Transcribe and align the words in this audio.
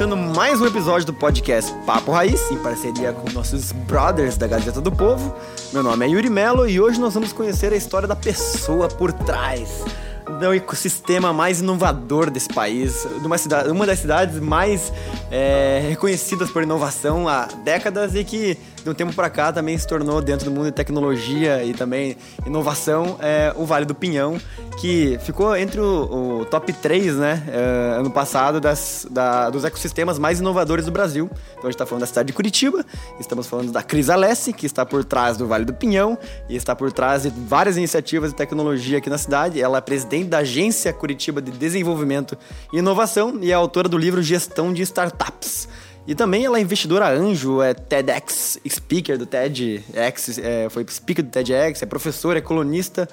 começando 0.00 0.34
mais 0.34 0.58
um 0.58 0.66
episódio 0.66 1.04
do 1.04 1.12
podcast 1.12 1.70
Papo 1.84 2.10
Raiz, 2.10 2.50
em 2.50 2.56
parceria 2.56 3.12
com 3.12 3.30
nossos 3.32 3.70
brothers 3.70 4.34
da 4.34 4.46
Gazeta 4.46 4.80
do 4.80 4.90
Povo. 4.90 5.36
Meu 5.74 5.82
nome 5.82 6.06
é 6.06 6.08
Yuri 6.08 6.30
Melo 6.30 6.66
e 6.66 6.80
hoje 6.80 6.98
nós 6.98 7.12
vamos 7.12 7.34
conhecer 7.34 7.70
a 7.70 7.76
história 7.76 8.08
da 8.08 8.16
pessoa 8.16 8.88
por 8.88 9.12
trás 9.12 9.84
do 10.38 10.54
ecossistema 10.54 11.34
mais 11.34 11.60
inovador 11.60 12.30
desse 12.30 12.48
país, 12.48 13.06
de 13.20 13.26
uma, 13.26 13.36
cidade, 13.36 13.68
uma 13.68 13.84
das 13.84 13.98
cidades 13.98 14.40
mais 14.40 14.90
é, 15.30 15.84
reconhecidas 15.90 16.50
por 16.50 16.62
inovação 16.62 17.28
há 17.28 17.46
décadas 17.62 18.14
e 18.14 18.24
que 18.24 18.56
de 18.82 18.90
um 18.90 18.94
tempo 18.94 19.12
para 19.12 19.28
cá 19.28 19.52
também 19.52 19.76
se 19.76 19.86
tornou 19.86 20.20
dentro 20.22 20.46
do 20.46 20.50
mundo 20.50 20.66
de 20.66 20.72
tecnologia 20.72 21.62
e 21.64 21.74
também 21.74 22.16
inovação 22.46 23.16
é, 23.20 23.52
o 23.56 23.64
Vale 23.64 23.84
do 23.84 23.94
Pinhão, 23.94 24.40
que 24.80 25.18
ficou 25.22 25.54
entre 25.56 25.80
o, 25.80 26.40
o 26.40 26.44
top 26.46 26.72
3, 26.72 27.16
né, 27.16 27.42
é, 27.48 27.98
ano 27.98 28.10
passado 28.10 28.60
das, 28.60 29.06
da, 29.10 29.50
dos 29.50 29.64
ecossistemas 29.64 30.18
mais 30.18 30.40
inovadores 30.40 30.86
do 30.86 30.90
Brasil. 30.90 31.28
Então 31.52 31.64
a 31.64 31.66
gente 31.66 31.74
está 31.74 31.86
falando 31.86 32.00
da 32.00 32.06
cidade 32.06 32.28
de 32.28 32.32
Curitiba, 32.32 32.84
estamos 33.18 33.46
falando 33.46 33.72
da 33.72 33.82
Cris 33.82 34.08
Alessi, 34.08 34.52
que 34.52 34.66
está 34.66 34.86
por 34.86 35.04
trás 35.04 35.36
do 35.36 35.46
Vale 35.46 35.64
do 35.64 35.74
Pinhão 35.74 36.18
e 36.48 36.56
está 36.56 36.74
por 36.74 36.92
trás 36.92 37.22
de 37.22 37.30
várias 37.30 37.76
iniciativas 37.76 38.30
de 38.30 38.36
tecnologia 38.36 38.98
aqui 38.98 39.10
na 39.10 39.18
cidade. 39.18 39.60
Ela 39.60 39.78
é 39.78 39.80
presidente 39.80 40.28
da 40.28 40.38
Agência 40.38 40.92
Curitiba 40.92 41.42
de 41.42 41.50
Desenvolvimento 41.50 42.36
e 42.72 42.78
Inovação 42.78 43.38
e 43.40 43.50
é 43.50 43.54
autora 43.54 43.88
do 43.88 43.98
livro 43.98 44.22
Gestão 44.22 44.72
de 44.72 44.82
Startups. 44.82 45.68
E 46.06 46.14
também 46.14 46.44
ela 46.44 46.58
é 46.58 46.60
investidora 46.60 47.08
anjo, 47.08 47.62
é 47.62 47.74
TEDx 47.74 48.58
speaker 48.68 49.18
do 49.18 49.26
TEDx, 49.26 50.38
é, 50.38 50.68
foi 50.68 50.84
speaker 50.88 51.24
do 51.24 51.30
TEDx, 51.30 51.82
é 51.82 51.86
professora, 51.86 52.38
é 52.38 52.42
colunista. 52.42 53.08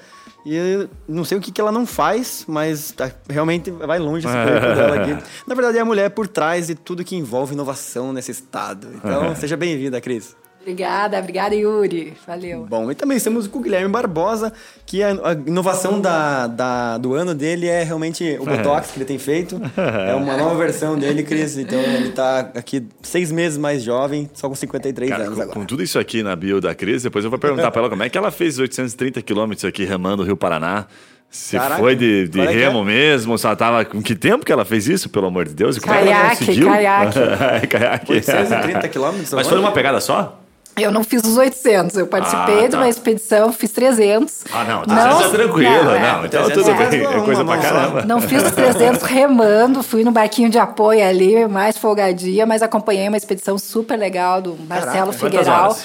E 0.46 0.88
não 1.06 1.24
sei 1.24 1.36
o 1.36 1.40
que, 1.40 1.52
que 1.52 1.60
ela 1.60 1.70
não 1.70 1.84
faz, 1.84 2.44
mas 2.48 2.92
tá, 2.92 3.10
realmente 3.28 3.70
vai 3.70 3.98
longe 3.98 4.26
esse 4.26 4.34
currículo 4.36 4.74
dela 4.74 4.96
aqui. 4.96 5.24
Na 5.46 5.54
verdade, 5.54 5.78
é 5.78 5.80
a 5.80 5.84
mulher 5.84 6.10
por 6.10 6.26
trás 6.26 6.68
de 6.68 6.74
tudo 6.74 7.04
que 7.04 7.14
envolve 7.14 7.54
inovação 7.54 8.12
nesse 8.12 8.30
estado. 8.30 8.88
Então, 8.94 9.34
seja 9.36 9.56
bem-vinda, 9.56 10.00
Cris. 10.00 10.34
Obrigada, 10.68 11.18
obrigada, 11.18 11.54
Yuri. 11.54 12.12
Valeu. 12.26 12.66
Bom, 12.68 12.90
e 12.90 12.94
também 12.94 13.16
estamos 13.16 13.46
com 13.46 13.58
o 13.58 13.62
Guilherme 13.62 13.88
Barbosa, 13.88 14.52
que 14.84 15.02
a, 15.02 15.16
inovação 15.46 15.98
da, 15.98 16.46
da, 16.46 16.98
do 16.98 17.14
ano 17.14 17.34
dele 17.34 17.66
é 17.66 17.82
realmente 17.82 18.36
o 18.38 18.44
Botox 18.44 18.90
que 18.90 18.98
ele 18.98 19.06
tem 19.06 19.18
feito. 19.18 19.58
É 20.06 20.14
uma 20.14 20.36
nova 20.36 20.54
versão 20.56 20.98
dele, 20.98 21.22
Cris. 21.22 21.56
Então 21.56 21.80
ele 21.80 22.08
está 22.08 22.40
aqui 22.54 22.86
seis 23.02 23.32
meses 23.32 23.56
mais 23.56 23.82
jovem, 23.82 24.28
só 24.34 24.46
com 24.46 24.54
53 24.54 25.10
Cara, 25.10 25.22
anos 25.22 25.36
com, 25.36 25.42
agora. 25.42 25.58
com 25.58 25.64
tudo 25.64 25.82
isso 25.82 25.98
aqui 25.98 26.22
na 26.22 26.36
bio 26.36 26.60
da 26.60 26.74
Cris, 26.74 27.02
depois 27.02 27.24
eu 27.24 27.30
vou 27.30 27.38
perguntar 27.38 27.70
para 27.70 27.80
ela 27.80 27.88
como 27.88 28.02
é 28.02 28.10
que 28.10 28.18
ela 28.18 28.30
fez 28.30 28.58
830 28.58 29.22
quilômetros 29.22 29.64
aqui 29.64 29.84
remando 29.84 30.22
o 30.22 30.26
Rio 30.26 30.36
Paraná. 30.36 30.86
Se 31.30 31.58
Caraca, 31.58 31.80
foi 31.80 31.94
de, 31.94 32.26
de 32.26 32.40
é 32.40 32.46
que 32.46 32.52
remo 32.54 32.80
é? 32.80 32.84
mesmo, 32.84 33.36
se 33.36 33.44
ela 33.44 33.54
tava. 33.54 33.84
Com 33.84 34.00
que 34.00 34.14
tempo 34.14 34.46
que 34.46 34.52
ela 34.52 34.64
fez 34.64 34.88
isso, 34.88 35.10
pelo 35.10 35.26
amor 35.26 35.46
de 35.46 35.54
Deus? 35.54 35.76
E 35.76 35.80
como 35.80 35.94
é 35.94 36.02
que 36.02 36.08
ela 36.08 36.36
Caiaque, 36.36 36.60
caiaque. 36.60 37.18
É, 37.62 37.66
caiaque. 37.66 38.12
830 38.12 38.88
quilômetros? 38.88 39.32
Mas 39.34 39.46
foi 39.46 39.56
numa 39.58 39.72
pegada 39.72 40.00
só? 40.00 40.37
Eu 40.82 40.90
não 40.90 41.02
fiz 41.04 41.22
os 41.24 41.36
800, 41.36 41.96
eu 41.96 42.06
participei 42.06 42.58
Ah, 42.60 42.62
de 42.62 42.68
tá. 42.70 42.76
uma 42.78 42.88
expedição, 42.88 43.52
fiz 43.52 43.70
300. 43.72 44.44
Ah, 44.52 44.64
não, 44.64 44.82
300 44.82 45.24
é 45.24 45.28
tranquilo. 45.36 45.70
não, 45.70 45.84
Não, 45.84 46.22
é. 46.22 46.26
então 46.26 46.44
300 46.44 46.54
tudo 46.54 46.70
é 46.70 46.86
bem. 46.88 47.00
É 47.06 47.20
coisa 47.24 47.44
pra 47.44 47.58
caramba. 47.58 48.02
Não 48.04 48.20
fiz 48.20 48.42
os 48.42 48.52
300 48.52 49.02
remando, 49.02 49.82
fui 49.82 50.04
no 50.04 50.10
barquinho 50.10 50.48
de 50.50 50.58
apoio 50.58 51.04
ali, 51.06 51.46
mais 51.46 51.76
folgadia, 51.78 52.46
mas 52.46 52.62
acompanhei 52.62 53.08
uma 53.08 53.16
expedição 53.16 53.58
super 53.58 53.96
legal 53.96 54.40
do 54.40 54.56
Marcelo 54.68 55.06
quantas 55.12 55.20
Figueiral. 55.20 55.76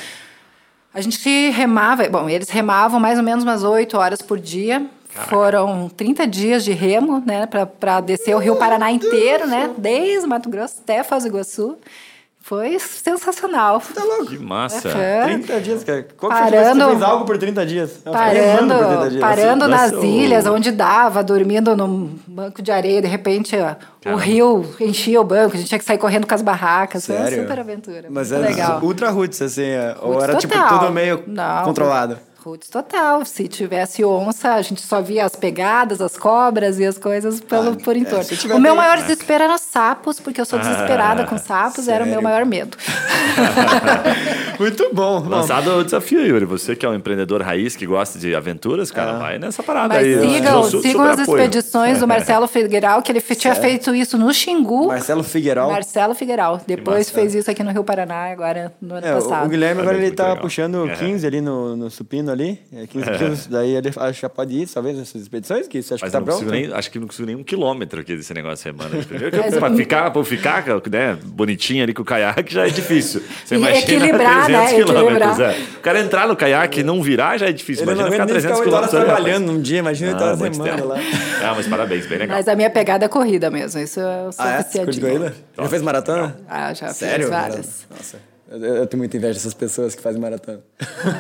A 0.94 1.02
gente 1.02 1.50
remava, 1.50 2.08
bom, 2.08 2.30
eles 2.30 2.50
remavam 2.50 3.00
mais 3.00 3.18
ou 3.18 3.24
menos 3.24 3.44
umas 3.44 3.64
8 3.64 3.98
horas 3.98 4.22
por 4.22 4.40
dia. 4.40 4.86
Foram 5.30 5.90
30 5.96 6.26
dias 6.26 6.64
de 6.64 6.72
remo, 6.72 7.22
né, 7.24 7.48
para 7.80 8.00
descer 8.02 8.36
o 8.36 8.40
Rio 8.40 8.56
Paraná 8.56 8.92
inteiro, 8.92 9.46
né, 9.48 9.70
desde 9.78 10.26
Mato 10.28 10.50
Grosso 10.50 10.76
até 10.84 11.04
Foz 11.04 11.24
do 11.24 11.30
Iguaçu. 11.30 11.78
Foi 12.54 12.78
sensacional. 12.78 13.82
Tá 13.96 14.04
louco. 14.04 14.28
Que 14.28 14.38
massa. 14.38 14.88
Aham. 14.90 15.24
30 15.24 15.60
dias, 15.62 15.84
cara. 15.84 16.08
Qual 16.16 16.32
que 16.32 16.38
Parando- 16.38 16.80
foi 16.82 16.86
você 16.86 16.90
fez 16.92 17.02
algo 17.02 17.26
por 17.26 17.38
30 17.40 17.66
dias? 17.66 18.00
Remando 18.06 18.14
por 18.14 18.30
30 18.30 18.76
Parando, 18.78 19.10
dias. 19.10 19.22
parando 19.22 19.68
nas 19.68 19.92
Nossa, 19.92 20.06
o- 20.06 20.06
ilhas, 20.06 20.46
onde 20.46 20.72
dava, 20.72 21.24
dormindo 21.24 21.76
num 21.76 22.16
banco 22.28 22.62
de 22.62 22.72
areia, 22.72 23.02
de 23.02 23.08
repente 23.08 23.56
ó, 23.58 24.12
o 24.12 24.16
rio 24.16 24.64
enchia 24.80 25.20
o 25.20 25.24
banco, 25.24 25.56
a 25.56 25.58
gente 25.58 25.68
tinha 25.68 25.80
que 25.80 25.86
sair 25.86 25.98
correndo 25.98 26.28
com 26.28 26.36
as 26.36 26.44
barracas. 26.44 27.06
Foi 27.08 27.16
Sério? 27.18 27.40
uma 27.40 27.44
super 27.44 27.60
aventura. 27.60 28.08
Mas 28.12 28.32
muito 28.32 28.44
é 28.46 28.50
legal. 28.50 28.80
ultra 28.84 29.10
roots, 29.10 29.42
assim, 29.42 29.64
é, 29.66 29.96
ou 30.00 30.12
Roots 30.14 30.24
era 30.30 30.36
tipo 30.38 30.54
total. 30.54 30.80
tudo 30.80 30.92
meio 30.92 31.24
Não, 31.26 31.64
controlado? 31.64 32.20
Roots 32.44 32.70
total. 32.70 33.24
Se 33.26 33.48
tivesse 33.48 34.04
onça, 34.04 34.54
a 34.54 34.62
gente 34.62 34.82
só 34.82 35.02
via 35.02 35.26
as 35.26 35.36
pegadas, 35.36 36.02
as 36.02 36.18
cobras 36.18 36.80
e 36.80 36.86
as 36.86 36.98
coisas 36.98 37.40
pelo, 37.40 37.72
Ah, 37.72 37.78
por 37.84 37.96
é, 37.96 38.00
entorno. 38.00 38.24
tiver 38.26 38.56
o 38.56 38.60
meu 38.60 38.74
bem- 38.74 38.82
maior 38.84 38.98
desespero 38.98 39.44
era 39.46 39.58
sapos, 39.58 40.20
porque 40.20 40.40
eu 40.42 40.46
sou 40.46 40.60
desesperada 40.60 41.26
com 41.26 41.38
sapos, 41.38 41.88
era 41.88 42.04
o 42.04 42.08
meu 42.08 42.16
Sério? 42.16 42.24
maior 42.30 42.46
medo. 42.46 42.78
Muito 44.60 44.90
bom. 44.94 45.20
Lançado 45.28 45.72
o 45.78 45.84
desafio, 45.84 46.26
Yuri. 46.26 46.46
Você 46.46 46.76
que 46.76 46.86
é 46.86 46.90
um 46.90 46.94
empreendedor 46.94 47.42
raiz 47.42 47.76
que 47.76 47.86
gosta 47.86 48.20
de 48.20 48.36
aventuras, 48.36 48.92
cara, 48.92 49.14
vai 49.18 49.40
nessa 49.40 49.64
parada 49.64 49.96
Mas 49.96 50.06
aí. 50.06 50.20
sigam, 50.36 50.64
su- 50.64 50.82
sigam 50.82 51.04
as 51.04 51.20
apoio. 51.20 51.44
expedições 51.44 52.00
do 52.00 52.08
Marcelo 52.08 52.48
Figueiral, 52.48 53.02
que 53.02 53.12
ele 53.12 53.22
tinha 53.22 53.56
feito 53.56 53.94
isso 53.96 54.18
no 54.18 54.34
Xingu. 54.34 54.88
Marcelo 54.88 55.24
Figueiral. 55.24 55.72
Marcelo 55.72 56.14
Figueiral. 56.14 56.62
Depois 56.66 57.10
fez 57.10 57.34
isso 57.36 57.50
aqui 57.50 57.64
no 57.64 57.72
Rio 57.72 57.84
Paraná, 57.84 58.32
agora 58.32 58.74
no 58.82 58.96
ano 58.96 59.06
É, 59.08 59.12
o- 59.16 59.22
passado. 59.22 59.46
o 59.46 59.50
Guilherme 59.50 59.82
agora 59.82 59.98
ele 59.98 60.12
tá 60.12 60.28
legal. 60.30 60.42
puxando 60.42 60.90
É. 60.90 60.96
15 60.96 61.26
ali 61.26 61.42
no, 61.42 61.76
no 61.76 61.90
supino 61.90 62.32
ali. 62.34 62.60
É, 62.76 62.86
15 62.88 63.12
quilos. 63.18 63.48
Daí 63.48 63.76
ele 63.76 63.90
acho 63.96 64.14
que 64.16 64.22
já 64.22 64.30
pode 64.30 64.54
ir, 64.58 64.68
talvez, 64.68 64.98
nessas 64.98 65.22
expedições, 65.22 65.68
que 65.68 65.82
você 65.82 65.94
acha 65.94 66.06
Mas 66.06 66.12
que 66.12 66.18
tá 66.18 66.24
pronto? 66.24 66.46
nem, 66.52 66.74
acho 66.74 66.92
que 66.92 67.00
não 67.00 67.08
consigo 67.08 67.26
nem 67.26 67.36
um 67.36 67.44
quilômetro 67.44 68.02
aqui 68.02 68.16
desse 68.16 68.34
negócio 68.34 68.74
Mas 68.78 68.94
eu- 68.94 69.60
pra 69.60 69.70
eu- 69.70 69.76
ficar, 69.78 70.12
pra 70.12 70.24
ficar 70.24 70.66
né, 70.92 71.18
bonitinho 71.24 71.84
ali 71.84 71.94
com 71.94 72.02
o 72.02 72.06
caiaque 72.06 72.54
já 72.54 72.66
é 72.68 72.70
difícil. 72.70 73.22
Você 73.46 73.56
E 73.56 73.58
imagina 73.58 73.80
equilibrar, 73.80 74.50
né? 74.50 74.68
300 74.68 74.74
quilômetros. 74.86 75.22
Equilibrar. 75.40 75.52
É. 75.54 75.78
O 75.78 75.80
cara 75.82 76.00
entrar 76.00 76.28
no 76.28 76.36
caiaque 76.36 76.80
e 76.80 76.84
não 76.84 77.02
virar 77.02 77.38
já 77.38 77.48
é 77.48 77.52
difícil. 77.52 77.84
Ele 77.84 77.92
Imagina 77.92 78.12
ficar 78.12 78.26
nem 78.26 78.34
300 78.34 78.58
ficar 78.60 78.66
8 78.66 78.76
horas 78.76 78.90
quilômetros. 78.90 79.14
ali, 79.20 79.24
trabalhando 79.24 79.52
num 79.54 79.62
dia, 79.62 79.80
imagina 79.80 80.12
8 80.12 80.22
Ah, 80.22 80.26
horas 80.28 80.40
muito 80.40 80.54
remando 80.64 80.76
tempo. 80.76 80.88
lá. 80.90 81.00
Ah, 81.42 81.54
mas 81.56 81.68
parabéns, 81.68 82.06
bem 82.08 82.18
legal. 82.20 82.38
Mas 82.38 82.48
a 82.48 82.56
minha 82.56 82.70
pegada 82.70 83.06
é 83.06 83.08
corrida 83.08 83.50
mesmo. 83.52 83.80
Isso 83.82 84.00
eu 84.00 84.32
sou 84.32 84.46
Ah, 84.46 84.60
é? 84.60 85.34
Já 85.58 85.68
fez 85.70 85.82
maratona? 85.82 86.38
Ah, 86.50 86.74
já 86.74 86.88
Sério? 86.90 87.26
fiz 87.26 87.30
várias. 87.30 87.88
Nossa, 87.90 88.18
eu, 88.62 88.86
tenho 88.86 89.00
muita 89.00 89.18
inveja 89.18 89.34
dessas 89.34 89.54
pessoas 89.54 89.96
que 89.96 90.02
fazem 90.02 90.22
maratona. 90.22 90.60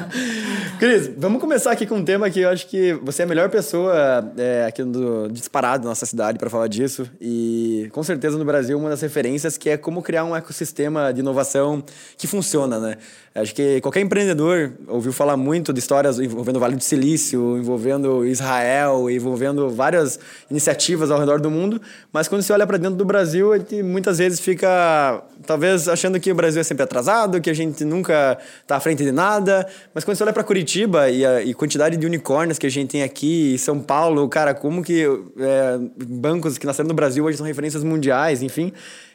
Cris, 0.78 1.10
vamos 1.18 1.42
começar 1.42 1.72
aqui 1.72 1.88
com 1.88 1.96
um 1.96 2.06
tema 2.06 2.30
que 2.30 2.42
eu 2.42 2.50
acho 2.50 2.68
que 2.68 2.94
você 3.02 3.24
é 3.24 3.26
a 3.26 3.28
melhor 3.28 3.50
pessoa 3.50 4.32
é, 4.38 4.66
aqui 4.68 4.84
do, 4.84 5.30
disparado 5.30 5.84
na 5.84 5.90
nossa 5.90 6.06
cidade 6.06 6.38
para 6.38 6.50
falar 6.50 6.68
disso. 6.68 7.10
E 7.20 7.90
com 7.92 8.04
certeza 8.04 8.38
no 8.38 8.46
Brasil 8.46 8.78
uma 8.78 8.90
das 8.90 9.02
referências 9.02 9.58
que 9.58 9.70
é 9.70 9.78
como 9.78 10.04
criar 10.04 10.26
um 10.26 10.36
ecossistema 10.36 11.12
de 11.12 11.22
inovação 11.22 11.84
que 12.18 12.28
funciona, 12.28 12.80
né? 12.80 12.98
Acho 13.36 13.56
que 13.56 13.82
qualquer 13.82 14.02
empreendedor 14.02 14.74
ouviu 14.88 15.12
falar 15.12 15.36
muito 15.36 15.74
de 15.74 15.80
histórias 15.80 16.20
envolvendo 16.20 16.58
o 16.58 16.60
Vale 16.60 16.76
do 16.76 16.84
Silício, 16.84 17.58
envolvendo 17.58 18.24
Israel, 18.24 19.10
envolvendo 19.10 19.72
várias 19.72 20.20
iniciativas 20.52 21.10
ao 21.10 21.20
redor 21.20 21.42
do 21.42 21.50
mundo, 21.50 21.82
mas 22.12 22.28
quando 22.28 22.44
você 22.44 22.54
olha 22.54 22.68
para 22.68 22.78
dentro 22.78 22.96
do 22.96 23.06
Brasil, 23.06 23.52
a 23.52 23.58
gente 23.58 23.82
muitas 23.82 24.20
vezes 24.20 24.40
fica 24.40 25.24
talvez 25.48 25.88
achando 25.88 26.20
que 26.20 26.32
o 26.32 26.36
Brasil 26.36 26.62
é 26.62 26.64
sempre 26.64 26.84
atrasado, 26.84 27.22
que 27.41 27.50
a 27.50 27.53
gente 27.53 27.84
nunca 27.84 28.38
está 28.61 28.75
à 28.75 28.79
frente 28.79 29.03
de 29.03 29.11
nada, 29.11 29.67
mas 29.94 30.03
quando 30.03 30.17
você 30.17 30.23
olha 30.23 30.34
para 30.34 30.44
Curitiba 30.44 31.09
e 31.09 31.25
a 31.25 31.44
e 31.44 31.53
quantidade 31.53 31.97
de 31.97 32.06
unicórnios 32.06 32.57
que 32.57 32.67
a 32.67 32.72
gente 32.72 32.91
tem 32.91 33.03
aqui, 33.03 33.56
e 33.56 33.57
São 33.57 33.79
Paulo, 33.79 34.28
cara, 34.29 34.53
como 34.53 34.84
que 34.84 35.03
é, 35.39 35.79
bancos 36.07 36.57
que 36.57 36.66
nasceram 36.66 36.88
no 36.88 36.94
Brasil 36.94 37.23
hoje 37.25 37.38
são 37.38 37.45
referências 37.45 37.84
mundiais, 37.84 38.41
enfim, 38.41 38.72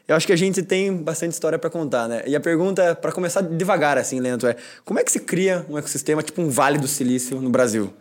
eu 0.09 0.17
acho 0.17 0.27
que 0.27 0.33
a 0.33 0.37
gente 0.37 0.63
tem 0.63 0.97
bastante 0.97 1.33
história 1.33 1.59
para 1.59 1.69
contar, 1.69 2.09
né? 2.09 2.23
E 2.27 2.35
a 2.35 2.41
pergunta, 2.41 2.95
para 2.95 3.13
começar 3.13 3.43
devagar, 3.43 3.99
assim, 3.99 4.19
lento, 4.21 4.47
é 4.47 4.57
como 4.83 4.99
é 4.99 5.05
que 5.05 5.13
se 5.13 5.21
cria 5.21 5.67
um 5.69 5.77
ecossistema 5.77 6.23
tipo 6.23 6.41
um 6.41 6.49
Vale 6.49 6.79
do 6.79 6.89
Silício 6.89 7.39
no 7.43 7.51
Brasil? 7.51 7.93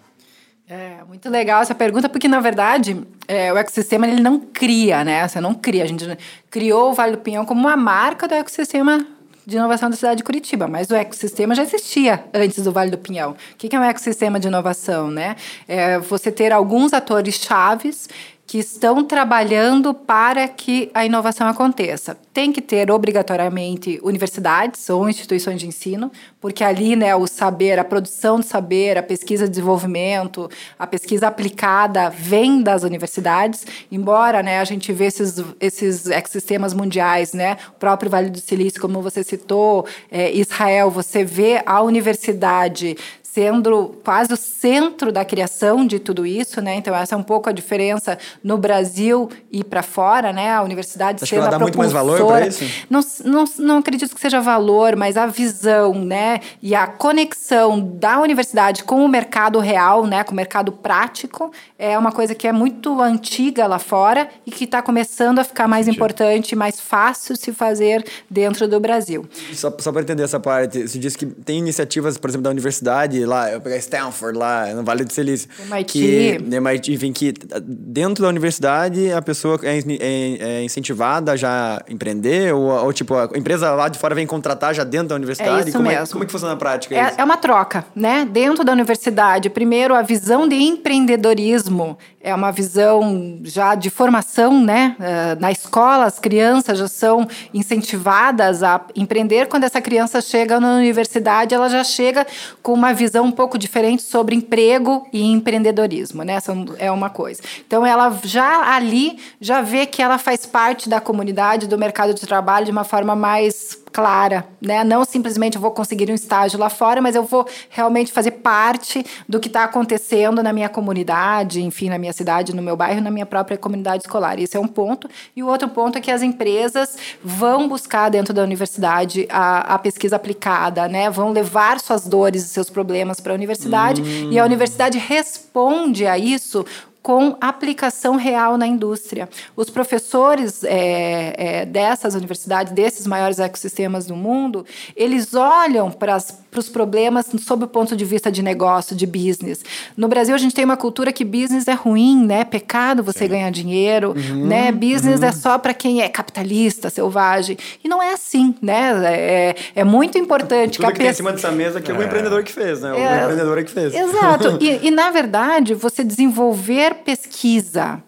É, 0.69 1.03
muito 1.07 1.29
legal 1.29 1.61
essa 1.61 1.75
pergunta, 1.75 2.07
porque, 2.07 2.27
na 2.27 2.39
verdade, 2.39 3.01
é, 3.27 3.51
o 3.51 3.57
ecossistema 3.57 4.07
ele 4.07 4.21
não 4.21 4.39
cria, 4.39 5.03
né? 5.03 5.27
Você 5.27 5.41
não 5.41 5.53
cria. 5.53 5.83
A 5.83 5.87
gente 5.87 6.05
criou 6.49 6.91
o 6.91 6.93
Vale 6.93 7.13
do 7.13 7.17
Pinhão 7.19 7.45
como 7.45 7.59
uma 7.59 7.75
marca 7.75 8.27
do 8.27 8.33
ecossistema 8.33 9.05
de 9.47 9.55
inovação 9.55 9.89
da 9.89 9.95
cidade 9.95 10.17
de 10.17 10.23
Curitiba, 10.25 10.67
mas 10.67 10.89
o 10.89 10.95
ecossistema 10.95 11.55
já 11.55 11.63
existia 11.63 12.25
antes 12.33 12.61
do 12.61 12.69
Vale 12.69 12.91
do 12.91 12.97
Pinhão. 12.97 13.31
O 13.31 13.55
que 13.55 13.73
é 13.73 13.79
um 13.79 13.83
ecossistema 13.83 14.41
de 14.41 14.49
inovação, 14.49 15.09
né? 15.09 15.37
É 15.65 15.97
você 15.99 16.29
ter 16.29 16.51
alguns 16.51 16.91
atores 16.91 17.35
chaves 17.35 18.09
que 18.47 18.59
estão 18.59 19.03
trabalhando 19.03 19.93
para 19.93 20.47
que 20.47 20.89
a 20.93 21.05
inovação 21.05 21.45
aconteça. 21.47 22.17
Tem 22.33 22.53
que 22.53 22.61
ter 22.61 22.89
obrigatoriamente 22.89 23.99
universidades 24.01 24.89
ou 24.89 25.09
instituições 25.09 25.59
de 25.59 25.67
ensino, 25.67 26.09
porque 26.39 26.63
ali, 26.63 26.95
né, 26.95 27.13
o 27.13 27.27
saber, 27.27 27.77
a 27.77 27.83
produção 27.83 28.39
de 28.39 28.45
saber, 28.45 28.97
a 28.97 29.03
pesquisa 29.03 29.43
de 29.43 29.49
desenvolvimento, 29.49 30.49
a 30.79 30.87
pesquisa 30.87 31.27
aplicada 31.27 32.09
vem 32.09 32.61
das 32.61 32.83
universidades, 32.83 33.65
embora, 33.91 34.41
né, 34.41 34.61
a 34.61 34.63
gente 34.63 34.93
vê 34.93 35.07
esses, 35.07 35.43
esses 35.59 36.09
ecossistemas 36.09 36.73
mundiais, 36.73 37.33
né, 37.33 37.57
o 37.71 37.79
próprio 37.79 38.09
Vale 38.09 38.29
do 38.29 38.39
Silício, 38.39 38.79
como 38.79 39.01
você 39.01 39.25
citou, 39.25 39.85
é, 40.09 40.31
Israel, 40.31 40.89
você 40.89 41.21
vê 41.21 41.61
a 41.65 41.81
universidade 41.81 42.95
sendo 43.37 43.95
quase 44.03 44.33
o 44.33 44.35
centro 44.35 45.11
da 45.11 45.23
criação 45.23 45.85
de 45.85 45.99
tudo 45.99 46.25
isso, 46.25 46.59
né? 46.59 46.73
Então 46.73 46.95
essa 46.95 47.13
é 47.13 47.17
um 47.17 47.21
pouco 47.21 47.47
a 47.47 47.51
diferença 47.51 48.17
no 48.43 48.57
Brasil 48.57 49.29
e 49.51 49.63
para 49.63 49.83
fora, 49.83 50.33
né? 50.33 50.55
A 50.55 50.63
universidade 50.63 51.21
Acho 51.21 51.29
sendo 51.29 51.41
que 51.41 51.45
ela 51.45 51.47
a 51.49 51.51
dá 51.51 51.59
muito 51.59 51.77
mais 51.77 51.91
valor 51.91 52.25
pra 52.25 52.47
isso? 52.47 52.65
Não, 52.89 52.99
não, 53.23 53.45
não 53.59 53.77
acredito 53.77 54.15
que 54.15 54.19
seja 54.19 54.41
valor, 54.41 54.95
mas 54.95 55.17
a 55.17 55.27
visão, 55.27 55.93
né? 55.93 56.39
E 56.63 56.73
a 56.73 56.87
conexão 56.87 57.79
da 57.79 58.19
universidade 58.19 58.83
com 58.83 59.05
o 59.05 59.07
mercado 59.07 59.59
real, 59.59 60.07
né? 60.07 60.23
Com 60.23 60.31
o 60.31 60.35
mercado 60.35 60.71
prático, 60.71 61.51
é 61.77 61.95
uma 61.95 62.11
coisa 62.11 62.33
que 62.33 62.47
é 62.47 62.51
muito 62.51 62.99
antiga 62.99 63.67
lá 63.67 63.77
fora 63.77 64.27
e 64.47 64.51
que 64.51 64.63
está 64.63 64.81
começando 64.81 65.37
a 65.37 65.43
ficar 65.43 65.67
mais 65.67 65.87
importante, 65.87 66.55
mais 66.55 66.79
fácil 66.79 67.35
se 67.35 67.53
fazer 67.53 68.03
dentro 68.27 68.67
do 68.67 68.79
Brasil. 68.79 69.27
Só, 69.53 69.71
só 69.77 69.91
para 69.91 70.01
entender 70.01 70.23
essa 70.23 70.39
parte, 70.39 70.87
você 70.87 70.97
disse 70.97 71.15
que 71.15 71.27
tem 71.27 71.59
iniciativas, 71.59 72.17
por 72.17 72.31
exemplo, 72.31 72.45
da 72.45 72.49
universidade, 72.49 73.26
lá, 73.27 73.51
eu 73.51 73.61
pegar 73.61 73.77
Stanford, 73.77 74.37
lá, 74.37 74.67
no 74.73 74.83
Vale 74.83 75.03
do 75.03 75.13
Silício. 75.13 75.49
MIT. 75.69 75.91
Que, 75.91 76.55
MIT, 76.55 76.93
enfim, 76.93 77.11
que 77.13 77.33
dentro 77.63 78.23
da 78.23 78.29
universidade 78.29 79.11
a 79.11 79.21
pessoa 79.21 79.59
é, 79.63 79.77
é- 79.77 80.37
é 80.59 80.63
incentivada 80.63 81.33
a 81.33 81.35
já 81.35 81.81
empreender? 81.89 82.53
Ou, 82.53 82.63
ou, 82.85 82.93
tipo, 82.93 83.13
a 83.15 83.29
empresa 83.35 83.71
lá 83.71 83.89
de 83.89 83.99
fora 83.99 84.15
vem 84.15 84.25
contratar 84.25 84.73
já 84.73 84.83
dentro 84.83 85.09
da 85.09 85.15
universidade? 85.15 85.65
É 85.65 85.69
isso 85.69 85.77
como, 85.77 85.89
É, 85.91 85.99
mesmo. 85.99 86.11
como 86.13 86.23
é 86.23 86.25
que 86.25 86.31
funciona 86.31 86.53
na 86.53 86.59
prática 86.59 86.95
É, 86.95 87.07
isso? 87.09 87.21
é 87.21 87.23
uma 87.23 87.37
troca, 87.37 87.85
né? 87.95 88.27
Dentro 88.31 88.63
da 88.63 88.71
universidade, 88.71 89.49
primeiro 89.49 89.93
a 89.93 90.01
visão 90.01 90.47
de 90.47 90.55
empreendedorismo 90.55 91.97
é 92.21 92.33
uma 92.33 92.51
visão 92.51 93.39
já 93.43 93.73
de 93.75 93.89
formação, 93.89 94.61
né? 94.63 94.95
Eh, 94.99 95.37
Na 95.39 95.51
escola, 95.51 96.05
as 96.05 96.19
crianças 96.19 96.77
já 96.79 96.87
são 96.87 97.27
incentivadas 97.53 98.63
a 98.63 98.81
empreender. 98.95 99.47
Quando 99.47 99.63
essa 99.63 99.79
criança 99.81 100.19
chega 100.21 100.59
na 100.59 100.75
universidade, 100.75 101.53
ela 101.53 101.69
já 101.69 101.83
chega 101.83 102.25
com 102.61 102.73
uma 102.73 102.93
visão 102.93 103.16
um 103.21 103.31
pouco 103.31 103.57
diferente 103.57 104.03
sobre 104.03 104.35
emprego 104.35 105.07
e 105.11 105.23
empreendedorismo, 105.23 106.23
né? 106.23 106.33
Essa 106.33 106.53
é 106.77 106.91
uma 106.91 107.09
coisa. 107.09 107.41
Então, 107.65 107.85
ela 107.85 108.19
já 108.23 108.75
ali 108.75 109.19
já 109.39 109.61
vê 109.61 109.85
que 109.85 110.01
ela 110.01 110.17
faz 110.17 110.45
parte 110.45 110.89
da 110.89 110.99
comunidade, 110.99 111.67
do 111.67 111.77
mercado 111.77 112.13
de 112.13 112.21
trabalho 112.21 112.65
de 112.65 112.71
uma 112.71 112.83
forma 112.83 113.15
mais 113.15 113.77
clara, 113.97 114.47
né? 114.61 114.83
Não 114.83 115.03
simplesmente 115.03 115.55
eu 115.55 115.61
vou 115.61 115.71
conseguir 115.71 116.11
um 116.11 116.13
estágio 116.13 116.59
lá 116.59 116.69
fora, 116.69 117.01
mas 117.01 117.15
eu 117.15 117.23
vou 117.23 117.47
realmente 117.67 118.11
fazer 118.11 118.29
parte 118.29 119.03
do 119.27 119.39
que 119.39 119.47
está 119.47 119.63
acontecendo 119.63 120.43
na 120.43 120.53
minha 120.53 120.69
comunidade, 120.69 121.63
enfim, 121.63 121.89
na 121.89 121.97
minha 121.97 122.13
cidade, 122.13 122.55
no 122.55 122.61
meu 122.61 122.77
bairro, 122.77 123.01
na 123.01 123.09
minha 123.09 123.25
própria 123.25 123.57
comunidade 123.57 124.03
escolar. 124.03 124.37
Esse 124.37 124.55
é 124.55 124.59
um 124.59 124.67
ponto. 124.67 125.09
E 125.35 125.41
o 125.41 125.47
outro 125.47 125.67
ponto 125.67 125.97
é 125.97 126.01
que 126.01 126.11
as 126.11 126.21
empresas 126.21 126.95
vão 127.23 127.67
buscar 127.67 128.09
dentro 128.09 128.35
da 128.35 128.43
universidade 128.43 129.25
a, 129.31 129.73
a 129.73 129.79
pesquisa 129.79 130.15
aplicada, 130.15 130.87
né? 130.87 131.09
Vão 131.09 131.31
levar 131.31 131.79
suas 131.79 132.05
dores 132.05 132.45
e 132.45 132.49
seus 132.49 132.69
problemas 132.69 133.19
para 133.19 133.33
a 133.33 133.35
universidade 133.35 134.03
e 134.29 134.37
a 134.37 134.45
universidade 134.45 134.99
responde 134.99 136.05
a 136.05 136.19
isso 136.19 136.63
com 137.07 137.37
aplicação 137.39 138.17
real 138.17 138.57
na 138.57 138.67
indústria. 138.67 139.29
Os 139.55 139.69
professores 139.69 140.61
é, 140.65 141.35
é, 141.37 141.65
dessas 141.65 142.15
universidades, 142.15 142.73
desses 142.73 143.07
maiores 143.07 143.39
ecossistemas 143.39 144.07
do 144.07 144.13
mundo, 144.13 144.65
eles 144.93 145.33
olham 145.33 145.89
para 145.89 146.17
os 146.17 146.67
problemas 146.67 147.27
sob 147.39 147.63
o 147.63 147.67
ponto 147.69 147.95
de 147.95 148.03
vista 148.03 148.29
de 148.29 148.43
negócio, 148.43 148.93
de 148.93 149.07
business. 149.07 149.63
No 149.95 150.09
Brasil, 150.09 150.35
a 150.35 150.37
gente 150.37 150.53
tem 150.53 150.65
uma 150.65 150.75
cultura 150.75 151.13
que 151.13 151.23
business 151.23 151.69
é 151.69 151.73
ruim, 151.73 152.25
né? 152.25 152.43
Pecado 152.43 153.01
você 153.01 153.25
ganhar 153.25 153.51
dinheiro, 153.51 154.13
né? 154.45 154.69
Business 154.73 155.23
é 155.23 155.31
só 155.31 155.57
para 155.57 155.73
quem 155.73 156.01
é 156.01 156.09
capitalista, 156.09 156.89
selvagem. 156.89 157.57
E 157.81 157.87
não 157.87 158.03
é 158.03 158.11
assim, 158.11 158.53
né? 158.61 158.91
É, 159.05 159.55
é 159.75 159.83
muito 159.85 160.17
importante 160.17 160.75
Tudo 160.75 160.89
a 160.89 160.91
que 160.91 160.99
tem 160.99 161.07
em 161.07 161.13
cima 161.13 161.31
dessa 161.31 161.51
mesa 161.51 161.79
que 161.79 161.89
é 161.89 161.93
o 161.93 162.03
empreendedor 162.03 162.43
que 162.43 162.51
fez, 162.51 162.81
né? 162.81 162.91
O 162.91 162.95
É. 162.97 163.21
empreendedor 163.23 163.59
é 163.59 163.63
que 163.63 163.71
fez. 163.71 163.95
Exato. 163.95 164.57
E, 164.59 164.79
e, 164.87 164.91
na 164.91 165.09
verdade, 165.09 165.73
você 165.73 166.03
desenvolver 166.03 166.96
pesquisa 166.97 168.01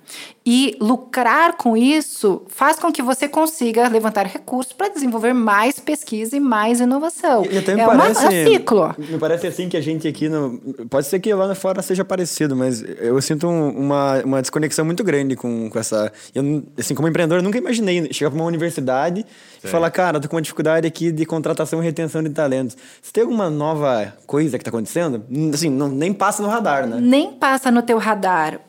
e 0.46 0.76
lucrar 0.82 1.54
com 1.58 1.78
isso 1.78 2.42
faz 2.48 2.80
com 2.80 2.92
que 2.92 3.02
você 3.04 3.28
consiga 3.28 3.88
levantar 3.88 4.26
recursos 4.26 4.74
para 4.74 4.88
desenvolver 4.90 5.34
mais 5.34 5.80
pesquisa 5.80 6.36
e 6.36 6.40
mais 6.40 6.80
inovação. 6.80 7.46
E 7.50 7.58
até 7.58 7.76
me 7.76 7.82
é, 7.82 7.86
parece, 7.86 8.26
uma, 8.26 8.34
é 8.34 8.44
um 8.44 8.52
ciclo. 8.54 8.96
Me 8.98 9.18
parece 9.20 9.48
assim 9.48 9.70
que 9.70 9.78
a 9.78 9.82
gente 9.82 10.08
aqui. 10.08 10.28
No, 10.28 10.58
pode 10.90 11.06
ser 11.08 11.20
que 11.20 11.32
lá 11.34 11.54
fora 11.54 11.82
seja 11.84 12.04
parecido, 12.04 12.56
mas 12.56 12.82
eu 13.00 13.22
sinto 13.22 13.48
um- 13.48 13.70
uma, 13.70 14.24
uma 14.24 14.42
desconexão 14.42 14.84
muito 14.84 15.04
grande 15.04 15.36
com, 15.36 15.70
com 15.70 15.78
essa. 15.80 16.12
Eu, 16.34 16.64
assim, 16.80 16.96
como 16.96 17.08
empreendedor, 17.08 17.40
eu 17.40 17.44
nunca 17.44 17.58
imaginei 17.60 18.12
chegar 18.12 18.32
para 18.32 18.40
uma 18.40 18.46
universidade 18.48 19.24
e 19.64 19.68
falar, 19.68 19.92
cara, 19.92 20.20
tô 20.20 20.28
com 20.28 20.36
uma 20.36 20.42
dificuldade 20.42 20.88
aqui 20.88 21.12
de 21.12 21.26
contratação 21.26 21.82
e 21.82 21.86
retenção 21.86 22.24
de 22.24 22.30
talentos. 22.32 22.76
Você 23.02 23.12
tem 23.12 23.22
alguma 23.24 23.50
nova 23.52 24.16
coisa 24.26 24.58
que 24.58 24.62
está 24.64 24.70
acontecendo? 24.70 25.24
Assim, 25.54 25.70
não, 25.70 25.90
nem 25.90 26.12
passa 26.14 26.42
no 26.42 26.50
radar, 26.50 26.88
né? 26.88 26.98
Nem 27.00 27.34
passa 27.34 27.70
no 27.70 27.84
teu 27.84 27.98
radar 28.00 28.60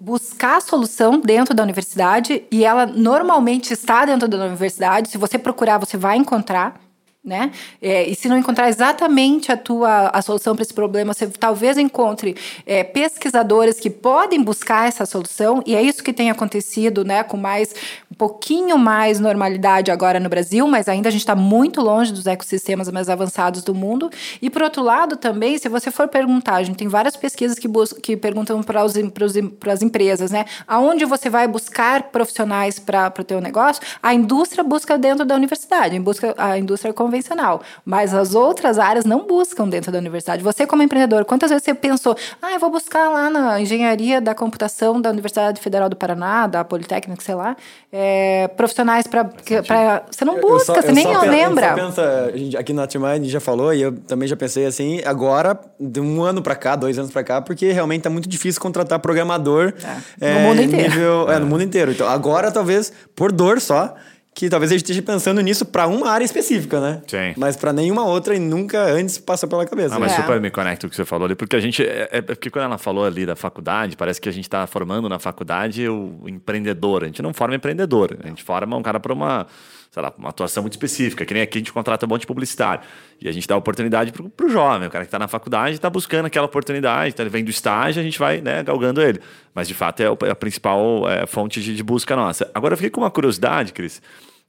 buscar 0.00 0.58
a 0.58 0.60
solução 0.60 1.20
dentro 1.20 1.54
da 1.54 1.62
universidade 1.62 2.44
e 2.50 2.64
ela 2.64 2.86
normalmente 2.86 3.72
está 3.72 4.04
dentro 4.04 4.28
da 4.28 4.44
universidade. 4.44 5.08
Se 5.08 5.18
você 5.18 5.38
procurar, 5.38 5.78
você 5.78 5.96
vai 5.96 6.16
encontrar. 6.16 6.80
Né? 7.28 7.52
É, 7.82 8.08
e 8.08 8.14
se 8.14 8.26
não 8.26 8.38
encontrar 8.38 8.70
exatamente 8.70 9.52
a 9.52 9.56
tua 9.56 10.08
a 10.08 10.22
solução 10.22 10.54
para 10.54 10.62
esse 10.62 10.72
problema, 10.72 11.12
você 11.12 11.26
talvez 11.26 11.76
encontre 11.76 12.34
é, 12.64 12.82
pesquisadores 12.82 13.78
que 13.78 13.90
podem 13.90 14.42
buscar 14.42 14.88
essa 14.88 15.04
solução 15.04 15.62
e 15.66 15.76
é 15.76 15.82
isso 15.82 16.02
que 16.02 16.10
tem 16.10 16.30
acontecido, 16.30 17.04
né? 17.04 17.22
Com 17.22 17.36
mais 17.36 17.74
um 18.10 18.14
pouquinho 18.14 18.78
mais 18.78 19.20
normalidade 19.20 19.90
agora 19.90 20.18
no 20.18 20.30
Brasil, 20.30 20.66
mas 20.66 20.88
ainda 20.88 21.10
a 21.10 21.12
gente 21.12 21.20
está 21.20 21.36
muito 21.36 21.82
longe 21.82 22.14
dos 22.14 22.26
ecossistemas 22.26 22.90
mais 22.90 23.10
avançados 23.10 23.62
do 23.62 23.74
mundo. 23.74 24.08
E 24.40 24.48
por 24.48 24.62
outro 24.62 24.82
lado 24.82 25.14
também, 25.14 25.58
se 25.58 25.68
você 25.68 25.90
for 25.90 26.08
perguntar, 26.08 26.54
a 26.54 26.62
gente 26.62 26.76
tem 26.76 26.88
várias 26.88 27.14
pesquisas 27.14 27.58
que, 27.58 27.68
bus 27.68 27.92
que 27.92 28.16
perguntam 28.16 28.62
para 28.62 28.82
as 28.82 29.82
empresas, 29.82 30.30
né? 30.30 30.46
Aonde 30.66 31.04
você 31.04 31.28
vai 31.28 31.46
buscar 31.46 32.04
profissionais 32.04 32.78
para 32.78 33.12
o 33.18 33.24
teu 33.24 33.38
negócio? 33.38 33.82
A 34.02 34.14
indústria 34.14 34.64
busca 34.64 34.96
dentro 34.96 35.26
da 35.26 35.34
universidade, 35.34 35.98
busca 36.00 36.34
a 36.38 36.56
indústria 36.58 36.94
convencional, 36.94 37.17
mas 37.84 38.14
as 38.14 38.34
outras 38.34 38.78
áreas 38.78 39.04
não 39.04 39.26
buscam 39.26 39.68
dentro 39.68 39.90
da 39.92 39.98
universidade. 39.98 40.42
Você 40.42 40.66
como 40.66 40.82
empreendedor, 40.82 41.24
quantas 41.24 41.50
vezes 41.50 41.64
você 41.64 41.74
pensou, 41.74 42.16
ah, 42.42 42.52
eu 42.52 42.60
vou 42.60 42.70
buscar 42.70 43.08
lá 43.08 43.28
na 43.30 43.60
engenharia 43.60 44.20
da 44.20 44.34
computação 44.34 45.00
da 45.00 45.10
Universidade 45.10 45.60
Federal 45.60 45.88
do 45.88 45.96
Paraná, 45.96 46.46
da 46.46 46.64
Politécnica, 46.64 47.22
sei 47.22 47.34
lá, 47.34 47.56
é, 47.92 48.48
profissionais 48.48 49.06
para 49.06 49.24
você 50.10 50.24
não 50.24 50.36
Eu 50.36 50.40
busca, 50.42 50.74
só- 50.74 50.82
você 50.82 50.88
eu 50.88 50.92
nem 50.94 51.06
lembra. 51.28 51.66
eu 51.66 51.76
só 51.76 51.84
pensa, 51.86 52.30
a 52.32 52.36
gente- 52.36 52.56
aqui 52.56 52.72
na 52.72 52.86
Timai 52.86 53.22
já 53.24 53.40
falou, 53.40 53.72
e 53.72 53.80
eu 53.82 53.92
também 53.92 54.28
já 54.28 54.36
pensei 54.36 54.66
assim, 54.66 55.00
agora, 55.04 55.58
de 55.78 56.00
um 56.00 56.22
ano 56.22 56.42
pra 56.42 56.54
cá, 56.54 56.76
dois 56.76 56.98
anos 56.98 57.10
pra 57.10 57.24
cá, 57.24 57.40
porque 57.40 57.72
realmente 57.72 58.02
tá 58.02 58.10
muito 58.10 58.28
difícil 58.28 58.60
contratar 58.60 58.98
programador 58.98 59.72
É, 60.20 60.34
no 60.34 60.40
mundo 60.40 60.62
inteiro. 60.62 60.90
nível- 60.90 61.30
é, 61.30 61.38
no 61.38 61.46
mundo 61.46 61.62
inteiro. 61.62 61.92
Então, 61.92 62.08
agora, 62.08 62.50
talvez, 62.50 62.92
por 63.16 63.32
dor 63.32 63.60
só, 63.60 63.94
que 64.34 64.48
talvez 64.48 64.70
a 64.70 64.74
gente 64.74 64.82
esteja 64.84 65.02
pensando 65.02 65.40
nisso 65.40 65.64
pra 65.66 65.86
uma 65.88 66.10
área 66.10 66.24
específica, 66.24 66.80
né? 66.80 67.02
Sim. 67.08 67.34
Mas 67.36 67.56
pra 67.56 67.72
nenhuma 67.72 68.04
outra 68.04 68.36
e 68.36 68.38
nunca 68.38 68.84
antes 68.84 69.18
passou 69.18 69.48
pela 69.48 69.66
cabeça. 69.66 69.96
Ah, 69.96 69.98
mas 69.98 70.12
É. 70.12 70.16
super 70.16 70.40
me 70.40 70.50
conecta 70.50 70.82
com 70.82 70.86
o 70.86 70.90
que 70.90 70.96
você 70.96 71.04
falou 71.04 71.26
ali, 71.26 71.34
porque 71.34 71.56
a 71.56 71.60
gente. 71.60 71.82
É, 71.82 72.08
é 72.12 72.22
porque 72.22 72.48
quando 72.48 72.66
ela 72.66 72.78
falou 72.78 73.04
ali 73.04 73.26
da 73.26 73.34
faculdade, 73.34 73.96
parece 73.96 74.20
que 74.20 74.28
a 74.28 74.32
gente 74.32 74.44
está 74.44 74.64
formando 74.66 75.08
na 75.08 75.18
faculdade 75.18 75.88
o 75.88 76.22
empreendedor. 76.28 77.02
A 77.02 77.06
gente 77.06 77.20
não 77.20 77.34
forma 77.34 77.56
empreendedor, 77.56 78.16
a 78.22 78.28
gente 78.28 78.44
forma 78.44 78.76
um 78.76 78.82
cara 78.82 79.00
para 79.00 79.12
uma, 79.12 79.46
sei 79.98 80.02
lá, 80.02 80.14
uma 80.16 80.28
atuação 80.28 80.62
muito 80.62 80.74
específica, 80.74 81.24
que 81.26 81.34
nem 81.34 81.42
aqui 81.42 81.58
a 81.58 81.60
gente 81.60 81.72
contrata 81.72 82.06
um 82.06 82.08
monte 82.08 82.20
de 82.20 82.26
publicitário. 82.28 82.84
E 83.20 83.28
a 83.28 83.32
gente 83.32 83.48
dá 83.48 83.56
oportunidade 83.56 84.12
pro, 84.12 84.28
pro 84.30 84.48
jovem, 84.48 84.86
o 84.86 84.90
cara 84.90 85.04
que 85.04 85.08
está 85.08 85.18
na 85.18 85.26
faculdade 85.26 85.74
está 85.74 85.90
buscando 85.90 86.26
aquela 86.26 86.46
oportunidade, 86.46 87.10
então 87.12 87.24
ele 87.24 87.30
vem 87.30 87.42
do 87.44 87.50
estágio, 87.50 88.00
a 88.00 88.04
gente 88.04 88.18
vai 88.18 88.40
né, 88.40 88.62
galgando 88.62 89.02
ele. 89.02 89.20
Mas 89.52 89.66
de 89.66 89.74
fato 89.74 90.00
é 90.00 90.08
o- 90.10 90.16
é 90.22 90.30
a 90.30 90.36
principal 90.36 91.08
é, 91.10 91.26
fonte 91.26 91.60
de, 91.60 91.74
de 91.74 91.82
busca 91.82 92.14
nossa. 92.14 92.48
Agora 92.54 92.74
eu 92.74 92.76
fiquei 92.76 92.90
com 92.90 93.00
uma 93.00 93.10
curiosidade, 93.10 93.72
Cris. 93.72 94.00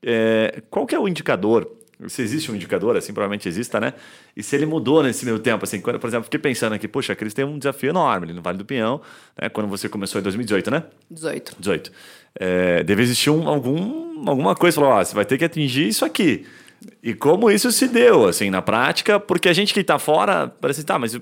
É, 0.03 0.61
qual 0.69 0.85
que 0.85 0.93
é 0.93 0.99
o 0.99 1.07
indicador 1.07 1.67
se 2.07 2.21
existe 2.21 2.49
um 2.49 2.55
indicador, 2.55 2.95
assim, 2.95 3.11
provavelmente 3.11 3.45
exista, 3.49 3.77
né? 3.77 3.93
E 4.33 4.41
se 4.41 4.55
ele 4.55 4.65
mudou 4.65 5.03
nesse 5.03 5.25
meio 5.25 5.37
tempo, 5.37 5.65
assim, 5.65 5.81
quando, 5.81 5.99
por 5.99 6.07
exemplo, 6.07 6.23
fiquei 6.23 6.39
pensando 6.39 6.71
aqui, 6.71 6.87
poxa, 6.87 7.11
a 7.11 7.15
Cris 7.15 7.33
tem 7.33 7.43
um 7.43 7.57
desafio 7.57 7.89
enorme 7.89 8.27
ali 8.27 8.33
no 8.33 8.41
Vale 8.41 8.57
do 8.57 8.63
Pinhão, 8.63 9.01
né? 9.37 9.49
Quando 9.49 9.67
você 9.67 9.89
começou 9.89 10.17
em 10.21 10.23
2018, 10.23 10.71
né? 10.71 10.83
18. 11.11 11.55
18. 11.59 11.91
É, 12.35 12.83
deve 12.83 13.01
existir 13.01 13.29
um, 13.29 13.47
algum, 13.47 14.27
alguma 14.27 14.55
coisa, 14.55 14.75
falou, 14.75 14.91
ó, 14.91 15.03
você 15.03 15.15
vai 15.15 15.25
ter 15.25 15.37
que 15.37 15.45
atingir 15.45 15.87
isso 15.87 16.05
aqui. 16.05 16.45
E 17.01 17.13
como 17.13 17.49
isso 17.49 17.71
se 17.71 17.87
deu, 17.87 18.27
assim, 18.27 18.49
na 18.49 18.61
prática, 18.61 19.19
porque 19.19 19.49
a 19.49 19.53
gente 19.53 19.73
que 19.73 19.79
está 19.79 19.97
fora, 19.99 20.53
parece, 20.61 20.83
tá, 20.83 20.97
mas 20.97 21.17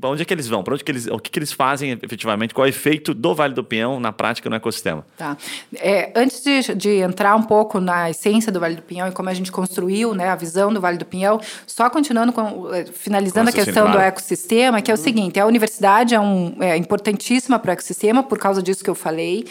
para 0.00 0.10
onde 0.10 0.22
é 0.22 0.24
que 0.24 0.32
eles 0.32 0.48
vão? 0.48 0.62
Para 0.62 0.74
onde 0.74 0.84
que 0.84 0.90
eles, 0.90 1.06
o 1.06 1.18
que, 1.18 1.30
que 1.30 1.38
eles 1.38 1.52
fazem 1.52 1.98
efetivamente? 2.02 2.54
Qual 2.54 2.66
é 2.66 2.68
o 2.68 2.70
efeito 2.70 3.14
do 3.14 3.34
Vale 3.34 3.54
do 3.54 3.64
Pinhão 3.64 4.00
na 4.00 4.12
prática 4.12 4.48
no 4.48 4.56
ecossistema? 4.56 5.04
Tá. 5.16 5.36
É, 5.74 6.12
antes 6.14 6.42
de, 6.42 6.74
de 6.74 6.90
entrar 6.96 7.36
um 7.36 7.42
pouco 7.42 7.80
na 7.80 8.10
essência 8.10 8.50
do 8.52 8.60
Vale 8.60 8.76
do 8.76 8.82
Pinhão 8.82 9.08
e 9.08 9.12
como 9.12 9.28
a 9.28 9.34
gente 9.34 9.52
construiu 9.52 10.14
né, 10.14 10.28
a 10.28 10.36
visão 10.36 10.72
do 10.72 10.80
Vale 10.80 10.98
do 10.98 11.06
Pinhão, 11.06 11.40
só 11.66 11.88
continuando, 11.88 12.32
com, 12.32 12.72
eh, 12.74 12.86
finalizando 12.86 13.50
a 13.50 13.52
questão 13.52 13.86
do 13.86 13.92
claro. 13.92 14.08
ecossistema, 14.08 14.80
que 14.80 14.90
é 14.90 14.94
o 14.94 14.98
seguinte, 14.98 15.38
a 15.38 15.46
universidade 15.46 16.14
é, 16.14 16.20
um, 16.20 16.56
é 16.60 16.76
importantíssima 16.76 17.58
para 17.58 17.70
o 17.70 17.72
ecossistema, 17.72 18.22
por 18.22 18.38
causa 18.38 18.62
disso 18.62 18.82
que 18.82 18.90
eu 18.90 18.94
falei, 18.94 19.44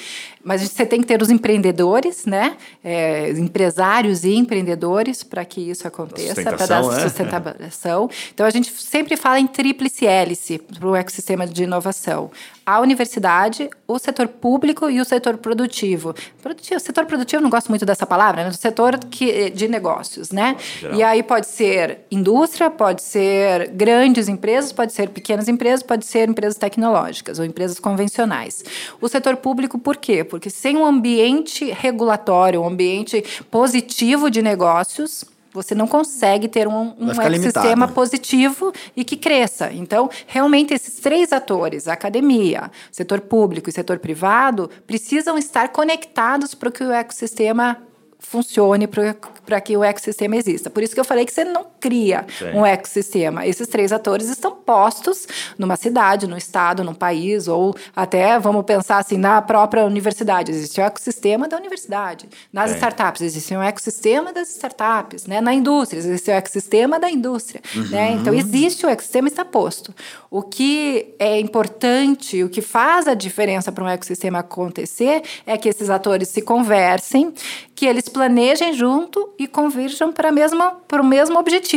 mas 0.43 0.61
você 0.61 0.85
tem 0.85 1.01
que 1.01 1.07
ter 1.07 1.21
os 1.21 1.29
empreendedores, 1.29 2.25
né, 2.25 2.57
é, 2.83 3.29
empresários 3.31 4.23
e 4.23 4.33
empreendedores, 4.35 5.23
para 5.23 5.45
que 5.45 5.61
isso 5.61 5.87
aconteça, 5.87 6.41
para 6.41 6.65
dar 6.65 6.83
né? 6.83 6.99
sustentação. 6.99 8.09
Então, 8.33 8.45
a 8.45 8.49
gente 8.49 8.71
sempre 8.71 9.15
fala 9.17 9.39
em 9.39 9.47
tríplice 9.47 10.05
hélice 10.05 10.57
para 10.57 10.87
o 10.87 10.95
ecossistema 10.95 11.45
de 11.47 11.63
inovação. 11.63 12.31
A 12.65 12.79
universidade, 12.79 13.69
o 13.87 13.97
setor 13.97 14.27
público 14.27 14.89
e 14.89 15.01
o 15.01 15.05
setor 15.05 15.37
produtivo. 15.37 16.13
produtivo 16.41 16.79
setor 16.79 17.05
produtivo, 17.05 17.39
eu 17.39 17.43
não 17.43 17.49
gosto 17.49 17.69
muito 17.69 17.85
dessa 17.85 18.05
palavra, 18.05 18.43
né? 18.43 18.49
O 18.49 18.53
setor 18.53 18.97
que, 18.99 19.49
de 19.49 19.67
negócios, 19.67 20.31
né? 20.31 20.55
Geral. 20.79 20.97
E 20.97 21.03
aí 21.03 21.23
pode 21.23 21.47
ser 21.47 22.01
indústria, 22.11 22.69
pode 22.69 23.01
ser 23.01 23.69
grandes 23.69 24.27
empresas, 24.27 24.71
pode 24.71 24.93
ser 24.93 25.09
pequenas 25.09 25.47
empresas, 25.47 25.81
pode 25.81 26.05
ser 26.05 26.29
empresas 26.29 26.57
tecnológicas 26.57 27.39
ou 27.39 27.45
empresas 27.45 27.79
convencionais. 27.79 28.63
O 28.99 29.07
setor 29.07 29.37
público, 29.37 29.79
por 29.79 29.97
quê? 29.97 30.23
Porque 30.23 30.49
sem 30.49 30.77
um 30.77 30.85
ambiente 30.85 31.71
regulatório, 31.71 32.61
um 32.61 32.67
ambiente 32.67 33.23
positivo 33.49 34.29
de 34.29 34.41
negócios, 34.41 35.25
você 35.53 35.75
não 35.75 35.87
consegue 35.87 36.47
ter 36.47 36.67
um, 36.67 36.93
um 36.97 37.11
ecossistema 37.11 37.87
positivo 37.87 38.71
e 38.95 39.03
que 39.03 39.17
cresça. 39.17 39.71
Então, 39.71 40.09
realmente, 40.27 40.73
esses 40.73 40.95
três 40.99 41.33
atores, 41.33 41.87
a 41.87 41.93
academia, 41.93 42.71
setor 42.91 43.21
público 43.21 43.69
e 43.69 43.73
setor 43.73 43.99
privado, 43.99 44.69
precisam 44.87 45.37
estar 45.37 45.69
conectados 45.69 46.55
para 46.55 46.71
que 46.71 46.83
o 46.83 46.91
ecossistema 46.91 47.77
funcione, 48.19 48.87
para 48.87 49.61
que 49.61 49.75
o 49.75 49.83
ecossistema 49.83 50.35
exista. 50.35 50.69
Por 50.69 50.83
isso 50.83 50.93
que 50.93 50.99
eu 50.99 51.05
falei 51.05 51.25
que 51.25 51.33
você 51.33 51.43
não 51.43 51.70
cria 51.81 52.25
Sim. 52.37 52.51
um 52.53 52.65
ecossistema. 52.65 53.45
Esses 53.45 53.67
três 53.67 53.91
atores 53.91 54.29
estão 54.29 54.51
postos 54.51 55.27
numa 55.57 55.75
cidade, 55.75 56.27
num 56.27 56.37
estado, 56.37 56.83
num 56.83 56.93
país, 56.93 57.47
ou 57.47 57.75
até, 57.95 58.39
vamos 58.39 58.63
pensar 58.63 58.99
assim, 58.99 59.17
na 59.17 59.41
própria 59.41 59.83
universidade. 59.83 60.51
Existe 60.51 60.79
o 60.79 60.83
ecossistema 60.83 61.47
da 61.47 61.57
universidade. 61.57 62.29
Nas 62.53 62.69
Sim. 62.69 62.75
startups, 62.75 63.21
existe 63.21 63.55
um 63.55 63.63
ecossistema 63.63 64.31
das 64.31 64.51
startups. 64.51 65.25
Né? 65.25 65.41
Na 65.41 65.53
indústria, 65.53 65.97
existe 65.97 66.29
o 66.29 66.33
ecossistema 66.33 66.99
da 66.99 67.09
indústria. 67.09 67.61
Né? 67.89 68.11
Então, 68.13 68.33
existe 68.33 68.85
o 68.85 68.89
ecossistema 68.89 69.27
está 69.27 69.43
posto. 69.43 69.93
O 70.29 70.43
que 70.43 71.15
é 71.17 71.39
importante, 71.39 72.43
o 72.43 72.49
que 72.49 72.61
faz 72.61 73.07
a 73.07 73.13
diferença 73.13 73.71
para 73.71 73.83
um 73.83 73.87
ecossistema 73.87 74.39
acontecer 74.39 75.23
é 75.45 75.57
que 75.57 75.67
esses 75.67 75.89
atores 75.89 76.27
se 76.27 76.41
conversem, 76.41 77.33
que 77.75 77.85
eles 77.85 78.07
planejem 78.07 78.73
junto 78.73 79.33
e 79.39 79.47
convirjam 79.47 80.11
para 80.11 80.29
o 80.29 81.05
mesmo 81.05 81.39
objetivo. 81.39 81.70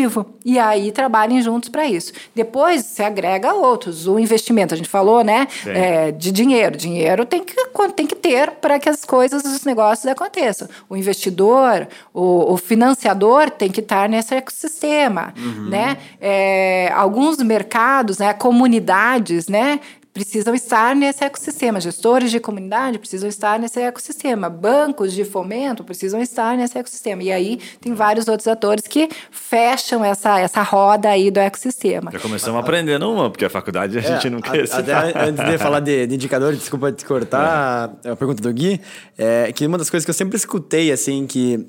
E 0.44 0.58
aí 0.58 0.92
trabalhem 0.92 1.40
juntos 1.40 1.68
para 1.68 1.86
isso. 1.86 2.12
Depois 2.34 2.84
se 2.84 3.02
agrega 3.02 3.54
outros. 3.54 4.06
O 4.06 4.18
investimento, 4.18 4.74
a 4.74 4.76
gente 4.76 4.88
falou, 4.88 5.22
né? 5.22 5.46
É, 5.66 6.10
de 6.12 6.30
dinheiro. 6.30 6.76
Dinheiro 6.76 7.24
tem 7.24 7.42
que, 7.42 7.54
tem 7.94 8.06
que 8.06 8.14
ter 8.16 8.50
para 8.52 8.78
que 8.78 8.88
as 8.88 9.04
coisas, 9.04 9.44
os 9.44 9.64
negócios 9.64 10.06
aconteçam. 10.06 10.68
O 10.88 10.96
investidor, 10.96 11.88
o, 12.12 12.52
o 12.52 12.56
financiador 12.56 13.50
tem 13.50 13.70
que 13.70 13.80
estar 13.80 14.08
nesse 14.08 14.34
ecossistema, 14.34 15.32
né? 15.68 15.98
É, 16.20 16.92
alguns 16.94 17.38
mercados, 17.38 18.18
né, 18.18 18.32
comunidades, 18.32 19.48
né, 19.48 19.80
precisam 20.14 20.54
estar 20.54 20.94
nesse 20.94 21.24
ecossistema. 21.24 21.80
Gestores 21.80 22.30
de 22.30 22.38
comunidade 22.38 22.98
precisam 23.00 23.28
estar 23.28 23.58
nesse 23.58 23.80
ecossistema. 23.80 24.48
Bancos 24.48 25.12
de 25.12 25.24
fomento 25.24 25.82
precisam 25.82 26.22
estar 26.22 26.56
nesse 26.56 26.78
ecossistema. 26.78 27.20
E 27.24 27.32
aí 27.32 27.58
tem 27.80 27.92
vários 27.94 28.28
outros 28.28 28.46
atores 28.46 28.86
que 28.86 29.08
fecham 29.32 30.04
essa, 30.04 30.38
essa 30.38 30.62
roda 30.62 31.08
aí 31.10 31.32
do 31.32 31.40
ecossistema. 31.40 32.12
Já 32.12 32.20
começamos 32.20 32.56
a 32.56 32.60
aprender 32.60 32.96
numa, 32.98 33.28
porque 33.28 33.44
a 33.44 33.50
faculdade 33.50 33.98
a 33.98 34.00
gente 34.00 34.30
não 34.30 34.38
É, 34.38 34.48
a- 34.48 34.52
quer 34.52 34.72
Até 34.72 34.94
antes 35.28 35.44
de 35.44 35.58
falar 35.58 35.80
de, 35.80 36.06
de 36.06 36.14
indicadores, 36.14 36.60
desculpa 36.60 36.92
te 36.92 37.04
cortar 37.04 37.92
a 38.04 38.14
pergunta 38.16 38.40
do 38.40 38.52
Gui, 38.52 38.80
é 39.18 39.52
que 39.52 39.66
uma 39.66 39.76
das 39.76 39.90
coisas 39.90 40.04
que 40.04 40.10
eu 40.10 40.14
sempre 40.14 40.36
escutei, 40.36 40.92
assim, 40.92 41.26
que 41.26 41.66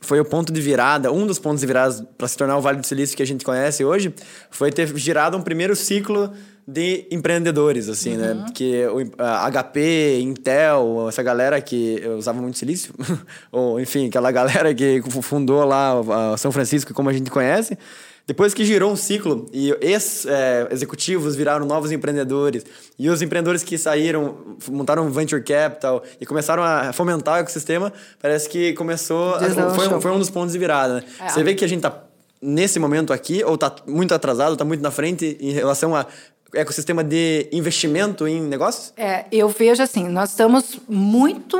foi 0.00 0.20
o 0.20 0.24
ponto 0.24 0.52
de 0.52 0.60
virada, 0.60 1.10
um 1.10 1.26
dos 1.26 1.40
pontos 1.40 1.60
de 1.60 1.66
virada 1.66 2.08
para 2.16 2.28
se 2.28 2.36
tornar 2.36 2.56
o 2.56 2.60
Vale 2.60 2.78
do 2.78 2.86
Silício 2.86 3.16
que 3.16 3.22
a 3.24 3.26
gente 3.26 3.44
conhece 3.44 3.84
hoje, 3.84 4.14
foi 4.50 4.70
ter 4.70 4.86
girado 4.96 5.36
um 5.36 5.42
primeiro 5.42 5.74
ciclo 5.74 6.32
de 6.70 7.06
empreendedores, 7.10 7.88
assim, 7.88 8.18
né? 8.18 8.44
Que 8.54 8.84
o, 8.88 9.00
a 9.22 9.50
HP, 9.50 10.20
Intel, 10.20 11.06
essa 11.08 11.22
galera 11.22 11.58
que 11.62 12.02
usava 12.18 12.42
muito 12.42 12.58
silício, 12.58 12.92
ou 13.50 13.80
enfim, 13.80 14.08
aquela 14.08 14.30
galera 14.30 14.74
que 14.74 15.02
fundou 15.22 15.64
lá 15.64 15.94
São 16.36 16.52
Francisco, 16.52 16.92
como 16.92 17.08
a 17.08 17.12
gente 17.14 17.30
conhece, 17.30 17.78
depois 18.26 18.52
que 18.52 18.66
girou 18.66 18.92
um 18.92 18.96
ciclo 18.96 19.46
e 19.50 19.74
ex-executivos 19.80 21.34
viraram 21.34 21.64
novos 21.64 21.90
empreendedores 21.90 22.64
e 22.98 23.08
os 23.08 23.22
empreendedores 23.22 23.62
que 23.62 23.78
saíram 23.78 24.56
montaram 24.70 25.08
venture 25.10 25.42
capital 25.42 26.02
e 26.20 26.26
começaram 26.26 26.62
a 26.62 26.92
fomentar 26.92 27.36
o 27.36 27.38
ecossistema, 27.38 27.90
parece 28.20 28.48
que 28.48 28.74
começou... 28.74 29.34
a- 29.36 29.70
foi, 29.74 29.88
um- 29.88 30.00
foi 30.00 30.10
um 30.10 30.18
dos 30.18 30.28
pontos 30.30 30.52
de 30.52 30.58
virada, 30.58 30.96
né? 30.96 31.02
É. 31.20 31.28
Você 31.30 31.42
vê 31.42 31.54
que 31.54 31.64
a 31.64 31.68
gente 31.68 31.80
tá 31.80 32.04
nesse 32.40 32.78
momento 32.78 33.12
aqui 33.12 33.42
ou 33.42 33.56
tá 33.58 33.74
muito 33.86 34.14
atrasado, 34.14 34.56
tá 34.56 34.64
muito 34.64 34.80
na 34.82 34.90
frente 34.90 35.36
em 35.40 35.50
relação 35.50 35.96
a 35.96 36.06
ecossistema 36.54 37.04
de 37.04 37.48
investimento 37.52 38.26
em 38.26 38.40
negócios? 38.40 38.92
É, 38.96 39.26
eu 39.30 39.48
vejo 39.48 39.82
assim, 39.82 40.08
nós 40.08 40.30
estamos 40.30 40.78
muito 40.88 41.58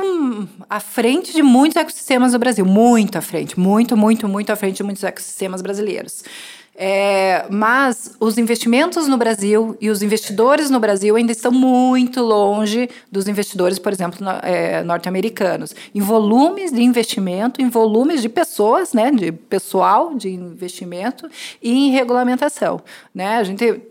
à 0.69 0.79
frente 0.79 1.31
de 1.33 1.43
muitos 1.43 1.75
ecossistemas 1.75 2.31
do 2.31 2.39
Brasil, 2.39 2.65
muito 2.65 3.17
à 3.17 3.21
frente, 3.21 3.59
muito, 3.59 3.95
muito, 3.95 4.27
muito 4.27 4.51
à 4.51 4.55
frente 4.55 4.77
de 4.77 4.83
muitos 4.83 5.03
ecossistemas 5.03 5.61
brasileiros. 5.61 6.23
É, 6.81 7.45
mas 7.49 8.15
os 8.21 8.37
investimentos 8.37 9.05
no 9.05 9.17
Brasil 9.17 9.75
e 9.81 9.89
os 9.89 10.01
investidores 10.01 10.69
no 10.69 10.79
Brasil 10.79 11.13
ainda 11.17 11.33
estão 11.33 11.51
muito 11.51 12.21
longe 12.21 12.89
dos 13.11 13.27
investidores, 13.27 13.77
por 13.77 13.91
exemplo, 13.91 14.23
no- 14.23 14.39
é, 14.41 14.81
norte-americanos. 14.81 15.75
Em 15.93 15.99
volumes 15.99 16.71
de 16.71 16.81
investimento, 16.81 17.61
em 17.61 17.67
volumes 17.67 18.21
de 18.21 18.29
pessoas, 18.29 18.93
né, 18.93 19.11
de 19.11 19.29
pessoal 19.33 20.15
de 20.15 20.29
investimento 20.29 21.29
e 21.61 21.69
em 21.69 21.91
regulamentação. 21.91 22.79
Né? 23.13 23.35
A 23.35 23.43
gente 23.43 23.81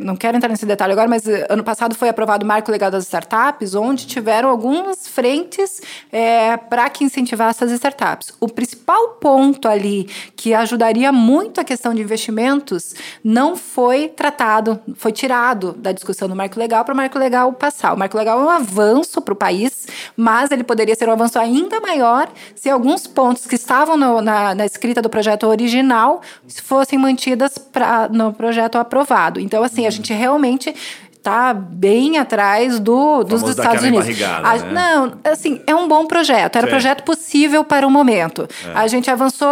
não 0.00 0.16
quero 0.16 0.36
entrar 0.36 0.48
nesse 0.48 0.66
detalhe 0.66 0.92
agora, 0.92 1.08
mas 1.08 1.26
eh, 1.26 1.46
ano 1.48 1.62
passado 1.62 1.94
foi 1.94 2.08
aprovado 2.08 2.44
o 2.44 2.48
Marco 2.48 2.70
Legal 2.70 2.90
das 2.90 3.04
Startups, 3.04 3.74
onde 3.74 4.06
tiveram 4.06 4.48
algumas 4.48 5.06
frentes 5.06 5.80
para 6.68 6.88
que 6.90 7.04
incentivasse 7.04 7.62
as 7.64 7.70
startups. 7.70 8.32
O 8.40 8.48
principal 8.48 9.10
ponto 9.20 9.68
ali 9.68 10.04
que 10.36 10.52
ajudaria 10.54 11.12
muito 11.12 11.60
a 11.60 11.64
questão 11.64 11.94
de 11.94 12.02
investimentos 12.02 12.94
não 13.22 13.56
foi 13.56 14.08
tratado, 14.08 14.80
foi 14.96 15.12
tirado 15.12 15.72
da 15.74 15.92
discussão 15.92 16.28
do 16.28 16.34
Marco 16.34 16.58
Legal 16.58 16.84
para 16.84 16.94
o 16.94 16.96
Marco 16.96 17.18
Legal 17.18 17.52
passar. 17.52 17.94
O 17.94 17.98
Marco 17.98 18.16
Legal 18.16 18.40
é 18.40 18.44
um 18.44 18.50
avanço 18.50 19.20
para 19.20 19.32
o 19.32 19.36
país, 19.36 19.86
mas 20.16 20.50
ele 20.50 20.64
poderia 20.64 20.94
ser 20.94 21.08
um 21.08 21.12
avanço 21.12 21.38
ainda 21.38 21.80
maior 21.80 22.28
se 22.54 22.68
alguns 22.68 23.06
pontos 23.06 23.46
que 23.46 23.54
estavam 23.54 23.96
no- 23.96 24.20
na, 24.20 24.54
na 24.54 24.66
escrita 24.66 25.00
do 25.00 25.08
projeto 25.08 25.46
original 25.46 26.20
fossem 26.64 26.98
mantidas 26.98 27.58
pra, 27.58 28.08
no 28.08 28.32
projeto 28.32 28.76
aprovado. 28.76 29.38
Então, 29.40 29.62
assim, 29.68 29.86
a 29.86 29.90
gente 29.90 30.12
realmente 30.12 30.74
está 31.18 31.52
bem 31.52 32.16
atrás 32.16 32.80
do, 32.80 33.22
dos 33.22 33.42
Estados 33.42 33.82
Unidos. 33.82 34.08
A- 34.22 34.56
né? 34.56 34.72
Não, 34.72 35.12
assim, 35.30 35.60
é 35.66 35.74
um 35.74 35.86
bom 35.86 36.06
projeto. 36.06 36.56
Era 36.56 36.66
um 36.66 36.68
Sim. 36.68 36.70
projeto 36.70 37.02
possível 37.02 37.62
para 37.64 37.86
o 37.86 37.90
momento. 37.90 38.48
A 38.74 38.86
gente 38.86 39.10
avançou 39.10 39.48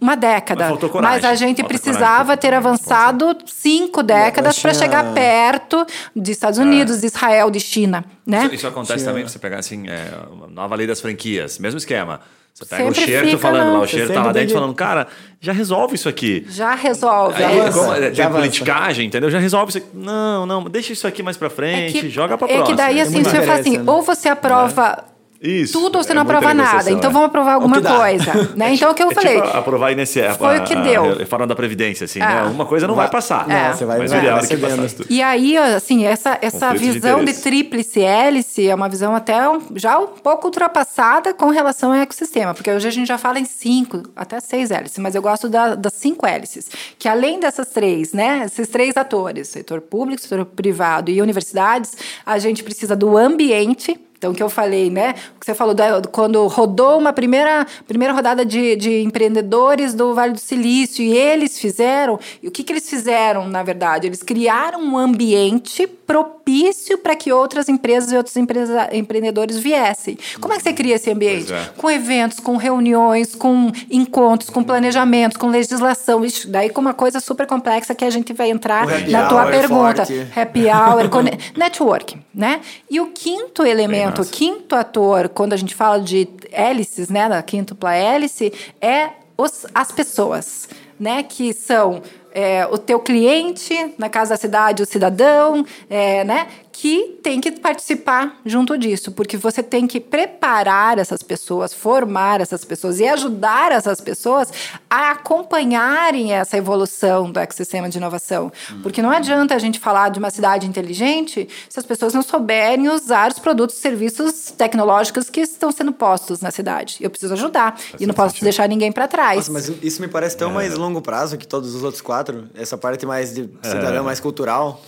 uma 0.00 0.14
década. 0.16 0.70
Mas 0.70 0.78
coragem. 0.90 1.22
mas 1.22 1.24
a 1.24 1.34
gente 1.34 1.64
precisava 1.64 2.36
coragem 2.36 2.36
ter 2.36 2.54
avançado 2.54 3.36
cinco 3.46 4.02
décadas 4.02 4.58
para 4.58 4.72
chegar 4.72 5.12
perto 5.12 5.84
dos 6.14 6.28
Estados 6.28 6.58
Unidos, 6.58 7.00
de 7.00 7.06
Israel, 7.06 7.50
de 7.50 7.60
China. 7.60 8.04
Né? 8.24 8.44
Isso, 8.44 8.54
isso 8.54 8.66
acontece 8.66 9.04
também, 9.04 9.26
você 9.26 9.38
pegar 9.38 9.58
assim, 9.58 9.88
é, 9.88 10.10
uma 10.30 10.46
nova 10.46 10.74
lei 10.76 10.86
das 10.86 11.00
franquias, 11.00 11.58
mesmo 11.58 11.78
esquema. 11.78 12.20
Você 12.58 12.64
pega 12.64 12.84
Sempre 12.84 13.02
o 13.02 13.06
Xerto 13.06 13.24
fica 13.26 13.38
falando 13.38 13.66
na- 13.66 13.72
lá, 13.74 13.80
o 13.80 13.86
Xerto 13.86 14.00
tá 14.00 14.06
sempre 14.14 14.26
lá 14.28 14.32
dentro 14.32 14.48
que- 14.48 14.54
falando, 14.54 14.74
cara, 14.74 15.06
já 15.38 15.52
resolve 15.52 15.94
isso 15.94 16.08
aqui. 16.08 16.46
Já 16.48 16.74
resolve. 16.74 17.44
Aí, 17.44 17.60
avança, 17.60 17.78
como, 17.78 17.92
é, 17.92 18.00
já 18.00 18.10
tem 18.10 18.24
avança. 18.24 18.38
politicagem, 18.40 19.06
entendeu? 19.06 19.30
Já 19.30 19.38
resolve 19.38 19.68
isso 19.68 19.78
aqui. 19.78 19.86
Não, 19.92 20.46
não, 20.46 20.64
deixa 20.64 20.90
isso 20.94 21.06
aqui 21.06 21.22
mais 21.22 21.36
pra 21.36 21.50
frente, 21.50 22.08
joga 22.08 22.38
pra 22.38 22.46
é 22.48 22.54
próxima. 22.54 22.66
que 22.74 22.82
daí, 22.82 22.98
assim, 22.98 23.12
muita 23.12 23.28
você 23.28 23.42
fala 23.42 23.60
assim, 23.60 23.76
né? 23.76 23.84
ou 23.86 24.00
você 24.00 24.28
aprova 24.30 25.04
Isso, 25.40 25.72
tudo 25.74 25.96
ou 25.98 26.02
você 26.04 26.12
é 26.12 26.14
não 26.14 26.22
aprova 26.22 26.52
nada. 26.54 26.90
Então 26.90 27.10
é. 27.10 27.12
vamos 27.12 27.26
aprovar 27.28 27.52
o 27.52 27.54
alguma 27.62 27.80
coisa. 27.82 28.32
Né? 28.56 28.74
Então, 28.74 28.90
o 28.90 28.94
que 28.94 29.02
eu 29.02 29.10
É 29.10 29.14
falei. 29.14 29.40
tipo 29.42 29.56
aprovar 29.56 29.92
INSS, 29.92 30.36
Foi 30.38 30.56
a, 30.56 30.60
o 30.60 30.64
que 30.64 30.74
a- 30.74 30.80
deu. 30.82 31.04
a 31.12 31.14
reforma 31.16 31.46
da 31.46 31.54
Previdência, 31.54 32.04
assim, 32.04 32.20
É. 32.20 32.26
né? 32.26 32.42
Uma 32.44 32.64
coisa 32.66 32.86
não 32.86 32.94
vai, 32.94 33.10
passar. 33.10 33.46
Não, 33.46 33.54
É. 33.54 33.72
você 33.72 33.84
vai, 33.84 33.98
Mas 33.98 34.10
vai, 34.10 34.20
vai 34.20 34.30
é 34.36 34.40
que 34.40 34.46
cedendo. 34.46 34.70
passasse 34.76 34.94
tudo. 34.96 35.06
E 35.10 35.22
aí, 35.22 35.56
assim, 35.56 36.04
essa, 36.06 36.38
essa 36.40 36.68
Conflito 36.68 36.82
de 36.86 36.92
visão 37.00 37.16
de, 37.16 37.22
interesse. 37.24 37.42
tríplice 37.42 38.00
hélice 38.00 38.68
é 38.68 38.74
uma 38.74 38.88
visão 38.88 39.14
até 39.14 39.48
um- 39.48 39.60
já 39.74 39.98
um 39.98 40.06
pouco 40.06 40.46
ultrapassada 40.46 41.34
com 41.34 41.50
relação 41.50 41.92
ao 41.92 41.98
ecossistema, 41.98 42.54
porque 42.54 42.70
hoje 42.70 42.86
a 42.88 42.90
gente 42.90 43.06
já 43.08 43.18
fala 43.18 43.38
em 43.38 43.44
cinco, 43.44 44.02
até 44.16 44.40
seis 44.40 44.70
hélices, 44.70 44.98
mas 44.98 45.14
eu 45.14 45.22
gosto 45.22 45.48
da- 45.48 45.74
das 45.74 45.92
cinco 45.94 46.26
hélices, 46.26 46.68
que 46.98 47.08
além 47.08 47.38
dessas 47.40 47.68
três, 47.68 48.12
né, 48.12 48.42
esses 48.46 48.68
três 48.68 48.96
atores, 48.96 49.48
setor 49.48 49.80
público, 49.80 50.22
setor 50.22 50.44
privado 50.46 51.10
e 51.10 51.20
universidades, 51.20 51.92
a 52.24 52.38
gente 52.38 52.62
precisa 52.62 52.96
do 52.96 53.16
ambiente, 53.16 53.98
então, 54.16 54.32
o 54.32 54.34
que 54.34 54.42
eu 54.42 54.48
falei, 54.48 54.90
né? 54.90 55.14
O 55.36 55.40
que 55.40 55.46
você 55.46 55.54
falou, 55.54 55.74
quando 56.10 56.46
rodou 56.46 56.98
uma 56.98 57.12
primeira, 57.12 57.66
primeira 57.86 58.14
rodada 58.14 58.44
de, 58.44 58.76
de 58.76 59.02
empreendedores 59.02 59.94
do 59.94 60.14
Vale 60.14 60.32
do 60.32 60.40
Silício, 60.40 61.04
e 61.04 61.16
eles 61.16 61.58
fizeram. 61.58 62.18
E 62.42 62.48
o 62.48 62.50
que, 62.50 62.64
que 62.64 62.72
eles 62.72 62.88
fizeram, 62.88 63.48
na 63.48 63.62
verdade? 63.62 64.06
Eles 64.06 64.22
criaram 64.22 64.80
um 64.80 64.96
ambiente 64.96 65.86
propício 65.86 66.96
para 66.98 67.16
que 67.16 67.32
outras 67.32 67.68
empresas 67.68 68.12
e 68.12 68.16
outros 68.16 68.36
empresa, 68.36 68.88
empreendedores 68.92 69.58
viessem. 69.58 70.16
Como 70.40 70.54
é 70.54 70.56
que 70.56 70.62
você 70.62 70.72
cria 70.72 70.94
esse 70.94 71.10
ambiente? 71.10 71.52
É. 71.52 71.70
Com 71.76 71.90
eventos, 71.90 72.38
com 72.38 72.56
reuniões, 72.56 73.34
com 73.34 73.70
encontros, 73.90 74.48
com 74.48 74.62
planejamentos, 74.62 75.36
com 75.36 75.48
legislação. 75.48 76.24
Ixi, 76.24 76.46
daí 76.46 76.70
com 76.70 76.80
uma 76.80 76.94
coisa 76.94 77.18
super 77.20 77.46
complexa 77.46 77.94
que 77.94 78.04
a 78.04 78.10
gente 78.10 78.32
vai 78.32 78.50
entrar 78.50 78.86
na 79.08 79.26
tua 79.26 79.46
pergunta. 79.46 80.06
forte. 80.06 80.26
Happy 80.34 80.66
hour, 80.66 81.10
networking, 81.56 82.22
né? 82.32 82.60
E 82.88 83.00
o 83.00 83.08
quinto 83.08 83.64
elemento, 83.64 84.05
o 84.14 84.18
massa. 84.18 84.32
quinto 84.32 84.74
ator, 84.74 85.28
quando 85.28 85.52
a 85.52 85.56
gente 85.56 85.74
fala 85.74 86.00
de 86.00 86.28
hélices, 86.50 87.08
né, 87.08 87.28
da 87.28 87.42
quíntupla 87.42 87.94
hélice, 87.94 88.52
é 88.80 89.10
os, 89.36 89.66
as 89.74 89.92
pessoas, 89.92 90.68
né, 90.98 91.22
que 91.22 91.52
são 91.52 92.02
é, 92.32 92.66
o 92.66 92.76
teu 92.76 93.00
cliente, 93.00 93.94
na 93.96 94.08
casa 94.08 94.30
da 94.30 94.36
cidade, 94.36 94.82
o 94.82 94.86
cidadão, 94.86 95.64
é, 95.88 96.22
né, 96.24 96.46
que 96.78 97.18
tem 97.22 97.40
que 97.40 97.52
participar 97.52 98.38
junto 98.44 98.76
disso, 98.76 99.10
porque 99.10 99.38
você 99.38 99.62
tem 99.62 99.86
que 99.86 99.98
preparar 99.98 100.98
essas 100.98 101.22
pessoas, 101.22 101.72
formar 101.72 102.42
essas 102.42 102.66
pessoas 102.66 103.00
e 103.00 103.08
ajudar 103.08 103.72
essas 103.72 103.98
pessoas 103.98 104.52
a 104.90 105.12
acompanharem 105.12 106.34
essa 106.34 106.58
evolução 106.58 107.32
do 107.32 107.40
ecossistema 107.40 107.88
de 107.88 107.96
inovação. 107.96 108.52
Porque 108.82 109.00
não 109.00 109.10
adianta 109.10 109.54
a 109.54 109.58
gente 109.58 109.80
falar 109.80 110.10
de 110.10 110.18
uma 110.18 110.28
cidade 110.28 110.66
inteligente 110.66 111.48
se 111.66 111.80
as 111.80 111.86
pessoas 111.86 112.12
não 112.12 112.20
souberem 112.20 112.90
usar 112.90 113.32
os 113.32 113.38
produtos 113.38 113.74
e 113.78 113.80
serviços 113.80 114.52
tecnológicos 114.54 115.30
que 115.30 115.40
estão 115.40 115.72
sendo 115.72 115.92
postos 115.92 116.42
na 116.42 116.50
cidade. 116.50 116.98
Eu 117.00 117.08
preciso 117.08 117.32
ajudar 117.32 117.80
e 117.98 118.06
não 118.06 118.12
posso 118.12 118.38
deixar 118.44 118.68
ninguém 118.68 118.92
para 118.92 119.08
trás. 119.08 119.48
Nossa, 119.48 119.52
mas 119.52 119.72
isso 119.82 120.02
me 120.02 120.08
parece 120.08 120.36
tão 120.36 120.50
mais 120.50 120.74
longo 120.74 121.00
prazo 121.00 121.38
que 121.38 121.48
todos 121.48 121.74
os 121.74 121.82
outros 121.82 122.02
quatro. 122.02 122.50
Essa 122.54 122.76
parte 122.76 123.06
mais 123.06 123.34
de 123.34 123.48
cidadão, 123.62 124.04
mais 124.04 124.20
cultural. 124.20 124.82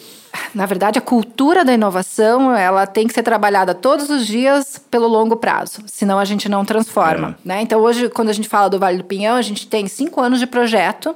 Na 0.55 0.67
verdade, 0.67 0.99
a 0.99 1.03
cultura 1.03 1.65
da 1.65 1.73
inovação 1.73 2.55
ela 2.55 2.87
tem 2.87 3.07
que 3.07 3.15
ser 3.15 3.23
trabalhada 3.23 3.75
todos 3.75 4.11
os 4.11 4.27
dias 4.27 4.81
pelo 4.91 5.07
longo 5.07 5.37
prazo, 5.37 5.83
senão 5.87 6.19
a 6.19 6.25
gente 6.25 6.49
não 6.49 6.65
transforma. 6.65 7.39
Né? 7.45 7.63
Então, 7.63 7.81
hoje, 7.81 8.09
quando 8.09 8.29
a 8.29 8.33
gente 8.33 8.49
fala 8.49 8.69
do 8.69 8.79
Vale 8.79 8.99
do 8.99 9.05
Pinhão, 9.05 9.37
a 9.37 9.43
gente 9.43 9.67
tem 9.67 9.87
cinco 9.87 10.21
anos 10.21 10.39
de 10.39 10.47
projeto 10.47 11.15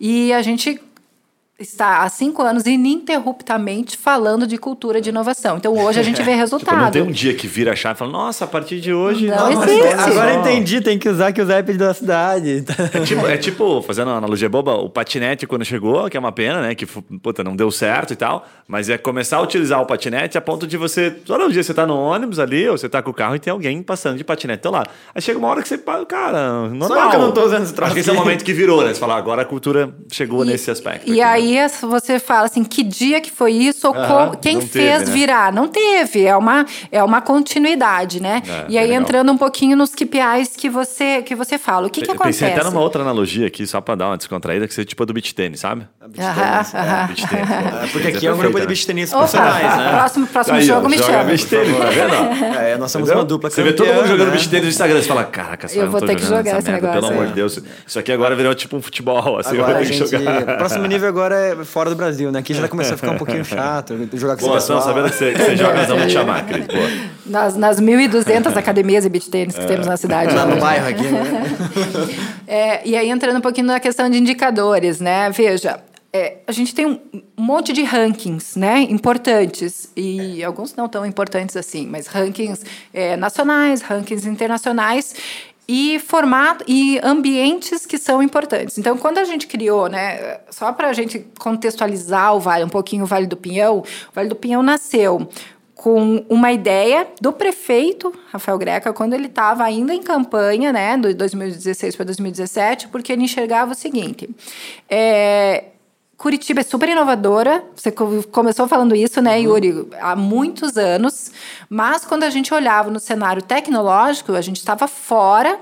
e 0.00 0.32
a 0.32 0.42
gente 0.42 0.80
está 1.58 2.02
há 2.02 2.08
cinco 2.08 2.40
anos 2.42 2.64
ininterruptamente 2.66 3.96
falando 3.96 4.46
de 4.46 4.56
cultura 4.56 5.00
de 5.00 5.08
inovação. 5.08 5.56
Então, 5.56 5.76
hoje 5.76 5.98
a 5.98 6.02
gente 6.02 6.22
vê 6.22 6.28
Tipo, 6.28 6.32
não 6.36 6.38
resultado. 6.38 6.92
tem 6.92 7.02
um 7.02 7.10
dia 7.10 7.34
que 7.34 7.46
vira 7.48 7.72
a 7.72 7.76
chave 7.76 7.96
e 7.96 7.98
fala, 7.98 8.12
nossa, 8.12 8.44
a 8.44 8.48
partir 8.48 8.80
de 8.80 8.92
hoje. 8.92 9.26
Não 9.26 9.50
nossa, 9.50 9.70
existe. 9.70 9.86
Agora 9.94 10.34
só." 10.34 10.40
entendi, 10.40 10.80
tem 10.80 10.98
que 10.98 11.08
usar 11.08 11.28
aqui 11.28 11.40
os 11.42 11.50
apps 11.50 11.76
da 11.76 11.92
cidade. 11.92 12.64
É 12.94 13.00
tipo, 13.00 13.26
é 13.26 13.36
tipo, 13.36 13.82
fazendo 13.82 14.08
uma 14.08 14.18
analogia 14.18 14.48
boba, 14.48 14.74
o 14.76 14.88
patinete 14.88 15.46
quando 15.46 15.64
chegou, 15.64 16.08
que 16.08 16.16
é 16.16 16.20
uma 16.20 16.30
pena, 16.32 16.60
né? 16.62 16.74
Que 16.74 16.86
puta, 16.86 17.42
não 17.42 17.56
deu 17.56 17.70
certo 17.70 18.12
e 18.12 18.16
tal. 18.16 18.46
Mas 18.68 18.88
é 18.88 18.96
começar 18.96 19.38
a 19.38 19.42
utilizar 19.42 19.80
o 19.82 19.86
patinete 19.86 20.38
a 20.38 20.40
ponto 20.40 20.66
de 20.66 20.76
você. 20.76 21.10
Todo 21.10 21.50
dia 21.52 21.62
você 21.62 21.74
tá 21.74 21.86
no 21.86 21.96
ônibus 21.98 22.38
ali, 22.38 22.68
ou 22.68 22.78
você 22.78 22.88
tá 22.88 23.02
com 23.02 23.10
o 23.10 23.14
carro 23.14 23.34
e 23.34 23.38
tem 23.40 23.50
alguém 23.50 23.82
passando 23.82 24.16
de 24.16 24.22
patinete 24.24 24.62
do 24.62 24.70
lado. 24.70 24.90
Aí 25.14 25.20
chega 25.20 25.38
uma 25.38 25.48
hora 25.48 25.62
que 25.62 25.68
você. 25.68 25.76
pa- 25.78 26.04
Cara, 26.06 26.68
normal. 26.68 27.04
eu 27.06 27.10
que 27.10 27.16
não 27.16 27.32
tô 27.32 27.44
usando 27.44 27.64
esse 27.64 27.74
troço 27.74 27.86
Acho 27.88 27.94
que 27.94 28.00
esse 28.00 28.10
é 28.10 28.12
o 28.12 28.16
momento 28.16 28.44
que 28.44 28.52
virou, 28.52 28.82
né? 28.84 28.94
Você 28.94 29.00
fala, 29.00 29.16
agora 29.16 29.42
a 29.42 29.44
cultura 29.44 29.92
chegou 30.12 30.44
nesse 30.44 30.70
aspecto. 30.70 31.10
E 31.12 31.20
aqui, 31.20 31.42
né? 31.42 31.47
Aí 31.56 31.68
você 31.82 32.18
fala 32.18 32.46
assim, 32.46 32.64
que 32.64 32.82
dia 32.82 33.20
que 33.20 33.30
foi 33.30 33.52
isso? 33.52 33.86
Ou 33.88 34.36
quem 34.36 34.60
fez 34.60 34.98
teve, 34.98 35.04
né? 35.06 35.12
virar? 35.12 35.52
Não 35.52 35.68
teve, 35.68 36.24
é 36.24 36.36
uma, 36.36 36.66
é 36.90 37.02
uma 37.02 37.20
continuidade, 37.20 38.20
né? 38.20 38.42
É, 38.46 38.64
e 38.68 38.78
aí 38.78 38.88
legal. 38.88 39.02
entrando 39.02 39.32
um 39.32 39.38
pouquinho 39.38 39.76
nos 39.76 39.94
KPIs 39.94 40.56
que 40.56 40.68
você, 40.68 41.22
que 41.22 41.34
você 41.34 41.58
fala. 41.58 41.86
O 41.86 41.90
que, 41.90 42.02
que 42.02 42.10
Eu 42.10 42.14
acontece? 42.14 42.40
Pensei 42.40 42.54
até 42.56 42.64
numa 42.64 42.80
outra 42.80 43.02
analogia 43.02 43.46
aqui, 43.46 43.66
só 43.66 43.80
pra 43.80 43.94
dar 43.94 44.08
uma 44.08 44.16
descontraída, 44.16 44.66
que 44.66 44.74
seria 44.74 44.86
tipo 44.86 45.02
a 45.02 45.06
do 45.06 45.12
beach 45.12 45.34
tênis, 45.34 45.60
sabe? 45.60 45.86
Aham, 46.18 46.64
aham. 46.74 47.06
Beach 47.06 47.28
tênis, 47.28 47.48
pô. 47.48 47.54
É, 47.54 47.86
porque 47.92 48.08
aqui 48.08 48.26
é 48.26 48.32
um 48.32 48.38
grupo 48.38 48.60
de 48.60 48.66
né? 48.66 48.74
tenistas 48.86 49.12
Opa, 49.12 49.28
profissionais, 49.28 49.76
né? 49.76 49.90
próximo, 49.98 50.26
próximo 50.26 50.56
Aí, 50.56 50.62
ó, 50.62 50.74
jogo 50.74 50.88
me 50.88 50.98
chama. 50.98 51.24
beach 51.24 51.46
tênis, 51.46 51.76
tá 51.76 51.84
vendo? 51.84 52.58
É, 52.58 52.76
nós 52.76 52.90
somos 52.90 53.08
Entendeu? 53.08 53.22
uma 53.22 53.28
dupla 53.28 53.50
Você 53.50 53.62
vê 53.62 53.72
todo 53.72 53.86
mundo 53.86 54.06
jogando 54.08 54.26
né? 54.26 54.32
beach 54.32 54.48
tênis 54.48 54.64
no 54.64 54.70
Instagram, 54.70 55.00
você 55.02 55.08
fala, 55.08 55.24
caraca, 55.24 55.68
só 55.68 55.76
Eu 55.76 55.84
não 55.84 55.92
vou 55.92 56.00
ter 56.00 56.16
que 56.16 56.22
jogar 56.24 56.58
esse 56.58 56.70
negócio 56.70 57.00
Pelo 57.00 57.06
amor 57.12 57.22
aí. 57.22 57.28
de 57.28 57.34
Deus. 57.34 57.60
Isso 57.86 57.98
aqui 57.98 58.10
agora 58.12 58.34
virou 58.34 58.54
tipo 58.54 58.76
um 58.76 58.82
futebol, 58.82 59.38
assim, 59.38 59.56
eu 59.56 59.64
vou 59.64 59.74
a 59.74 59.78
ter 59.78 59.86
que 59.86 59.92
jogar. 59.94 60.44
Próximo 60.58 60.86
nível 60.86 61.08
agora 61.08 61.37
é 61.38 61.64
fora 61.64 61.90
do 61.90 61.96
Brasil, 61.96 62.30
né? 62.30 62.40
Aqui 62.40 62.54
já 62.54 62.68
começou 62.68 62.94
a 62.94 62.96
ficar 62.96 63.12
um 63.12 63.18
pouquinho 63.18 63.44
chato. 63.46 63.94
Jogar 64.14 64.36
com 64.36 64.42
Boa, 64.42 64.54
não, 64.54 64.60
sabendo 64.60 65.10
que 65.10 65.16
você, 65.16 65.32
que 65.32 65.38
você 65.38 65.56
joga, 65.56 65.74
nós 65.74 65.88
vamos 65.88 66.06
te 66.06 66.12
chamar, 66.12 66.46
Cris. 66.46 66.66
Boa. 66.66 66.88
Nas, 67.28 67.56
nas 67.56 67.78
1.200 67.78 68.56
academias 68.56 69.04
e 69.04 69.08
beach 69.10 69.28
tênis 69.28 69.54
que 69.54 69.66
temos 69.66 69.86
na 69.86 69.98
cidade. 69.98 70.34
Lá 70.34 70.46
no 70.46 70.52
hoje. 70.52 70.60
bairro 70.62 70.88
aqui, 70.88 71.02
né? 71.02 71.58
É, 72.50 72.88
e 72.88 72.96
aí, 72.96 73.10
entrando 73.10 73.36
um 73.36 73.40
pouquinho 73.42 73.66
na 73.66 73.78
questão 73.78 74.08
de 74.08 74.16
indicadores, 74.16 74.98
né? 74.98 75.28
Veja, 75.28 75.78
é, 76.10 76.38
a 76.46 76.52
gente 76.52 76.74
tem 76.74 76.86
um 76.86 77.22
monte 77.36 77.72
de 77.74 77.82
rankings, 77.82 78.58
né? 78.58 78.80
Importantes. 78.88 79.92
E 79.94 80.42
alguns 80.42 80.74
não 80.74 80.88
tão 80.88 81.04
importantes 81.04 81.54
assim, 81.56 81.86
mas 81.86 82.06
rankings 82.06 82.64
é, 82.94 83.16
nacionais, 83.16 83.82
rankings 83.82 84.26
internacionais 84.26 85.14
e 85.68 85.98
formato 85.98 86.64
e 86.66 86.98
ambientes 87.02 87.84
que 87.84 87.98
são 87.98 88.22
importantes. 88.22 88.78
Então, 88.78 88.96
quando 88.96 89.18
a 89.18 89.24
gente 89.24 89.46
criou, 89.46 89.88
né, 89.88 90.38
só 90.50 90.72
para 90.72 90.88
a 90.88 90.92
gente 90.94 91.26
contextualizar 91.38 92.34
o 92.34 92.40
Vale, 92.40 92.64
um 92.64 92.70
pouquinho 92.70 93.04
o 93.04 93.06
Vale 93.06 93.26
do 93.26 93.36
Pinhão, 93.36 93.80
o 93.80 93.84
Vale 94.14 94.30
do 94.30 94.36
Pinhão 94.36 94.62
nasceu 94.62 95.28
com 95.74 96.24
uma 96.28 96.50
ideia 96.50 97.06
do 97.20 97.32
prefeito 97.32 98.12
Rafael 98.32 98.58
Greca 98.58 98.92
quando 98.92 99.12
ele 99.12 99.26
estava 99.26 99.62
ainda 99.62 99.94
em 99.94 100.02
campanha, 100.02 100.72
né, 100.72 100.96
de 100.96 101.12
2016 101.14 101.94
para 101.94 102.06
2017, 102.06 102.88
porque 102.88 103.12
ele 103.12 103.22
enxergava 103.22 103.72
o 103.72 103.74
seguinte: 103.74 104.28
é, 104.88 105.64
Curitiba 106.18 106.60
é 106.60 106.64
super 106.64 106.88
inovadora. 106.88 107.64
Você 107.76 107.92
co- 107.92 108.22
começou 108.32 108.66
falando 108.66 108.94
isso, 108.94 109.22
né, 109.22 109.40
Yuri, 109.40 109.88
há 110.00 110.16
muitos 110.16 110.76
anos. 110.76 111.30
Mas 111.70 112.04
quando 112.04 112.24
a 112.24 112.30
gente 112.30 112.52
olhava 112.52 112.90
no 112.90 112.98
cenário 112.98 113.40
tecnológico, 113.40 114.32
a 114.32 114.40
gente 114.42 114.56
estava 114.56 114.86
fora 114.88 115.58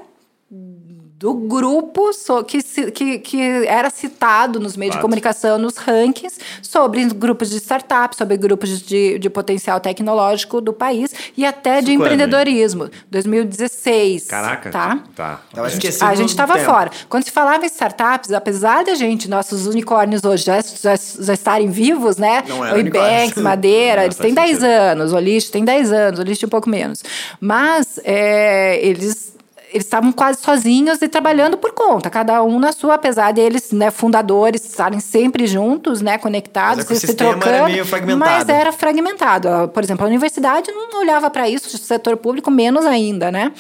do 1.19 1.33
grupo 1.33 2.13
so- 2.13 2.45
que, 2.45 2.63
que, 2.91 3.19
que 3.21 3.41
era 3.67 3.89
citado 3.89 4.61
nos 4.61 4.77
meios 4.77 4.95
de 4.95 5.01
comunicação, 5.01 5.57
nos 5.57 5.77
rankings, 5.79 6.39
sobre 6.61 7.03
grupos 7.07 7.49
de 7.49 7.57
startups, 7.57 8.19
sobre 8.19 8.37
grupos 8.37 8.83
de, 8.83 9.19
de 9.19 9.31
potencial 9.31 9.81
tecnológico 9.81 10.61
do 10.61 10.75
país 10.75 11.15
e 11.35 11.47
até 11.47 11.77
de 11.81 11.85
Isso 11.85 11.91
hein? 11.93 11.97
empreendedorismo. 11.97 12.91
2016. 13.11 14.27
Caraca. 14.27 14.71
Tá? 14.71 14.99
Tá. 15.15 15.41
Tava 15.55 15.67
A 15.67 15.71
gente- 15.71 15.89
a 16.05 16.15
estava 16.31 16.59
fora. 16.59 16.91
Quando 17.09 17.25
se 17.25 17.31
falava 17.31 17.65
em 17.65 17.67
startups, 17.69 18.31
apesar 18.33 18.85
da 18.85 18.95
gente, 18.95 19.29
nossos 19.29 19.67
unicórnios 19.67 20.23
hoje 20.23 20.45
já, 20.45 20.61
já, 20.61 20.95
já 21.21 21.33
estarem 21.33 21.71
vivos, 21.71 22.19
né? 22.19 22.45
Não 22.47 22.57
Ibanks, 22.59 22.81
unicórnios. 22.81 23.35
Madeira, 23.43 23.97
Não, 23.97 24.05
eles 24.05 24.17
têm 24.17 24.35
10 24.35 24.49
sentido. 24.51 24.65
anos, 24.67 25.13
o 25.15 25.19
Lixo 25.19 25.51
tem 25.51 25.65
10 25.65 25.93
anos, 25.93 26.21
o 26.21 26.23
Lixo 26.23 26.45
um 26.45 26.49
pouco 26.51 26.69
menos. 26.69 27.03
Mas 27.41 27.99
é, 28.05 28.79
eles 28.85 29.35
eles 29.77 29.87
estavam 29.87 30.11
quase 30.13 30.41
sozinhos 30.43 31.01
e 31.03 31.09
trabalhando 31.09 31.57
por 31.57 31.73
conta, 31.73 32.09
cada 32.11 32.43
um 32.43 32.59
na 32.59 32.73
sua, 32.73 32.95
apesar 32.95 33.33
deles, 33.33 33.71
né, 33.73 33.91
fundadores, 33.91 34.65
estarem 34.65 35.01
sempre 35.01 35.47
juntos, 35.47 36.01
né, 36.01 36.19
conectados, 36.19 36.79
Mas 36.79 36.87
se 36.87 36.93
ecossistema 37.05 37.31
era 37.31 37.39
trocando. 37.41 37.65
meio 37.71 37.85
fragmentado. 37.87 38.31
Mas 38.31 38.49
era 38.49 38.73
fragmentado. 38.73 39.49
Ah, 39.49 39.69
Por 39.69 39.83
exemplo, 39.83 40.05
a 40.05 40.09
universidade 40.09 40.71
não 40.73 41.01
olhava 41.01 41.29
para 41.31 41.49
isso, 41.49 41.67
o 41.75 41.79
setor 41.79 42.17
público 42.17 42.51
menos 42.51 42.87
ainda, 42.87 43.31
né? 43.31 43.53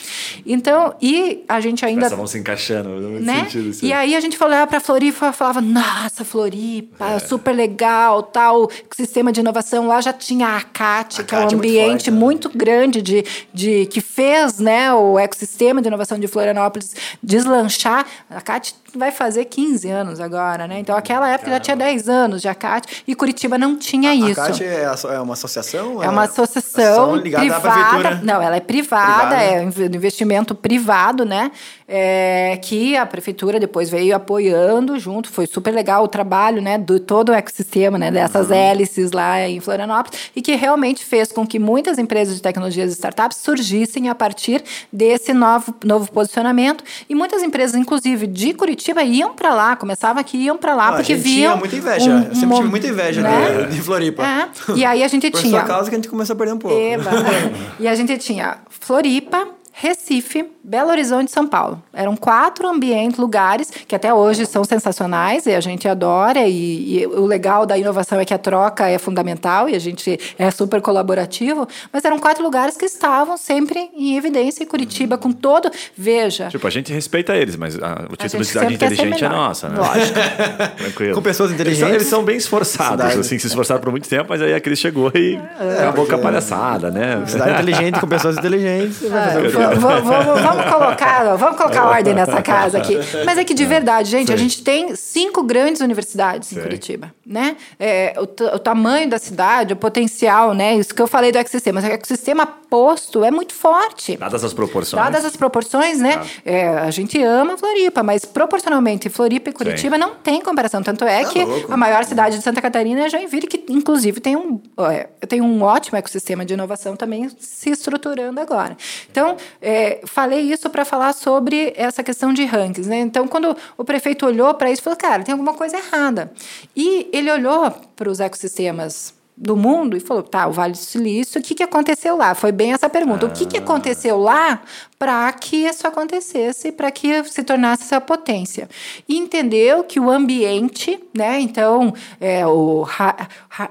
Então, 0.44 0.94
e 1.00 1.44
a 1.48 1.60
gente 1.60 1.84
ainda 1.84 2.08
vão 2.08 2.26
se 2.26 2.38
encaixando, 2.38 2.88
muito 2.88 3.24
né? 3.24 3.44
sentido 3.50 3.76
E 3.84 3.92
aí 3.92 4.14
a 4.16 4.20
gente 4.20 4.36
falava 4.38 4.66
para 4.66 4.80
Floripa, 4.80 5.32
falava, 5.32 5.60
nossa, 5.60 6.24
Floripa, 6.24 7.04
É. 7.10 7.18
super 7.18 7.52
legal, 7.54 8.22
tal, 8.22 8.70
sistema 8.94 9.30
de 9.32 9.40
inovação 9.40 9.86
lá 9.86 10.00
já 10.00 10.12
tinha 10.12 10.56
a 10.56 10.60
CAT, 10.62 11.20
A 11.20 11.24
que 11.24 11.34
é 11.34 11.38
um 11.38 11.40
é 11.40 11.44
muito 11.44 11.56
ambiente 11.56 11.88
forte, 11.90 12.10
né? 12.10 12.18
muito 12.18 12.50
grande 12.54 13.02
de, 13.02 13.24
de 13.52 13.86
que 13.86 14.00
fez, 14.00 14.58
né, 14.58 14.92
o 14.94 15.18
ecossistema 15.18 15.82
de 15.82 15.88
inovação 15.88 16.05
de 16.14 16.28
Florianópolis 16.28 16.94
deslanchar. 17.22 18.06
A 18.30 18.40
CAT 18.40 18.72
vai 18.96 19.10
fazer 19.12 19.44
15 19.46 19.88
anos 19.90 20.20
agora, 20.20 20.66
né? 20.66 20.78
Então 20.80 20.96
aquela 20.96 21.28
época 21.28 21.50
já 21.50 21.60
tinha 21.60 21.76
10 21.76 22.08
anos 22.08 22.42
de 22.42 22.48
a 22.48 22.54
CAT 22.54 23.04
e 23.06 23.14
Curitiba 23.14 23.56
não 23.58 23.76
tinha 23.76 24.10
A 24.10 24.14
isso. 24.14 24.34
CAT 24.34 24.64
é, 24.64 24.84
asso- 24.86 25.08
é 25.08 25.20
uma 25.20 25.34
associação? 25.34 26.02
É 26.02 26.08
uma 26.08 26.22
associação 26.24 27.16
ligada 27.16 27.44
à 27.44 27.60
privada. 27.60 27.78
prefeitura. 27.90 28.20
Não, 28.24 28.42
ela 28.42 28.56
é 28.56 28.60
privada, 28.60 29.36
Privada. 29.36 29.42
é 29.42 29.60
um 29.64 29.68
investimento 29.94 30.54
privado, 30.54 31.24
né? 31.24 31.50
É, 31.88 32.58
que 32.62 32.96
a 32.96 33.06
prefeitura 33.06 33.60
depois 33.60 33.88
veio 33.88 34.14
apoiando 34.16 34.98
junto. 34.98 35.28
Foi 35.30 35.46
super 35.46 35.72
legal 35.72 36.02
o 36.04 36.08
trabalho, 36.08 36.60
né? 36.60 36.78
Do 36.78 36.98
todo 36.98 37.28
o 37.30 37.32
ecossistema, 37.32 37.96
né? 37.98 38.10
Dessas 38.10 38.50
hélices 38.50 39.12
lá 39.12 39.40
em 39.46 39.60
Florianópolis. 39.60 40.30
E 40.34 40.42
que 40.42 40.54
realmente 40.56 41.04
fez 41.04 41.30
com 41.30 41.46
que 41.46 41.58
muitas 41.58 41.98
empresas 41.98 42.34
de 42.36 42.42
tecnologias 42.42 42.90
e 42.90 42.94
startups 42.94 43.38
surgissem 43.38 44.08
a 44.08 44.14
partir 44.14 44.62
desse 44.92 45.32
novo, 45.32 45.74
novo 45.84 46.10
posicionamento. 46.10 46.82
E 47.08 47.14
muitas 47.14 47.42
empresas, 47.42 47.76
inclusive 47.76 48.26
de 48.26 48.52
Curitiba, 48.54 48.85
iam 48.92 49.34
para 49.34 49.54
lá, 49.54 49.76
começava 49.76 50.22
que 50.24 50.36
iam 50.36 50.56
para 50.56 50.74
lá, 50.74 50.88
Ah, 50.88 50.92
porque 50.94 51.14
viam. 51.14 51.52
tinha 51.52 51.56
muita 51.56 51.76
inveja. 51.76 52.10
um- 52.10 52.22
Eu 52.24 52.34
sempre 52.34 52.46
um- 52.46 52.56
tive 52.58 52.68
muita 52.68 52.86
inveja 52.86 53.20
né? 53.22 53.66
de, 53.68 53.74
de 53.76 53.82
Floripa. 53.82 54.22
É, 54.24 54.48
E 54.74 54.84
aí 54.84 55.02
a 55.02 55.08
gente 55.08 55.30
Por 55.30 55.40
tinha. 55.40 55.60
sua 55.60 55.62
causa 55.68 55.88
que 55.90 55.94
a 55.94 55.98
gente 55.98 56.08
começou 56.08 56.34
a 56.34 56.36
perder 56.36 56.52
um 56.54 56.58
pouco. 56.58 56.76
E 57.80 57.86
a 57.88 57.94
gente 57.94 58.16
tinha 58.18 58.58
Floripa, 58.68 59.46
Recife, 59.72 60.46
Belo 60.66 60.90
Horizonte 60.90 61.28
e 61.28 61.30
São 61.30 61.46
Paulo. 61.46 61.80
Eram 61.92 62.16
quatro 62.16 62.66
ambientes, 62.66 63.20
lugares 63.20 63.70
que 63.86 63.94
até 63.94 64.12
hoje 64.12 64.44
são 64.46 64.64
sensacionais 64.64 65.46
e 65.46 65.54
a 65.54 65.60
gente 65.60 65.86
adora. 65.86 66.40
E, 66.40 67.02
e, 67.02 67.06
o 67.06 67.24
legal 67.24 67.64
da 67.64 67.78
inovação 67.78 68.18
é 68.18 68.24
que 68.24 68.34
a 68.34 68.38
troca 68.38 68.88
é 68.88 68.98
fundamental 68.98 69.68
e 69.68 69.76
a 69.76 69.78
gente 69.78 70.18
é 70.36 70.50
super 70.50 70.80
colaborativo. 70.80 71.68
Mas 71.92 72.04
eram 72.04 72.18
quatro 72.18 72.42
lugares 72.42 72.76
que 72.76 72.84
estavam 72.84 73.36
sempre 73.36 73.90
em 73.96 74.16
evidência 74.16 74.64
em 74.64 74.66
Curitiba, 74.66 75.16
com 75.16 75.30
todo. 75.30 75.70
Veja. 75.96 76.48
Tipo, 76.48 76.66
a 76.66 76.70
gente 76.70 76.92
respeita 76.92 77.36
eles, 77.36 77.54
mas 77.54 77.80
a, 77.80 78.08
o 78.10 78.16
título 78.16 78.42
de 78.42 78.48
cidade 78.48 78.74
inteligente 78.74 79.24
é 79.24 79.28
nossa, 79.28 79.68
né? 79.68 79.78
Lógico. 79.78 80.18
Tranquilo. 80.78 81.14
Com 81.14 81.22
pessoas 81.22 81.52
inteligentes. 81.52 81.82
Eles 81.82 81.92
são, 81.92 81.94
eles 81.94 82.08
são 82.08 82.24
bem 82.24 82.36
esforçados, 82.36 83.04
cidade. 83.04 83.20
assim, 83.20 83.38
se 83.38 83.46
esforçaram 83.46 83.80
por 83.80 83.92
muito 83.92 84.08
tempo, 84.08 84.26
mas 84.30 84.42
aí 84.42 84.52
a 84.52 84.60
Cris 84.60 84.80
chegou 84.80 85.12
e 85.14 85.38
é, 85.60 85.82
acabou 85.82 86.06
com 86.06 86.14
a 86.16 86.18
palhaçada, 86.18 86.90
né? 86.90 87.22
Cidade 87.24 87.52
inteligente 87.52 88.00
com 88.00 88.08
pessoas 88.08 88.36
inteligentes. 88.36 89.00
É, 89.04 90.55
vamos 90.56 90.72
colocar, 90.72 91.36
vamos 91.36 91.56
colocar 91.56 91.84
ordem 91.86 92.14
nessa 92.14 92.42
casa 92.42 92.78
aqui. 92.78 92.98
Mas 93.24 93.38
é 93.38 93.44
que 93.44 93.54
de 93.54 93.64
é. 93.64 93.66
verdade, 93.66 94.10
gente, 94.10 94.28
Sim. 94.28 94.34
a 94.34 94.36
gente 94.36 94.62
tem 94.62 94.96
cinco 94.96 95.42
grandes 95.42 95.80
universidades 95.80 96.48
Sim. 96.48 96.58
em 96.58 96.62
Curitiba, 96.62 97.14
né? 97.24 97.56
É, 97.78 98.14
o, 98.18 98.22
o, 98.22 98.58
tamanho 98.58 99.08
da 99.08 99.18
cidade, 99.18 99.72
o 99.72 99.76
potencial, 99.76 100.54
né? 100.54 100.74
Isso 100.74 100.94
que 100.94 101.02
eu 101.02 101.06
falei 101.06 101.32
do 101.32 101.38
ecossistema. 101.38 101.80
O 101.80 101.86
ecossistema 101.86 102.46
posto 102.46 103.24
é 103.24 103.30
muito 103.30 103.54
forte. 103.54 104.16
Dadas 104.16 104.44
as 104.44 104.52
proporções. 104.52 105.02
Dadas 105.02 105.24
as 105.24 105.36
proporções, 105.36 105.98
né? 105.98 106.20
Ah. 106.20 106.26
É, 106.44 106.68
a 106.68 106.90
gente 106.90 107.22
ama 107.22 107.56
Floripa, 107.56 108.02
mas 108.02 108.24
proporcionalmente 108.24 109.08
Floripa 109.08 109.50
e 109.50 109.52
Curitiba 109.52 109.96
Sim. 109.96 110.00
não 110.00 110.14
tem 110.14 110.40
comparação. 110.40 110.82
Tanto 110.82 111.04
é 111.04 111.24
tá 111.24 111.30
que 111.30 111.44
louco. 111.44 111.72
a 111.72 111.76
maior 111.76 112.04
cidade 112.04 112.36
de 112.38 112.42
Santa 112.42 112.60
Catarina 112.60 113.06
é 113.06 113.08
Joinville, 113.08 113.46
que 113.46 113.64
inclusive 113.68 114.20
tem 114.20 114.36
um, 114.36 114.60
é, 114.90 115.08
tem 115.26 115.40
um 115.40 115.62
ótimo 115.62 115.98
ecossistema 115.98 116.44
de 116.44 116.54
inovação 116.54 116.96
também 116.96 117.30
se 117.38 117.70
estruturando 117.70 118.40
agora. 118.40 118.76
Então, 119.10 119.36
é, 119.60 120.00
falei 120.04 120.45
isso 120.50 120.70
para 120.70 120.84
falar 120.84 121.12
sobre 121.12 121.72
essa 121.76 122.02
questão 122.02 122.32
de 122.32 122.44
rankings. 122.44 122.88
Né? 122.88 123.00
Então, 123.00 123.26
quando 123.26 123.56
o 123.76 123.84
prefeito 123.84 124.26
olhou 124.26 124.52
para 124.54 124.70
isso, 124.70 124.82
falou: 124.82 124.98
cara, 124.98 125.22
tem 125.22 125.32
alguma 125.32 125.54
coisa 125.54 125.76
errada. 125.76 126.32
E 126.74 127.08
ele 127.12 127.30
olhou 127.30 127.70
para 127.94 128.10
os 128.10 128.20
ecossistemas 128.20 129.16
do 129.36 129.56
mundo 129.56 129.96
e 129.96 130.00
falou: 130.00 130.22
tá, 130.22 130.46
o 130.46 130.52
Vale 130.52 130.72
do 130.72 130.78
Silício, 130.78 131.40
o 131.40 131.44
que, 131.44 131.54
que 131.54 131.62
aconteceu 131.62 132.16
lá? 132.16 132.34
Foi 132.34 132.50
bem 132.50 132.72
essa 132.72 132.88
pergunta. 132.88 133.26
Ah. 133.26 133.28
O 133.28 133.32
que, 133.32 133.44
que 133.44 133.58
aconteceu 133.58 134.18
lá 134.18 134.62
para 134.98 135.30
que 135.32 135.66
isso 135.66 135.86
acontecesse, 135.86 136.72
para 136.72 136.90
que 136.90 137.22
se 137.24 137.42
tornasse 137.44 137.82
essa 137.82 138.00
potência? 138.00 138.68
E 139.06 139.18
entendeu 139.18 139.84
que 139.84 140.00
o 140.00 140.10
ambiente, 140.10 140.98
né? 141.14 141.38
Então, 141.40 141.92
é, 142.18 142.46
o, 142.46 142.86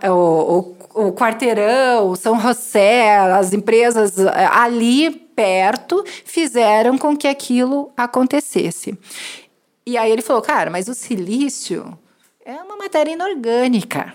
o, 0.03 0.75
o, 0.93 1.07
o 1.07 1.13
quarteirão, 1.13 2.15
São 2.15 2.39
José, 2.39 3.17
as 3.17 3.51
empresas 3.51 4.19
é, 4.19 4.45
ali 4.45 5.24
perto 5.35 6.03
fizeram 6.23 6.97
com 6.97 7.15
que 7.15 7.27
aquilo 7.27 7.91
acontecesse. 7.97 8.97
E 9.85 9.97
aí 9.97 10.11
ele 10.11 10.21
falou: 10.21 10.41
cara, 10.41 10.69
mas 10.69 10.87
o 10.87 10.93
silício 10.93 11.97
é 12.45 12.53
uma 12.55 12.77
matéria 12.77 13.11
inorgânica 13.11 14.13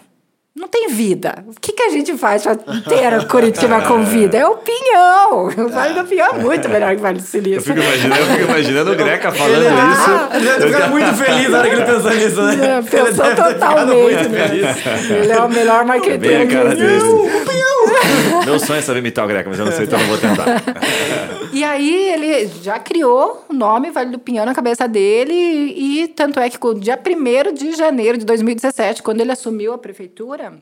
não 0.61 0.69
tem 0.69 0.89
vida. 0.89 1.45
O 1.47 1.59
que, 1.59 1.73
que 1.73 1.83
a 1.83 1.91
gente 1.91 2.17
faz 2.19 2.43
para 2.43 2.57
ter 2.57 3.27
Curitiba 3.29 3.81
com 3.87 4.05
vida? 4.05 4.37
É 4.37 4.47
o 4.47 4.57
pinhão. 4.57 5.47
O 5.47 5.69
Vale 5.69 5.95
do 5.95 6.05
Pinhão 6.05 6.29
é 6.29 6.39
muito 6.39 6.69
melhor 6.69 6.91
que 6.91 6.97
o 6.97 7.01
Vale 7.01 7.19
do 7.19 7.25
Silício. 7.25 7.59
Eu 7.59 7.63
fico 7.63 7.79
imaginando, 7.79 8.21
eu 8.21 8.27
fico 8.27 8.51
imaginando 8.51 8.93
o 8.93 8.97
Greca 8.97 9.33
falando 9.33 9.63
ele, 9.63 9.93
isso. 9.93 10.11
Ah, 10.11 10.31
ele 10.35 10.45
deve 10.45 10.73
ficar 10.73 10.91
muito 10.91 11.15
feliz 11.15 11.49
na 11.51 11.59
hora 11.59 11.69
que 11.69 11.75
ele 11.77 11.85
pensa 11.85 12.15
nisso, 12.15 12.43
né? 12.43 12.79
É, 12.79 12.83
pensou 12.83 13.27
ele 13.27 13.37
totalmente. 13.37 14.29
Né? 14.29 15.21
Ele 15.23 15.33
é 15.33 15.41
o 15.41 15.49
melhor 15.49 15.85
marqueteiro 15.85 16.49
que 16.49 16.55
existe. 16.55 17.09
O 17.09 17.45
pinhão! 17.47 17.80
Meu 18.45 18.59
sonho 18.59 18.79
é 18.79 18.83
saber 18.83 19.01
imitar 19.01 19.25
o 19.25 19.29
Greca, 19.29 19.49
mas 19.49 19.59
eu 19.59 19.65
não 19.65 19.73
sei, 19.73 19.85
então 19.85 19.99
não 19.99 20.07
vou 20.07 20.19
tentar. 20.19 20.47
E 21.53 21.65
aí 21.65 22.13
ele 22.13 22.47
já 22.63 22.79
criou 22.79 23.45
o 23.49 23.53
nome 23.53 23.91
Vale 23.91 24.11
do 24.11 24.21
Pinhão 24.21 24.47
na 24.47 24.55
cabeça 24.55 24.87
dele 24.87 25.35
e, 25.35 26.03
e 26.03 26.09
tanto 26.09 26.39
é 26.39 26.49
que 26.49 26.59
no 26.63 26.79
dia 26.79 26.97
1 26.97 27.53
de 27.53 27.73
janeiro 27.73 28.17
de 28.17 28.25
2017, 28.25 29.03
quando 29.03 29.21
ele 29.21 29.33
assumiu 29.33 29.73
a 29.73 29.79
prefeitura, 29.79 30.55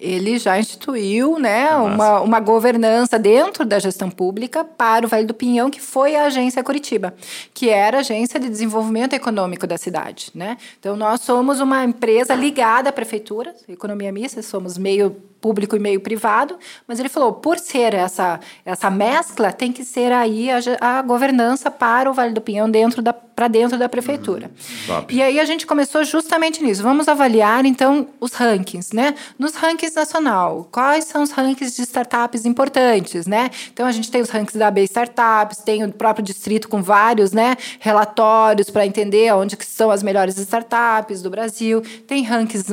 ele 0.00 0.38
já 0.38 0.58
instituiu 0.58 1.38
né, 1.38 1.74
uma, 1.76 2.20
uma 2.20 2.40
governança 2.40 3.18
dentro 3.18 3.64
da 3.64 3.78
gestão 3.78 4.10
pública 4.10 4.64
para 4.64 5.04
o 5.06 5.08
Vale 5.08 5.26
do 5.26 5.34
Pinhão, 5.34 5.70
que 5.70 5.80
foi 5.80 6.16
a 6.16 6.24
Agência 6.24 6.62
Curitiba, 6.62 7.14
que 7.52 7.68
era 7.68 7.98
a 7.98 8.00
Agência 8.00 8.40
de 8.40 8.48
Desenvolvimento 8.48 9.12
Econômico 9.12 9.66
da 9.66 9.76
cidade. 9.76 10.30
Né? 10.34 10.56
Então, 10.78 10.96
nós 10.96 11.20
somos 11.20 11.60
uma 11.60 11.84
empresa 11.84 12.34
ligada 12.34 12.88
à 12.88 12.92
prefeitura, 12.92 13.54
economia 13.68 14.10
mista, 14.10 14.42
somos 14.42 14.78
meio 14.78 15.16
público 15.42 15.76
e 15.76 15.80
meio 15.80 16.00
privado, 16.00 16.56
mas 16.86 17.00
ele 17.00 17.08
falou, 17.08 17.32
por 17.32 17.58
ser 17.58 17.92
essa, 17.92 18.38
essa 18.64 18.88
mescla, 18.88 19.52
tem 19.52 19.72
que 19.72 19.84
ser 19.84 20.12
aí 20.12 20.48
a, 20.50 20.60
a 20.80 21.02
governança 21.02 21.68
para 21.68 22.08
o 22.08 22.14
Vale 22.14 22.32
do 22.32 22.40
Pinhão 22.40 22.70
dentro 22.70 23.02
da 23.02 23.12
para 23.34 23.48
dentro 23.48 23.78
da 23.78 23.88
prefeitura. 23.88 24.50
Uhum. 24.88 25.04
E 25.08 25.22
aí 25.22 25.40
a 25.40 25.44
gente 25.46 25.66
começou 25.66 26.04
justamente 26.04 26.62
nisso. 26.62 26.82
Vamos 26.82 27.08
avaliar 27.08 27.64
então 27.64 28.06
os 28.20 28.34
rankings, 28.34 28.94
né? 28.94 29.14
Nos 29.38 29.54
rankings 29.54 29.96
nacional, 29.96 30.68
quais 30.70 31.06
são 31.06 31.22
os 31.22 31.30
rankings 31.30 31.74
de 31.74 31.82
startups 31.82 32.44
importantes, 32.44 33.26
né? 33.26 33.50
Então 33.72 33.86
a 33.86 33.90
gente 33.90 34.10
tem 34.10 34.20
os 34.20 34.28
rankings 34.28 34.58
da 34.58 34.68
AB 34.68 34.82
Startups, 34.82 35.58
tem 35.64 35.82
o 35.82 35.90
próprio 35.90 36.22
distrito 36.22 36.68
com 36.68 36.82
vários, 36.82 37.32
né, 37.32 37.56
relatórios 37.80 38.68
para 38.68 38.86
entender 38.86 39.32
onde 39.34 39.56
que 39.56 39.64
são 39.64 39.90
as 39.90 40.02
melhores 40.02 40.36
startups 40.36 41.22
do 41.22 41.30
Brasil. 41.30 41.80
Tem 42.06 42.22
rankings 42.22 42.66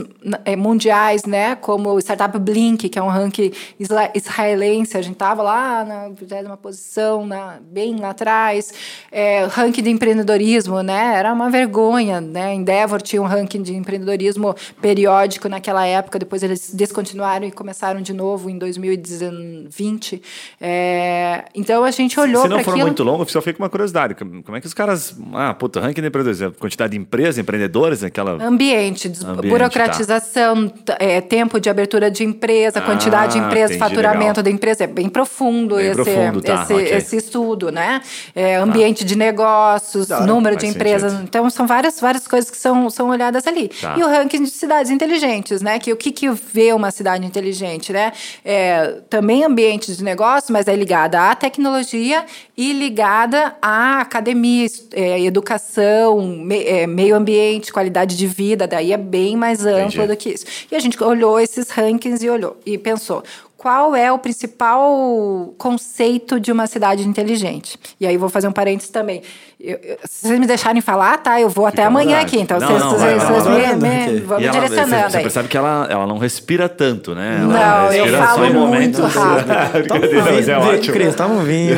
é, 0.44 0.58
mundiais, 0.58 1.24
né, 1.24 1.56
como 1.56 1.92
o 1.92 2.00
Startup 2.00 2.38
Blink 2.38 2.59
Link, 2.60 2.90
que 2.90 3.00
é 3.00 3.02
um 3.02 3.08
ranking 3.08 3.52
israelense, 3.80 4.98
a 4.98 5.02
gente 5.02 5.14
estava 5.14 5.42
lá 5.42 5.86
na 5.86 6.10
vigésima 6.10 6.58
posição, 6.58 7.26
na, 7.26 7.60
bem 7.62 7.96
lá 7.98 8.10
atrás. 8.10 8.74
É, 9.12 9.46
ranking 9.46 9.82
de 9.82 9.90
empreendedorismo, 9.90 10.82
né? 10.82 11.16
Era 11.16 11.34
uma 11.34 11.50
vergonha, 11.50 12.20
né? 12.20 12.54
Endeavor 12.54 13.02
tinha 13.02 13.22
um 13.22 13.26
ranking 13.26 13.62
de 13.62 13.74
empreendedorismo 13.76 14.54
periódico 14.82 15.48
naquela 15.48 15.86
época, 15.86 16.20
depois 16.20 16.44
eles 16.44 16.74
descontinuaram 16.74 17.48
e 17.48 17.52
começaram 17.52 18.02
de 18.02 18.14
novo 18.14 18.50
em 18.50 18.58
2020. 18.58 20.22
É, 20.60 21.46
então 21.56 21.84
a 21.84 21.92
gente 21.92 22.20
olhou 22.20 22.42
para 22.42 22.50
Se 22.50 22.58
não 22.58 22.64
for 22.64 22.72
aquilo... 22.72 22.88
muito 22.88 23.04
longo, 23.04 23.30
só 23.30 23.42
fica 23.42 23.60
uma 23.60 23.70
curiosidade. 23.70 24.16
Como 24.16 24.58
é 24.58 24.62
que 24.62 24.68
os 24.68 24.74
caras... 24.74 25.16
Ah, 25.34 25.54
puta, 25.54 25.80
ranking 25.80 26.02
de 26.02 26.08
empreendedorismo, 26.08 26.52
quantidade 26.60 26.92
de 26.92 26.98
empresas, 26.98 27.38
empreendedores, 27.38 28.04
aquela... 28.04 28.32
Ambiente, 28.34 29.08
Ambiente 29.08 29.22
tá. 29.22 29.34
burocratização, 29.34 30.68
tá. 30.68 30.98
é, 31.00 31.22
tempo 31.22 31.60
de 31.60 31.70
abertura 31.70 32.12
de 32.12 32.24
empresa, 32.24 32.49
empresa, 32.50 32.82
quantidade 32.82 33.38
ah, 33.38 33.40
de 33.42 33.46
empresa, 33.46 33.74
entendi, 33.74 33.80
faturamento 33.80 34.22
legal. 34.22 34.44
da 34.44 34.50
empresa. 34.50 34.84
É 34.84 34.88
bem 34.88 35.08
profundo, 35.08 35.76
bem 35.76 35.88
esse, 35.88 35.96
profundo 35.96 36.42
tá, 36.42 36.64
esse, 36.64 36.74
okay. 36.74 36.98
esse, 36.98 37.18
estudo, 37.18 37.72
né? 37.72 38.02
É, 38.36 38.58
tá. 38.58 38.64
ambiente 38.64 39.04
tá. 39.04 39.06
de 39.06 39.16
negócios, 39.16 40.10
número 40.26 40.56
de 40.56 40.66
empresas. 40.66 41.12
Sentido. 41.12 41.28
Então, 41.28 41.50
são 41.50 41.68
várias, 41.68 42.00
várias 42.00 42.28
coisas 42.28 42.50
que 42.50 42.58
são, 42.58 42.90
são 42.90 43.10
olhadas 43.10 43.46
ali. 43.48 43.70
Tá. 43.70 43.96
E 43.98 44.04
o 44.04 44.08
ranking 44.08 44.44
de 44.44 44.50
cidades 44.50 44.92
inteligentes, 44.92 45.62
né? 45.62 45.78
Que 45.80 45.94
o 45.94 45.98
que, 45.98 46.12
que 46.12 46.30
vê 46.30 46.74
uma 46.74 46.92
cidade 46.92 47.26
inteligente, 47.26 47.94
né? 47.94 48.12
É, 48.44 48.96
também 49.10 49.44
ambiente 49.44 49.96
de 49.96 50.04
negócio, 50.04 50.52
mas 50.52 50.68
é 50.68 50.76
ligada 50.76 51.30
à 51.30 51.36
tecnologia 51.36 52.26
e 52.58 52.74
ligada 52.74 53.56
à 53.62 54.02
academia, 54.02 54.68
é, 54.92 55.22
educação, 55.22 56.22
me, 56.22 56.64
é, 56.64 56.88
meio 56.88 57.16
ambiente, 57.16 57.72
qualidade 57.72 58.18
de 58.18 58.28
vida. 58.28 58.68
Daí 58.68 58.92
é 58.92 58.98
bem 58.98 59.38
mais 59.38 59.66
amplo 59.66 60.08
do 60.08 60.16
que 60.16 60.30
isso. 60.30 60.46
E 60.72 60.76
a 60.76 60.80
gente 60.80 61.02
olhou 61.04 61.40
esses 61.40 61.70
rankings 61.70 62.24
e 62.24 62.30
olhou 62.30 62.39
e 62.66 62.78
pensou: 62.78 63.24
qual 63.60 63.94
é 63.94 64.10
o 64.10 64.18
principal 64.18 65.54
conceito 65.58 66.40
de 66.40 66.50
uma 66.50 66.66
cidade 66.66 67.06
inteligente. 67.06 67.78
E 68.00 68.08
aí 68.08 68.16
vou 68.16 68.30
fazer 68.30 68.48
um 68.48 68.54
parênteses 68.54 68.90
também. 68.90 69.22
Eu, 69.60 69.78
eu, 69.84 69.98
se 70.06 70.26
vocês 70.26 70.40
me 70.40 70.48
deixarem 70.48 70.82
falar, 70.82 71.18
tá? 71.18 71.42
Eu 71.42 71.50
vou 71.50 71.66
até 71.66 71.84
amanhã 71.84 72.22
aqui. 72.22 72.40
Então, 72.40 72.58
não, 72.58 72.68
vocês, 72.68 72.82
não, 72.82 72.92
vocês, 72.92 73.24
vocês 73.24 73.76
me, 73.76 73.76
me, 73.76 74.20
vão 74.22 74.40
me 74.40 74.46
ela, 74.46 74.54
direcionando 74.54 75.04
você, 75.04 75.10
você 75.10 75.20
percebe 75.20 75.50
que 75.50 75.58
ela, 75.58 75.86
ela 75.90 76.08
não 76.08 76.18
respira 76.18 76.70
tanto, 76.70 77.14
né? 77.14 77.40
Ela 77.42 77.84
não, 77.84 77.92
eu 77.92 78.18
falo 78.18 78.68
muito 78.68 79.02
rápido. 79.02 79.88
Toma 79.90 80.06
um 80.06 80.10
vinho, 80.10 80.52
é 80.52 80.58
ótimo. 80.58 80.94
Cris, 80.94 81.16
toma 81.16 81.36
um 81.36 81.44
vinho. 81.44 81.76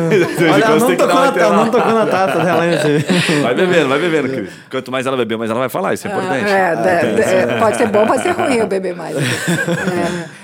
Olha, 0.54 0.63
ela 0.63 0.76
não 0.78 0.95
tocou, 0.95 1.15
na, 1.15 1.41
ela 1.41 1.56
não 1.56 1.71
tocou 1.71 1.93
na 1.93 2.06
taça 2.06 2.39
dela. 2.41 2.62
vai 3.41 3.56
bebendo, 3.56 3.89
vai 3.89 4.00
bebendo, 4.00 4.30
Cris. 4.30 4.52
Quanto 4.69 4.91
mais 4.91 5.08
ela 5.08 5.17
beber, 5.17 5.36
mais 5.36 5.50
ela 5.50 5.60
vai 5.60 5.69
falar. 5.69 5.95
Isso 5.95 6.08
é 6.08 6.12
importante. 6.12 6.45
É, 6.45 6.76
é, 7.56 7.60
pode 7.60 7.78
ser 7.78 7.88
bom, 7.88 8.06
pode 8.06 8.21
ser 8.21 8.34
ruim 8.34 8.58
eu 8.58 8.67
beber 8.67 8.95
mais. 8.95 9.17
É. 9.17 10.40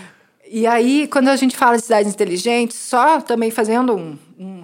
E 0.49 0.65
aí, 0.65 1.07
quando 1.07 1.27
a 1.29 1.35
gente 1.35 1.55
fala 1.55 1.77
de 1.77 1.83
cidades 1.83 2.13
inteligentes, 2.13 2.77
só 2.77 3.19
também 3.21 3.51
fazendo 3.51 3.95
um, 3.95 4.17
um, 4.39 4.56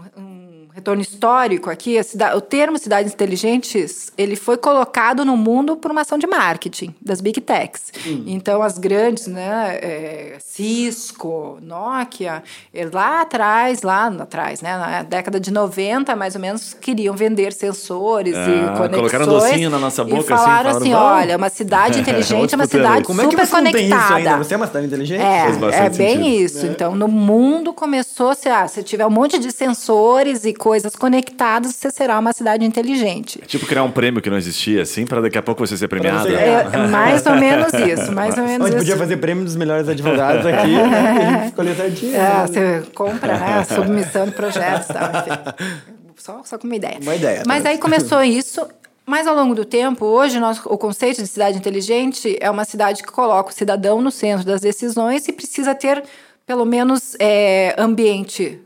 retorno 0.73 1.03
histórico 1.03 1.69
aqui, 1.69 2.01
cidade, 2.03 2.35
o 2.35 2.41
termo 2.41 2.79
cidades 2.79 3.13
inteligentes, 3.13 4.11
ele 4.17 4.35
foi 4.35 4.57
colocado 4.57 5.23
no 5.23 5.37
mundo 5.37 5.77
por 5.77 5.91
uma 5.91 6.01
ação 6.01 6.17
de 6.17 6.25
marketing 6.25 6.95
das 6.99 7.21
big 7.21 7.39
techs. 7.41 7.91
Hum. 8.07 8.23
Então, 8.25 8.63
as 8.63 8.79
grandes, 8.79 9.27
né, 9.27 9.77
é, 9.79 10.37
Cisco, 10.39 11.59
Nokia, 11.61 12.41
lá 12.91 13.21
atrás, 13.21 13.83
lá 13.83 14.07
atrás, 14.07 14.61
né, 14.61 14.75
na 14.75 15.03
década 15.03 15.39
de 15.39 15.51
90, 15.51 16.15
mais 16.15 16.33
ou 16.33 16.41
menos, 16.41 16.73
queriam 16.73 17.15
vender 17.15 17.53
sensores 17.53 18.35
é, 18.35 18.41
e 18.41 18.61
conexões. 18.75 18.95
Colocaram 18.95 19.25
um 19.25 19.29
docinho 19.29 19.69
na 19.69 19.77
nossa 19.77 20.03
boca, 20.03 20.21
e 20.21 20.23
falaram 20.23 20.69
assim, 20.71 20.89
falaram, 20.89 21.07
assim 21.07 21.23
olha, 21.23 21.37
uma 21.37 21.49
cidade 21.49 21.99
inteligente 21.99 22.53
é 22.53 22.55
uma 22.55 22.65
cidade 22.65 23.05
Como 23.05 23.21
super 23.21 23.37
é 23.37 23.39
que 23.41 23.45
você 23.45 23.55
conectada. 23.55 24.37
Você 24.37 24.53
é 24.55 24.57
uma 24.57 24.67
cidade 24.67 24.87
inteligente? 24.87 25.21
É, 25.21 25.85
é 25.85 25.89
bem 25.89 26.17
sentido. 26.17 26.27
isso. 26.27 26.65
É. 26.65 26.69
Então, 26.69 26.95
no 26.95 27.07
mundo 27.07 27.73
começou, 27.73 28.33
se, 28.33 28.49
ah, 28.49 28.67
se 28.67 28.81
tiver 28.81 29.05
um 29.05 29.11
monte 29.11 29.37
de 29.37 29.51
sensores 29.51 30.45
e 30.45 30.62
coisas 30.63 30.95
conectadas, 30.95 31.75
você 31.75 31.91
será 31.91 32.17
uma 32.17 32.31
cidade 32.31 32.63
inteligente. 32.63 33.37
É 33.43 33.45
tipo 33.45 33.65
criar 33.65 33.83
um 33.83 33.91
prêmio 33.91 34.21
que 34.21 34.29
não 34.29 34.37
existia, 34.37 34.83
assim, 34.83 35.05
para 35.05 35.19
daqui 35.19 35.37
a 35.37 35.41
pouco 35.41 35.67
você 35.67 35.75
ser 35.75 35.89
premiado. 35.89 36.33
É 36.33 36.87
mais 36.87 37.25
ou 37.25 37.35
menos 37.35 37.73
isso, 37.73 38.09
mais 38.15 38.37
ou 38.37 38.45
A 38.45 38.47
menos 38.47 38.67
gente 38.67 38.77
isso. 38.77 38.85
podia 38.85 38.95
fazer 38.95 39.17
prêmio 39.17 39.43
dos 39.43 39.57
melhores 39.57 39.89
advogados 39.89 40.45
aqui, 40.45 40.71
né? 40.71 41.51
E 41.53 41.81
a 41.81 41.89
gente. 41.89 42.05
É, 42.15 42.47
você 42.47 42.83
compra, 42.95 43.37
né? 43.37 43.63
Submissão 43.65 44.25
de 44.25 44.31
projetos 44.31 44.89
e 44.89 44.93
tal, 44.93 45.09
enfim. 45.09 45.75
Só, 46.15 46.41
só 46.45 46.57
com 46.57 46.65
uma 46.65 46.77
ideia. 46.77 46.97
Uma 47.01 47.15
ideia, 47.15 47.43
Mas 47.45 47.63
tá? 47.63 47.69
aí 47.69 47.77
começou 47.77 48.23
isso. 48.23 48.65
Mas 49.05 49.27
ao 49.27 49.35
longo 49.35 49.53
do 49.53 49.65
tempo, 49.65 50.05
hoje 50.05 50.39
nós, 50.39 50.61
o 50.65 50.77
conceito 50.77 51.21
de 51.21 51.27
cidade 51.27 51.57
inteligente 51.57 52.37
é 52.39 52.49
uma 52.49 52.63
cidade 52.63 53.03
que 53.03 53.11
coloca 53.11 53.49
o 53.49 53.53
cidadão 53.53 54.01
no 54.01 54.11
centro 54.11 54.45
das 54.45 54.61
decisões 54.61 55.27
e 55.27 55.33
precisa 55.33 55.75
ter, 55.75 56.01
pelo 56.45 56.63
menos, 56.63 57.17
é, 57.19 57.75
ambiente 57.77 58.61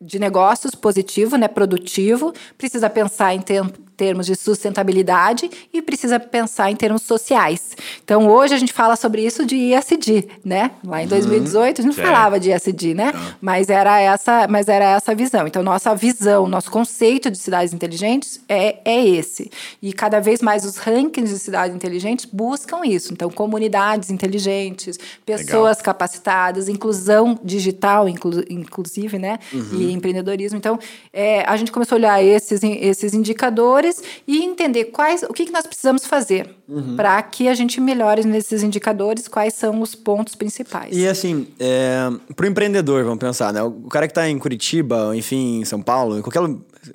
de 0.00 0.18
negócios 0.18 0.74
positivo, 0.74 1.36
né, 1.36 1.48
produtivo, 1.48 2.32
precisa 2.56 2.88
pensar 2.88 3.34
em 3.34 3.40
tem- 3.40 3.72
termos 3.98 4.24
de 4.26 4.34
sustentabilidade 4.78 5.50
e 5.72 5.82
precisa 5.82 6.20
pensar 6.20 6.70
em 6.70 6.76
termos 6.76 7.02
sociais. 7.02 7.76
Então, 8.04 8.28
hoje 8.28 8.54
a 8.54 8.58
gente 8.58 8.72
fala 8.72 8.94
sobre 8.96 9.22
isso 9.26 9.44
de 9.44 9.56
ISD, 9.56 10.28
né? 10.44 10.70
Lá 10.84 11.02
em 11.02 11.06
2018 11.08 11.80
a 11.80 11.84
gente 11.84 11.96
não 11.96 12.04
falava 12.04 12.38
de 12.40 12.50
ISD, 12.52 12.94
né? 12.94 13.12
Mas 13.40 13.68
era 13.68 14.00
essa, 14.00 14.46
mas 14.48 14.68
era 14.68 14.84
essa 14.96 15.14
visão. 15.14 15.46
Então, 15.46 15.62
nossa 15.62 15.94
visão, 15.94 16.46
nosso 16.48 16.70
conceito 16.70 17.30
de 17.30 17.36
cidades 17.38 17.74
inteligentes 17.74 18.40
é, 18.48 18.76
é 18.84 19.04
esse. 19.06 19.50
E 19.82 19.92
cada 19.92 20.20
vez 20.20 20.40
mais 20.40 20.64
os 20.64 20.76
rankings 20.76 21.32
de 21.34 21.38
cidades 21.40 21.74
inteligentes 21.74 22.24
buscam 22.24 22.82
isso. 22.84 23.12
Então, 23.12 23.28
comunidades 23.30 24.10
inteligentes, 24.10 24.98
pessoas 25.26 25.82
capacitadas, 25.82 26.68
inclusão 26.68 27.38
digital, 27.42 28.08
inclu- 28.08 28.44
inclusive, 28.48 29.18
né? 29.18 29.38
E 29.52 29.92
empreendedorismo. 29.92 30.56
Então, 30.56 30.78
é, 31.12 31.42
a 31.44 31.56
gente 31.56 31.72
começou 31.72 31.96
a 31.96 31.98
olhar 31.98 32.22
esses, 32.22 32.60
esses 32.62 33.12
indicadores 33.14 33.87
e 34.26 34.42
entender 34.42 34.86
quais, 34.86 35.22
o 35.22 35.32
que, 35.32 35.46
que 35.46 35.52
nós 35.52 35.66
precisamos 35.66 36.06
fazer 36.06 36.54
para 36.96 37.22
que 37.22 37.48
a 37.48 37.54
gente 37.54 37.80
melhore 37.80 38.26
nesses 38.26 38.62
indicadores, 38.62 39.26
quais 39.26 39.54
são 39.54 39.80
os 39.80 39.94
pontos 39.94 40.34
principais. 40.34 40.94
E 40.94 41.08
assim, 41.08 41.48
é, 41.58 42.10
pro 42.36 42.46
empreendedor, 42.46 43.04
vamos 43.04 43.18
pensar, 43.18 43.52
né? 43.52 43.62
O 43.62 43.88
cara 43.88 44.06
que 44.06 44.12
tá 44.12 44.28
em 44.28 44.38
Curitiba, 44.38 45.16
enfim, 45.16 45.60
em 45.60 45.64
São 45.64 45.80
Paulo, 45.80 46.18
em 46.18 46.22
qualquer 46.22 46.42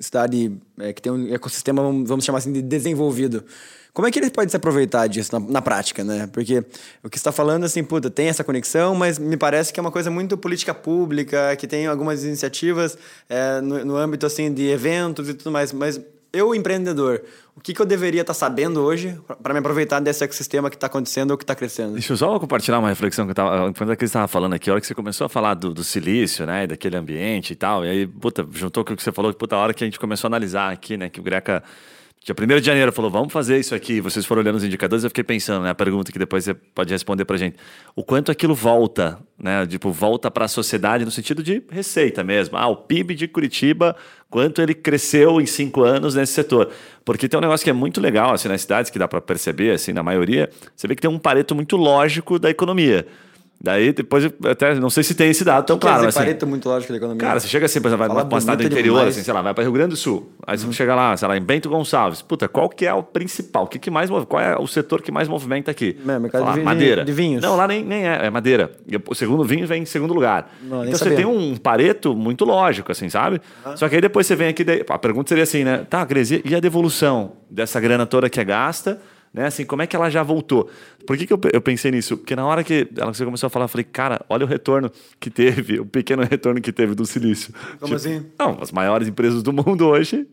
cidade 0.00 0.52
é, 0.78 0.92
que 0.92 1.02
tem 1.02 1.10
um 1.10 1.34
ecossistema, 1.34 1.82
vamos 1.82 2.24
chamar 2.24 2.38
assim, 2.38 2.52
de 2.52 2.62
desenvolvido. 2.62 3.44
Como 3.94 4.08
é 4.08 4.10
que 4.10 4.18
ele 4.18 4.28
pode 4.28 4.50
se 4.50 4.56
aproveitar 4.56 5.06
disso 5.06 5.38
na, 5.38 5.48
na 5.48 5.62
prática, 5.62 6.02
né? 6.02 6.28
Porque 6.32 6.58
o 7.02 7.08
que 7.08 7.16
você 7.16 7.20
está 7.20 7.30
falando, 7.30 7.62
assim, 7.62 7.84
puta, 7.84 8.10
tem 8.10 8.26
essa 8.26 8.42
conexão, 8.42 8.92
mas 8.92 9.20
me 9.20 9.36
parece 9.36 9.72
que 9.72 9.78
é 9.78 9.80
uma 9.80 9.92
coisa 9.92 10.10
muito 10.10 10.36
política 10.36 10.74
pública, 10.74 11.54
que 11.54 11.68
tem 11.68 11.86
algumas 11.86 12.24
iniciativas 12.24 12.98
é, 13.28 13.60
no, 13.60 13.84
no 13.84 13.96
âmbito, 13.96 14.26
assim, 14.26 14.52
de 14.52 14.68
eventos 14.68 15.28
e 15.28 15.34
tudo 15.34 15.52
mais. 15.52 15.72
Mas 15.72 16.00
eu, 16.34 16.54
empreendedor, 16.54 17.22
o 17.56 17.60
que, 17.60 17.72
que 17.72 17.80
eu 17.80 17.86
deveria 17.86 18.22
estar 18.22 18.34
sabendo 18.34 18.80
hoje 18.80 19.18
para 19.42 19.54
me 19.54 19.60
aproveitar 19.60 20.00
desse 20.00 20.24
ecossistema 20.24 20.68
que 20.68 20.76
está 20.76 20.88
acontecendo 20.88 21.30
ou 21.30 21.38
que 21.38 21.44
está 21.44 21.54
crescendo? 21.54 21.92
Deixa 21.92 22.12
eu 22.12 22.16
só 22.16 22.38
compartilhar 22.38 22.78
uma 22.80 22.88
reflexão 22.88 23.24
que 23.24 23.30
eu 23.30 23.34
tava. 23.34 23.68
A 23.68 24.04
estava 24.04 24.28
falando 24.28 24.54
aqui, 24.54 24.68
a 24.68 24.74
hora 24.74 24.80
que 24.80 24.86
você 24.86 24.94
começou 24.94 25.24
a 25.24 25.28
falar 25.28 25.54
do, 25.54 25.72
do 25.72 25.84
silício, 25.84 26.44
né? 26.44 26.66
Daquele 26.66 26.96
ambiente 26.96 27.52
e 27.52 27.56
tal. 27.56 27.84
E 27.84 27.88
aí, 27.88 28.06
puta, 28.06 28.46
juntou 28.52 28.84
com 28.84 28.92
o 28.92 28.96
que 28.96 29.02
você 29.02 29.12
falou, 29.12 29.32
puta, 29.32 29.56
a 29.56 29.58
hora 29.60 29.72
que 29.72 29.84
a 29.84 29.86
gente 29.86 29.98
começou 29.98 30.26
a 30.26 30.30
analisar 30.30 30.72
aqui, 30.72 30.96
né? 30.96 31.08
Que 31.08 31.20
o 31.20 31.22
Greca. 31.22 31.62
Dia 32.24 32.34
1 32.34 32.58
de 32.58 32.64
janeiro 32.64 32.90
falou, 32.90 33.10
vamos 33.10 33.30
fazer 33.30 33.58
isso 33.58 33.74
aqui. 33.74 34.00
Vocês 34.00 34.24
foram 34.24 34.40
olhando 34.40 34.54
os 34.54 34.64
indicadores, 34.64 35.04
eu 35.04 35.10
fiquei 35.10 35.22
pensando, 35.22 35.64
né? 35.64 35.68
A 35.68 35.74
pergunta 35.74 36.10
que 36.10 36.18
depois 36.18 36.42
você 36.42 36.54
pode 36.54 36.90
responder 36.90 37.26
pra 37.26 37.36
gente. 37.36 37.56
O 37.94 38.02
quanto 38.02 38.32
aquilo 38.32 38.54
volta, 38.54 39.18
né? 39.38 39.66
Tipo, 39.66 39.92
volta 39.92 40.30
para 40.30 40.46
a 40.46 40.48
sociedade 40.48 41.04
no 41.04 41.10
sentido 41.10 41.42
de 41.42 41.62
receita 41.68 42.24
mesmo. 42.24 42.56
Ah, 42.56 42.66
o 42.66 42.76
PIB 42.76 43.14
de 43.14 43.28
Curitiba, 43.28 43.94
quanto 44.30 44.62
ele 44.62 44.72
cresceu 44.72 45.38
em 45.38 45.44
cinco 45.44 45.82
anos 45.82 46.14
nesse 46.14 46.32
setor. 46.32 46.70
Porque 47.04 47.28
tem 47.28 47.36
um 47.36 47.42
negócio 47.42 47.62
que 47.62 47.68
é 47.68 47.74
muito 47.74 48.00
legal, 48.00 48.32
assim, 48.32 48.48
nas 48.48 48.62
cidades, 48.62 48.90
que 48.90 48.98
dá 48.98 49.06
para 49.06 49.20
perceber, 49.20 49.72
assim, 49.72 49.92
na 49.92 50.02
maioria, 50.02 50.48
você 50.74 50.88
vê 50.88 50.94
que 50.94 51.02
tem 51.02 51.10
um 51.10 51.18
pareto 51.18 51.54
muito 51.54 51.76
lógico 51.76 52.38
da 52.38 52.48
economia. 52.48 53.06
Daí, 53.64 53.94
depois, 53.94 54.24
eu 54.24 54.32
até 54.50 54.74
não 54.74 54.90
sei 54.90 55.02
se 55.02 55.14
tem 55.14 55.30
esse 55.30 55.42
dado 55.42 55.64
tão 55.64 55.78
claro, 55.78 56.04
mas 56.04 56.08
assim, 56.14 56.18
pareto 56.18 56.46
muito 56.46 56.68
lógico 56.68 56.92
da 56.92 56.98
economia. 56.98 57.26
Cara, 57.26 57.40
você 57.40 57.48
chega 57.48 57.64
assim, 57.64 57.80
por 57.80 57.88
exemplo, 57.88 58.04
vai 58.06 58.14
Fala 58.18 58.28
numa 58.28 58.40
cidade 58.40 58.62
do 58.62 58.66
interior, 58.70 58.96
demais. 58.98 59.14
assim, 59.16 59.24
sei 59.24 59.32
lá, 59.32 59.40
vai 59.40 59.54
para 59.54 59.62
Rio 59.64 59.72
Grande 59.72 59.88
do 59.90 59.96
Sul. 59.96 60.30
Aí 60.46 60.58
você 60.58 60.70
chega 60.74 60.94
lá, 60.94 61.16
sei 61.16 61.26
lá, 61.26 61.34
em 61.34 61.40
Bento 61.40 61.70
Gonçalves. 61.70 62.20
Puta, 62.20 62.46
qual 62.46 62.68
que 62.68 62.84
é 62.84 62.92
o 62.92 63.02
principal? 63.02 63.64
O 63.64 63.66
que, 63.66 63.78
que 63.78 63.90
mais 63.90 64.10
move? 64.10 64.26
Qual 64.26 64.42
é 64.42 64.54
o 64.58 64.66
setor 64.66 65.00
que 65.00 65.10
mais 65.10 65.28
movimenta 65.28 65.70
aqui? 65.70 65.96
É, 66.06 66.18
mercado 66.18 66.44
lá, 66.44 66.52
de 66.52 66.60
madeira. 66.60 67.04
de 67.06 67.12
vinhos. 67.12 67.42
Não, 67.42 67.56
lá 67.56 67.66
nem, 67.66 67.82
nem 67.82 68.06
é, 68.06 68.26
é 68.26 68.30
madeira. 68.30 68.70
E 68.86 68.96
o 68.96 69.14
segundo 69.14 69.42
vinho 69.44 69.66
vem 69.66 69.82
em 69.82 69.86
segundo 69.86 70.12
lugar. 70.12 70.52
Não, 70.62 70.82
então 70.84 70.92
você 70.98 71.04
sabia. 71.04 71.16
tem 71.16 71.24
um 71.24 71.56
pareto 71.56 72.14
muito 72.14 72.44
lógico, 72.44 72.92
assim, 72.92 73.08
sabe? 73.08 73.40
Só 73.76 73.88
que 73.88 73.94
aí 73.94 74.00
depois 74.02 74.26
você 74.26 74.36
vem 74.36 74.48
aqui, 74.48 74.62
daí- 74.62 74.84
a 74.86 74.98
pergunta 74.98 75.30
seria 75.30 75.44
assim, 75.44 75.64
né? 75.64 75.86
Tá, 75.88 76.04
Cris, 76.04 76.30
e 76.30 76.42
e 76.44 76.54
a 76.54 76.60
devolução 76.60 77.32
dessa 77.50 77.80
grana 77.80 78.04
toda 78.04 78.28
que 78.28 78.38
é 78.38 78.44
gasta? 78.44 79.00
Né? 79.34 79.46
Assim, 79.46 79.64
como 79.66 79.82
é 79.82 79.86
que 79.88 79.96
ela 79.96 80.08
já 80.08 80.22
voltou? 80.22 80.70
Por 81.04 81.16
que, 81.18 81.26
que 81.26 81.32
eu, 81.32 81.40
eu 81.52 81.60
pensei 81.60 81.90
nisso? 81.90 82.16
Porque 82.16 82.36
na 82.36 82.46
hora 82.46 82.62
que 82.62 82.86
ela 82.96 83.12
você 83.12 83.24
começou 83.24 83.48
a 83.48 83.50
falar, 83.50 83.64
eu 83.64 83.68
falei, 83.68 83.84
cara, 83.84 84.20
olha 84.28 84.46
o 84.46 84.48
retorno 84.48 84.88
que 85.18 85.28
teve, 85.28 85.80
o 85.80 85.84
pequeno 85.84 86.22
retorno 86.22 86.60
que 86.60 86.72
teve 86.72 86.94
do 86.94 87.04
silício. 87.04 87.52
Como 87.80 87.96
assim? 87.96 88.24
Não, 88.38 88.58
as 88.60 88.70
maiores 88.70 89.08
empresas 89.08 89.42
do 89.42 89.52
mundo 89.52 89.88
hoje. 89.88 90.24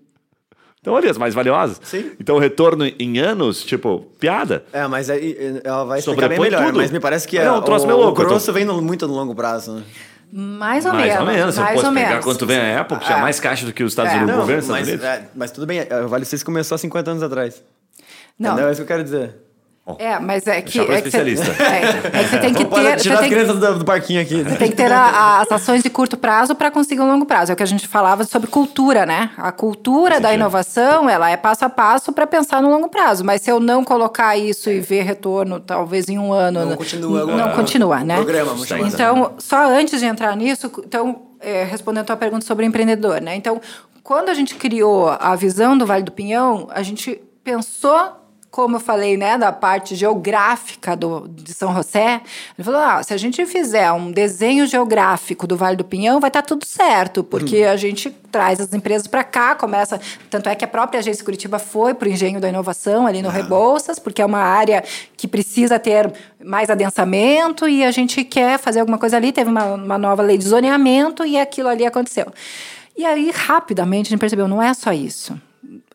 Então, 0.79 0.93
olha, 0.93 1.09
as 1.11 1.17
mais 1.17 1.33
valiosas. 1.33 1.79
Sim. 1.83 2.11
Então, 2.19 2.35
o 2.35 2.39
retorno 2.39 2.85
em 2.99 3.17
anos, 3.19 3.63
tipo, 3.63 4.01
piada. 4.19 4.63
É, 4.73 4.87
mas 4.87 5.09
aí 5.09 5.59
ela 5.63 5.83
vai 5.83 5.99
explicar 5.99 6.27
bem 6.27 6.37
Sobrepõe 6.37 6.49
melhor. 6.57 6.65
tudo. 6.71 6.77
Mas 6.81 6.91
me 6.91 6.99
parece 6.99 7.27
que 7.27 7.37
Não, 7.39 7.55
é, 7.55 7.59
um 7.59 7.61
troço 7.61 7.85
o, 7.85 7.87
meio 7.87 7.99
louco, 7.99 8.19
o 8.19 8.21
eu 8.23 8.25
tô- 8.27 8.29
grosso 8.31 8.53
vem 8.53 8.65
no- 8.65 8.81
muito 8.81 9.07
no 9.07 9.13
longo 9.13 9.33
prazo, 9.35 9.73
né? 9.75 9.83
Mais 10.33 10.85
ou 10.85 10.93
mais 10.93 11.05
menos. 11.07 11.19
ou 11.19 11.25
menos. 11.25 11.57
Mais 11.57 11.71
Você 11.71 11.77
ou 11.77 11.83
pode 11.83 11.95
pegar 11.95 12.09
menos. 12.09 12.25
quanto 12.25 12.45
vem 12.47 12.57
a 12.57 12.81
Apple, 12.81 12.97
que 12.97 13.05
tinha 13.05 13.17
Ah. 13.17 13.21
mais 13.21 13.39
caixa 13.39 13.65
do 13.65 13.73
que 13.73 13.83
os 13.83 13.91
Estados 13.91 14.13
É. 14.13 14.15
Unidos, 14.15 14.33
o 14.33 14.37
Não, 14.37 14.41
governo 14.41 14.67
mas, 14.69 14.87
Estados 14.87 15.05
Unidos. 15.11 15.27
é, 15.27 15.29
mas 15.35 15.51
tudo 15.51 15.67
bem, 15.67 15.81
a 15.81 16.07
Vale 16.07 16.25
6 16.25 16.41
começou 16.41 16.75
há 16.75 16.77
50 16.79 17.11
anos 17.11 17.21
atrás. 17.21 17.61
Não. 18.41 18.51
Entendeu? 18.53 18.67
É 18.69 18.71
isso 18.71 18.77
que 18.79 18.83
eu 18.83 18.87
quero 18.87 19.03
dizer. 19.03 19.37
É, 19.97 20.19
mas 20.19 20.45
é 20.47 20.61
que. 20.61 20.79
É 20.79 20.83
que 20.83 20.87
você- 20.87 20.93
especialista. 20.95 21.51
é, 21.63 22.19
é 22.19 22.23
que 22.23 22.29
você 22.29 22.37
tem 22.37 22.53
que 22.53 22.63
Vamos 22.63 22.79
ter. 22.79 22.95
tirar 22.97 22.97
Você 22.97 23.09
as 23.15 23.19
tem, 23.19 23.29
que- 23.29 23.35
crianças 23.35 23.59
do, 23.59 23.79
do 23.79 23.83
parquinho 23.85 24.21
aqui. 24.21 24.43
tem 24.57 24.69
que 24.69 24.75
ter 24.75 24.91
a- 24.91 24.99
a- 25.01 25.41
as 25.41 25.51
ações 25.51 25.81
de 25.83 25.89
curto 25.89 26.15
prazo 26.15 26.53
para 26.55 26.69
conseguir 26.71 27.01
um 27.01 27.07
longo 27.07 27.25
prazo. 27.25 27.51
É 27.51 27.53
o 27.53 27.57
que 27.57 27.63
a 27.63 27.65
gente 27.65 27.87
falava 27.87 28.23
sobre 28.23 28.47
cultura, 28.47 29.05
né? 29.07 29.31
A 29.37 29.51
cultura 29.51 30.19
da 30.21 30.29
sentido. 30.29 30.33
inovação, 30.39 31.09
ela 31.09 31.29
é 31.31 31.35
passo 31.35 31.65
a 31.65 31.69
passo 31.69 32.13
para 32.13 32.25
pensar 32.27 32.61
no 32.61 32.69
longo 32.69 32.89
prazo. 32.89 33.25
Mas 33.25 33.41
se 33.41 33.49
eu 33.51 33.59
não 33.59 33.83
colocar 33.83 34.37
isso 34.37 34.69
e 34.69 34.79
ver 34.79 35.01
retorno, 35.01 35.59
talvez 35.59 36.07
em 36.07 36.17
um 36.19 36.31
ano. 36.31 36.63
Não 36.65 36.77
continua 36.77 37.25
Não 37.25 37.47
o- 37.51 37.55
continua, 37.55 37.97
o 37.97 38.03
né? 38.05 38.15
programa, 38.15 38.53
assim. 38.53 38.79
Então, 38.85 39.33
só 39.39 39.67
antes 39.67 39.99
de 39.99 40.05
entrar 40.05 40.35
nisso, 40.37 40.71
então, 40.85 41.23
é, 41.39 41.63
respondendo 41.63 42.03
a 42.03 42.05
tua 42.05 42.17
pergunta 42.17 42.45
sobre 42.45 42.65
empreendedor, 42.67 43.19
né? 43.19 43.35
Então, 43.35 43.59
quando 44.03 44.29
a 44.29 44.33
gente 44.35 44.53
criou 44.55 45.09
a 45.19 45.35
visão 45.35 45.75
do 45.77 45.85
Vale 45.87 46.03
do 46.03 46.11
Pinhão, 46.11 46.67
a 46.71 46.83
gente 46.83 47.19
pensou 47.43 48.20
como 48.51 48.75
eu 48.75 48.79
falei, 48.81 49.15
né, 49.15 49.37
da 49.37 49.49
parte 49.53 49.95
geográfica 49.95 50.93
do, 50.93 51.25
de 51.29 51.53
São 51.53 51.73
José, 51.73 52.21
ele 52.57 52.65
falou: 52.65 52.81
ah, 52.81 53.01
se 53.01 53.13
a 53.13 53.17
gente 53.17 53.45
fizer 53.45 53.89
um 53.93 54.11
desenho 54.11 54.67
geográfico 54.67 55.47
do 55.47 55.55
Vale 55.55 55.77
do 55.77 55.85
Pinhão, 55.85 56.19
vai 56.19 56.27
estar 56.27 56.41
tudo 56.41 56.65
certo, 56.65 57.23
porque 57.23 57.63
a 57.63 57.77
gente 57.77 58.09
traz 58.29 58.59
as 58.59 58.73
empresas 58.73 59.07
para 59.07 59.23
cá, 59.23 59.55
começa. 59.55 59.99
Tanto 60.29 60.49
é 60.49 60.55
que 60.55 60.65
a 60.65 60.67
própria 60.67 60.99
agência 60.99 61.23
Curitiba 61.23 61.59
foi 61.59 61.93
para 61.93 62.09
o 62.09 62.11
Engenho 62.11 62.41
da 62.41 62.49
Inovação, 62.49 63.07
ali 63.07 63.21
no 63.21 63.29
Rebouças, 63.29 63.97
porque 63.97 64.21
é 64.21 64.25
uma 64.25 64.41
área 64.41 64.83
que 65.15 65.29
precisa 65.29 65.79
ter 65.79 66.11
mais 66.43 66.69
adensamento 66.69 67.69
e 67.69 67.85
a 67.85 67.91
gente 67.91 68.21
quer 68.25 68.59
fazer 68.59 68.81
alguma 68.81 68.97
coisa 68.97 69.15
ali. 69.15 69.31
Teve 69.31 69.49
uma, 69.49 69.75
uma 69.75 69.97
nova 69.97 70.21
lei 70.21 70.37
de 70.37 70.45
zoneamento 70.45 71.25
e 71.25 71.39
aquilo 71.39 71.69
ali 71.69 71.85
aconteceu. 71.85 72.25
E 72.97 73.05
aí, 73.05 73.31
rapidamente, 73.33 74.07
a 74.07 74.09
gente 74.09 74.19
percebeu: 74.19 74.49
não 74.49 74.61
é 74.61 74.73
só 74.73 74.91
isso 74.91 75.39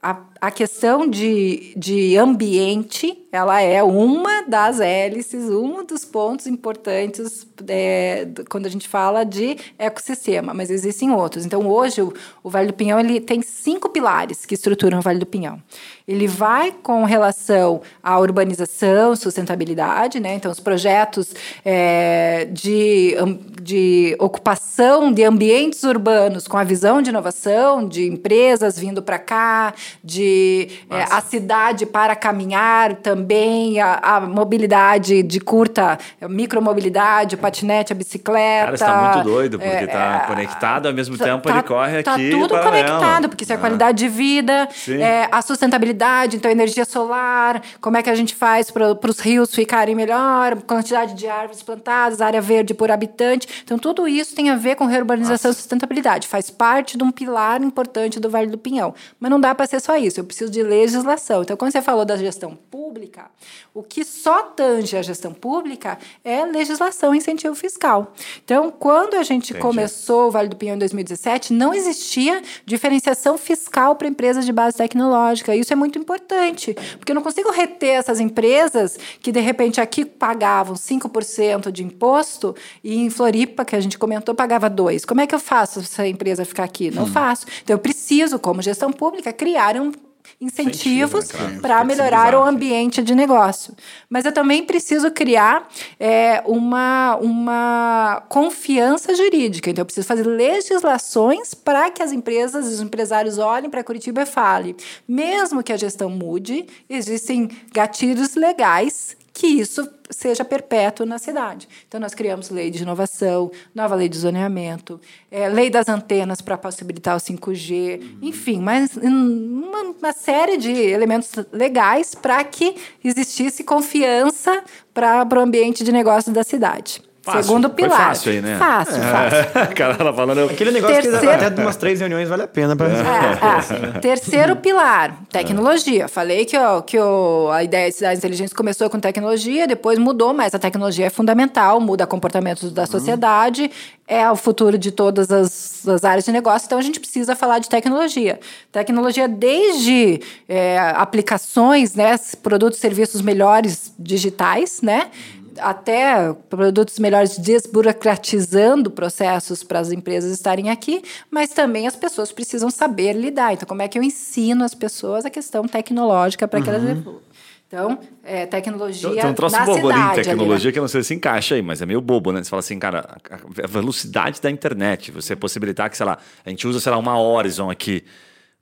a, 0.02 0.16
a 0.40 0.50
questão 0.50 1.08
de, 1.08 1.72
de 1.76 2.16
ambiente, 2.16 3.26
ela 3.32 3.60
é 3.60 3.82
uma 3.82 4.42
das 4.42 4.80
hélices, 4.80 5.48
um 5.50 5.84
dos 5.84 6.04
pontos 6.04 6.46
importantes 6.46 7.46
é, 7.68 8.24
do- 8.24 8.44
quando 8.48 8.66
a 8.66 8.68
gente 8.68 8.86
fala 8.88 9.24
de 9.24 9.56
ecossistema, 9.78 10.52
mas 10.54 10.70
existem 10.70 11.10
outros. 11.10 11.44
Então, 11.44 11.66
hoje, 11.68 12.02
o, 12.02 12.12
o 12.42 12.50
Vale 12.50 12.68
do 12.68 12.74
Pinhão 12.74 13.00
ele 13.00 13.20
tem 13.20 13.42
cinco 13.42 13.88
pilares 13.88 14.44
que 14.46 14.54
estruturam 14.54 14.98
o 14.98 15.02
Vale 15.02 15.18
do 15.18 15.26
Pinhão. 15.26 15.60
Ele 16.06 16.26
vai 16.26 16.70
com 16.70 17.04
relação 17.04 17.80
à 18.02 18.18
urbanização, 18.18 19.16
sustentabilidade, 19.16 20.20
né? 20.20 20.34
então, 20.34 20.50
os 20.52 20.60
projetos 20.60 21.34
é, 21.64 22.46
de, 22.52 23.14
de 23.60 24.16
ocupação 24.18 25.12
de 25.12 25.24
ambientes 25.24 25.82
urbanos 25.82 26.46
com 26.46 26.56
a 26.56 26.64
visão 26.64 27.02
de 27.02 27.10
inovação, 27.10 27.86
de 27.88 28.06
empresas 28.06 28.78
vindo 28.78 29.02
para 29.02 29.18
cá, 29.18 29.74
de 30.02 30.25
de 30.26 30.68
é, 30.90 31.04
a 31.10 31.20
cidade 31.20 31.86
para 31.86 32.16
caminhar 32.16 32.96
também, 32.96 33.80
a, 33.80 33.94
a 34.02 34.20
mobilidade 34.20 35.22
de 35.22 35.40
curta, 35.40 35.98
micromobilidade, 36.28 37.36
o 37.36 37.38
patinete, 37.38 37.92
a 37.92 37.96
bicicleta. 37.96 38.66
Cara, 38.66 38.76
você 38.76 38.84
tá 38.84 39.12
muito 39.12 39.24
doido, 39.24 39.58
porque 39.58 39.74
é, 39.74 39.86
tá 39.86 40.22
é, 40.24 40.26
conectado, 40.26 40.86
ao 40.86 40.94
mesmo 40.94 41.16
tempo 41.16 41.48
ele 41.48 41.62
corre 41.62 42.02
tá 42.02 42.14
aqui. 42.14 42.30
Tá 42.30 42.38
tudo 42.38 42.60
conectado, 42.60 43.28
porque 43.28 43.44
isso 43.44 43.52
é 43.52 43.56
a 43.56 43.58
qualidade 43.58 43.98
de 43.98 44.08
vida, 44.08 44.68
é, 44.88 45.28
a 45.30 45.40
sustentabilidade, 45.42 46.36
então 46.36 46.50
energia 46.50 46.84
solar, 46.84 47.62
como 47.80 47.96
é 47.96 48.02
que 48.02 48.10
a 48.10 48.14
gente 48.14 48.34
faz 48.34 48.70
para 48.70 48.92
os 49.08 49.20
rios 49.20 49.54
ficarem 49.54 49.94
melhor, 49.94 50.56
quantidade 50.62 51.14
de 51.14 51.28
árvores 51.28 51.62
plantadas, 51.62 52.20
área 52.20 52.40
verde 52.40 52.74
por 52.74 52.90
habitante. 52.90 53.62
Então, 53.64 53.78
tudo 53.78 54.08
isso 54.08 54.34
tem 54.34 54.50
a 54.50 54.56
ver 54.56 54.76
com 54.76 54.86
reurbanização 54.86 55.50
Nossa. 55.50 55.58
e 55.58 55.62
sustentabilidade. 55.62 56.28
Faz 56.28 56.50
parte 56.50 56.96
de 56.96 57.04
um 57.04 57.10
pilar 57.10 57.62
importante 57.62 58.18
do 58.18 58.28
Vale 58.28 58.48
do 58.48 58.58
Pinhão. 58.58 58.94
Mas 59.18 59.30
não 59.30 59.40
dá 59.40 59.54
para 59.54 59.66
ser 59.66 59.80
só 59.80 59.96
isso, 59.96 60.15
eu 60.20 60.24
preciso 60.24 60.50
de 60.50 60.62
legislação. 60.62 61.42
Então, 61.42 61.56
quando 61.56 61.72
você 61.72 61.82
falou 61.82 62.04
da 62.04 62.16
gestão 62.16 62.54
pública, 62.54 63.30
o 63.74 63.82
que 63.82 64.04
só 64.04 64.42
tange 64.42 64.96
a 64.96 65.02
gestão 65.02 65.32
pública 65.32 65.98
é 66.24 66.44
legislação 66.44 67.14
e 67.14 67.18
incentivo 67.18 67.54
fiscal. 67.54 68.14
Então, 68.44 68.70
quando 68.70 69.14
a 69.14 69.22
gente 69.22 69.50
Entendi. 69.50 69.60
começou 69.60 70.28
o 70.28 70.30
Vale 70.30 70.48
do 70.48 70.56
Pinhão 70.56 70.76
em 70.76 70.78
2017, 70.78 71.52
não 71.52 71.74
existia 71.74 72.42
diferenciação 72.64 73.36
fiscal 73.36 73.96
para 73.96 74.08
empresas 74.08 74.44
de 74.44 74.52
base 74.52 74.76
tecnológica. 74.76 75.54
Isso 75.54 75.72
é 75.72 75.76
muito 75.76 75.98
importante, 75.98 76.74
porque 76.98 77.12
eu 77.12 77.14
não 77.14 77.22
consigo 77.22 77.50
reter 77.50 77.96
essas 77.96 78.20
empresas 78.20 78.98
que, 79.20 79.30
de 79.30 79.40
repente, 79.40 79.80
aqui 79.80 80.04
pagavam 80.04 80.74
5% 80.74 81.70
de 81.70 81.84
imposto 81.84 82.54
e 82.82 82.96
em 82.96 83.10
Floripa, 83.10 83.64
que 83.64 83.76
a 83.76 83.80
gente 83.80 83.98
comentou, 83.98 84.34
pagava 84.34 84.70
2%. 84.70 85.04
Como 85.06 85.20
é 85.20 85.26
que 85.26 85.34
eu 85.34 85.40
faço 85.40 85.80
essa 85.80 86.06
empresa 86.06 86.44
ficar 86.44 86.64
aqui? 86.64 86.90
Não 86.90 87.04
hum. 87.04 87.06
faço. 87.06 87.46
Então, 87.62 87.74
eu 87.74 87.78
preciso, 87.78 88.38
como 88.38 88.62
gestão 88.62 88.92
pública, 88.92 89.32
criar 89.32 89.76
um 89.76 89.92
incentivos 90.40 91.30
né, 91.32 91.58
para 91.60 91.84
melhorar 91.84 92.34
o 92.34 92.42
ambiente 92.42 93.02
de 93.02 93.14
negócio. 93.14 93.74
Mas 94.08 94.24
eu 94.24 94.32
também 94.32 94.64
preciso 94.64 95.10
criar 95.10 95.68
é, 95.98 96.42
uma, 96.46 97.16
uma 97.16 98.22
confiança 98.28 99.14
jurídica. 99.14 99.70
Então, 99.70 99.82
eu 99.82 99.86
preciso 99.86 100.06
fazer 100.06 100.26
legislações 100.26 101.54
para 101.54 101.90
que 101.90 102.02
as 102.02 102.12
empresas, 102.12 102.66
os 102.66 102.80
empresários 102.80 103.38
olhem 103.38 103.70
para 103.70 103.84
Curitiba 103.84 104.22
e 104.22 104.26
falem: 104.26 104.76
mesmo 105.06 105.62
que 105.62 105.72
a 105.72 105.76
gestão 105.76 106.10
mude, 106.10 106.66
existem 106.88 107.48
gatilhos 107.72 108.34
legais 108.34 109.05
que 109.36 109.46
isso 109.46 109.86
seja 110.08 110.46
perpétuo 110.46 111.04
na 111.04 111.18
cidade. 111.18 111.68
Então, 111.86 112.00
nós 112.00 112.14
criamos 112.14 112.48
lei 112.48 112.70
de 112.70 112.82
inovação, 112.82 113.50
nova 113.74 113.94
lei 113.94 114.08
de 114.08 114.16
zoneamento, 114.16 114.98
é, 115.30 115.46
lei 115.46 115.68
das 115.68 115.90
antenas 115.90 116.40
para 116.40 116.56
possibilitar 116.56 117.14
o 117.14 117.20
5G, 117.20 118.16
enfim, 118.22 118.60
mas 118.62 118.96
uma, 118.96 119.94
uma 120.00 120.12
série 120.14 120.56
de 120.56 120.72
elementos 120.72 121.32
legais 121.52 122.14
para 122.14 122.42
que 122.44 122.76
existisse 123.04 123.62
confiança 123.62 124.64
para 124.94 125.28
o 125.30 125.40
ambiente 125.40 125.84
de 125.84 125.92
negócio 125.92 126.32
da 126.32 126.42
cidade. 126.42 127.02
Fácil. 127.26 127.42
Segundo 127.42 127.70
pilar. 127.70 127.90
Fácil 127.90 128.30
aí, 128.30 128.40
né? 128.40 128.56
Fácil, 128.56 129.02
fácil. 129.02 129.60
É. 129.60 129.66
cara, 129.74 129.96
ela 129.98 130.12
falando. 130.12 130.44
Aquele 130.44 130.70
negócio 130.70 130.94
Terceiro... 130.94 131.38
que 131.38 131.44
até 131.44 131.60
umas 131.60 131.74
três 131.74 131.98
reuniões 131.98 132.28
vale 132.28 132.42
a 132.42 132.46
pena 132.46 132.76
para. 132.76 132.86
É, 132.86 133.96
é. 133.96 133.98
Terceiro 133.98 134.54
pilar, 134.54 135.22
tecnologia. 135.32 136.06
Falei 136.06 136.44
que, 136.44 136.56
ó, 136.56 136.80
que 136.82 136.96
ó, 136.96 137.50
a 137.50 137.64
ideia 137.64 137.90
de 137.90 137.96
cidades 137.96 138.18
inteligentes 138.18 138.52
começou 138.52 138.88
com 138.88 139.00
tecnologia, 139.00 139.66
depois 139.66 139.98
mudou, 139.98 140.32
mas 140.32 140.54
a 140.54 140.58
tecnologia 140.60 141.06
é 141.06 141.10
fundamental, 141.10 141.80
muda 141.80 142.06
comportamentos 142.06 142.70
da 142.70 142.86
sociedade, 142.86 143.62
uhum. 143.62 143.68
é 144.06 144.30
o 144.30 144.36
futuro 144.36 144.78
de 144.78 144.92
todas 144.92 145.28
as, 145.28 145.88
as, 145.88 146.04
áreas 146.04 146.24
de 146.24 146.30
negócio, 146.30 146.66
então 146.66 146.78
a 146.78 146.82
gente 146.82 147.00
precisa 147.00 147.34
falar 147.34 147.58
de 147.58 147.68
tecnologia. 147.68 148.38
Tecnologia 148.70 149.26
desde 149.26 150.20
é, 150.48 150.78
aplicações, 150.94 151.96
né, 151.96 152.14
produtos 152.40 152.78
e 152.78 152.80
serviços 152.80 153.20
melhores 153.20 153.92
digitais, 153.98 154.80
né? 154.80 155.10
Até 155.58 156.32
produtos 156.48 156.98
melhores 156.98 157.38
desburocratizando 157.38 158.90
processos 158.90 159.62
para 159.62 159.80
as 159.80 159.90
empresas 159.90 160.32
estarem 160.32 160.70
aqui, 160.70 161.02
mas 161.30 161.50
também 161.50 161.86
as 161.86 161.96
pessoas 161.96 162.32
precisam 162.32 162.70
saber 162.70 163.12
lidar. 163.12 163.52
Então, 163.52 163.66
como 163.66 163.82
é 163.82 163.88
que 163.88 163.98
eu 163.98 164.02
ensino 164.02 164.64
as 164.64 164.74
pessoas 164.74 165.24
a 165.24 165.30
questão 165.30 165.66
tecnológica 165.66 166.46
para 166.46 166.60
que 166.60 166.68
uhum. 166.68 166.74
elas 166.74 166.90
evoluam? 166.90 167.26
Então, 167.68 167.98
é, 168.22 168.46
tecnologia. 168.46 169.10
Tem 169.10 169.30
um 169.30 169.34
troço 169.34 169.58
bobo 169.64 169.90
ali 169.90 170.00
em 170.00 170.22
tecnologia 170.22 170.54
ali, 170.54 170.66
né? 170.66 170.72
que 170.72 170.78
eu 170.78 170.82
não 170.82 170.88
sei 170.88 171.02
se 171.02 171.14
encaixa 171.14 171.56
aí, 171.56 171.62
mas 171.62 171.82
é 171.82 171.86
meio 171.86 172.00
bobo, 172.00 172.30
né? 172.30 172.42
Você 172.42 172.48
fala 172.48 172.60
assim, 172.60 172.78
cara, 172.78 173.18
a 173.62 173.66
velocidade 173.66 174.40
da 174.40 174.48
internet, 174.48 175.10
você 175.10 175.34
possibilitar 175.34 175.90
que, 175.90 175.96
sei 175.96 176.06
lá, 176.06 176.16
a 176.44 176.48
gente 176.48 176.66
usa, 176.66 176.78
sei 176.78 176.92
lá, 176.92 176.98
uma 176.98 177.20
Horizon 177.20 177.68
aqui. 177.68 178.04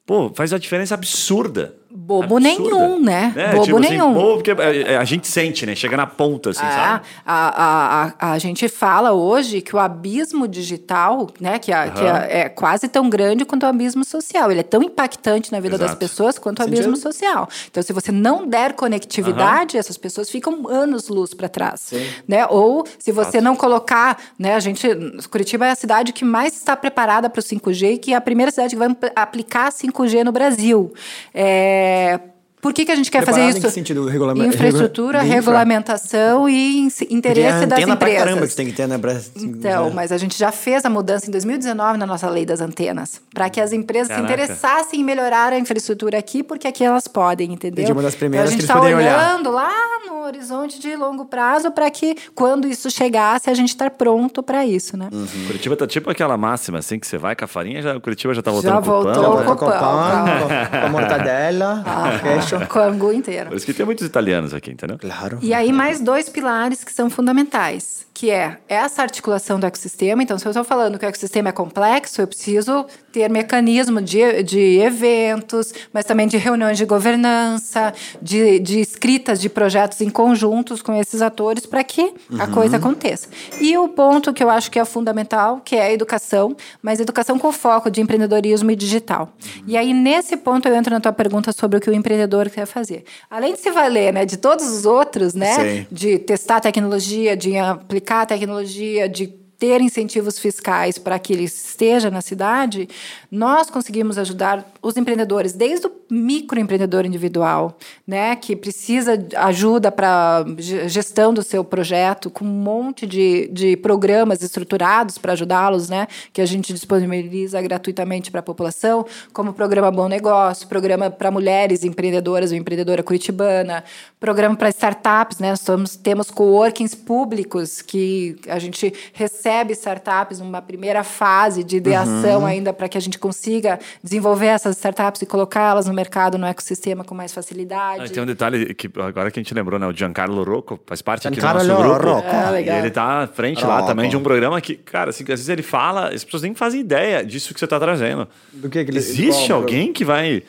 Pô, 0.06 0.32
faz 0.34 0.52
uma 0.52 0.58
diferença 0.58 0.94
absurda 0.94 1.76
Bobo 1.96 2.38
Absurda. 2.38 2.40
nenhum, 2.40 3.00
né? 3.00 3.32
É, 3.36 3.52
bobo 3.52 3.64
tipo 3.66 3.78
nenhum. 3.78 4.10
Assim, 4.10 4.14
bobo 4.14 4.34
porque 4.34 4.50
a, 4.50 4.74
é, 4.74 4.96
a, 4.96 5.04
gente 5.04 5.28
sente, 5.28 5.64
né? 5.64 5.76
Chega 5.76 5.96
na 5.96 6.08
ponta, 6.08 6.50
assim, 6.50 6.66
é, 6.66 6.70
sabe? 6.70 7.06
A, 7.24 7.64
a, 7.64 8.12
a, 8.18 8.32
a, 8.32 8.38
gente 8.40 8.68
fala 8.68 9.12
hoje 9.12 9.60
que 9.60 9.76
o 9.76 9.78
abismo 9.78 10.48
digital, 10.48 11.28
né? 11.40 11.60
Que, 11.60 11.72
a, 11.72 11.84
uhum. 11.84 11.90
que 11.92 12.04
é 12.04 12.48
quase 12.48 12.88
tão 12.88 13.08
grande 13.08 13.44
quanto 13.44 13.62
o 13.62 13.66
abismo 13.66 14.04
social. 14.04 14.50
Ele 14.50 14.58
é 14.58 14.64
tão 14.64 14.82
impactante 14.82 15.52
na 15.52 15.60
vida 15.60 15.76
Exato. 15.76 15.90
das 15.90 15.98
pessoas 15.98 16.36
quanto 16.36 16.58
o 16.58 16.62
abismo 16.64 16.96
social. 16.96 17.48
Então, 17.70 17.80
se 17.80 17.92
você 17.92 18.10
não 18.10 18.44
der 18.44 18.72
conectividade, 18.72 19.76
uhum. 19.76 19.80
essas 19.80 19.96
pessoas 19.96 20.28
ficam 20.28 20.66
anos-luz 20.68 21.32
para 21.32 21.48
trás. 21.48 21.80
Sim. 21.80 22.04
Né? 22.26 22.44
Ou 22.48 22.84
se 22.98 23.12
você 23.12 23.38
Fato. 23.38 23.44
não 23.44 23.54
colocar, 23.54 24.18
né? 24.36 24.56
A 24.56 24.60
gente. 24.60 24.84
Curitiba 25.30 25.66
é 25.66 25.70
a 25.70 25.76
cidade 25.76 26.12
que 26.12 26.24
mais 26.24 26.56
está 26.56 26.74
preparada 26.76 27.30
para 27.30 27.38
o 27.38 27.42
5G 27.42 27.92
e 27.92 27.98
que 27.98 28.12
é 28.12 28.16
a 28.16 28.20
primeira 28.20 28.50
cidade 28.50 28.74
que 28.74 28.78
vai 28.80 28.88
aplicar 29.14 29.70
5G 29.70 30.24
no 30.24 30.32
Brasil. 30.32 30.92
É, 31.32 31.83
é, 31.84 32.20
por 32.64 32.72
que, 32.72 32.86
que 32.86 32.92
a 32.92 32.96
gente 32.96 33.10
quer 33.10 33.18
Preparado 33.18 33.42
fazer 33.42 33.50
isso? 33.50 33.58
Em 33.58 33.68
que 33.68 33.74
sentido? 33.74 34.08
Infraestrutura, 34.08 35.18
infra. 35.18 35.34
regulamentação 35.34 36.48
e 36.48 36.88
interesse 37.10 37.64
é 37.64 37.66
das 37.66 37.78
empresas. 37.78 37.98
Pra 37.98 38.14
caramba 38.14 38.46
que 38.46 38.56
tem 38.56 38.64
que 38.64 38.72
ter, 38.72 38.88
né? 38.88 38.96
Pra... 38.96 39.20
Então, 39.36 39.90
mas 39.90 40.10
a 40.10 40.16
gente 40.16 40.38
já 40.38 40.50
fez 40.50 40.82
a 40.82 40.88
mudança 40.88 41.26
em 41.28 41.30
2019 41.30 41.98
na 41.98 42.06
nossa 42.06 42.26
lei 42.30 42.46
das 42.46 42.62
antenas, 42.62 43.20
para 43.34 43.50
que 43.50 43.60
as 43.60 43.74
empresas 43.74 44.08
Caraca. 44.08 44.26
se 44.26 44.32
interessassem 44.32 45.00
em 45.00 45.04
melhorar 45.04 45.52
a 45.52 45.58
infraestrutura 45.58 46.16
aqui, 46.16 46.42
porque 46.42 46.66
aqui 46.66 46.82
elas 46.82 47.06
podem, 47.06 47.52
entendeu? 47.52 47.86
uma 47.92 48.00
das 48.00 48.14
primeiras 48.14 48.50
então, 48.50 48.58
a 48.58 48.82
gente 48.86 48.94
está 48.94 48.98
olhando 48.98 49.50
olhar. 49.50 49.62
lá 49.62 49.94
no 50.06 50.24
horizonte 50.24 50.80
de 50.80 50.96
longo 50.96 51.26
prazo 51.26 51.70
para 51.70 51.90
que, 51.90 52.16
quando 52.34 52.66
isso 52.66 52.90
chegasse, 52.90 53.50
a 53.50 53.54
gente 53.54 53.68
estar 53.68 53.90
tá 53.90 53.96
pronto 53.96 54.42
para 54.42 54.64
isso, 54.64 54.96
né? 54.96 55.10
Uhum. 55.12 55.26
Curitiba 55.46 55.76
tá 55.76 55.86
tipo 55.86 56.08
aquela 56.08 56.38
máxima, 56.38 56.78
assim, 56.78 56.98
que 56.98 57.06
você 57.06 57.18
vai 57.18 57.36
com 57.36 57.44
a 57.44 57.48
farinha, 57.48 57.82
já, 57.82 58.00
Curitiba 58.00 58.32
já 58.32 58.40
tá 58.40 58.50
voltando 58.50 58.72
já 58.72 58.78
com 58.78 58.86
voltou 58.86 59.12
o 59.12 59.14
pão. 59.14 59.38
Já 59.38 59.44
com 59.44 59.52
o 59.52 59.68
pão, 59.68 60.80
com 60.80 60.86
a 60.86 60.88
mortadela, 60.88 61.82
ah, 61.84 62.18
com 62.60 62.78
a 62.78 62.86
angu 62.86 63.12
inteiro. 63.12 63.48
Por 63.48 63.56
isso 63.56 63.66
que 63.66 63.74
tem 63.74 63.86
muitos 63.86 64.06
italianos 64.06 64.54
aqui, 64.54 64.70
entendeu? 64.70 64.98
Claro. 64.98 65.38
E 65.42 65.52
aí, 65.54 65.72
mais 65.72 66.00
dois 66.00 66.28
pilares 66.28 66.84
que 66.84 66.92
são 66.92 67.10
fundamentais 67.10 68.03
que 68.14 68.30
é 68.30 68.58
essa 68.68 69.02
articulação 69.02 69.58
do 69.58 69.66
ecossistema. 69.66 70.22
Então, 70.22 70.38
se 70.38 70.46
eu 70.46 70.50
estou 70.50 70.62
falando 70.62 70.96
que 71.00 71.04
o 71.04 71.08
ecossistema 71.08 71.48
é 71.48 71.52
complexo, 71.52 72.22
eu 72.22 72.28
preciso 72.28 72.86
ter 73.10 73.28
mecanismo 73.28 74.00
de, 74.00 74.44
de 74.44 74.78
eventos, 74.78 75.74
mas 75.92 76.04
também 76.04 76.28
de 76.28 76.36
reuniões 76.36 76.78
de 76.78 76.84
governança, 76.84 77.92
de, 78.22 78.60
de 78.60 78.78
escritas 78.80 79.40
de 79.40 79.48
projetos 79.48 80.00
em 80.00 80.08
conjuntos 80.08 80.80
com 80.80 80.94
esses 80.94 81.20
atores 81.20 81.66
para 81.66 81.82
que 81.82 82.02
uhum. 82.02 82.40
a 82.40 82.46
coisa 82.46 82.76
aconteça. 82.76 83.28
E 83.60 83.76
o 83.76 83.88
ponto 83.88 84.32
que 84.32 84.44
eu 84.44 84.48
acho 84.48 84.70
que 84.70 84.78
é 84.78 84.84
fundamental, 84.84 85.60
que 85.64 85.74
é 85.74 85.86
a 85.86 85.92
educação, 85.92 86.56
mas 86.80 87.00
educação 87.00 87.36
com 87.36 87.50
foco 87.50 87.90
de 87.90 88.00
empreendedorismo 88.00 88.70
e 88.70 88.76
digital. 88.76 89.32
Uhum. 89.44 89.62
E 89.66 89.76
aí, 89.76 89.92
nesse 89.92 90.36
ponto, 90.36 90.68
eu 90.68 90.74
entro 90.74 90.94
na 90.94 91.00
tua 91.00 91.12
pergunta 91.12 91.52
sobre 91.52 91.78
o 91.78 91.80
que 91.80 91.90
o 91.90 91.92
empreendedor 91.92 92.48
quer 92.48 92.66
fazer. 92.66 93.02
Além 93.28 93.54
de 93.54 93.60
se 93.60 93.72
valer 93.72 94.12
né, 94.12 94.24
de 94.24 94.36
todos 94.36 94.68
os 94.68 94.86
outros, 94.86 95.34
né, 95.34 95.54
Sim. 95.54 95.86
de 95.90 96.18
testar 96.20 96.60
tecnologia, 96.60 97.36
de 97.36 97.56
aplicar 97.58 98.03
aplicar 98.04 98.20
a 98.20 98.26
tecnologia, 98.26 99.08
de 99.08 99.43
ter 99.58 99.80
incentivos 99.80 100.38
fiscais 100.38 100.98
para 100.98 101.18
que 101.18 101.32
ele 101.32 101.44
esteja 101.44 102.10
na 102.10 102.20
cidade, 102.20 102.88
nós 103.30 103.70
conseguimos 103.70 104.18
ajudar 104.18 104.72
os 104.82 104.96
empreendedores, 104.96 105.52
desde 105.52 105.86
o 105.86 105.92
microempreendedor 106.10 107.06
individual, 107.06 107.76
né, 108.06 108.36
que 108.36 108.54
precisa 108.54 109.12
ajuda 109.36 109.90
para 109.90 110.44
gestão 110.58 111.32
do 111.32 111.42
seu 111.42 111.64
projeto, 111.64 112.30
com 112.30 112.44
um 112.44 112.48
monte 112.48 113.06
de, 113.06 113.48
de 113.48 113.76
programas 113.76 114.42
estruturados 114.42 115.18
para 115.18 115.32
ajudá-los, 115.32 115.88
né, 115.88 116.06
que 116.32 116.40
a 116.40 116.46
gente 116.46 116.72
disponibiliza 116.72 117.60
gratuitamente 117.62 118.30
para 118.30 118.40
a 118.40 118.42
população, 118.42 119.06
como 119.32 119.50
o 119.50 119.54
programa 119.54 119.90
Bom 119.90 120.08
Negócio, 120.08 120.68
programa 120.68 121.10
para 121.10 121.30
mulheres 121.30 121.84
empreendedoras 121.84 122.50
ou 122.50 122.56
empreendedora 122.56 123.02
curitibana, 123.02 123.84
programa 124.20 124.56
para 124.56 124.68
startups, 124.68 125.38
né, 125.38 125.50
nós 125.50 125.96
temos 125.96 126.30
coworkings 126.30 126.94
públicos 126.94 127.80
que 127.80 128.36
a 128.48 128.58
gente 128.58 128.92
recebe 129.12 129.43
startups 129.72 130.40
numa 130.40 130.62
primeira 130.62 131.04
fase 131.04 131.62
de 131.62 131.76
ideação 131.76 132.40
uhum. 132.40 132.46
ainda 132.46 132.72
para 132.72 132.88
que 132.88 132.96
a 132.96 133.00
gente 133.00 133.18
consiga 133.18 133.78
desenvolver 134.02 134.46
essas 134.46 134.76
startups 134.76 135.22
e 135.22 135.26
colocá-las 135.26 135.86
no 135.86 135.94
mercado, 135.94 136.38
no 136.38 136.46
ecossistema 136.46 137.04
com 137.04 137.14
mais 137.14 137.32
facilidade. 137.32 138.04
Ah, 138.04 138.08
tem 138.08 138.22
um 138.22 138.26
detalhe 138.26 138.74
que 138.74 138.90
agora 139.00 139.30
que 139.30 139.38
a 139.38 139.42
gente 139.42 139.54
lembrou, 139.54 139.78
né? 139.78 139.86
O 139.86 139.92
Giancarlo 139.92 140.42
Rocco 140.42 140.80
faz 140.86 141.02
parte 141.02 141.22
Giancarlo 141.22 141.58
aqui 141.58 141.68
do 141.68 141.74
nosso 141.74 142.00
grupo. 142.00 142.08
Rocco. 142.08 142.28
É, 142.28 142.62
e 142.62 142.68
ele 142.68 142.90
tá 142.90 143.22
à 143.22 143.26
frente 143.26 143.62
Rocco. 143.62 143.68
lá 143.68 143.82
também 143.86 144.08
de 144.08 144.16
um 144.16 144.22
programa 144.22 144.60
que, 144.60 144.74
cara, 144.74 145.10
assim, 145.10 145.22
às 145.24 145.28
vezes 145.28 145.48
ele 145.48 145.62
fala, 145.62 146.08
as 146.08 146.24
pessoas 146.24 146.42
nem 146.42 146.54
fazem 146.54 146.80
ideia 146.80 147.24
disso 147.24 147.52
que 147.52 147.58
você 147.58 147.66
está 147.66 147.78
trazendo. 147.78 148.28
Do 148.52 148.68
que, 148.68 148.84
que 148.84 148.90
ele 148.90 148.98
Existe 148.98 149.52
alguém 149.52 149.92
que 149.92 150.04
vai 150.04 150.42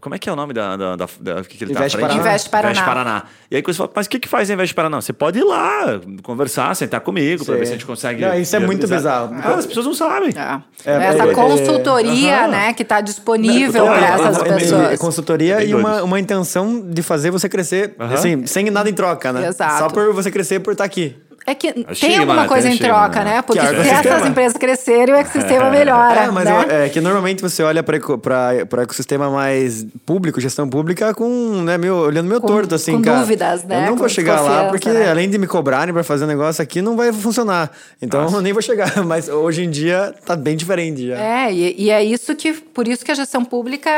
Como 0.00 0.14
é 0.14 0.18
que 0.18 0.28
é 0.28 0.32
o 0.32 0.36
nome 0.36 0.52
da, 0.52 0.76
da, 0.76 0.96
da, 0.96 1.06
da- 1.20 1.44
que 1.44 1.62
ele 1.64 1.72
Investe 1.72 1.96
tá 1.96 2.06
à 2.06 2.08
frente? 2.08 2.18
Paraná. 2.18 2.20
Investe 2.20 2.50
Paraná. 2.50 2.70
Investe 2.70 2.84
Paraná. 2.84 3.22
E 3.50 3.56
aí 3.56 3.62
quando 3.62 3.74
você 3.74 3.78
fala, 3.78 3.90
mas 3.94 4.06
o 4.06 4.10
que, 4.10 4.18
que 4.18 4.28
faz 4.28 4.50
a 4.50 4.54
Investe 4.54 4.74
Paraná? 4.74 5.00
Você 5.00 5.12
pode 5.12 5.38
ir 5.38 5.44
lá, 5.44 6.00
conversar, 6.22 6.74
sentar 6.76 7.00
comigo, 7.00 7.44
para 7.44 7.56
ver 7.56 7.66
se 7.66 7.72
a 7.72 7.74
gente 7.74 7.86
consegue. 7.86 8.22
Não, 8.22 8.34
isso 8.38 8.54
é 8.54 8.58
muito 8.58 8.86
bizarro. 8.86 9.34
Ah, 9.42 9.54
as 9.54 9.66
pessoas 9.66 9.86
não 9.86 9.94
sabem. 9.94 10.30
É. 10.30 10.90
É, 10.90 11.04
Essa 11.04 11.24
é, 11.26 11.30
é, 11.30 11.34
consultoria, 11.34 12.48
né, 12.48 12.72
que 12.72 12.82
está 12.82 13.00
disponível 13.00 13.86
para 13.86 14.06
é, 14.06 14.10
essas 14.12 14.38
é, 14.38 14.48
é, 14.48 14.54
pessoas. 14.54 14.98
consultoria 14.98 15.64
e 15.64 15.74
uma, 15.74 16.02
uma 16.02 16.18
intenção 16.20 16.80
de 16.80 17.02
fazer 17.02 17.30
você 17.30 17.48
crescer, 17.48 17.94
assim, 17.98 18.46
sem 18.46 18.70
nada 18.70 18.88
em 18.88 18.94
troca, 18.94 19.32
né? 19.32 19.48
Exato. 19.48 19.78
Só 19.78 19.88
por 19.88 20.12
você 20.12 20.30
crescer 20.30 20.60
por 20.60 20.72
estar 20.72 20.84
aqui. 20.84 21.16
É 21.50 21.54
que 21.54 21.68
É 21.68 21.72
tem 21.98 22.18
alguma 22.18 22.42
né? 22.42 22.48
coisa 22.48 22.68
Tem 22.68 22.76
em 22.76 22.78
troca, 22.78 23.24
né? 23.24 23.34
né? 23.36 23.42
Porque 23.42 23.58
é 23.58 23.82
se 23.84 23.90
essas 23.90 24.26
empresas 24.26 24.56
crescerem, 24.56 25.14
o 25.14 25.18
ecossistema 25.18 25.70
melhora. 25.70 26.20
É, 26.20 26.30
mas 26.30 26.44
né? 26.44 26.52
eu- 26.68 26.70
é 26.84 26.88
que 26.88 27.00
normalmente 27.00 27.42
você 27.42 27.62
olha 27.62 27.82
para 27.82 27.96
o 27.96 28.80
ecossistema 28.82 29.28
mais 29.30 29.84
público, 30.06 30.40
gestão 30.40 30.68
pública, 30.68 31.12
com, 31.14 31.28
né, 31.62 31.76
meu, 31.76 31.96
olhando 31.96 32.28
meio 32.28 32.40
Com- 32.40 32.46
torto, 32.46 32.74
assim, 32.74 32.92
com 32.92 33.02
cara. 33.02 33.18
dúvidas, 33.20 33.64
né? 33.64 33.78
Eu 33.78 33.80
não 33.82 33.88
Com 33.92 33.96
vou 33.96 34.08
chegar 34.08 34.40
lá, 34.40 34.68
porque 34.68 34.88
né? 34.88 35.10
além 35.10 35.28
de 35.28 35.38
me 35.38 35.46
cobrarem 35.46 35.92
para 35.92 36.04
fazer 36.04 36.24
um 36.24 36.28
negócio 36.28 36.62
aqui, 36.62 36.80
não 36.80 36.96
vai 36.96 37.12
funcionar. 37.12 37.70
Então 38.00 38.22
eu 38.30 38.40
nem 38.42 38.52
vou 38.52 38.62
chegar. 38.62 38.90
Mas 39.04 39.28
hoje 39.28 39.64
em 39.64 39.70
dia 39.70 40.14
tá 40.24 40.36
bem 40.36 40.56
diferente 40.56 41.08
já. 41.08 41.16
É, 41.18 41.52
e, 41.52 41.74
e 41.84 41.90
é 41.90 42.02
isso 42.04 42.34
que, 42.36 42.52
por 42.52 42.86
isso 42.86 43.04
que 43.04 43.10
a 43.10 43.14
gestão 43.14 43.44
pública 43.44 43.90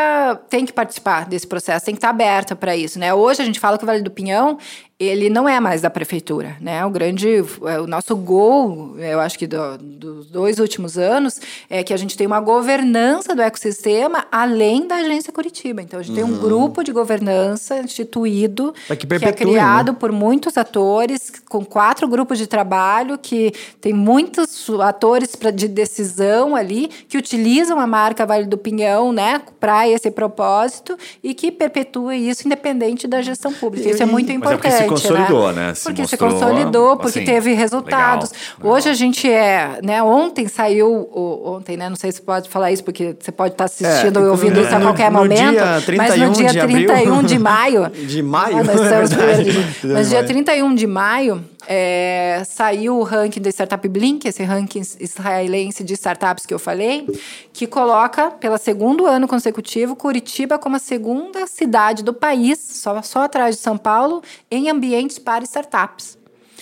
tem 0.49 0.65
que 0.65 0.73
participar 0.73 1.27
desse 1.27 1.47
processo, 1.47 1.85
tem 1.85 1.95
que 1.95 1.99
estar 1.99 2.11
aberta 2.11 2.57
para 2.57 2.75
isso, 2.77 2.99
né? 2.99 3.13
Hoje 3.13 3.43
a 3.43 3.45
gente 3.45 3.61
fala 3.61 3.77
que 3.77 3.85
o 3.85 3.87
Vale 3.87 4.03
do 4.03 4.11
Pinhão, 4.11 4.59
ele 4.99 5.29
não 5.29 5.49
é 5.49 5.59
mais 5.59 5.81
da 5.81 5.91
prefeitura, 5.91 6.57
né? 6.61 6.85
O 6.87 6.91
grande, 6.91 7.29
é, 7.67 7.81
o 7.81 7.87
nosso 7.87 8.15
gol, 8.15 8.97
eu 8.99 9.19
acho 9.21 9.39
que 9.39 9.47
do- 9.47 9.77
dos 9.79 10.27
dois 10.31 10.59
últimos 10.59 10.97
anos, 10.97 11.41
é 11.69 11.83
que 11.83 11.93
a 11.93 11.97
gente 11.97 12.17
tem 12.17 12.27
uma 12.27 12.41
governança 12.41 13.35
do 13.35 13.43
ecossistema 13.43 14.27
além 14.31 14.87
da 14.87 14.97
agência 14.97 15.33
Curitiba. 15.33 15.83
Então 15.83 15.99
a 15.99 16.03
gente 16.03 16.15
tem 16.15 16.23
um 16.25 16.39
grupo 16.39 16.85
de 16.85 16.93
governança 16.93 17.79
instituído 17.81 18.73
Pra 18.87 18.97
que 18.97 19.07
que 19.07 19.15
é 19.15 19.19
né? 19.19 19.33
criado 19.33 19.95
por 19.95 20.13
muitos 20.13 20.57
atores, 20.57 21.33
com 21.49 21.65
quatro 21.65 22.07
grupos 22.07 22.39
de 22.39 22.47
trabalho, 22.47 23.19
que 23.19 23.53
tem 23.81 23.93
muitos 23.93 24.69
atores 24.81 25.35
pra, 25.35 25.51
de 25.51 25.67
decisão 25.67 26.55
ali, 26.55 26.89
que 27.09 27.19
utilizam 27.19 27.81
a 27.81 27.87
marca 27.87 28.25
Vale 28.25 28.47
do 28.47 28.57
Pinhão, 28.59 29.13
né, 29.13 29.43
para 29.59 29.89
esse 29.89 30.11
propósito, 30.11 30.97
e 31.23 31.35
que 31.35 31.51
perpetua 31.51 32.15
isso 32.15 32.47
independente 32.47 33.09
da 33.09 33.21
gestão 33.21 33.53
pública. 33.53 33.89
Isso 33.89 34.03
é 34.03 34.07
muito 34.07 34.31
é 34.31 34.35
importante. 34.35 34.92
Se 34.97 35.09
consolidou, 35.09 35.53
né? 35.53 35.75
Se 35.75 35.85
Porque 35.85 36.07
se 36.07 36.17
mostrou, 36.21 36.31
consolidou, 36.31 36.97
porque 36.97 37.19
assim, 37.21 37.25
teve 37.27 37.53
resultados. 37.55 38.31
legal, 38.59 38.73
Hoje 38.73 38.89
a 38.89 38.95
gente 38.95 39.31
é, 39.31 39.79
né, 39.83 40.03
ontem 40.03 40.49
saiu, 40.49 41.09
ontem, 41.45 41.77
né, 41.77 41.89
não 41.89 41.97
sei 41.97 42.13
se 42.13 42.21
pode 42.23 42.49
falar 42.49 42.71
isso, 42.73 42.85
porque 42.85 43.17
você 43.19 43.33
pode 43.33 43.55
estar 43.55 43.65
assistindo 43.65 44.19
É, 44.19 44.23
ou 44.23 44.31
ouvindo 44.31 44.57
no- 44.57 44.63
isso 44.67 44.75
a 44.75 44.79
no- 44.79 44.87
qualquer 44.87 45.11
no 45.11 45.19
momento, 45.19 45.51
dia 45.51 45.65
mas 45.65 45.85
31 45.85 46.27
no 46.29 46.33
dia 46.35 46.49
de 46.51 46.61
abril. 46.61 46.87
31 46.87 47.23
de 47.23 47.39
maio, 47.41 47.89
De 47.91 48.23
maio? 48.23 48.57
ah, 48.59 48.65
nós 48.65 48.81
É 48.81 48.85
estamos 48.85 49.15
primeiro 49.15 49.43
de- 49.45 49.87
Mas 49.89 50.09
dia 50.09 50.25
31 50.25 50.75
de 50.75 50.87
maio 50.87 51.45
é, 51.67 52.43
saiu 52.45 52.99
o 52.99 53.03
ranking 53.03 53.41
da 53.41 53.51
Startup 53.51 53.89
Blink, 53.89 54.27
esse 54.27 54.43
ranking 54.43 54.83
israelense 55.01 55.85
de 55.85 55.95
startups 55.95 56.47
que 56.47 56.53
eu 56.53 56.59
falei, 56.59 57.07
que 57.53 57.67
coloca, 57.67 58.31
pelo 58.33 58.59
segundo 58.59 59.07
ano 59.07 59.29
consecutivo, 59.29 59.95
Curitiba 59.97 60.59
como 60.59 60.77
a 60.77 60.79
segunda 60.79 61.47
cidade 61.47 62.03
do 62.03 62.13
país, 62.13 62.59
só, 62.59 63.01
só 63.03 63.23
atrás 63.23 63.57
de 63.57 63.63
São 63.63 63.79
Paulo, 63.79 64.23
em 64.51 64.69
ambientes 64.69 65.19
para 65.19 65.45
startups. 65.45 66.19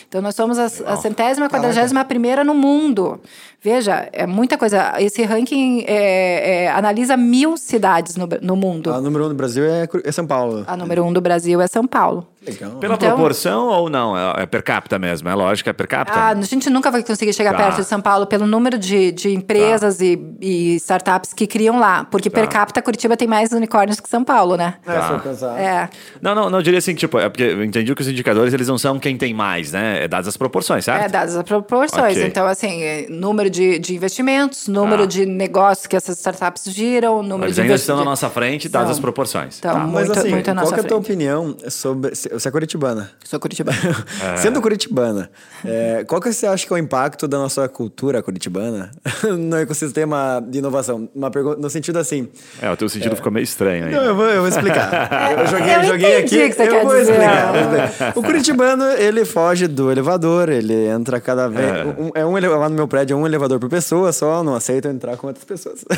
Então, 0.09 0.20
nós 0.20 0.34
somos 0.34 0.59
a, 0.59 0.64
a 0.64 0.96
centésima, 0.96 1.48
quadragésima 1.48 2.05
primeira 2.05 2.42
no 2.42 2.53
mundo. 2.53 3.20
Veja, 3.62 4.08
é 4.12 4.26
muita 4.26 4.56
coisa. 4.56 4.94
Esse 4.98 5.22
ranking 5.24 5.84
é, 5.86 6.64
é, 6.64 6.70
analisa 6.70 7.16
mil 7.16 7.56
cidades 7.58 8.16
no, 8.16 8.26
no 8.40 8.56
mundo. 8.56 8.92
A 8.92 9.00
número 9.00 9.26
um 9.26 9.28
do 9.28 9.34
Brasil 9.34 9.64
é, 9.64 9.86
é 10.04 10.12
São 10.12 10.26
Paulo. 10.26 10.64
A 10.66 10.76
número 10.76 11.04
um 11.04 11.12
do 11.12 11.20
Brasil 11.20 11.61
é 11.61 11.66
São 11.66 11.86
Paulo. 11.86 12.26
Legal. 12.46 12.70
Pela 12.76 12.94
Então- 12.94 13.11
proporção 13.11 13.66
ou 13.68 13.90
não? 13.90 14.16
É, 14.16 14.44
é 14.44 14.46
per 14.46 14.62
capita 14.62 14.98
mesmo? 14.98 15.28
É 15.28 15.34
lógico, 15.34 15.68
é 15.68 15.74
per 15.74 15.86
capita? 15.86 16.18
Ah, 16.18 16.28
a 16.30 16.40
gente 16.40 16.70
nunca 16.70 16.90
vai 16.90 17.02
conseguir 17.02 17.34
chegar 17.34 17.50
Tá. 17.52 17.64
perto 17.64 17.76
de 17.76 17.84
São 17.84 18.00
Paulo 18.00 18.26
pelo 18.26 18.46
número 18.46 18.78
de, 18.78 19.12
de 19.12 19.34
empresas 19.34 20.00
e, 20.00 20.18
e 20.40 20.76
startups 20.76 21.34
que 21.34 21.46
criam 21.46 21.78
lá. 21.78 22.04
Porque 22.04 22.30
per 22.30 22.48
capita, 22.48 22.80
Curitiba 22.80 23.14
tem 23.14 23.28
mais 23.28 23.52
unicórnios 23.52 24.00
que 24.00 24.08
São 24.08 24.24
Paulo, 24.24 24.56
né? 24.56 24.74
É, 24.86 25.18
pensar. 25.18 25.61
É. 25.61 25.90
Não, 26.22 26.34
não, 26.34 26.48
não, 26.48 26.61
eu 26.61 26.62
diria 26.62 26.78
assim, 26.78 26.94
tipo, 26.94 27.18
é 27.18 27.28
porque 27.28 27.42
eu 27.42 27.62
entendi 27.62 27.94
que 27.94 28.00
os 28.00 28.08
indicadores, 28.08 28.54
eles 28.54 28.68
não 28.68 28.78
são 28.78 28.98
quem 28.98 29.18
tem 29.18 29.34
mais, 29.34 29.72
né? 29.72 30.04
É 30.04 30.08
dadas 30.08 30.28
as 30.28 30.36
proporções, 30.38 30.86
certo? 30.86 31.04
É, 31.04 31.08
dadas 31.08 31.36
as 31.36 31.42
proporções. 31.42 32.16
Ok. 32.16 32.26
Então, 32.26 32.46
assim, 32.46 32.82
é, 32.82 33.06
número 33.51 33.74
de, 33.74 33.78
de 33.78 33.94
investimentos, 33.96 34.68
número 34.68 35.01
Tá. 35.03 35.07
de 35.07 35.26
negócios 35.26 35.86
que 35.86 35.96
essas 35.96 36.16
startups 36.18 36.64
giram, 36.72 37.22
número 37.22 37.46
Eles 37.46 37.57
de 37.57 37.62
ainda 37.62 37.74
estão 37.74 37.96
na 37.96 38.05
nossa 38.05 38.28
frente, 38.30 38.68
dadas 38.68 38.88
São. 38.88 38.92
as 38.94 39.01
proporções. 39.01 39.59
Então, 39.59 39.72
Tá. 39.72 39.78
Mas 39.80 40.07
muito, 40.07 40.18
assim, 40.18 40.30
muito 40.30 40.44
qual 40.55 40.74
é 40.74 40.80
a 40.80 40.84
tua 40.84 40.96
opinião 40.98 41.57
sobre... 41.68 42.14
Você 42.14 42.48
é 42.48 42.51
curitibana. 42.51 43.11
Sou 43.24 43.38
Curitiba. 43.40 43.72
É. 44.22 44.36
Sendo 44.36 44.61
curitibana, 44.61 45.30
é, 45.64 46.05
qual 46.07 46.20
que 46.20 46.30
você 46.32 46.46
acha 46.46 46.66
que 46.66 46.72
é 46.72 46.76
o 46.76 46.78
impacto 46.78 47.26
da 47.26 47.38
nossa 47.38 47.68
cultura 47.68 48.22
curitibana 48.22 48.90
no 49.38 49.57
ecossistema 49.57 50.42
de 50.46 50.59
inovação? 50.59 51.09
Uma 51.14 51.30
pergunta 51.30 51.59
no 51.61 51.70
sentido 51.70 51.98
assim. 51.98 52.28
É, 52.61 52.70
o 52.70 52.76
teu 52.76 52.88
sentido 52.88 53.16
ficou 53.16 53.32
meio 53.32 53.44
estranho 53.44 53.86
aí. 53.86 53.92
Não, 53.92 54.03
eu 54.03 54.14
vou, 54.14 54.26
eu 54.26 54.40
vou 54.40 54.48
explicar. 54.48 54.90
Eu 55.40 55.46
joguei, 55.46 55.74
Eu 55.76 55.84
joguei 55.84 56.16
aqui. 56.18 56.44
o 56.44 56.48
que 56.48 56.53
você 56.53 56.62
eu 56.62 56.68
quer 56.70 56.84
vou 56.84 56.96
dizer. 56.98 57.12
explicar. 57.12 57.53
vou 57.53 57.84
explicar. 57.84 58.12
O 58.18 58.22
curitibano, 58.22 58.84
ele 58.84 59.24
foge 59.24 59.66
do 59.66 59.90
elevador, 59.90 60.48
ele 60.48 60.86
entra 60.88 61.20
cada 61.20 61.48
vez. 61.48 61.66
É. 61.66 61.84
um- 61.84 62.11
É 62.14 62.26
um, 62.26 62.36
ele- 62.36 62.48
lá 62.48 62.68
no 62.68 62.74
meu 62.74 62.86
prédio 62.88 63.14
é 63.14 63.16
um 63.16 63.26
elevador 63.26 63.39
por 63.49 63.68
pessoa 63.68 64.12
só, 64.12 64.43
não 64.43 64.55
aceito 64.55 64.88
entrar 64.88 65.16
com 65.16 65.26
outras 65.26 65.45
pessoas. 65.45 65.84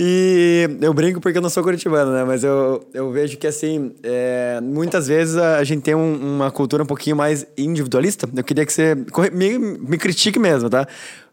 E 0.00 0.68
eu 0.80 0.94
brinco 0.94 1.20
porque 1.20 1.38
eu 1.38 1.42
não 1.42 1.50
sou 1.50 1.60
curitibano, 1.60 2.12
né? 2.12 2.22
Mas 2.22 2.44
eu, 2.44 2.86
eu 2.94 3.10
vejo 3.10 3.36
que, 3.36 3.48
assim, 3.48 3.92
é, 4.04 4.60
muitas 4.62 5.08
vezes 5.08 5.36
a 5.36 5.64
gente 5.64 5.82
tem 5.82 5.92
um- 5.94 6.36
uma 6.36 6.52
cultura 6.52 6.84
um 6.84 6.86
pouquinho 6.86 7.16
mais 7.16 7.44
individualista. 7.56 8.28
Eu 8.36 8.44
queria 8.44 8.64
que 8.64 8.72
você 8.72 8.94
me, 9.32 9.58
me 9.58 9.98
critique 9.98 10.38
mesmo, 10.38 10.70
tá? 10.70 10.86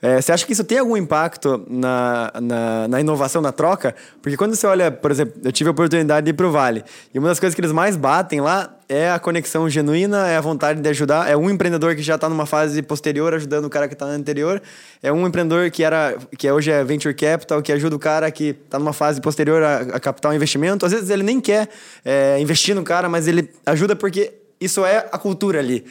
É, 0.05 0.21
você 0.21 0.31
acha 0.31 0.45
que 0.45 0.53
isso 0.53 0.63
tem 0.63 0.77
algum 0.77 0.95
impacto 0.95 1.65
na, 1.67 2.31
na, 2.39 2.87
na 2.87 3.01
inovação, 3.01 3.41
na 3.41 3.51
troca? 3.51 3.95
Porque 4.21 4.37
quando 4.37 4.53
você 4.53 4.67
olha, 4.67 4.91
por 4.91 5.09
exemplo, 5.09 5.33
eu 5.43 5.51
tive 5.51 5.67
a 5.67 5.71
oportunidade 5.71 6.25
de 6.25 6.29
ir 6.29 6.33
pro 6.33 6.51
Vale. 6.51 6.83
E 7.11 7.17
uma 7.17 7.27
das 7.27 7.39
coisas 7.39 7.55
que 7.55 7.59
eles 7.61 7.71
mais 7.71 7.97
batem 7.97 8.39
lá 8.39 8.71
é 8.87 9.09
a 9.09 9.17
conexão 9.17 9.67
genuína, 9.67 10.27
é 10.27 10.37
a 10.37 10.41
vontade 10.41 10.79
de 10.79 10.87
ajudar. 10.89 11.27
É 11.27 11.35
um 11.35 11.49
empreendedor 11.49 11.95
que 11.95 12.03
já 12.03 12.13
está 12.13 12.29
numa 12.29 12.45
fase 12.45 12.83
posterior 12.83 13.33
ajudando 13.33 13.65
o 13.65 13.69
cara 13.69 13.87
que 13.87 13.95
está 13.95 14.05
na 14.05 14.11
anterior. 14.11 14.61
É 15.01 15.11
um 15.11 15.25
empreendedor 15.25 15.71
que 15.71 15.83
era 15.83 16.15
que 16.37 16.51
hoje 16.51 16.69
é 16.69 16.83
venture 16.83 17.15
capital, 17.15 17.59
que 17.63 17.71
ajuda 17.71 17.95
o 17.95 17.99
cara 17.99 18.29
que 18.29 18.49
está 18.63 18.77
numa 18.77 18.93
fase 18.93 19.19
posterior 19.19 19.63
a, 19.63 19.77
a 19.79 19.99
captar 19.99 20.31
um 20.31 20.35
investimento. 20.35 20.85
Às 20.85 20.91
vezes 20.91 21.09
ele 21.09 21.23
nem 21.23 21.41
quer 21.41 21.67
é, 22.05 22.39
investir 22.39 22.75
no 22.75 22.83
cara, 22.83 23.09
mas 23.09 23.27
ele 23.27 23.49
ajuda 23.65 23.95
porque 23.95 24.33
isso 24.61 24.85
é 24.85 25.07
a 25.11 25.17
cultura 25.17 25.57
ali. 25.57 25.83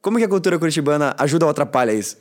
Como 0.00 0.16
que 0.16 0.24
a 0.24 0.28
cultura 0.28 0.58
curitibana 0.58 1.14
ajuda 1.18 1.44
ou 1.44 1.50
atrapalha 1.50 1.92
isso? 1.92 2.16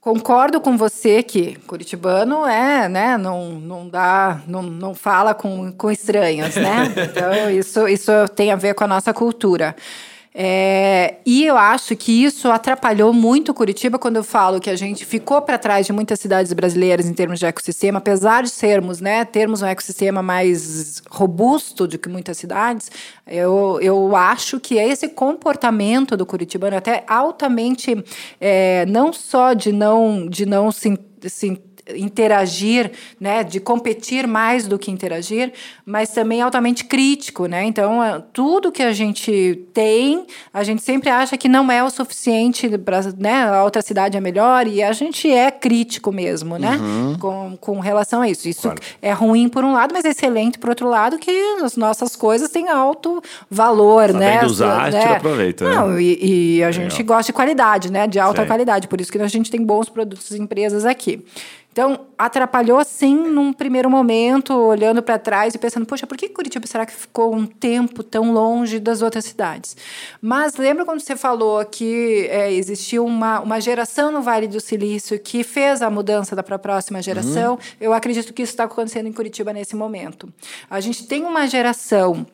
Concordo 0.00 0.62
com 0.62 0.78
você 0.78 1.22
que 1.22 1.56
curitibano 1.66 2.46
é, 2.46 2.88
né, 2.88 3.18
não, 3.18 3.50
não 3.50 3.86
dá, 3.86 4.40
não, 4.46 4.62
não 4.62 4.94
fala 4.94 5.34
com, 5.34 5.70
com 5.72 5.90
estranhos, 5.90 6.56
né? 6.56 6.90
Então, 7.10 7.50
isso, 7.50 7.86
isso 7.86 8.10
tem 8.34 8.50
a 8.50 8.56
ver 8.56 8.74
com 8.74 8.84
a 8.84 8.86
nossa 8.86 9.12
cultura. 9.12 9.76
É, 10.32 11.16
e 11.26 11.44
eu 11.44 11.56
acho 11.56 11.96
que 11.96 12.24
isso 12.24 12.48
atrapalhou 12.48 13.12
muito 13.12 13.52
Curitiba 13.52 13.98
quando 13.98 14.16
eu 14.16 14.22
falo 14.22 14.60
que 14.60 14.70
a 14.70 14.76
gente 14.76 15.04
ficou 15.04 15.42
para 15.42 15.58
trás 15.58 15.86
de 15.86 15.92
muitas 15.92 16.20
cidades 16.20 16.52
brasileiras 16.52 17.06
em 17.06 17.12
termos 17.12 17.40
de 17.40 17.46
ecossistema, 17.46 17.98
apesar 17.98 18.44
de 18.44 18.50
sermos, 18.50 19.00
né, 19.00 19.24
termos 19.24 19.60
um 19.60 19.66
ecossistema 19.66 20.22
mais 20.22 21.02
robusto 21.10 21.86
do 21.86 21.98
que 21.98 22.08
muitas 22.08 22.38
cidades, 22.38 22.92
eu, 23.26 23.78
eu 23.82 24.14
acho 24.14 24.60
que 24.60 24.76
esse 24.76 25.08
comportamento 25.08 26.16
do 26.16 26.24
curitibano 26.24 26.76
até 26.76 27.02
altamente 27.08 28.04
é, 28.40 28.86
não 28.86 29.12
só 29.12 29.52
de 29.52 29.72
não 29.72 30.28
de 30.28 30.46
não 30.46 30.70
se, 30.70 30.96
se 31.26 31.60
interagir, 31.96 32.92
né, 33.18 33.42
de 33.44 33.60
competir 33.60 34.26
mais 34.26 34.66
do 34.66 34.78
que 34.78 34.90
interagir, 34.90 35.52
mas 35.84 36.10
também 36.10 36.42
altamente 36.42 36.84
crítico, 36.84 37.46
né? 37.46 37.64
Então, 37.64 38.00
tudo 38.32 38.70
que 38.72 38.82
a 38.82 38.92
gente 38.92 39.64
tem, 39.72 40.26
a 40.52 40.62
gente 40.62 40.82
sempre 40.82 41.08
acha 41.10 41.36
que 41.36 41.48
não 41.48 41.70
é 41.70 41.82
o 41.82 41.90
suficiente 41.90 42.68
para, 42.78 43.00
né, 43.18 43.44
a 43.44 43.64
outra 43.64 43.82
cidade 43.82 44.16
é 44.16 44.20
melhor 44.20 44.66
e 44.66 44.82
a 44.82 44.92
gente 44.92 45.30
é 45.30 45.50
crítico 45.50 46.12
mesmo, 46.12 46.56
né? 46.58 46.78
Com, 47.20 47.56
com 47.60 47.80
relação 47.80 48.22
a 48.22 48.28
isso. 48.28 48.48
Isso 48.48 48.62
Claro. 48.62 48.80
é 49.00 49.12
ruim 49.12 49.48
por 49.48 49.64
um 49.64 49.72
lado, 49.72 49.92
mas 49.94 50.04
é 50.04 50.10
excelente 50.10 50.58
por 50.58 50.70
outro 50.70 50.88
lado 50.88 51.18
que 51.18 51.30
as 51.62 51.76
nossas 51.76 52.14
coisas 52.16 52.50
têm 52.50 52.68
alto 52.68 53.22
valor, 53.50 54.10
Sabendo 54.12 54.18
né? 54.20 54.44
usar, 54.44 54.92
né? 54.92 55.00
tira 55.00 55.20
proveito, 55.20 55.64
né? 55.64 55.74
Não, 55.74 55.98
e, 56.00 56.56
e 56.58 56.62
a 56.64 56.70
gente 56.70 56.98
Legal. 56.98 57.16
gosta 57.16 57.32
de 57.32 57.32
qualidade, 57.32 57.90
né? 57.92 58.06
De 58.06 58.18
alta 58.18 58.42
Sim. 58.42 58.46
qualidade. 58.48 58.88
Por 58.88 59.00
isso 59.00 59.10
que 59.10 59.18
a 59.18 59.28
gente 59.28 59.50
tem 59.50 59.62
bons 59.64 59.88
produtos 59.88 60.30
e 60.30 60.38
empresas 60.40 60.84
aqui. 60.84 61.24
Então, 61.72 62.06
atrapalhou 62.18 62.84
sim 62.84 63.14
num 63.14 63.52
primeiro 63.52 63.88
momento, 63.88 64.52
olhando 64.52 65.02
para 65.02 65.18
trás 65.18 65.54
e 65.54 65.58
pensando, 65.58 65.86
poxa, 65.86 66.04
por 66.04 66.16
que 66.16 66.28
Curitiba 66.28 66.66
será 66.66 66.84
que 66.84 66.92
ficou 66.92 67.32
um 67.34 67.46
tempo 67.46 68.02
tão 68.02 68.32
longe 68.32 68.80
das 68.80 69.02
outras 69.02 69.24
cidades? 69.24 69.76
Mas 70.20 70.56
lembra 70.56 70.84
quando 70.84 71.00
você 71.00 71.16
falou 71.16 71.64
que 71.64 72.26
é, 72.28 72.52
existiu 72.52 73.04
uma, 73.04 73.40
uma 73.40 73.60
geração 73.60 74.10
no 74.10 74.20
Vale 74.20 74.48
do 74.48 74.58
Silício 74.58 75.18
que 75.18 75.44
fez 75.44 75.80
a 75.80 75.88
mudança 75.88 76.34
da 76.34 76.42
para 76.42 76.56
a 76.56 76.58
próxima 76.58 77.00
geração? 77.00 77.52
Uhum. 77.52 77.58
Eu 77.80 77.92
acredito 77.92 78.34
que 78.34 78.42
isso 78.42 78.52
está 78.52 78.64
acontecendo 78.64 79.06
em 79.06 79.12
Curitiba 79.12 79.52
nesse 79.52 79.76
momento. 79.76 80.28
A 80.68 80.80
gente 80.80 81.06
tem 81.06 81.24
uma 81.24 81.46
geração 81.46 82.26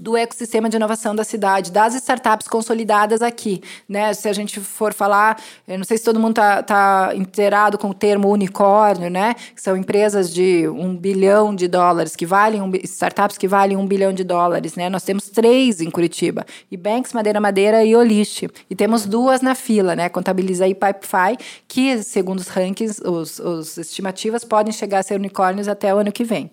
do 0.00 0.16
ecossistema 0.16 0.68
de 0.68 0.76
inovação 0.76 1.14
da 1.14 1.22
cidade, 1.22 1.70
das 1.70 1.94
startups 1.94 2.48
consolidadas 2.48 3.20
aqui, 3.20 3.62
né? 3.86 4.14
Se 4.14 4.28
a 4.28 4.32
gente 4.32 4.58
for 4.58 4.94
falar, 4.94 5.38
eu 5.68 5.76
não 5.76 5.84
sei 5.84 5.98
se 5.98 6.04
todo 6.04 6.18
mundo 6.18 6.30
está 6.30 6.62
tá 6.62 7.12
inteirado 7.14 7.76
com 7.76 7.90
o 7.90 7.94
termo 7.94 8.30
unicórnio, 8.30 9.10
né? 9.10 9.34
Que 9.54 9.60
são 9.60 9.76
empresas 9.76 10.32
de 10.32 10.66
um 10.68 10.96
bilhão 10.96 11.54
de 11.54 11.68
dólares 11.68 12.16
que 12.16 12.24
valem 12.24 12.62
um, 12.62 12.72
startups 12.82 13.36
que 13.36 13.46
valem 13.46 13.76
um 13.76 13.86
bilhão 13.86 14.12
de 14.12 14.24
dólares, 14.24 14.74
né? 14.74 14.88
Nós 14.88 15.02
temos 15.02 15.28
três 15.28 15.82
em 15.82 15.90
Curitiba: 15.90 16.46
Banks, 16.78 17.12
Madeira 17.12 17.40
Madeira 17.40 17.84
e 17.84 17.94
Olist. 17.94 18.48
E 18.70 18.74
temos 18.74 19.04
duas 19.04 19.42
na 19.42 19.54
fila, 19.54 19.94
né? 19.94 20.08
Contabiliza 20.08 20.64
aí 20.64 20.74
Pipefy, 20.74 21.36
que 21.68 22.02
segundo 22.02 22.38
os 22.38 22.48
rankings, 22.48 23.02
os, 23.04 23.38
os 23.38 23.76
estimativas 23.76 24.44
podem 24.44 24.72
chegar 24.72 25.00
a 25.00 25.02
ser 25.02 25.16
unicórnios 25.16 25.68
até 25.68 25.94
o 25.94 25.98
ano 25.98 26.10
que 26.10 26.24
vem. 26.24 26.50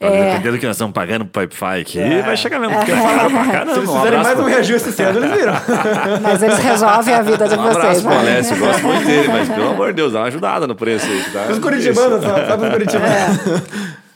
É... 0.00 0.32
Dependendo 0.32 0.56
do 0.56 0.58
que 0.58 0.66
nós 0.66 0.74
estamos 0.74 0.92
pagando 0.92 1.24
para 1.26 1.46
Pipefy 1.46 1.80
aqui, 1.80 2.00
é. 2.00 2.22
vai 2.22 2.36
chegar 2.36 2.58
mesmo. 2.58 2.74
É 2.74 2.87
falaram 2.96 3.30
pra 3.30 3.44
caramba. 3.44 3.72
Se 3.72 3.78
eles 3.78 3.90
fizerem 3.90 4.22
mais 4.22 4.40
um 4.40 4.44
reajuste 4.44 4.88
esse 4.88 5.02
ano, 5.02 5.18
eles 5.18 5.32
viram. 5.32 5.52
Mas 6.22 6.42
eles 6.42 6.58
resolvem 6.58 7.14
a 7.14 7.22
vida 7.22 7.48
de 7.48 7.54
um 7.54 7.62
vocês. 7.62 8.04
Um 8.04 8.10
abraço, 8.10 8.54
né? 8.54 8.60
gosto 8.60 8.82
muito 8.82 9.04
dele, 9.06 9.28
mas 9.28 9.48
pelo 9.48 9.70
amor 9.70 9.88
de 9.88 9.92
Deus, 9.94 10.12
dá 10.12 10.20
uma 10.20 10.26
ajudada 10.26 10.66
no 10.66 10.74
preço 10.74 11.06
aí. 11.06 11.24
Tá? 11.32 11.46
Os 11.50 11.58
curitibanos, 11.58 12.22
sabe 12.22 12.66
os 12.66 12.72
curitibanos. 12.72 13.62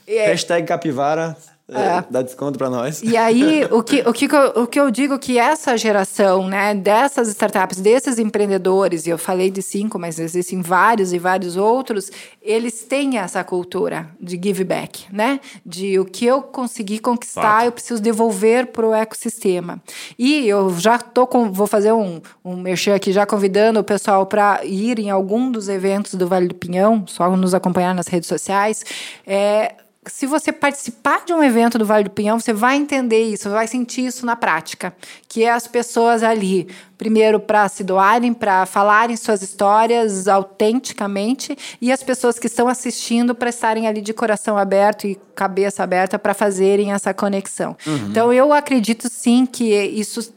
É. 0.07 0.25
Hashtag 0.27 0.67
capivara. 0.67 1.35
É. 1.69 2.03
Dá 2.09 2.21
desconto 2.21 2.57
para 2.57 2.69
nós. 2.69 3.01
E 3.01 3.15
aí, 3.15 3.63
o 3.71 3.81
que, 3.81 4.01
o, 4.01 4.11
que, 4.11 4.27
o 4.55 4.67
que 4.67 4.79
eu 4.79 4.91
digo 4.91 5.17
que 5.17 5.39
essa 5.39 5.77
geração, 5.77 6.47
né, 6.47 6.75
dessas 6.75 7.29
startups, 7.29 7.79
desses 7.79 8.19
empreendedores, 8.19 9.07
e 9.07 9.09
eu 9.09 9.17
falei 9.17 9.49
de 9.49 9.61
cinco, 9.61 9.97
mas 9.97 10.19
existem 10.19 10.61
vários 10.61 11.13
e 11.13 11.19
vários 11.19 11.55
outros, 11.55 12.11
eles 12.41 12.83
têm 12.83 13.17
essa 13.17 13.41
cultura 13.45 14.09
de 14.19 14.39
give 14.43 14.65
back, 14.65 15.05
né? 15.09 15.39
De 15.65 15.97
o 15.99 16.05
que 16.05 16.25
eu 16.25 16.41
consegui 16.41 16.99
conquistar, 16.99 17.41
Fato. 17.41 17.65
eu 17.65 17.71
preciso 17.71 18.01
devolver 18.01 18.67
para 18.67 18.85
o 18.85 18.93
ecossistema. 18.93 19.81
E 20.19 20.45
eu 20.45 20.77
já 20.77 20.99
tô 20.99 21.25
com, 21.25 21.49
vou 21.49 21.67
fazer 21.67 21.93
um, 21.93 22.21
um 22.43 22.57
merchan 22.57 22.95
aqui, 22.95 23.13
já 23.13 23.25
convidando 23.25 23.79
o 23.79 23.83
pessoal 23.85 24.25
para 24.25 24.59
ir 24.65 24.99
em 24.99 25.09
algum 25.09 25.49
dos 25.49 25.69
eventos 25.69 26.15
do 26.15 26.27
Vale 26.27 26.49
do 26.49 26.55
Pinhão, 26.55 27.05
só 27.07 27.33
nos 27.37 27.53
acompanhar 27.53 27.95
nas 27.95 28.07
redes 28.07 28.27
sociais. 28.27 28.83
É, 29.25 29.75
se 30.07 30.25
você 30.25 30.51
participar 30.51 31.23
de 31.25 31.33
um 31.33 31.43
evento 31.43 31.77
do 31.77 31.85
Vale 31.85 32.05
do 32.05 32.09
Pinhão, 32.09 32.39
você 32.39 32.53
vai 32.53 32.75
entender 32.75 33.23
isso, 33.23 33.49
vai 33.49 33.67
sentir 33.67 34.05
isso 34.05 34.25
na 34.25 34.35
prática, 34.35 34.93
que 35.27 35.43
é 35.43 35.51
as 35.51 35.67
pessoas 35.67 36.23
ali, 36.23 36.67
primeiro 36.97 37.39
para 37.39 37.67
se 37.69 37.83
doarem, 37.83 38.33
para 38.33 38.65
falarem 38.65 39.15
suas 39.15 39.41
histórias 39.41 40.27
autenticamente, 40.27 41.57
e 41.81 41.91
as 41.91 42.03
pessoas 42.03 42.37
que 42.37 42.47
estão 42.47 42.67
assistindo 42.67 43.33
para 43.33 43.49
estarem 43.49 43.87
ali 43.87 44.01
de 44.01 44.13
coração 44.13 44.57
aberto 44.57 45.07
e 45.07 45.19
cabeça 45.35 45.83
aberta 45.83 46.19
para 46.19 46.33
fazerem 46.33 46.91
essa 46.91 47.13
conexão. 47.13 47.75
Uhum. 47.85 48.07
Então 48.09 48.33
eu 48.33 48.51
acredito 48.51 49.09
sim 49.09 49.45
que 49.45 49.73
isso 49.73 50.33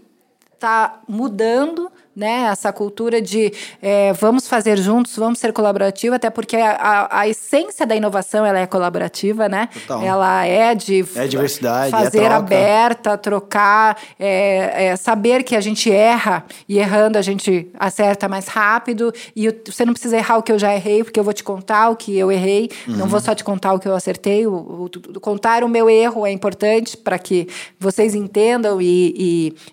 está 0.55 1.01
mudando 1.09 1.91
né? 2.17 2.49
Essa 2.51 2.73
cultura 2.73 3.21
de 3.21 3.53
é, 3.83 4.12
vamos 4.14 4.49
fazer 4.49 4.79
juntos, 4.79 5.14
vamos 5.17 5.39
ser 5.39 5.53
colaborativos, 5.53 6.17
até 6.17 6.31
porque 6.31 6.57
a, 6.57 6.71
a, 6.71 7.21
a, 7.21 7.29
essência 7.29 7.87
da 7.87 7.95
inovação 7.95 8.45
ela 8.47 8.59
é 8.59 8.67
colaborativa, 8.67 9.49
né? 9.49 9.69
Total. 9.87 10.03
Ela 10.03 10.47
é 10.47 10.75
de 10.75 11.05
é 11.14 11.27
diversidade, 11.27 11.95
é 11.95 11.99
fazer 11.99 12.23
é 12.23 12.29
aberta, 12.29 13.19
trocar, 13.19 13.99
é, 14.19 14.87
é, 14.87 14.97
saber 14.97 15.43
que 15.43 15.55
a 15.55 15.61
gente 15.61 15.93
erra 15.93 16.45
e 16.67 16.79
errando 16.79 17.19
a 17.19 17.23
gente 17.23 17.71
acerta 17.79 18.29
mais 18.29 18.49
rápido 18.49 19.12
e 19.35 19.49
você 19.67 19.85
não 19.85 19.93
precisa 19.93 20.17
errar 20.17 20.39
o 20.39 20.43
que 20.43 20.53
eu 20.53 20.59
já 20.59 20.75
errei, 20.75 21.05
porque 21.05 21.21
eu 21.21 21.25
vou 21.25 21.35
te 21.35 21.45
contar 21.45 21.91
o 21.91 21.97
que 21.97 22.17
eu 22.17 22.33
errei, 22.33 22.71
uhum. 22.89 22.97
não 22.97 23.07
vou 23.07 23.21
só 23.21 23.35
te 23.35 23.45
contar 23.45 23.75
o 23.75 23.79
que 23.79 23.87
eu 23.87 23.95
acertei, 23.95 24.47
o, 24.47 24.55
o, 24.55 24.85
o 24.85 25.21
contar 25.21 25.62
o 25.62 25.69
meu 25.69 25.91
erro 25.91 26.27
é 26.27 26.33
importante 26.33 26.97
para 26.97 27.19
que 27.19 27.47
vocês 27.79 28.14
entendam 28.14 28.81
e, 28.81 29.14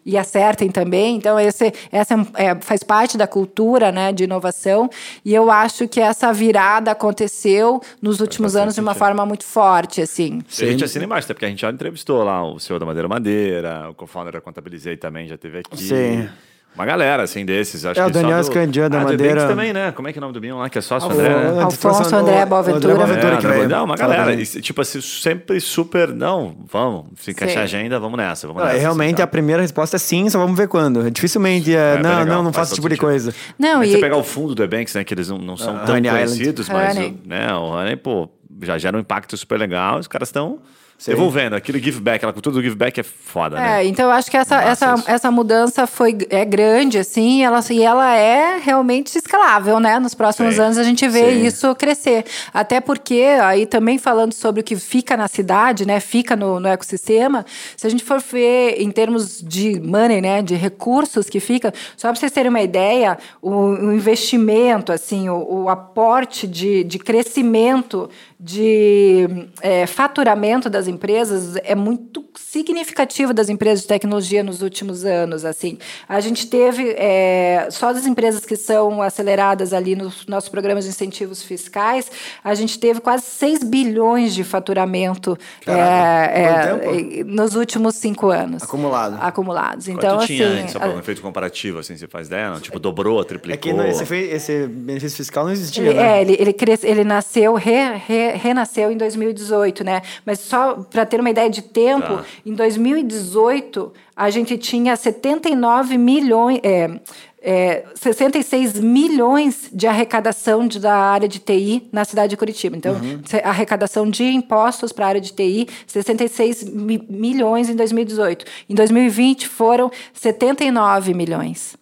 e, 0.06 0.12
e 0.12 0.18
acertem 0.18 0.70
também. 0.70 1.16
Então 1.16 1.40
esse, 1.40 1.72
essa 1.92 2.14
é 2.14 2.18
é, 2.36 2.56
faz 2.56 2.84
parte 2.84 3.18
da 3.18 3.28
cultura 3.28 3.92
né, 3.92 4.12
de 4.12 4.24
inovação, 4.24 4.90
e 5.24 5.34
eu 5.34 5.50
acho 5.52 5.88
que 5.88 6.00
essa 6.00 6.32
virada 6.32 6.92
aconteceu 6.92 7.82
nos 8.02 8.20
últimos 8.20 8.56
anos 8.56 8.76
de 8.76 8.82
uma 8.82 8.94
forma 8.94 9.26
muito 9.26 9.44
forte. 9.44 10.02
Assim. 10.02 10.42
Sim. 10.48 10.66
A 10.66 10.72
gente 10.72 10.84
assina 10.84 11.06
embaixo, 11.06 11.26
até 11.26 11.34
porque 11.34 11.46
a 11.46 11.50
gente 11.50 11.62
já 11.62 11.72
entrevistou 11.72 12.24
lá 12.24 12.44
o 12.44 12.60
senhor 12.60 12.80
da 12.80 12.86
Madeira 12.86 13.08
Madeira, 13.08 13.90
o 13.90 13.94
co-founder 13.94 14.34
da 14.34 14.42
Contabilizei 14.42 14.98
também 14.98 15.28
já 15.28 15.38
teve 15.38 15.60
aqui. 15.60 15.84
Sim. 15.84 16.30
Uma 16.76 16.86
galera, 16.86 17.22
assim, 17.22 17.46
desses. 17.46 17.86
Acho 17.86 18.00
é, 18.00 18.06
o 18.06 18.10
Daniel 18.10 18.40
Escandia 18.40 18.90
da 18.90 19.02
ah, 19.02 19.04
Madeira. 19.04 19.48
também, 19.48 19.72
né? 19.72 19.92
Como 19.92 20.08
é 20.08 20.14
que 20.14 20.18
é 20.18 20.20
o 20.20 20.22
nome 20.22 20.34
do 20.34 20.40
Binho 20.40 20.58
lá? 20.58 20.70
Que 20.70 20.80
é 20.80 20.82
sócio 20.82 21.08
Alfonso, 21.08 21.28
André, 21.28 21.52
né? 21.52 21.62
Alfonso 21.62 22.16
André 22.16 22.46
Boaventura. 22.46 22.94
André 22.94 23.06
Boaventura 23.06 23.34
é, 23.34 23.38
que 23.38 23.48
veio. 23.48 23.70
Não, 23.70 23.86
uma 23.86 23.96
galera. 23.96 24.34
E, 24.34 24.44
tipo 24.44 24.82
assim, 24.82 25.00
sempre 25.00 25.60
super... 25.62 26.08
Não, 26.10 26.56
vamos. 26.66 27.06
Se 27.20 27.32
encaixar 27.32 27.62
a 27.62 27.64
agenda, 27.66 28.00
vamos 28.00 28.18
nessa. 28.18 28.48
Vamos 28.48 28.64
nessa 28.64 28.78
realmente, 28.78 29.16
assim, 29.16 29.24
a 29.24 29.28
primeira 29.28 29.62
resposta 29.62 29.98
é 29.98 30.00
sim, 30.00 30.28
só 30.30 30.40
vamos 30.40 30.58
ver 30.58 30.68
quando. 30.68 31.12
Dificilmente 31.12 31.76
é... 31.76 31.96
é 31.96 31.98
não, 32.00 32.10
legal, 32.10 32.26
não, 32.26 32.44
não 32.44 32.54
faço 32.54 32.72
esse 32.72 32.82
tipo 32.82 32.90
de 32.90 32.98
coisa. 32.98 33.34
Não, 33.60 33.80
mas 33.80 33.90
e... 33.90 33.92
você 33.94 34.00
pegar 34.00 34.18
o 34.18 34.24
fundo 34.24 34.56
do 34.56 34.64
Ebanks, 34.64 34.96
né? 34.96 35.04
Que 35.04 35.14
eles 35.14 35.30
não, 35.30 35.38
não 35.38 35.56
são 35.56 35.76
uh, 35.76 35.86
tão 35.86 35.96
Honey 35.96 36.10
conhecidos, 36.10 36.68
Island. 36.68 36.96
mas... 36.96 36.98
O, 36.98 37.30
né, 37.30 37.54
o 37.54 37.70
Honey, 37.72 37.96
pô, 37.98 38.30
já 38.64 38.80
gera 38.80 38.98
um 38.98 39.00
impacto 39.00 39.38
super 39.38 39.60
legal. 39.60 40.00
Os 40.00 40.08
caras 40.08 40.30
estão... 40.30 40.60
Sim. 40.98 41.12
Devolvendo, 41.12 41.56
aquele 41.56 41.80
give 41.80 42.00
back, 42.00 42.18
aquela 42.18 42.32
cultura 42.32 42.56
do 42.56 42.64
give 42.64 42.76
back 42.76 42.98
é 43.00 43.04
foda, 43.04 43.58
é, 43.58 43.60
né? 43.60 43.84
É, 43.84 43.86
então 43.86 44.06
eu 44.06 44.12
acho 44.12 44.32
que 44.32 44.38
essa, 44.38 44.62
essa, 44.62 44.96
essa 45.06 45.30
mudança 45.32 45.86
foi, 45.86 46.18
é 46.30 46.46
grande, 46.46 46.98
assim, 46.98 47.40
e 47.40 47.44
ela, 47.44 47.60
e 47.70 47.84
ela 47.84 48.16
é 48.16 48.58
realmente 48.58 49.18
escalável, 49.18 49.80
né? 49.80 50.00
Nos 50.00 50.14
próximos 50.14 50.56
Sim. 50.56 50.62
anos 50.62 50.78
a 50.78 50.84
gente 50.84 51.06
vê 51.10 51.34
Sim. 51.34 51.46
isso 51.46 51.76
crescer. 51.76 52.26
Até 52.54 52.80
porque, 52.80 53.22
aí 53.42 53.66
também 53.66 53.98
falando 53.98 54.34
sobre 54.34 54.62
o 54.62 54.64
que 54.64 54.76
fica 54.78 55.18
na 55.18 55.28
cidade, 55.28 55.86
né? 55.86 56.00
Fica 56.00 56.36
no, 56.36 56.60
no 56.60 56.68
ecossistema, 56.68 57.46
se 57.76 57.86
a 57.86 57.90
gente 57.90 58.04
for 58.04 58.22
ver 58.22 58.82
em 58.82 58.90
termos 58.90 59.42
de 59.42 59.80
money, 59.82 60.22
né? 60.22 60.42
De 60.42 60.56
recursos 60.56 61.30
que 61.30 61.40
fica, 61.40 61.74
só 61.98 62.08
para 62.08 62.16
vocês 62.16 62.32
terem 62.32 62.50
uma 62.50 62.62
ideia, 62.62 63.18
o, 63.42 63.52
o 63.52 63.94
investimento, 63.94 64.92
assim, 64.92 65.28
o, 65.28 65.64
o 65.64 65.70
aporte 65.70 66.48
de, 66.48 66.84
de 66.84 66.98
crescimento 66.98 68.10
de 68.44 69.48
é, 69.62 69.88
faturamento 69.88 70.70
das 70.70 70.86
empresas 70.86 71.56
é 71.64 71.74
muito 71.74 72.26
significativo 72.36 73.34
das 73.34 73.48
empresas 73.48 73.84
de 73.84 73.88
tecnologia 73.88 74.44
nos 74.44 74.62
últimos 74.62 75.06
anos. 75.06 75.46
Assim, 75.46 75.78
a 76.10 76.20
gente 76.20 76.48
teve 76.48 76.94
é, 76.98 77.70
só 77.72 77.94
das 77.94 78.06
empresas 78.06 78.46
que 78.46 78.58
são 78.58 79.02
aceleradas 79.02 79.72
ali 79.72 79.96
nos 79.96 80.28
nossos 80.28 80.50
programas 80.50 80.84
de 80.84 80.90
incentivos 80.90 81.42
fiscais, 81.42 82.12
a 82.44 82.54
gente 82.54 82.78
teve 82.78 83.00
quase 83.00 83.24
6 83.24 83.64
bilhões 83.64 84.36
de 84.36 84.44
faturamento 84.44 85.38
é, 85.66 87.22
é 87.22 87.24
nos 87.24 87.56
últimos 87.56 87.96
cinco 87.96 88.30
anos. 88.30 88.64
Acumulado. 88.64 89.18
Acumulados. 89.22 89.88
Então, 89.88 90.18
Quanto 90.18 90.24
assim, 90.24 90.36
tinha, 90.36 90.68
só 90.68 90.80
para 90.80 90.90
um 90.90 91.00
efeito 91.00 91.22
comparativo, 91.22 91.80
assim, 91.80 91.96
você 91.96 92.08
faz 92.08 92.28
ideia? 92.28 92.50
Não? 92.50 92.60
Tipo, 92.60 92.78
dobrou, 92.78 93.24
triplicou? 93.24 93.54
É 93.54 93.58
que 93.58 93.72
não, 93.72 93.88
esse, 93.88 94.04
esse, 94.14 94.68
benefício 94.68 95.16
fiscal 95.16 95.46
não 95.46 95.52
existia, 95.54 95.86
ele, 95.86 95.94
né? 95.94 96.18
É, 96.18 96.22
ele, 96.22 96.36
ele, 96.38 96.52
cres, 96.54 96.84
ele 96.84 97.06
nasceu 97.06 97.54
re, 97.54 97.96
re, 97.96 98.33
renasceu 98.36 98.92
em 98.92 98.98
2018, 98.98 99.84
né? 99.84 100.02
Mas 100.26 100.40
só 100.40 100.76
para 100.76 101.06
ter 101.06 101.20
uma 101.20 101.30
ideia 101.30 101.50
de 101.50 101.62
tempo, 101.62 102.18
tá. 102.18 102.26
em 102.46 102.54
2018 102.54 103.94
a 104.16 104.30
gente 104.30 104.58
tinha 104.58 104.96
79 104.96 105.98
milhões. 105.98 106.60
É, 106.64 107.00
é, 107.44 107.84
66 107.94 108.80
milhões 108.80 109.70
de 109.74 109.86
arrecadação 109.86 110.66
de, 110.66 110.80
da 110.80 110.96
área 110.96 111.28
de 111.28 111.40
TI 111.40 111.90
na 111.92 112.06
cidade 112.06 112.30
de 112.30 112.38
Curitiba. 112.38 112.78
Então, 112.78 112.94
uhum. 112.94 113.22
arrecadação 113.44 114.10
de 114.10 114.24
impostos 114.24 114.94
para 114.94 115.06
a 115.06 115.10
área 115.10 115.22
de 115.22 115.34
TI, 115.34 115.68
66 115.86 116.64
mi 116.64 117.04
milhões 117.10 117.70
em 117.70 117.76
2018. 117.76 118.46
Em 118.70 118.74
2020 118.74 119.48
foram 119.48 119.92
79 120.14 121.14
milhões. 121.14 121.76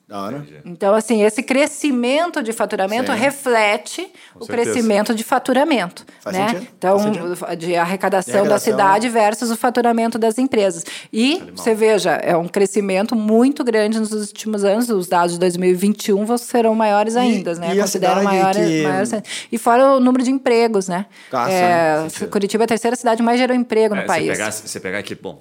Então, 0.66 0.94
assim, 0.94 1.24
esse 1.24 1.42
crescimento 1.42 2.44
de 2.44 2.52
faturamento 2.52 3.14
Sim. 3.14 3.18
reflete 3.18 4.12
Com 4.34 4.44
o 4.44 4.46
certeza. 4.46 4.72
crescimento 4.72 5.16
de 5.16 5.24
faturamento. 5.24 6.06
Faz 6.20 6.36
né? 6.36 6.50
Sentido. 6.50 6.68
Então, 6.78 7.00
Faz 7.00 7.12
de, 7.14 7.18
arrecadação 7.18 7.56
de 7.58 7.76
arrecadação 7.78 8.48
da 8.48 8.60
cidade 8.60 9.08
versus 9.08 9.50
o 9.52 9.56
faturamento 9.56 10.20
das 10.20 10.38
empresas. 10.38 10.84
E 11.14 11.36
Animal. 11.36 11.56
você 11.56 11.74
veja, 11.74 12.12
é 12.12 12.36
um 12.36 12.48
crescimento 12.48 13.16
muito 13.16 13.64
grande 13.64 14.00
nos 14.00 14.12
últimos 14.12 14.66
anos. 14.66 14.90
Os 14.90 15.08
dados 15.08 15.34
de 15.34 15.40
2021 15.52 16.38
serão 16.38 16.76
maiores 16.76 17.16
ainda, 17.16 17.56
né? 17.56 17.76
E 17.76 17.80
Consideram 17.80 18.24
maiores, 18.24 18.68
que... 18.68 18.84
maiores. 18.84 19.12
E 19.52 19.58
fora 19.58 19.94
o 19.94 20.00
número 20.00 20.24
de 20.24 20.32
empregos, 20.32 20.88
né? 20.88 21.06
Caça, 21.30 21.52
é, 21.52 22.04
né? 22.04 22.28
Curitiba 22.28 22.64
é 22.64 22.66
a 22.66 22.68
terceira 22.68 22.96
cidade 22.96 23.18
que 23.18 23.24
mais 23.24 23.40
gerou 23.40 23.56
emprego 23.56 23.96
é, 23.96 24.02
no 24.02 24.08
país. 24.08 24.26
Você 24.26 24.32
pegar, 24.32 24.52
você 24.52 24.80
pegar 24.80 24.98
aqui, 25.00 25.16
bom, 25.16 25.40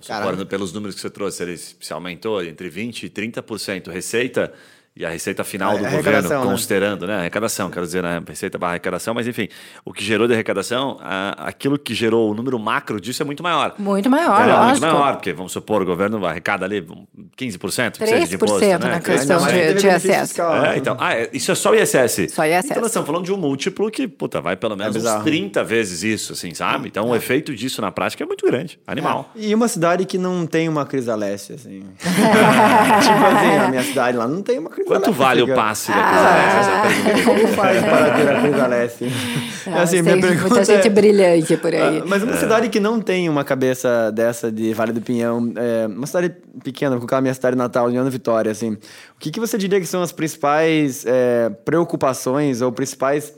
pelos 0.48 0.72
números 0.72 0.94
que 0.94 1.00
você 1.00 1.10
trouxe, 1.10 1.42
ele 1.42 1.56
se 1.56 1.92
aumentou 1.92 2.42
entre 2.42 2.70
20% 2.70 3.04
e 3.04 3.10
30% 3.10 3.90
receita 3.90 4.52
e 4.96 5.06
a 5.06 5.08
receita 5.08 5.44
final 5.44 5.76
A 5.76 5.78
do 5.78 5.86
arrecadação, 5.86 6.22
governo, 6.22 6.44
né? 6.44 6.50
considerando, 6.50 7.06
né? 7.06 7.16
Arrecadação, 7.18 7.70
quero 7.70 7.86
dizer, 7.86 8.02
né? 8.02 8.20
Receita 8.26 8.58
barra 8.58 8.72
arrecadação, 8.72 9.14
mas 9.14 9.26
enfim, 9.26 9.48
o 9.84 9.92
que 9.92 10.04
gerou 10.04 10.26
de 10.26 10.34
arrecadação, 10.34 10.98
a- 11.00 11.46
aquilo 11.46 11.78
que 11.78 11.94
gerou 11.94 12.30
o 12.30 12.34
número 12.34 12.58
macro 12.58 13.00
disso 13.00 13.22
é 13.22 13.24
muito 13.24 13.42
maior. 13.42 13.74
Muito 13.78 14.10
maior, 14.10 14.48
é, 14.48 14.64
muito 14.66 14.80
maior, 14.80 15.14
porque 15.14 15.32
vamos 15.32 15.52
supor, 15.52 15.80
o 15.82 15.84
governo 15.86 16.24
arrecada 16.26 16.64
ali 16.66 16.86
15%, 17.36 17.98
que 17.98 18.06
seja 18.06 18.26
de 18.26 18.36
3% 18.36 18.44
imposto, 18.44 18.60
né? 18.66 18.78
na 18.78 19.00
Que- 19.00 19.12
questão 19.12 19.40
mais 19.40 19.54
de- 19.54 19.74
de 19.74 20.00
fiscal, 20.00 20.56
É, 20.56 20.60
né? 20.62 20.76
então, 20.76 20.96
ah, 20.98 21.14
é- 21.14 21.30
isso 21.32 21.50
é 21.52 21.54
só 21.54 21.70
o 21.70 21.74
ISS. 21.74 22.28
Só 22.28 22.44
ISS. 22.44 22.66
Então 22.70 22.82
nós 22.82 22.90
estamos 22.90 23.06
falando 23.06 23.24
de 23.24 23.32
um 23.32 23.36
múltiplo 23.36 23.90
que, 23.90 24.08
puta, 24.08 24.40
vai 24.40 24.56
pelo 24.56 24.76
menos 24.76 24.96
uns 24.96 25.02
bizarro. 25.02 25.24
30 25.24 25.62
vezes 25.64 26.02
isso, 26.02 26.32
assim, 26.32 26.52
sabe? 26.52 26.88
Então 26.88 27.08
o 27.08 27.14
efeito 27.16 27.54
disso 27.54 27.80
na 27.80 27.92
prática 27.92 28.24
é 28.24 28.26
muito 28.26 28.44
grande. 28.44 28.78
Animal. 28.86 29.30
E 29.36 29.54
uma 29.54 29.68
cidade 29.68 30.04
que 30.04 30.18
não 30.18 30.46
tem 30.46 30.68
uma 30.68 30.84
Crisaleste, 30.84 31.52
assim. 31.52 31.84
tipo 32.00 33.24
assim, 33.24 33.56
a 33.56 33.68
minha 33.68 33.82
cidade 33.84 34.16
lá 34.18 34.26
não 34.26 34.42
tem 34.42 34.58
uma 34.58 34.68
Crisaleste. 34.68 34.79
Quanto 34.86 35.12
vale 35.12 35.42
o 35.42 35.54
passe 35.54 35.90
da 35.92 35.98
Ah. 35.98 36.82
Crisaleste? 36.82 37.04
Essa 37.10 37.20
é. 37.20 37.22
Como 37.22 37.48
faz 37.48 37.82
para 37.84 38.14
ter 38.14 38.28
a 38.28 38.40
Crisaleste? 38.40 39.04
Ah, 39.66 39.82
assim, 39.82 39.92
tem 39.96 40.02
minha 40.02 40.20
pergunta 40.20 40.54
muita 40.54 40.64
gente 40.64 40.86
é- 40.86 40.90
brilhante 40.90 41.56
por 41.56 41.74
aí. 41.74 41.98
Ah, 42.00 42.04
Mas 42.06 42.22
uma 42.22 42.36
cidade 42.36 42.68
que 42.68 42.80
não 42.80 43.00
tem 43.00 43.28
uma 43.28 43.44
cabeça 43.44 44.10
dessa 44.10 44.50
de 44.50 44.72
Vale 44.74 44.92
do 44.92 45.00
Pinhão, 45.00 45.52
é, 45.56 45.86
uma 45.86 46.06
cidade 46.06 46.34
pequena, 46.64 46.90
vou 46.92 47.00
colocar 47.00 47.18
a 47.18 47.20
minha 47.20 47.34
cidade 47.34 47.56
natal, 47.56 47.86
União 47.86 48.02
da 48.04 48.10
Vitória, 48.10 48.50
assim, 48.50 48.72
o 48.72 48.78
que, 49.18 49.30
que 49.30 49.38
você 49.40 49.56
diria 49.58 49.78
que 49.80 49.86
são 49.86 50.02
as 50.02 50.12
principais 50.12 51.04
é, 51.06 51.50
preocupações 51.64 52.60
ou 52.62 52.72
principais 52.72 53.32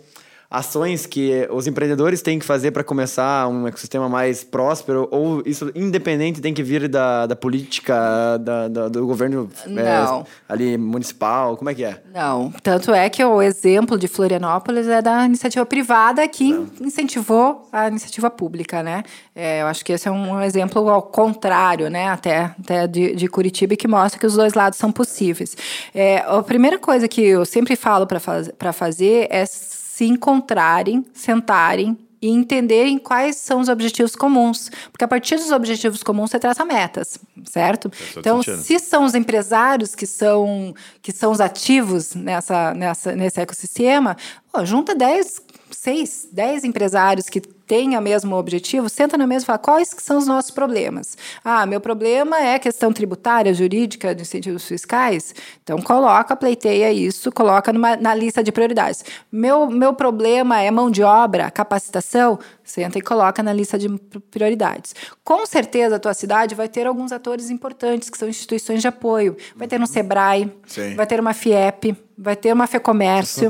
ações 0.52 1.06
que 1.06 1.48
os 1.50 1.66
empreendedores 1.66 2.20
têm 2.20 2.38
que 2.38 2.44
fazer 2.44 2.70
para 2.70 2.84
começar 2.84 3.48
um 3.48 3.66
ecossistema 3.66 4.08
mais 4.08 4.44
próspero 4.44 5.08
ou 5.10 5.42
isso 5.46 5.70
independente 5.74 6.40
tem 6.40 6.52
que 6.52 6.62
vir 6.62 6.88
da, 6.88 7.26
da 7.26 7.34
política 7.34 8.36
da- 8.38 8.68
da- 8.68 8.88
do 8.88 9.06
governo 9.06 9.50
é, 9.66 9.68
Não. 10.04 10.26
ali 10.48 10.76
municipal? 10.76 11.56
Como 11.56 11.70
é 11.70 11.74
que 11.74 11.84
é? 11.84 12.02
Não, 12.14 12.52
tanto 12.62 12.92
é 12.92 13.08
que 13.08 13.24
o 13.24 13.40
exemplo 13.40 13.98
de 13.98 14.06
Florianópolis 14.08 14.86
é 14.86 15.00
da 15.00 15.24
iniciativa 15.24 15.64
privada 15.64 16.26
que 16.28 16.48
incentivou 16.80 17.66
a 17.72 17.88
iniciativa 17.88 18.28
pública, 18.30 18.82
né? 18.82 19.02
É, 19.34 19.62
eu 19.62 19.66
acho 19.66 19.82
que 19.84 19.92
esse 19.92 20.06
é 20.06 20.10
um 20.10 20.40
exemplo 20.42 20.88
ao 20.90 21.00
contrário, 21.02 21.88
né? 21.88 22.08
Até, 22.08 22.54
até 22.62 22.86
de, 22.86 23.14
de 23.14 23.26
Curitiba 23.28 23.74
que 23.74 23.88
mostra 23.88 24.20
que 24.20 24.26
os 24.26 24.34
dois 24.34 24.52
lados 24.52 24.78
são 24.78 24.92
possíveis. 24.92 25.56
É, 25.94 26.18
a 26.18 26.42
primeira 26.42 26.78
coisa 26.78 27.08
que 27.08 27.22
eu 27.22 27.44
sempre 27.46 27.74
falo 27.74 28.06
para 28.06 28.20
faz, 28.20 28.50
pra 28.58 28.72
fazer 28.72 29.26
é 29.30 29.44
se 29.92 30.06
encontrarem, 30.06 31.04
sentarem 31.12 31.98
e 32.22 32.30
entenderem 32.30 32.96
quais 32.96 33.36
são 33.36 33.60
os 33.60 33.68
objetivos 33.68 34.16
comuns. 34.16 34.70
Porque 34.90 35.04
a 35.04 35.08
partir 35.08 35.36
dos 35.36 35.50
objetivos 35.50 36.02
comuns 36.02 36.30
você 36.30 36.38
traça 36.38 36.64
metas, 36.64 37.18
certo? 37.44 37.92
Então, 38.16 38.42
se 38.42 38.78
são 38.78 39.04
os 39.04 39.14
empresários 39.14 39.94
que 39.94 40.06
são, 40.06 40.74
que 41.02 41.12
são 41.12 41.30
os 41.30 41.42
ativos 41.42 42.14
nessa, 42.14 42.72
nessa, 42.72 43.14
nesse 43.14 43.38
ecossistema, 43.38 44.16
pô, 44.50 44.64
junta 44.64 44.94
10, 44.94 45.42
6, 45.70 46.28
10 46.32 46.64
empresários 46.64 47.28
que 47.28 47.42
o 47.72 48.02
mesmo 48.02 48.36
objetivo, 48.36 48.88
senta 48.88 49.16
na 49.16 49.26
mesa 49.26 49.44
e 49.44 49.46
fala 49.46 49.58
quais 49.58 49.94
são 49.98 50.18
os 50.18 50.26
nossos 50.26 50.50
problemas. 50.50 51.16
Ah, 51.42 51.64
meu 51.64 51.80
problema 51.80 52.38
é 52.38 52.58
questão 52.58 52.92
tributária, 52.92 53.54
jurídica, 53.54 54.14
de 54.14 54.22
incentivos 54.22 54.66
fiscais. 54.66 55.34
Então, 55.62 55.80
coloca, 55.80 56.36
pleiteia 56.36 56.92
isso, 56.92 57.32
coloca 57.32 57.72
numa, 57.72 57.96
na 57.96 58.14
lista 58.14 58.42
de 58.42 58.52
prioridades. 58.52 59.02
Meu, 59.30 59.70
meu 59.70 59.94
problema 59.94 60.60
é 60.60 60.70
mão 60.70 60.90
de 60.90 61.02
obra, 61.02 61.50
capacitação, 61.50 62.38
senta 62.62 62.98
e 62.98 63.02
coloca 63.02 63.42
na 63.42 63.52
lista 63.52 63.78
de 63.78 63.88
prioridades. 64.30 64.94
Com 65.24 65.46
certeza, 65.46 65.96
a 65.96 65.98
tua 65.98 66.14
cidade 66.14 66.54
vai 66.54 66.68
ter 66.68 66.86
alguns 66.86 67.10
atores 67.10 67.48
importantes, 67.48 68.10
que 68.10 68.18
são 68.18 68.28
instituições 68.28 68.82
de 68.82 68.88
apoio. 68.88 69.36
Vai 69.56 69.66
ter 69.66 69.80
um 69.80 69.86
SEBRAE, 69.86 70.52
Sim. 70.66 70.94
vai 70.94 71.06
ter 71.06 71.20
uma 71.20 71.32
FIEP, 71.32 71.96
vai 72.16 72.36
ter 72.36 72.52
uma 72.52 72.66
FEComércio. 72.66 73.48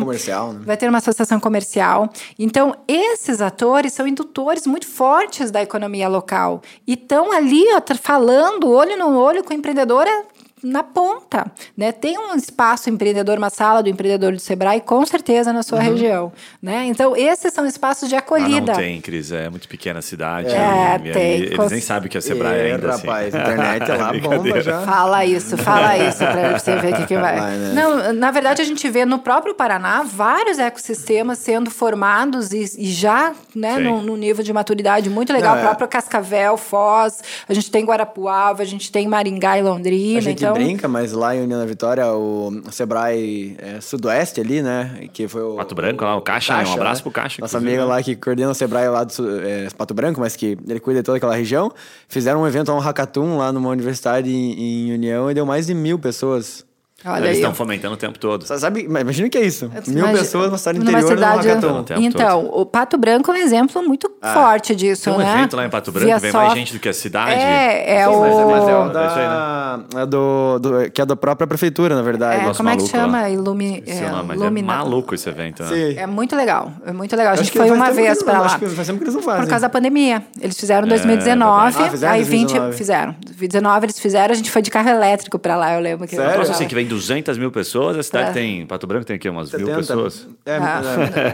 Né? 0.54 0.64
Vai 0.64 0.76
ter 0.76 0.88
uma 0.88 0.98
associação 0.98 1.38
comercial. 1.38 2.10
Então, 2.38 2.74
esses 2.88 3.40
atores 3.40 3.92
são 3.92 4.06
indutores 4.12 4.66
muito 4.66 4.86
fortes 4.86 5.50
da 5.50 5.62
economia 5.62 6.08
local. 6.08 6.62
E 6.86 6.94
estão 6.94 7.32
ali 7.32 7.64
ó, 7.74 7.82
falando 7.96 8.70
olho 8.70 8.96
no 8.96 9.18
olho 9.18 9.42
com 9.42 9.52
o 9.52 9.56
empreendedor 9.56 10.06
é, 10.06 10.24
na 10.62 10.82
ponta. 10.82 11.50
Né? 11.76 11.90
Tem 11.92 12.16
um 12.18 12.34
espaço 12.34 12.88
empreendedor, 12.90 13.38
uma 13.38 13.50
sala 13.50 13.82
do 13.82 13.88
empreendedor 13.88 14.32
do 14.32 14.38
Sebrae, 14.40 14.80
com 14.80 15.04
certeza, 15.04 15.52
na 15.52 15.62
sua 15.62 15.80
região. 15.80 16.32
Né? 16.62 16.84
Então, 16.86 17.16
esses 17.16 17.52
são 17.52 17.66
espaços 17.66 18.08
de 18.08 18.14
Ah, 18.14 18.18
acolhida. 18.18 18.72
não 18.72 18.78
tem, 18.78 19.00
Cris. 19.00 19.32
É 19.32 19.48
muito 19.50 19.68
pequena 19.68 19.98
a 19.98 20.02
cidade. 20.02 20.48
É, 20.48 21.00
e- 21.04 21.08
e- 21.08 21.12
tem. 21.12 21.32
Eles 21.42 21.56
Com- 21.56 21.68
nem 21.68 21.80
sabem 21.80 22.06
o 22.06 22.10
que 22.10 22.18
é 22.18 22.20
Sebrae 22.20 22.58
É, 22.60 22.72
ainda. 22.74 22.90
assim. 22.90 23.06
rapaz, 23.06 23.34
internet 23.34 23.90
é 23.90 23.94
lá, 23.96 24.12
bomba 24.12 24.60
já. 24.60 24.80
Fala 24.82 25.24
isso, 25.24 25.56
fala 25.58 25.96
isso 25.98 26.18
para 26.18 26.58
você 26.58 26.76
ver 26.76 26.92
o 26.92 26.96
que, 26.96 27.06
que 27.06 27.16
vai. 27.16 27.38
Vai, 27.38 27.56
né? 27.56 27.72
Não, 27.74 28.12
na 28.12 28.30
verdade, 28.30 28.62
a 28.62 28.64
gente 28.64 28.88
vê 28.88 29.04
no 29.04 29.18
próprio 29.18 29.54
Paraná 29.54 30.02
vários 30.04 30.58
ecossistemas 30.58 31.38
sendo 31.38 31.70
formados 31.70 32.52
e, 32.52 32.64
e 32.78 32.86
já 32.92 33.32
né, 33.54 33.78
num, 33.78 34.00
num 34.02 34.16
nível 34.16 34.44
de 34.44 34.52
maturidade 34.52 35.08
muito 35.10 35.32
legal. 35.32 35.52
Não, 35.56 35.60
é. 35.60 35.64
O 35.64 35.66
próprio 35.66 35.88
Cascavel, 35.88 36.56
Foz, 36.56 37.22
a 37.48 37.52
gente 37.54 37.70
tem 37.70 37.84
Guarapuava, 37.84 38.62
a 38.62 38.66
gente 38.66 38.90
tem 38.92 39.06
Maringá 39.08 39.58
e 39.58 39.62
Londrina. 39.62 40.20
Gente 40.20 40.44
então, 40.53 40.66
brinca, 40.66 40.88
mas 40.88 41.12
lá 41.12 41.34
em 41.34 41.42
União 41.42 41.59
da 41.59 41.66
Vitória, 41.66 42.07
o 42.12 42.62
Sebrae 42.70 43.57
é, 43.59 43.80
Sudoeste 43.80 44.40
ali, 44.40 44.62
né? 44.62 45.09
Que 45.12 45.28
foi 45.28 45.42
o. 45.42 45.57
Pato 45.57 45.74
Branco 45.74 46.05
lá, 46.05 46.16
o 46.16 46.20
Caixa, 46.20 46.57
né? 46.57 46.64
Um 46.68 46.74
abraço 46.74 47.03
pro 47.03 47.11
Caixa, 47.11 47.40
Nossa 47.40 47.57
inclusive, 47.57 47.80
amiga 47.80 47.88
né? 47.88 47.96
lá 47.96 48.03
que 48.03 48.16
coordena 48.16 48.50
o 48.50 48.55
Sebrae 48.55 48.88
lá 48.88 49.05
do 49.05 49.12
é, 49.40 49.68
Pato 49.76 49.94
Branco, 49.94 50.20
mas 50.20 50.36
que 50.36 50.59
ele 50.68 50.80
cuida 50.80 51.00
de 51.00 51.05
toda 51.05 51.16
aquela 51.16 51.34
região. 51.34 51.72
Fizeram 52.09 52.42
um 52.42 52.46
evento, 52.46 52.72
um 52.72 52.78
hackathon 52.78 53.36
lá 53.36 53.53
numa 53.53 53.70
universidade 53.70 54.30
em, 54.30 54.88
em 54.88 54.94
União 54.94 55.30
e 55.30 55.34
deu 55.34 55.46
mais 55.46 55.66
de 55.66 55.74
mil 55.74 55.98
pessoas. 55.98 56.64
Olha 57.05 57.18
Eles 57.18 57.28
aí. 57.30 57.34
estão 57.36 57.55
fomentando 57.55 57.94
o 57.94 57.96
tempo 57.96 58.18
todo. 58.18 58.44
Sa- 58.46 58.59
Sabe, 58.59 58.80
imagina 58.82 59.26
o 59.28 59.30
que 59.30 59.38
é 59.38 59.44
isso? 59.44 59.70
Mil 59.88 59.98
Imagina- 59.98 60.18
pessoas 60.18 60.46
numa 60.46 60.59
cidade 60.59 60.78
interior 60.78 61.09
cidade- 61.09 61.46
num 61.48 61.53
hackathon. 61.55 61.80
O 61.80 61.82
tempo 61.82 62.00
Então, 62.00 62.50
o 62.53 62.66
Pato 62.66 62.96
Branco 62.98 63.30
é 63.30 63.34
um 63.34 63.36
exemplo 63.38 63.82
muito 63.82 64.11
forte 64.32 64.74
disso, 64.74 65.05
Tem 65.05 65.12
um 65.12 65.18
né? 65.18 65.32
evento 65.34 65.57
lá 65.57 65.64
em 65.66 65.70
Pato 65.70 65.90
Branco 65.92 66.07
Via 66.07 66.14
que 66.16 66.20
vem 66.22 66.32
mais 66.32 66.53
gente 66.55 66.72
do 66.72 66.78
que 66.78 66.88
a 66.88 66.92
cidade. 66.92 67.32
É, 67.32 67.96
é 67.96 68.05
Sim, 68.05 68.11
o... 68.14 68.20
mas, 68.20 68.32
é- 68.38 68.44
mas 68.44 68.68
é 68.68 68.74
o 68.76 68.82
É 68.86 68.92
da, 68.92 69.80
é 70.03 70.07
do, 70.07 70.59
do- 70.59 70.90
que 70.90 71.00
é 71.00 71.07
da 71.07 71.16
própria 71.16 71.46
prefeitura, 71.46 71.94
na 71.94 72.03
verdade. 72.03 72.46
É, 72.46 72.55
como 72.55 72.68
é 72.68 72.76
que 72.76 72.86
chama? 72.86 73.28
Ilumi... 73.30 73.82
É, 73.86 74.11
lá, 74.11 74.22
mas 74.22 74.38
Lumina- 74.38 74.72
é 74.72 74.76
maluco 74.76 75.14
esse 75.14 75.28
evento, 75.28 75.62
né? 75.62 75.68
Sim. 75.68 75.98
É 75.98 76.07
muito 76.07 76.36
legal, 76.36 76.72
é 76.86 76.92
muito 76.92 77.14
legal. 77.16 77.32
A 77.32 77.36
gente 77.36 77.50
foi 77.53 77.70
uma 77.70 77.90
vez 77.90 78.22
não- 78.24 78.32
lá. 78.32 78.40
acho 78.46 78.59
que 78.59 78.66
faz 78.68 78.86
tempo 78.86 78.98
que 78.98 79.05
eles 79.05 79.14
não 79.14 79.22
fazem. 79.22 79.42
Por 79.42 79.48
causa 79.48 79.62
da 79.66 79.68
pandemia. 79.70 80.22
Eles 80.40 80.59
fizeram 80.59 80.82
em 80.86 80.90
É, 80.90 80.94
2019, 80.94 81.64
verdade. 81.64 81.86
Ah, 81.86 81.90
fizeram 81.90 82.14
em 82.14 82.16
aí 82.18 82.22
20 82.24 82.40
2019. 82.48 82.76
fizeram. 82.76 83.14
2019 83.24 83.86
eles 83.86 83.98
fizeram, 83.98 84.32
a 84.32 84.36
gente 84.36 84.50
foi 84.50 84.62
de 84.62 84.70
carro 84.70 84.88
elétrico 84.88 85.38
para 85.38 85.57
lá, 85.57 85.74
eu 85.74 85.80
lembro 85.80 86.07
que 86.07 86.16
Sério? 86.16 86.42
Assim 86.42 86.66
que 86.66 86.74
vem 86.74 86.86
200 86.93 87.38
mil 87.38 87.51
pessoas, 87.51 87.97
a 87.99 88.03
cidade 88.03 88.30
É. 88.30 88.32
tem. 88.32 88.66
Pato 88.66 88.86
Branco 88.86 89.05
tem 89.05 89.16
aqui 89.16 89.28
umas 89.28 89.51
mil 89.53 89.61
70. 89.66 89.76
pessoas. 89.78 90.26
É, 90.45 90.57
Ah. 90.57 90.82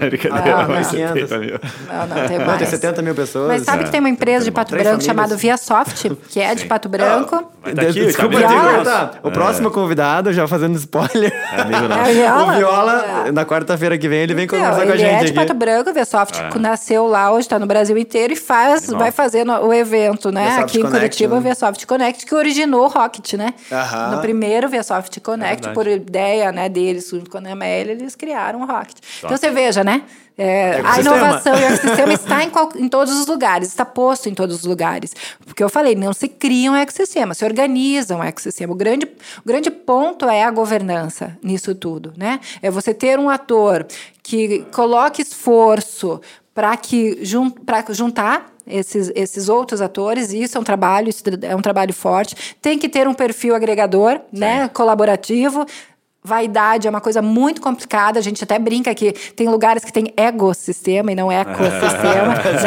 é, 0.00 0.06
Brincadeira, 0.08 0.56
Ah, 0.58 0.66
mas 0.68 0.92
não. 0.92 1.08
70 1.08 1.38
mil. 1.38 1.50
Não, 1.88 2.06
não, 2.06 2.28
tem 2.28 2.38
não, 2.38 2.46
mais. 2.46 2.58
tem 2.58 2.66
70 2.68 3.02
mil 3.02 3.14
pessoas. 3.14 3.48
Mas 3.48 3.62
sabe 3.62 3.82
É, 3.82 3.84
que 3.86 3.90
tem 3.90 4.00
uma 4.00 4.08
empresa 4.08 4.44
de. 4.44 4.50
Pato 4.50 4.74
Branco 4.76 5.02
chamada 5.02 5.36
Viasoft, 5.36 6.10
que 6.28 6.40
é 6.40 6.54
de. 6.54 6.66
Pato 6.66 6.88
Branco. 6.88 7.42
Tá 7.62 7.82
aqui, 7.82 7.92
De- 7.92 8.06
Desculpa, 8.06 8.38
tá. 8.84 9.10
O 9.22 9.30
próximo 9.30 9.70
convidado, 9.70 10.32
já 10.32 10.46
fazendo 10.48 10.76
spoiler. 10.76 11.32
É 11.52 11.60
amigo 11.62 11.84
É, 11.84 11.88
nosso. 11.88 12.10
o 12.10 12.14
Viola. 12.14 12.52
O 12.52 12.56
Viola, 12.56 13.04
É. 13.26 13.32
na 13.32 13.44
quarta-feira 13.44 13.98
que 13.98 14.08
vem, 14.08 14.20
ele 14.20 14.34
vem 14.34 14.44
Então, 14.44 14.58
conversar 14.58 14.82
com 14.86 14.92
a 14.92 14.94
ele 14.94 14.98
gente 14.98 15.14
é 15.14 15.18
de 15.20 15.24
aqui. 15.26 15.34
Pato 15.34 15.54
Branco, 15.54 15.90
o 15.90 15.92
Viasoft 15.92 16.38
É. 16.40 16.58
nasceu 16.58 17.06
lá, 17.06 17.30
hoje 17.32 17.40
está 17.42 17.58
no 17.58 17.66
Brasil 17.66 17.96
inteiro 17.98 18.32
e 18.32 18.36
faz, 18.36 18.86
vai 18.88 19.10
fazendo 19.10 19.52
o 19.52 19.72
evento, 19.72 20.30
né? 20.30 20.58
Aqui 20.58 20.80
em 20.80 20.90
Curitiba, 20.90 21.34
né? 21.34 21.40
o 21.40 21.42
Viasoft 21.42 21.86
Connect, 21.86 22.24
que 22.26 22.34
originou 22.34 22.84
o 22.84 22.88
Rocket, 22.88 23.34
né? 23.34 23.52
No 24.12 24.18
primeiro 24.20 24.68
Viasoft 24.68 25.20
Connect, 25.20 25.47
verdade. 25.50 25.74
por 25.74 25.86
ideia 25.86 26.52
né, 26.52 26.68
deles, 26.68 27.08
junto 27.10 27.30
com 27.30 27.38
a 27.38 27.50
Amélia, 27.52 27.92
eles 27.92 28.14
criaram 28.14 28.60
o 28.62 28.66
Rocket. 28.66 28.96
Então 29.18 29.36
você 29.36 29.50
veja, 29.50 29.82
né? 29.84 30.02
É, 30.40 30.74
a 30.74 30.78
Ecossistema. 30.78 31.16
inovação 31.16 31.54
e 31.58 31.62
o 31.62 31.66
ecossistema 31.66 32.12
está 32.12 32.44
em, 32.44 32.50
qual- 32.50 32.72
em 32.76 32.88
todos 32.88 33.12
os 33.18 33.26
lugares, 33.26 33.66
está 33.68 33.84
posto 33.84 34.28
em 34.28 34.34
todos 34.34 34.54
os 34.58 34.64
lugares. 34.64 35.12
Porque 35.44 35.64
eu 35.64 35.68
falei, 35.68 35.96
não 35.96 36.12
se 36.12 36.28
cria 36.28 36.70
um 36.70 36.76
ecossistema, 36.76 37.34
se 37.34 37.44
organiza 37.44 38.14
um 38.16 38.22
ecossistema. 38.22 38.72
O 38.72 38.76
grande, 38.76 39.04
o 39.06 39.42
grande 39.44 39.68
ponto 39.68 40.26
é 40.28 40.44
a 40.44 40.50
governança 40.52 41.36
nisso 41.42 41.74
tudo, 41.74 42.12
né? 42.16 42.38
É 42.62 42.70
você 42.70 42.94
ter 42.94 43.18
um 43.18 43.28
ator 43.28 43.84
que 44.22 44.64
coloque 44.70 45.22
esforço 45.22 46.20
para 46.54 46.76
que 46.76 47.18
jun, 47.24 47.50
para 47.50 47.84
juntar 47.92 48.52
esses, 48.68 49.10
esses 49.14 49.48
outros 49.48 49.80
atores, 49.80 50.32
e 50.32 50.42
isso 50.42 50.56
é 50.56 50.60
um 50.60 50.64
trabalho, 50.64 51.08
isso 51.08 51.22
é 51.42 51.54
um 51.54 51.62
trabalho 51.62 51.92
forte. 51.92 52.56
Tem 52.60 52.78
que 52.78 52.88
ter 52.88 53.08
um 53.08 53.14
perfil 53.14 53.54
agregador, 53.54 54.20
né? 54.32 54.68
Colaborativo. 54.68 55.66
Vaidade 56.22 56.86
é 56.86 56.90
uma 56.90 57.00
coisa 57.00 57.22
muito 57.22 57.60
complicada. 57.60 58.18
A 58.18 58.22
gente 58.22 58.42
até 58.42 58.58
brinca 58.58 58.92
que 58.92 59.12
tem 59.12 59.48
lugares 59.48 59.84
que 59.84 59.92
tem 59.92 60.12
ecossistema 60.16 61.12
e 61.12 61.14
não 61.14 61.30
ecossistema. 61.30 62.34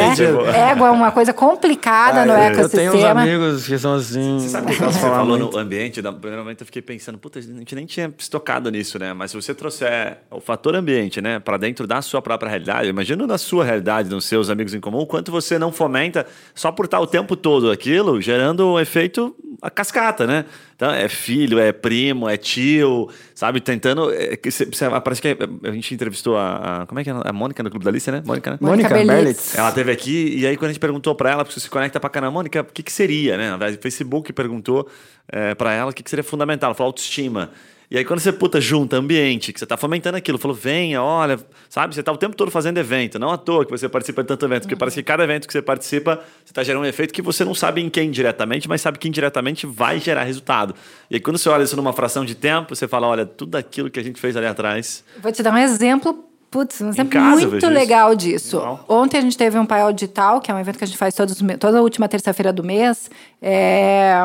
né? 0.48 0.70
Ego 0.72 0.86
é 0.86 0.90
uma 0.90 1.12
coisa 1.12 1.34
complicada 1.34 2.24
no 2.24 2.32
Ah, 2.32 2.48
eu 2.48 2.68
tenho 2.68 2.90
uns 2.90 2.94
ecossistema. 2.96 3.22
amigos 3.22 3.66
que 3.66 3.78
são 3.78 3.94
assim. 3.94 4.38
Você 4.40 4.48
sabe 4.48 4.72
que 4.72 4.78
quando 4.78 4.92
você 4.92 5.00
falou 5.00 5.38
no 5.38 5.58
ambiente, 5.58 6.00
da 6.00 6.10
primeiro 6.10 6.42
momento 6.42 6.62
eu 6.62 6.66
fiquei 6.66 6.80
pensando, 6.80 7.18
puta, 7.18 7.38
a 7.38 7.42
gente 7.42 7.74
nem 7.74 7.84
tinha 7.84 8.12
se 8.18 8.30
tocado 8.30 8.70
nisso, 8.70 8.98
né? 8.98 9.12
Mas 9.12 9.30
se 9.30 9.36
você 9.36 9.54
trouxer 9.54 10.18
o 10.30 10.40
fator 10.40 10.74
ambiente, 10.74 11.20
né, 11.20 11.38
para 11.38 11.58
dentro 11.58 11.86
da 11.86 12.00
sua 12.00 12.22
própria 12.22 12.48
realidade, 12.48 12.88
imagina 12.88 13.26
na 13.26 13.36
sua 13.36 13.64
realidade, 13.64 14.08
nos 14.08 14.24
seus 14.24 14.48
amigos 14.48 14.72
em 14.72 14.80
comum, 14.80 15.00
o 15.00 15.06
quanto 15.06 15.30
você 15.30 15.58
não 15.58 15.70
fomenta 15.70 16.26
só 16.54 16.72
por 16.72 16.86
estar 16.86 17.00
o 17.00 17.06
tempo 17.06 17.36
todo 17.36 17.70
aquilo, 17.70 18.20
gerando 18.20 18.66
um 18.66 18.80
efeito 18.80 19.36
a 19.62 19.70
cascata, 19.70 20.26
né? 20.26 20.44
Então 20.74 20.90
é 20.90 21.08
filho, 21.08 21.58
é 21.58 21.70
primo, 21.72 22.28
é 22.28 22.36
tio, 22.36 23.08
sabe? 23.34 23.60
Tentando. 23.60 24.12
É, 24.12 24.36
que 24.36 24.50
cê- 24.50 24.68
cê- 24.72 24.88
parece 25.02 25.22
que 25.22 25.36
a 25.64 25.70
gente 25.72 25.94
entrevistou 25.94 26.36
a, 26.36 26.82
a- 26.82 26.86
Como 26.86 26.98
é 27.00 27.04
que 27.04 27.10
é? 27.10 27.14
A 27.24 27.32
Mônica 27.32 27.62
no 27.62 27.70
Clube 27.70 27.84
da 27.84 27.90
Alice, 27.90 28.10
né? 28.10 28.22
Mônica, 28.24 28.50
né? 28.50 28.58
Mônica 28.60 28.88
Mônica 28.88 29.12
Berlitz. 29.14 29.54
Ela 29.56 29.70
teve 29.72 29.92
aqui 29.92 30.34
e 30.38 30.46
aí 30.46 30.56
quando 30.56 30.70
a 30.70 30.72
gente 30.72 30.80
perguntou 30.80 31.14
pra 31.14 31.30
ela, 31.30 31.44
porque 31.44 31.54
você 31.58 31.64
se 31.64 31.70
conecta 31.70 32.00
pra 32.00 32.10
caramba, 32.10 32.32
Mônica, 32.32 32.60
o 32.62 32.64
que, 32.64 32.82
que 32.82 32.92
seria, 32.92 33.36
né? 33.36 33.44
Na 33.50 33.56
verdade, 33.56 33.76
o 33.78 33.82
Facebook 33.82 34.32
perguntou 34.32 34.88
é, 35.28 35.54
para 35.54 35.72
ela 35.72 35.90
o 35.90 35.94
que, 35.94 36.02
que 36.02 36.10
seria 36.10 36.24
fundamental. 36.24 36.68
Ela 36.68 36.74
falou 36.74 36.88
autoestima. 36.88 37.50
E 37.92 37.98
aí 37.98 38.06
quando 38.06 38.20
você 38.20 38.32
puta 38.32 38.58
junta 38.58 38.96
ambiente, 38.96 39.52
que 39.52 39.60
você 39.60 39.66
tá 39.66 39.76
fomentando 39.76 40.16
aquilo, 40.16 40.38
falou, 40.38 40.56
venha, 40.56 41.02
olha, 41.02 41.38
sabe? 41.68 41.94
Você 41.94 42.02
tá 42.02 42.10
o 42.10 42.16
tempo 42.16 42.34
todo 42.34 42.50
fazendo 42.50 42.78
evento, 42.78 43.18
não 43.18 43.30
à 43.30 43.36
toa 43.36 43.66
que 43.66 43.70
você 43.70 43.86
participa 43.86 44.22
de 44.22 44.28
tanto 44.28 44.46
evento, 44.46 44.62
porque 44.62 44.74
parece 44.74 44.96
que 44.96 45.02
cada 45.02 45.22
evento 45.22 45.46
que 45.46 45.52
você 45.52 45.60
participa, 45.60 46.18
você 46.42 46.54
tá 46.54 46.62
gerando 46.62 46.84
um 46.84 46.86
efeito 46.86 47.12
que 47.12 47.20
você 47.20 47.44
não 47.44 47.54
sabe 47.54 47.82
em 47.82 47.90
quem 47.90 48.10
diretamente, 48.10 48.66
mas 48.66 48.80
sabe 48.80 48.98
que 48.98 49.06
indiretamente 49.06 49.66
vai 49.66 50.00
gerar 50.00 50.22
resultado. 50.22 50.74
E 51.10 51.16
aí 51.16 51.20
quando 51.20 51.36
você 51.36 51.50
olha 51.50 51.64
isso 51.64 51.76
numa 51.76 51.92
fração 51.92 52.24
de 52.24 52.34
tempo, 52.34 52.74
você 52.74 52.88
fala, 52.88 53.06
olha, 53.06 53.26
tudo 53.26 53.56
aquilo 53.56 53.90
que 53.90 54.00
a 54.00 54.02
gente 54.02 54.18
fez 54.18 54.38
ali 54.38 54.46
atrás, 54.46 55.04
Vou 55.22 55.30
te 55.30 55.42
dar 55.42 55.52
um 55.52 55.58
exemplo, 55.58 56.24
putz, 56.50 56.80
um 56.80 56.88
exemplo 56.88 57.10
casa 57.10 57.46
muito 57.46 57.68
legal 57.68 58.14
disso. 58.14 58.56
Legal. 58.56 58.86
Ontem 58.88 59.18
a 59.18 59.20
gente 59.20 59.36
teve 59.36 59.58
um 59.58 59.66
paiol 59.66 59.92
digital, 59.92 60.40
que 60.40 60.50
é 60.50 60.54
um 60.54 60.58
evento 60.58 60.78
que 60.78 60.84
a 60.84 60.86
gente 60.86 60.96
faz 60.96 61.14
todos, 61.14 61.36
toda 61.60 61.76
a 61.76 61.82
última 61.82 62.08
terça-feira 62.08 62.54
do 62.54 62.64
mês. 62.64 63.10
é, 63.42 64.24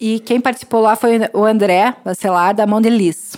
E 0.00 0.20
quem 0.20 0.40
participou 0.40 0.80
lá 0.80 0.96
foi 0.96 1.20
o 1.32 1.44
André 1.44 1.94
Bacelar, 2.04 2.54
da 2.54 2.66
Mondeliz. 2.66 3.36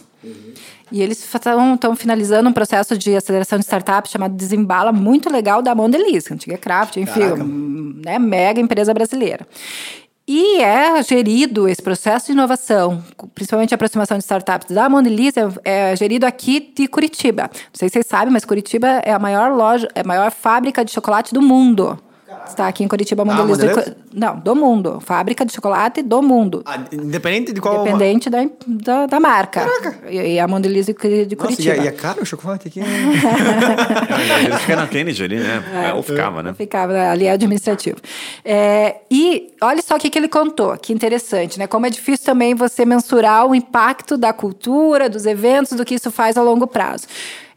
E 0.91 1.03
eles 1.03 1.23
estão 1.23 1.95
finalizando 1.95 2.49
um 2.49 2.53
processo 2.53 2.97
de 2.97 3.15
aceleração 3.15 3.59
de 3.59 3.65
startups 3.65 4.11
chamado 4.11 4.35
Desembala, 4.35 4.91
muito 4.91 5.31
legal 5.31 5.61
da 5.61 5.75
Mondeliz, 5.75 6.31
antiga 6.31 6.57
Craft, 6.57 6.97
enfim, 6.97 7.21
Caraca. 7.21 7.45
um, 7.45 8.01
né, 8.05 8.19
mega 8.19 8.61
empresa 8.61 8.95
brasileira. 8.95 9.47
E 10.27 10.61
é 10.61 11.03
gerido 11.03 11.67
esse 11.67 11.83
processo 11.83 12.27
de 12.27 12.33
inovação, 12.33 13.03
principalmente 13.35 13.73
a 13.73 13.77
aproximação 13.77 14.19
de 14.19 14.25
startups 14.25 14.75
da 14.75 14.89
Mondeliz, 14.89 15.35
é, 15.37 15.91
é 15.91 15.97
gerido 15.97 16.27
aqui 16.27 16.73
de 16.75 16.87
Curitiba. 16.87 17.45
Não 17.45 17.71
sei 17.73 17.89
se 17.89 17.95
vocês 17.95 18.07
sabem, 18.07 18.33
mas 18.33 18.45
Curitiba 18.45 18.89
é 19.05 19.13
a 19.13 19.19
maior 19.19 19.53
loja, 19.53 19.89
é 19.95 20.01
a 20.01 20.05
maior 20.05 20.31
fábrica 20.31 20.85
de 20.85 20.91
chocolate 20.91 21.33
do 21.33 21.41
mundo. 21.41 21.99
Está 22.47 22.69
aqui 22.69 22.83
em 22.85 22.89
Curitiba, 22.89 23.23
a 23.23 23.25
Mondeliz. 23.25 23.59
Mondelez? 23.59 23.89
do- 23.89 23.97
não, 24.15 24.39
do 24.39 24.55
mundo. 24.57 25.01
Fábrica 25.01 25.45
de 25.45 25.53
chocolate 25.53 26.03
do 26.03 26.23
mundo. 26.23 26.63
Ah, 26.67 26.79
independente 26.93 27.53
de 27.53 27.61
qual. 27.61 27.81
Independente 27.83 28.31
da, 28.31 28.47
da, 28.67 29.07
da 29.07 29.21
marca. 29.21 29.67
E, 30.09 30.35
e 30.35 30.41
a 30.41 30.49
Mondeliz 30.49 30.87
de, 30.87 30.93
Nossa, 30.93 31.07
e, 31.21 31.37
Curitiba. 31.37 31.75
é- 31.75 31.85
e 31.85 31.89
é 31.89 31.93
caro 31.93 32.23
o 32.23 32.27
chocolate 32.27 32.69
aqui? 32.69 32.81
ele 34.45 34.57
fica 34.59 34.77
na 34.77 34.87
Kennedy 34.87 35.23
ali, 35.25 35.37
né? 35.39 35.63
É, 35.89 35.95
ou 35.95 36.03
ficava, 36.03 36.43
né? 36.43 36.55
Ficava, 36.55 36.93
ali 37.11 37.27
é 37.27 37.33
administrativo. 37.33 37.99
É, 38.45 38.97
e 39.11 39.53
olha 39.61 39.83
só 39.83 39.97
o 39.97 39.99
que, 39.99 40.11
que 40.11 40.19
ele 40.19 40.29
contou, 40.29 40.77
que 40.77 40.93
interessante, 40.93 41.59
né? 41.59 41.67
Como 41.67 41.87
é 41.87 41.91
difícil 41.91 42.25
também 42.25 42.55
você 42.55 42.85
mensurar 42.85 43.47
o 43.47 43.55
impacto 43.55 44.17
da 44.17 44.33
cultura, 44.33 45.09
dos 45.09 45.27
eventos, 45.27 45.73
do 45.77 45.85
que 45.85 45.95
isso 45.95 46.11
faz 46.11 46.37
ao 46.37 46.45
longo 46.45 46.67
prazo. 46.67 47.07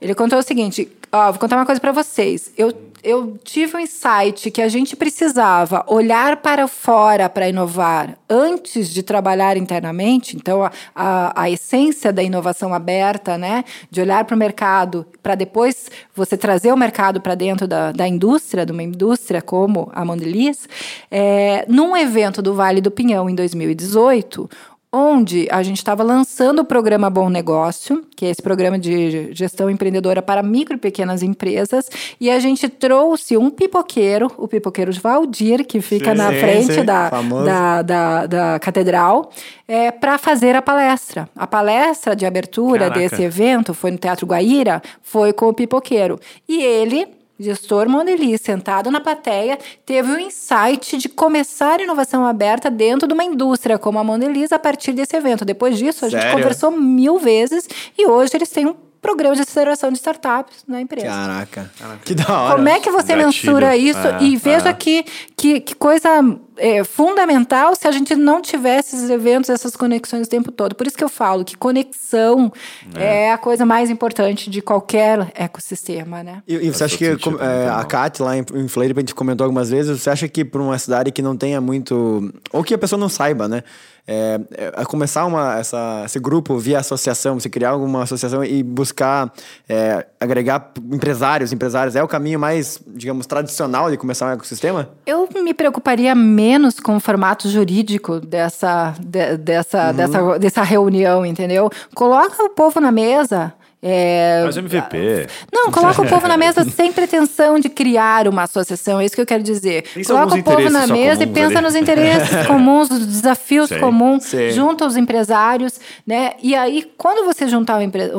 Ele 0.01 0.13
contou 0.15 0.39
o 0.39 0.43
seguinte: 0.43 0.89
ó, 1.11 1.31
vou 1.31 1.39
contar 1.39 1.55
uma 1.55 1.65
coisa 1.65 1.79
para 1.79 1.91
vocês. 1.91 2.51
Eu, 2.57 2.73
eu 3.03 3.37
tive 3.43 3.77
um 3.77 3.79
insight 3.79 4.51
que 4.51 4.61
a 4.61 4.69
gente 4.69 4.95
precisava 4.95 5.83
olhar 5.87 6.37
para 6.37 6.67
fora 6.67 7.29
para 7.29 7.49
inovar 7.49 8.17
antes 8.29 8.89
de 8.89 9.03
trabalhar 9.03 9.57
internamente. 9.57 10.35
Então, 10.35 10.63
a, 10.63 10.71
a, 10.95 11.43
a 11.43 11.49
essência 11.49 12.13
da 12.13 12.21
inovação 12.21 12.73
aberta, 12.73 13.37
né? 13.37 13.63
De 13.89 14.01
olhar 14.01 14.23
para 14.25 14.35
o 14.35 14.39
mercado, 14.39 15.05
para 15.21 15.35
depois 15.35 15.89
você 16.15 16.37
trazer 16.37 16.71
o 16.71 16.77
mercado 16.77 17.19
para 17.19 17.35
dentro 17.35 17.67
da, 17.67 17.91
da 17.91 18.07
indústria, 18.07 18.65
de 18.65 18.71
uma 18.71 18.83
indústria 18.83 19.41
como 19.41 19.89
a 19.93 20.05
Mondeliz, 20.05 20.67
é, 21.09 21.65
num 21.67 21.95
evento 21.95 22.41
do 22.41 22.53
Vale 22.53 22.81
do 22.81 22.91
Pinhão 22.91 23.29
em 23.29 23.35
2018, 23.35 24.49
onde 24.91 25.47
a 25.49 25.63
gente 25.63 25.77
estava 25.77 26.03
lançando 26.03 26.59
o 26.59 26.65
programa 26.65 27.09
Bom 27.09 27.29
Negócio, 27.29 28.03
que 28.15 28.25
é 28.25 28.29
esse 28.29 28.41
programa 28.41 28.77
de 28.77 29.33
gestão 29.33 29.69
empreendedora 29.69 30.21
para 30.21 30.43
micro 30.43 30.75
e 30.75 30.79
pequenas 30.79 31.23
empresas, 31.23 31.89
e 32.19 32.29
a 32.29 32.39
gente 32.39 32.67
trouxe 32.67 33.37
um 33.37 33.49
pipoqueiro, 33.49 34.29
o 34.37 34.47
pipoqueiro 34.47 34.91
de 34.91 34.99
Valdir, 34.99 35.65
que 35.65 35.79
fica 35.79 36.11
Sim, 36.11 36.17
na 36.17 36.31
frente 36.33 36.73
sim, 36.73 36.83
da, 36.83 37.09
da, 37.09 37.81
da, 37.81 38.25
da 38.25 38.59
catedral, 38.59 39.31
é, 39.65 39.91
para 39.91 40.17
fazer 40.17 40.55
a 40.57 40.61
palestra. 40.61 41.29
A 41.35 41.47
palestra 41.47 42.13
de 42.13 42.25
abertura 42.25 42.89
Caraca. 42.89 42.99
desse 42.99 43.21
evento 43.21 43.73
foi 43.73 43.91
no 43.91 43.97
Teatro 43.97 44.27
Guaíra, 44.27 44.81
foi 45.01 45.31
com 45.31 45.47
o 45.47 45.53
pipoqueiro. 45.53 46.19
E 46.49 46.61
ele 46.61 47.20
gestor 47.41 47.89
Mondeli, 47.89 48.37
sentado 48.37 48.91
na 48.91 48.99
plateia, 48.99 49.57
teve 49.85 50.11
o 50.11 50.19
insight 50.19 50.97
de 50.97 51.09
começar 51.09 51.81
inovação 51.81 52.25
aberta 52.25 52.69
dentro 52.69 53.07
de 53.07 53.13
uma 53.13 53.23
indústria 53.23 53.77
como 53.77 53.99
a 53.99 54.03
Mondeliz 54.03 54.51
a 54.51 54.59
partir 54.59 54.93
desse 54.93 55.15
evento. 55.15 55.43
Depois 55.43 55.77
disso, 55.77 56.05
a 56.05 56.09
gente 56.09 56.21
Sério? 56.21 56.37
conversou 56.37 56.71
mil 56.71 57.17
vezes 57.17 57.67
e 57.97 58.07
hoje 58.07 58.31
eles 58.35 58.49
têm 58.49 58.67
um 58.67 58.75
programa 59.01 59.35
de 59.35 59.41
aceleração 59.41 59.91
de 59.91 59.97
startups 59.97 60.63
na 60.67 60.79
empresa. 60.79 61.07
Caraca. 61.07 61.71
Que 62.05 62.13
da 62.13 62.39
hora. 62.39 62.55
Como 62.55 62.69
é 62.69 62.79
que 62.79 62.91
você 62.91 63.15
Gatilho. 63.15 63.25
mensura 63.25 63.75
isso? 63.75 64.07
É, 64.07 64.23
e 64.23 64.37
veja 64.37 64.69
é. 64.69 64.73
que, 64.73 65.03
que, 65.35 65.59
que 65.59 65.75
coisa 65.75 66.09
é, 66.57 66.83
fundamental 66.83 67.75
se 67.75 67.87
a 67.87 67.91
gente 67.91 68.15
não 68.15 68.41
tivesse 68.41 68.95
esses 68.95 69.09
eventos, 69.09 69.49
essas 69.49 69.75
conexões 69.75 70.27
o 70.27 70.29
tempo 70.29 70.51
todo. 70.51 70.75
Por 70.75 70.85
isso 70.87 70.97
que 70.97 71.03
eu 71.03 71.09
falo 71.09 71.43
que 71.45 71.55
conexão 71.57 72.51
é, 72.95 73.31
a 73.31 73.37
coisa 73.37 73.65
mais 73.65 73.89
importante 73.89 74.49
de 74.49 74.61
qualquer 74.61 75.31
ecossistema, 75.33 76.23
né? 76.23 76.43
E, 76.47 76.55
e 76.55 76.69
você 76.71 76.83
acha 76.83 76.97
que 76.97 77.05
sentido, 77.05 77.23
como- 77.23 77.37
é, 77.37 77.65
né? 77.65 77.69
a 77.69 77.83
Kat 77.83 78.21
lá 78.21 78.37
em, 78.37 78.45
em 78.55 78.67
Floripa, 78.67 78.99
a 78.99 79.01
gente 79.01 79.15
comentou 79.15 79.45
algumas 79.45 79.69
vezes, 79.69 80.01
você 80.01 80.09
acha 80.09 80.27
que 80.27 80.43
para 80.45 80.61
uma 80.61 80.77
cidade 80.77 81.11
que 81.11 81.21
não 81.21 81.35
tenha 81.37 81.59
muito. 81.61 82.31
Ou 82.51 82.63
que 82.63 82.73
a 82.73 82.77
pessoa 82.77 82.99
não 82.99 83.09
saiba, 83.09 83.47
né? 83.47 83.63
É, 84.07 84.39
é, 84.57 84.71
a 84.75 84.83
começar 84.83 85.25
uma, 85.25 85.59
essa, 85.59 86.01
esse 86.05 86.19
grupo 86.19 86.57
via 86.57 86.79
associação, 86.79 87.39
você 87.39 87.47
criar 87.49 87.69
alguma 87.69 88.01
associação 88.01 88.43
e 88.43 88.63
buscar 88.63 89.31
é, 89.69 90.05
agregar 90.19 90.71
empresários, 90.91 91.53
empresários, 91.53 91.95
é 91.95 92.01
o 92.03 92.07
caminho 92.07 92.39
mais, 92.39 92.79
digamos, 92.87 93.27
tradicional 93.27 93.91
de 93.91 93.97
começar 93.97 94.25
um 94.27 94.31
ecossistema? 94.31 94.89
Eu 95.05 95.29
me 95.43 95.53
preocuparia 95.53 96.15
menos 96.15 96.50
com 96.83 96.95
o 96.95 96.99
formato 96.99 97.49
jurídico 97.49 98.19
dessa, 98.19 98.93
de- 98.99 99.37
dessa, 99.37 99.91
dessa, 99.91 100.39
dessa 100.39 100.63
reunião, 100.63 101.25
entendeu? 101.25 101.69
Coloca 101.95 102.43
o 102.43 102.49
povo 102.49 102.79
na 102.79 102.91
mesa. 102.91 103.53
é, 103.83 104.41
Faz 104.43 104.57
MVP. 104.57 105.27
Não, 105.51 105.71
coloca 105.71 106.01
o 106.01 106.07
povo 106.07 106.27
na 106.27 106.37
mesa 106.37 106.63
sem 106.69 106.91
pretensão 106.91 107.57
de 107.59 107.67
criar 107.69 108.27
uma 108.27 108.43
associação, 108.43 108.99
é 108.99 109.05
isso 109.05 109.15
que 109.15 109.21
eu 109.21 109.25
quero 109.25 109.41
dizer. 109.43 109.83
Pensa 109.93 110.13
coloca 110.13 110.35
o 110.35 110.43
povo 110.43 110.69
na 110.69 110.85
mesa 110.87 111.23
e 111.23 111.27
pensa 111.27 111.57
ali. 111.57 111.61
nos 111.65 111.75
interesses 111.75 112.45
comuns, 112.47 112.91
os 112.91 113.05
desafios 113.07 113.69
Sei. 113.69 113.79
comuns, 113.79 114.25
Sei. 114.25 114.51
junta 114.51 114.85
os 114.85 114.95
empresários, 114.95 115.79
né? 116.05 116.33
E 116.43 116.53
aí, 116.55 116.83
quando 116.97 117.25
você 117.25 117.47
juntar 117.47 117.77
um 117.77 117.81
empre- 117.81 118.11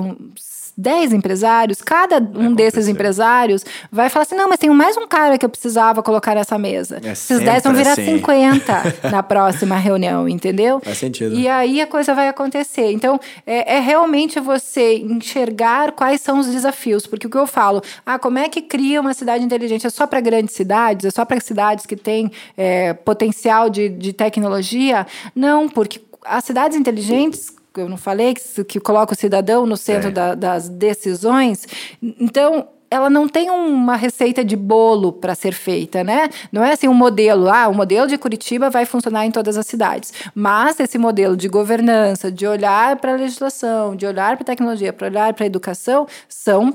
10 0.77 1.13
empresários, 1.13 1.83
cada 1.83 2.19
um 2.19 2.55
desses 2.55 2.89
empresários 2.89 3.65
vai 3.91 4.09
falar 4.09 4.23
assim: 4.23 4.35
não, 4.35 4.49
mas 4.49 4.59
tem 4.59 4.71
mais 4.71 4.97
um 4.97 5.07
cara 5.07 5.37
que 5.37 5.45
eu 5.45 5.49
precisava 5.49 6.03
colocar 6.03 6.35
nessa 6.35 6.57
mesa. 6.59 7.01
É 7.03 7.13
Esses 7.13 7.41
10 7.41 7.63
vão 7.63 7.75
virar 7.75 7.93
assim. 7.93 8.17
50 8.17 8.95
na 9.13 9.23
próxima 9.23 9.77
reunião, 9.77 10.29
entendeu? 10.29 10.81
Faz 10.81 10.99
sentido. 10.99 11.35
E 11.35 11.49
aí 11.49 11.81
a 11.81 11.87
coisa 11.87 12.15
vai 12.15 12.29
acontecer. 12.29 12.91
Então, 12.93 13.21
é, 13.47 13.77
é 13.77 13.81
realmente 13.81 14.41
você 14.41 14.97
enxergar 14.97 15.93
quais 15.93 16.21
são 16.21 16.39
os 16.39 16.47
desafios. 16.47 17.07
Porque 17.07 17.27
o 17.27 17.31
que 17.31 17.37
eu 17.37 17.47
falo, 17.47 17.83
ah, 18.05 18.19
como 18.19 18.39
é 18.39 18.49
que 18.49 18.63
cria 18.63 19.01
uma 19.01 19.15
cidade 19.15 19.45
inteligente? 19.45 19.87
É 19.87 19.91
só 19.91 20.07
para 20.07 20.21
grandes 20.21 20.55
cidades? 20.55 21.05
É 21.07 21.11
só 21.11 21.25
para 21.25 21.41
cidades 21.41 21.87
que 21.87 21.97
têm 21.97 22.31
é, 22.57 22.95
potencial 22.95 23.69
de, 23.69 23.89
de 23.89 24.13
tecnologia? 24.13 25.07
Não, 25.35 25.69
porque 25.69 26.01
as 26.25 26.45
cidades 26.45 26.77
inteligentes. 26.77 27.62
Eu 27.77 27.89
não 27.89 27.97
falei 27.97 28.35
que, 28.35 28.65
que 28.65 28.81
coloca 28.81 29.15
o 29.15 29.17
cidadão 29.17 29.67
no 29.67 29.77
centro 29.77 30.09
Sim. 30.09 30.15
da- 30.15 30.35
das 30.35 30.69
decisões. 30.69 31.67
Então, 32.03 32.67
ela 32.91 33.09
não 33.09 33.27
tem 33.27 33.49
uma 33.51 33.97
receita 33.97 34.45
de 34.45 34.55
bolo 34.55 35.13
para 35.15 35.35
ser 35.35 35.53
feita, 35.55 36.05
né? 36.05 36.29
Não 36.53 36.63
é 36.63 36.73
assim 36.73 36.89
um 36.89 36.93
modelo, 36.95 37.49
ah, 37.49 37.67
o 37.69 37.75
modelo 37.75 38.07
de 38.07 38.19
Curitiba 38.19 38.69
vai 38.69 38.85
funcionar 38.85 39.25
em 39.25 39.31
todas 39.31 39.57
as 39.57 39.67
cidades. 39.67 40.13
Mas 40.35 40.79
esse 40.79 40.99
modelo 40.99 41.35
de 41.35 41.49
governança, 41.49 42.31
de 42.31 42.47
olhar 42.47 42.97
para 42.97 43.15
a 43.15 43.17
legislação, 43.17 43.97
de 43.97 44.05
olhar 44.05 44.37
para 44.37 44.43
a 44.43 44.47
tecnologia, 44.47 44.93
para 44.93 45.07
olhar 45.07 45.33
para 45.33 45.45
a 45.45 45.47
educação, 45.47 46.07
são 46.29 46.75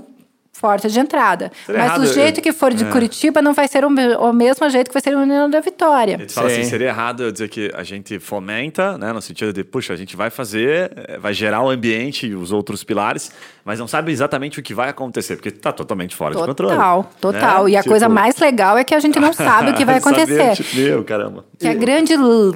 portas 0.59 0.91
de 0.93 0.99
entrada. 0.99 1.51
Seria 1.65 1.81
Mas 1.81 1.89
errado, 1.91 2.01
do 2.07 2.13
jeito 2.13 2.39
eu- 2.39 2.43
que 2.43 2.51
for 2.51 2.73
de 2.73 2.83
é. 2.83 2.89
Curitiba, 2.89 3.41
não 3.41 3.53
vai 3.53 3.67
ser 3.67 3.85
o, 3.85 3.87
o 3.89 4.33
mesmo 4.33 4.69
jeito 4.69 4.87
que 4.87 4.93
vai 4.93 5.01
ser 5.01 5.15
o 5.15 5.19
União 5.19 5.49
da 5.49 5.59
Vitória. 5.59 6.13
Ele 6.15 6.29
fala 6.29 6.49
Sim. 6.49 6.61
assim, 6.61 6.69
seria 6.69 6.87
errado 6.87 7.23
eu 7.23 7.31
dizer 7.31 7.49
que 7.49 7.71
a 7.73 7.83
gente 7.83 8.19
fomenta, 8.19 8.97
né, 8.97 9.11
no 9.13 9.21
sentido 9.21 9.51
de, 9.53 9.63
puxa, 9.63 9.93
a 9.93 9.95
gente 9.95 10.15
vai 10.15 10.29
fazer, 10.29 10.91
eh, 10.95 11.17
vai 11.17 11.33
gerar 11.33 11.61
o 11.61 11.69
ambiente 11.69 12.27
e 12.27 12.35
os 12.35 12.51
outros 12.51 12.83
pilares, 12.83 13.31
mas 13.67 13.79
não 13.79 13.87
sabe 13.87 14.13
exatamente 14.13 14.61
o 14.61 14.63
que 14.63 14.73
vai 14.73 14.87
acontecer, 14.87 15.35
porque 15.35 15.49
está 15.49 15.73
totalmente 15.73 16.15
fora 16.15 16.33
de 16.33 16.41
controle. 16.41 16.73
Total, 16.73 17.11
total. 17.19 17.63
né? 17.65 17.71
E 17.71 17.75
a 17.75 17.81
Tipo, 17.81 17.89
coisa 17.89 18.07
mais 18.07 18.37
legal 18.37 18.77
é 18.77 18.83
que 18.85 18.95
a 18.95 18.99
gente 19.01 19.19
não 19.19 19.33
sabe 19.33 19.71
o 19.71 19.73
que 19.73 19.83
vai 19.83 19.97
acontecer. 19.99 20.55
tipo, 20.55 20.77
meu, 20.77 21.03
caramba. 21.03 21.43
Que 21.59 21.67
é 21.67 21.71
a 21.71 21.73
grande 21.73 22.13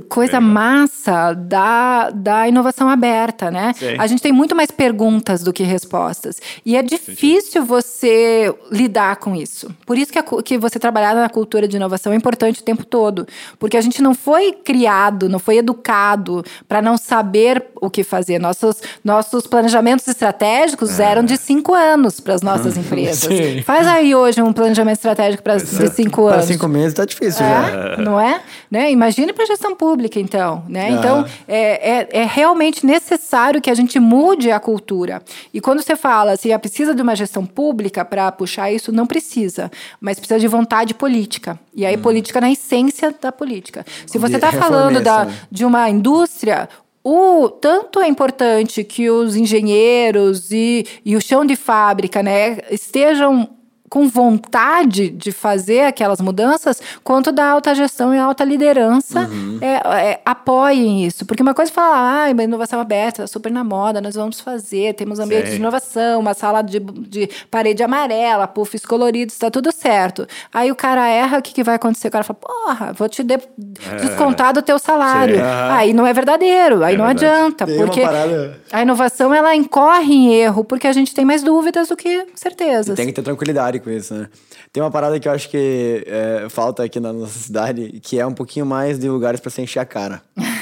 coisa 0.08 0.40
massa 0.40 1.34
da, 1.34 2.12
da 2.12 2.48
inovação 2.48 2.90
aberta, 2.90 3.52
né? 3.52 3.74
Sim. 3.76 3.96
A 4.00 4.08
gente 4.08 4.22
tem 4.22 4.32
muito 4.32 4.56
mais 4.56 4.72
perguntas 4.72 5.44
do 5.44 5.52
que 5.52 5.64
respostas. 5.64 6.40
E 6.66 6.78
é 6.78 6.82
difícil 6.82 7.66
você 7.66 8.54
lidar 8.72 9.18
com 9.18 9.36
isso. 9.36 9.70
Por 9.86 9.98
isso 9.98 10.14
que, 10.14 10.20
a, 10.20 10.24
que 10.24 10.58
você 10.58 10.80
trabalhar 10.80 11.14
na 11.14 11.28
cultura 11.28 11.68
de 11.68 11.76
inovação 11.76 12.14
é 12.14 12.16
importante 12.16 12.62
o 12.62 12.64
tempo 12.64 12.86
todo. 12.86 13.28
Porque 13.60 13.76
a 13.76 13.82
gente 13.82 14.02
não 14.02 14.16
foi 14.16 14.54
criado, 14.54 15.28
não 15.28 15.40
foi 15.40 15.58
educado 15.58 16.42
para 16.70 16.82
não 16.82 16.96
saber 16.96 17.66
o 17.82 17.90
que 17.90 18.02
fazer. 18.02 18.40
Nossos, 18.40 18.82
nossos 19.04 19.46
planejamentos 19.46 20.08
estratégicos 20.08 21.00
é. 21.00 21.01
Eram 21.02 21.24
de 21.24 21.38
cinco 21.38 21.74
anos 21.74 22.20
para 22.20 22.36
as 22.36 22.42
nossas 22.42 22.78
empresas. 22.78 23.20
Sim. 23.20 23.62
Faz 23.64 23.88
aí 23.88 24.16
hoje 24.16 24.42
um 24.42 24.54
planejamento 24.54 24.98
estratégico 24.98 25.44
para 25.44 25.58
de 25.58 25.90
cinco 25.90 26.28
anos. 26.28 26.46
Para 26.46 26.54
cinco 26.54 26.68
meses 26.68 26.90
está 26.90 27.06
difícil, 27.06 27.46
é, 27.46 27.50
já. 27.50 27.98
Não 27.98 28.20
é? 28.20 28.42
Né? 28.70 28.92
Imagine 28.92 29.34
para 29.34 29.46
gestão 29.46 29.76
pública, 29.76 30.20
então. 30.20 30.64
Né? 30.70 30.92
Então, 30.92 31.26
é, 31.48 32.00
é, 32.00 32.10
é 32.22 32.26
realmente 32.26 32.86
necessário 32.86 33.62
que 33.62 33.70
a 33.70 33.74
gente 33.74 34.00
mude 34.00 34.52
a 34.52 34.60
cultura. 34.60 35.22
E 35.54 35.60
quando 35.60 35.82
você 35.82 35.96
fala 35.96 36.34
assim, 36.34 36.52
ah, 36.52 36.60
precisa 36.60 36.96
de 36.96 37.02
uma 37.02 37.16
gestão 37.16 37.46
pública 37.46 38.06
para 38.06 38.32
puxar 38.32 38.72
isso, 38.72 38.92
não 38.92 39.06
precisa. 39.06 39.72
Mas 40.00 40.20
precisa 40.20 40.40
de 40.40 40.48
vontade 40.48 40.94
política. 40.94 41.60
E 41.74 41.86
aí, 41.86 41.96
hum. 41.96 42.02
política 42.02 42.40
na 42.40 42.52
essência 42.52 43.14
da 43.22 43.32
política. 43.32 43.86
Se 44.06 44.18
você 44.18 44.36
está 44.36 44.52
falando 44.52 45.02
da, 45.02 45.26
né? 45.26 45.34
de 45.50 45.66
uma 45.66 45.90
indústria, 45.90 46.70
o 47.04 47.50
tanto 47.50 48.00
é 48.00 48.08
importante 48.08 48.84
que 48.84 49.10
os 49.10 49.36
engenheiros 49.36 50.52
e, 50.52 50.86
e 51.04 51.16
o 51.16 51.22
chão 51.22 51.46
de 51.46 51.56
fábrica 51.56 52.22
né, 52.22 52.60
estejam 52.70 53.50
com 53.92 54.08
vontade 54.08 55.10
de 55.10 55.34
fazer 55.34 55.82
aquelas 55.82 56.22
mudanças, 56.22 56.82
quanto 57.04 57.30
da 57.30 57.46
alta 57.46 57.76
gestão 57.76 58.16
e 58.16 58.18
alta 58.18 58.46
liderança 58.46 59.28
uhum. 59.30 59.60
é, 59.60 60.12
é, 60.12 60.22
apoiem 60.26 61.06
isso. 61.06 61.26
Porque 61.26 61.44
uma 61.44 61.54
coisa 61.54 61.70
é 61.70 61.74
falar, 61.74 62.24
ah, 62.24 62.30
inovação 62.30 62.80
aberta, 62.80 63.28
super 63.28 63.52
na 63.52 63.66
moda, 63.66 64.00
nós 64.00 64.16
vamos 64.16 64.40
fazer, 64.40 64.94
temos 64.94 65.20
ambiente 65.20 65.48
Sim. 65.48 65.52
de 65.52 65.56
inovação, 65.58 66.22
uma 66.22 66.34
sala 66.34 66.62
de, 66.62 66.80
de 66.80 67.30
parede 67.52 67.84
amarela, 67.84 68.48
puffs 68.48 68.86
coloridos, 68.86 69.36
está 69.36 69.52
tudo 69.52 69.74
certo. 69.74 70.26
Aí 70.54 70.72
o 70.72 70.76
cara 70.76 71.06
erra, 71.10 71.40
o 71.40 71.42
que, 71.42 71.54
que 71.54 71.62
vai 71.62 71.76
acontecer? 71.76 72.08
O 72.08 72.12
cara 72.12 72.24
fala, 72.24 72.40
porra, 72.40 72.94
vou 72.94 73.10
te 73.10 73.24
de, 73.24 73.34
é. 73.34 73.96
descontar 74.00 74.54
do 74.54 74.62
teu 74.62 74.80
salário. 74.80 75.36
Sim. 75.36 75.42
Aí 75.70 75.92
não 75.92 76.08
é 76.08 76.14
verdadeiro, 76.14 76.82
aí 76.82 76.96
é 76.96 76.98
não 76.98 77.08
verdade. 77.08 77.26
adianta. 77.26 77.66
Tem 77.66 77.76
porque 77.76 78.02
a 78.72 78.82
inovação, 78.82 79.34
ela 79.34 79.54
incorre 79.54 80.14
em 80.14 80.34
erro, 80.34 80.64
porque 80.64 80.88
a 80.88 80.94
gente 80.94 81.14
tem 81.14 81.26
mais 81.26 81.44
dúvidas 81.44 81.90
do 81.90 81.98
que 81.98 82.26
certezas. 82.36 82.94
E 82.94 82.96
tem 82.96 83.08
que 83.08 83.12
ter 83.12 83.22
tranquilidade 83.22 83.81
com 83.82 83.90
isso, 83.90 84.14
né? 84.14 84.30
Tem 84.72 84.82
uma 84.82 84.92
parada 84.92 85.20
que 85.20 85.28
eu 85.28 85.32
acho 85.32 85.50
que 85.50 86.04
é, 86.08 86.48
falta 86.50 86.84
aqui 86.84 87.00
na 87.00 87.12
nossa 87.12 87.38
cidade, 87.38 88.00
que 88.02 88.20
é 88.20 88.26
um 88.26 88.34
pouquinho 88.34 88.66
mais 88.66 88.98
de 88.98 89.10
lugares 89.10 89.40
para 89.40 89.52
se 89.52 89.62
encher 89.62 89.80
a 89.80 89.86
cara. 89.86 90.22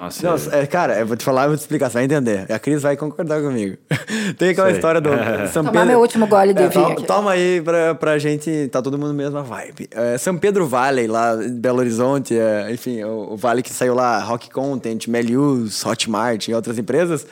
Nossa, 0.00 0.50
Não, 0.50 0.58
é, 0.58 0.66
cara, 0.66 0.98
eu 0.98 1.06
vou 1.06 1.16
te 1.16 1.24
falar, 1.24 1.44
eu 1.44 1.50
vou 1.50 1.56
te 1.56 1.60
explicar, 1.60 1.88
você 1.88 1.94
vai 1.94 2.04
entender. 2.04 2.50
A 2.50 2.58
Cris 2.58 2.82
vai 2.82 2.96
concordar 2.96 3.40
comigo. 3.40 3.76
Tem 4.36 4.50
aquela 4.50 4.68
Sei. 4.68 4.76
história 4.76 5.00
do 5.00 5.10
São 5.52 5.62
Tomar 5.62 5.72
Pedro. 5.72 5.86
meu 5.86 6.00
último 6.00 6.26
gole 6.26 6.52
de 6.52 6.62
é, 6.62 6.68
vinho. 6.68 6.94
Toma, 6.96 7.06
toma 7.06 7.30
aí 7.32 7.60
pra, 7.60 7.94
pra 7.94 8.18
gente, 8.18 8.68
tá 8.68 8.82
todo 8.82 8.98
mundo 8.98 9.14
mesma 9.14 9.42
vibe. 9.42 9.88
É, 9.92 10.18
São 10.18 10.36
Pedro 10.36 10.66
Valley, 10.66 11.06
lá 11.06 11.36
em 11.42 11.52
Belo 11.52 11.78
Horizonte, 11.78 12.36
é, 12.36 12.72
enfim, 12.72 13.02
o, 13.04 13.32
o, 13.32 13.36
vale 13.36 13.62
que 13.62 13.72
saiu 13.72 13.94
lá, 13.94 14.18
Rock 14.18 14.50
Content, 14.50 15.06
Melius, 15.06 15.84
Hotmart 15.86 16.48
e 16.48 16.54
outras 16.54 16.76
empresas. 16.78 17.24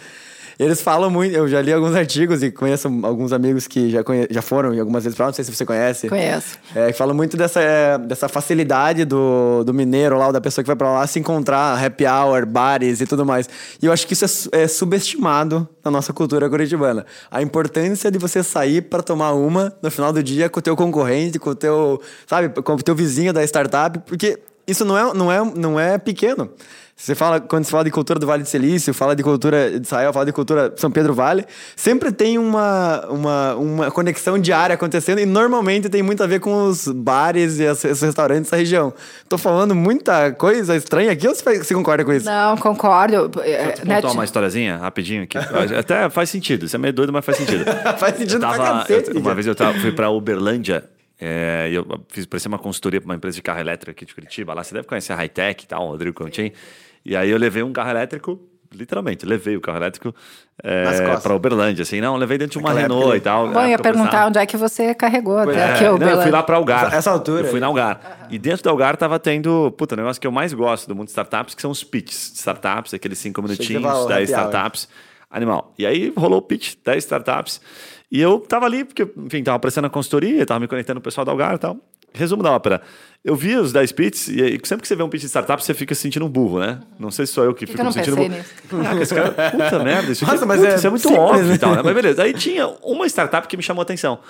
Eles 0.58 0.82
falam 0.82 1.08
muito, 1.08 1.32
eu 1.32 1.46
já 1.46 1.62
li 1.62 1.72
alguns 1.72 1.94
artigos 1.96 2.42
e 2.42 2.50
conheço 2.50 2.88
alguns 3.04 3.32
amigos 3.32 3.68
que 3.68 3.90
já, 3.90 4.02
conhe, 4.02 4.26
já 4.28 4.42
foram 4.42 4.74
e 4.74 4.80
algumas 4.80 5.04
vezes 5.04 5.16
para 5.16 5.26
não 5.26 5.32
sei 5.32 5.44
se 5.44 5.54
você 5.54 5.64
conhece. 5.64 6.08
Conheço. 6.08 6.58
É, 6.74 6.90
que 6.90 6.98
falam 6.98 7.14
muito 7.14 7.36
dessa, 7.36 7.60
é, 7.60 7.96
dessa 7.96 8.28
facilidade 8.28 9.04
do, 9.04 9.62
do 9.62 9.72
mineiro 9.72 10.18
lá, 10.18 10.26
ou 10.26 10.32
da 10.32 10.40
pessoa 10.40 10.64
que 10.64 10.66
vai 10.66 10.74
para 10.74 10.90
lá 10.90 11.06
se 11.06 11.20
encontrar, 11.20 11.82
happy 11.82 12.04
hour, 12.04 12.44
bares 12.44 13.00
e 13.00 13.06
tudo 13.06 13.24
mais. 13.24 13.48
E 13.80 13.86
eu 13.86 13.92
acho 13.92 14.04
que 14.06 14.14
isso 14.14 14.50
é, 14.52 14.62
é 14.62 14.68
subestimado 14.68 15.68
na 15.84 15.92
nossa 15.92 16.12
cultura 16.12 16.50
curitibana. 16.50 17.06
A 17.30 17.40
importância 17.40 18.10
de 18.10 18.18
você 18.18 18.42
sair 18.42 18.82
para 18.82 19.02
tomar 19.02 19.34
uma 19.34 19.72
no 19.80 19.90
final 19.92 20.12
do 20.12 20.22
dia 20.22 20.48
com 20.48 20.58
o 20.58 20.62
teu 20.62 20.74
concorrente, 20.74 21.38
com 21.38 21.50
o 21.50 21.54
teu, 21.54 22.02
sabe, 22.26 22.48
com 22.62 22.72
o 22.72 22.82
teu 22.82 22.96
vizinho 22.96 23.32
da 23.32 23.44
startup, 23.44 24.00
porque 24.00 24.38
isso 24.66 24.84
não 24.84 24.98
é, 24.98 25.14
não 25.14 25.32
é, 25.32 25.52
não 25.56 25.80
é 25.80 25.98
pequeno. 25.98 26.50
Você 27.00 27.14
fala, 27.14 27.38
quando 27.38 27.64
você 27.64 27.70
fala 27.70 27.84
de 27.84 27.92
cultura 27.92 28.18
do 28.18 28.26
Vale 28.26 28.42
do 28.42 28.48
Silício, 28.48 28.92
fala 28.92 29.14
de 29.14 29.22
cultura 29.22 29.78
de 29.78 29.86
Israel, 29.86 30.12
fala 30.12 30.26
de 30.26 30.32
cultura 30.32 30.74
São 30.76 30.90
Pedro 30.90 31.14
Vale, 31.14 31.46
sempre 31.76 32.10
tem 32.10 32.36
uma, 32.38 33.06
uma, 33.08 33.54
uma 33.54 33.90
conexão 33.92 34.36
diária 34.36 34.74
acontecendo 34.74 35.20
e 35.20 35.24
normalmente 35.24 35.88
tem 35.88 36.02
muito 36.02 36.24
a 36.24 36.26
ver 36.26 36.40
com 36.40 36.64
os 36.64 36.88
bares 36.88 37.60
e 37.60 37.66
os 37.66 37.82
restaurantes 38.02 38.50
da 38.50 38.56
região. 38.56 38.92
Tô 39.28 39.38
falando 39.38 39.76
muita 39.76 40.32
coisa 40.32 40.74
estranha 40.74 41.12
aqui 41.12 41.28
ou 41.28 41.34
você 41.36 41.72
concorda 41.72 42.04
com 42.04 42.12
isso? 42.12 42.26
Não, 42.26 42.56
concordo. 42.56 43.30
É, 43.44 43.76
Vou 43.76 43.94
contar 43.94 44.10
uma 44.10 44.24
historiazinha 44.24 44.78
rapidinho 44.78 45.22
aqui. 45.22 45.38
Até 45.78 46.10
faz 46.10 46.30
sentido. 46.30 46.66
Isso 46.66 46.74
é 46.74 46.80
meio 46.80 46.92
doido, 46.92 47.12
mas 47.12 47.24
faz 47.24 47.38
sentido. 47.38 47.64
faz 47.96 48.16
sentido 48.16 48.40
tava, 48.40 48.56
pra 48.56 48.66
cacete. 48.80 49.10
Eu, 49.14 49.20
uma 49.20 49.36
vez 49.36 49.46
eu 49.46 49.54
tava, 49.54 49.78
fui 49.78 49.92
pra 49.92 50.10
Uberlândia 50.10 50.84
é, 51.20 51.68
eu 51.72 51.84
fiz 52.08 52.26
parecer 52.26 52.46
uma 52.46 52.58
consultoria 52.58 53.00
para 53.00 53.08
uma 53.08 53.16
empresa 53.16 53.34
de 53.34 53.42
carro 53.42 53.58
elétrico 53.58 53.90
aqui 53.90 54.04
de 54.04 54.14
Curitiba. 54.14 54.54
Lá 54.54 54.62
você 54.62 54.72
deve 54.72 54.86
conhecer 54.86 55.12
a 55.12 55.16
Hightech 55.16 55.64
e 55.64 55.66
tal, 55.66 55.86
o 55.86 55.90
Rodrigo 55.90 56.16
Contin. 56.16 56.52
E 57.04 57.16
aí 57.16 57.30
eu 57.30 57.38
levei 57.38 57.62
um 57.62 57.72
carro 57.72 57.90
elétrico, 57.90 58.40
literalmente, 58.72 59.24
levei 59.24 59.56
o 59.56 59.60
carro 59.60 59.78
elétrico 59.78 60.14
é, 60.62 61.16
para 61.22 61.34
Uberlândia, 61.34 61.82
assim, 61.82 62.00
não, 62.00 62.16
levei 62.16 62.36
dentro 62.36 62.58
de 62.58 62.64
uma 62.64 62.72
Renault 62.72 63.02
época, 63.02 63.16
e 63.16 63.20
tal. 63.20 63.48
Bom, 63.48 63.66
ia 63.66 63.78
perguntar 63.78 64.26
onde 64.26 64.38
é 64.38 64.46
que 64.46 64.56
você 64.56 64.94
carregou 64.94 65.38
até 65.38 65.58
é, 65.58 65.64
aqui, 65.72 65.84
não, 65.84 66.08
eu 66.08 66.22
fui 66.22 66.30
lá 66.30 66.42
para 66.42 66.56
Algar. 66.56 66.94
Essa 66.94 67.10
altura. 67.10 67.46
Eu 67.46 67.50
fui 67.50 67.60
na 67.60 67.66
Algar. 67.66 68.00
Uhum. 68.22 68.26
E 68.30 68.38
dentro 68.38 68.64
da 68.64 68.70
Algar 68.70 68.96
tava 68.96 69.18
tendo, 69.18 69.72
puta, 69.72 69.94
o 69.94 69.98
negócio 69.98 70.20
que 70.20 70.26
eu 70.26 70.32
mais 70.32 70.52
gosto 70.52 70.86
do 70.88 70.94
mundo 70.94 71.06
de 71.06 71.12
startups, 71.12 71.54
que 71.54 71.62
são 71.62 71.70
os 71.70 71.82
pitches 71.84 72.32
de 72.32 72.38
startups, 72.38 72.92
aqueles 72.92 73.18
cinco 73.18 73.42
minutinhos, 73.42 74.06
10 74.06 74.28
startups. 74.28 74.88
Animal. 75.30 75.74
E 75.78 75.84
aí 75.84 76.10
rolou 76.16 76.38
o 76.38 76.42
pitch, 76.42 76.76
10 76.82 77.04
startups. 77.04 77.60
E 78.10 78.18
eu 78.18 78.40
tava 78.40 78.64
ali, 78.64 78.84
porque, 78.84 79.06
enfim, 79.18 79.42
tava 79.42 79.56
aparecendo 79.56 79.84
a 79.84 79.90
consultoria, 79.90 80.46
tava 80.46 80.60
me 80.60 80.66
conectando 80.66 80.98
com 80.98 81.02
o 81.02 81.04
pessoal 81.04 81.24
da 81.24 81.32
Algar 81.32 81.54
e 81.54 81.58
tal. 81.58 81.76
Resumo 82.12 82.42
da 82.42 82.52
ópera. 82.52 82.82
Eu 83.24 83.34
vi 83.34 83.56
os 83.56 83.72
10 83.72 83.92
pits 83.92 84.28
e 84.28 84.58
sempre 84.64 84.82
que 84.82 84.88
você 84.88 84.96
vê 84.96 85.02
um 85.02 85.08
pitch 85.08 85.22
de 85.22 85.28
startup, 85.28 85.62
você 85.62 85.74
fica 85.74 85.94
se 85.94 86.02
sentindo 86.02 86.24
um 86.24 86.28
burro, 86.28 86.60
né? 86.60 86.80
Não 86.98 87.10
sei 87.10 87.26
se 87.26 87.32
sou 87.32 87.44
eu 87.44 87.52
que, 87.52 87.66
fico 87.66 87.84
me 87.84 87.92
sentindo 87.92 88.16
burro. 88.16 88.30
Caraca, 88.70 89.02
esse 89.02 89.14
cara, 89.14 89.30
puta 89.50 89.78
merda, 89.84 90.12
isso, 90.12 90.24
Nossa, 90.24 90.36
aqui, 90.36 90.46
mas 90.46 90.60
puta, 90.60 90.72
é, 90.72 90.74
isso 90.76 90.86
é 90.86 90.90
muito 90.90 91.02
simples, 91.02 91.20
óbvio 91.20 91.54
e 91.54 91.58
tal, 91.58 91.74
né? 91.74 91.82
Mas 91.84 91.94
beleza. 91.94 92.22
Aí 92.22 92.32
tinha 92.32 92.68
uma 92.82 93.06
startup 93.06 93.46
que 93.46 93.56
me 93.56 93.62
chamou 93.62 93.80
a 93.80 93.82
atenção. 93.82 94.20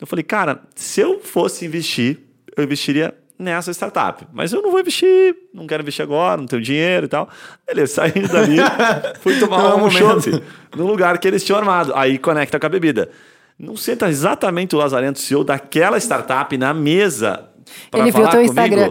Eu 0.00 0.06
falei, 0.06 0.22
cara, 0.22 0.60
se 0.74 1.00
eu 1.00 1.20
fosse 1.20 1.66
investir, 1.66 2.18
eu 2.56 2.64
investiria 2.64 3.14
nessa 3.38 3.72
startup. 3.72 4.26
Mas 4.32 4.52
eu 4.52 4.62
não 4.62 4.70
vou 4.70 4.80
investir, 4.80 5.36
não 5.52 5.66
quero 5.66 5.82
investir 5.82 6.02
agora, 6.02 6.36
não 6.36 6.46
tenho 6.46 6.62
dinheiro 6.62 7.06
e 7.06 7.08
tal. 7.08 7.28
Beleza, 7.66 7.94
saindo 7.94 8.28
dali, 8.28 8.56
fui 9.20 9.38
tomar 9.38 9.62
não, 9.62 9.84
um 9.84 9.90
chopp 9.90 10.42
no 10.74 10.86
lugar 10.86 11.18
que 11.18 11.28
eles 11.28 11.44
tinham 11.44 11.58
armado. 11.58 11.92
Aí 11.94 12.18
conecta 12.18 12.58
com 12.58 12.66
a 12.66 12.68
bebida. 12.68 13.10
Não 13.58 13.76
senta 13.76 14.08
exatamente 14.08 14.74
o 14.74 14.78
Lazarento, 14.78 15.18
CEO 15.18 15.42
daquela 15.42 15.96
startup, 15.98 16.56
na 16.58 16.74
mesa 16.74 17.48
Ele 17.92 18.12
viu 18.12 18.22
teu 18.28 18.30
comigo. 18.30 18.44
Instagram. 18.44 18.90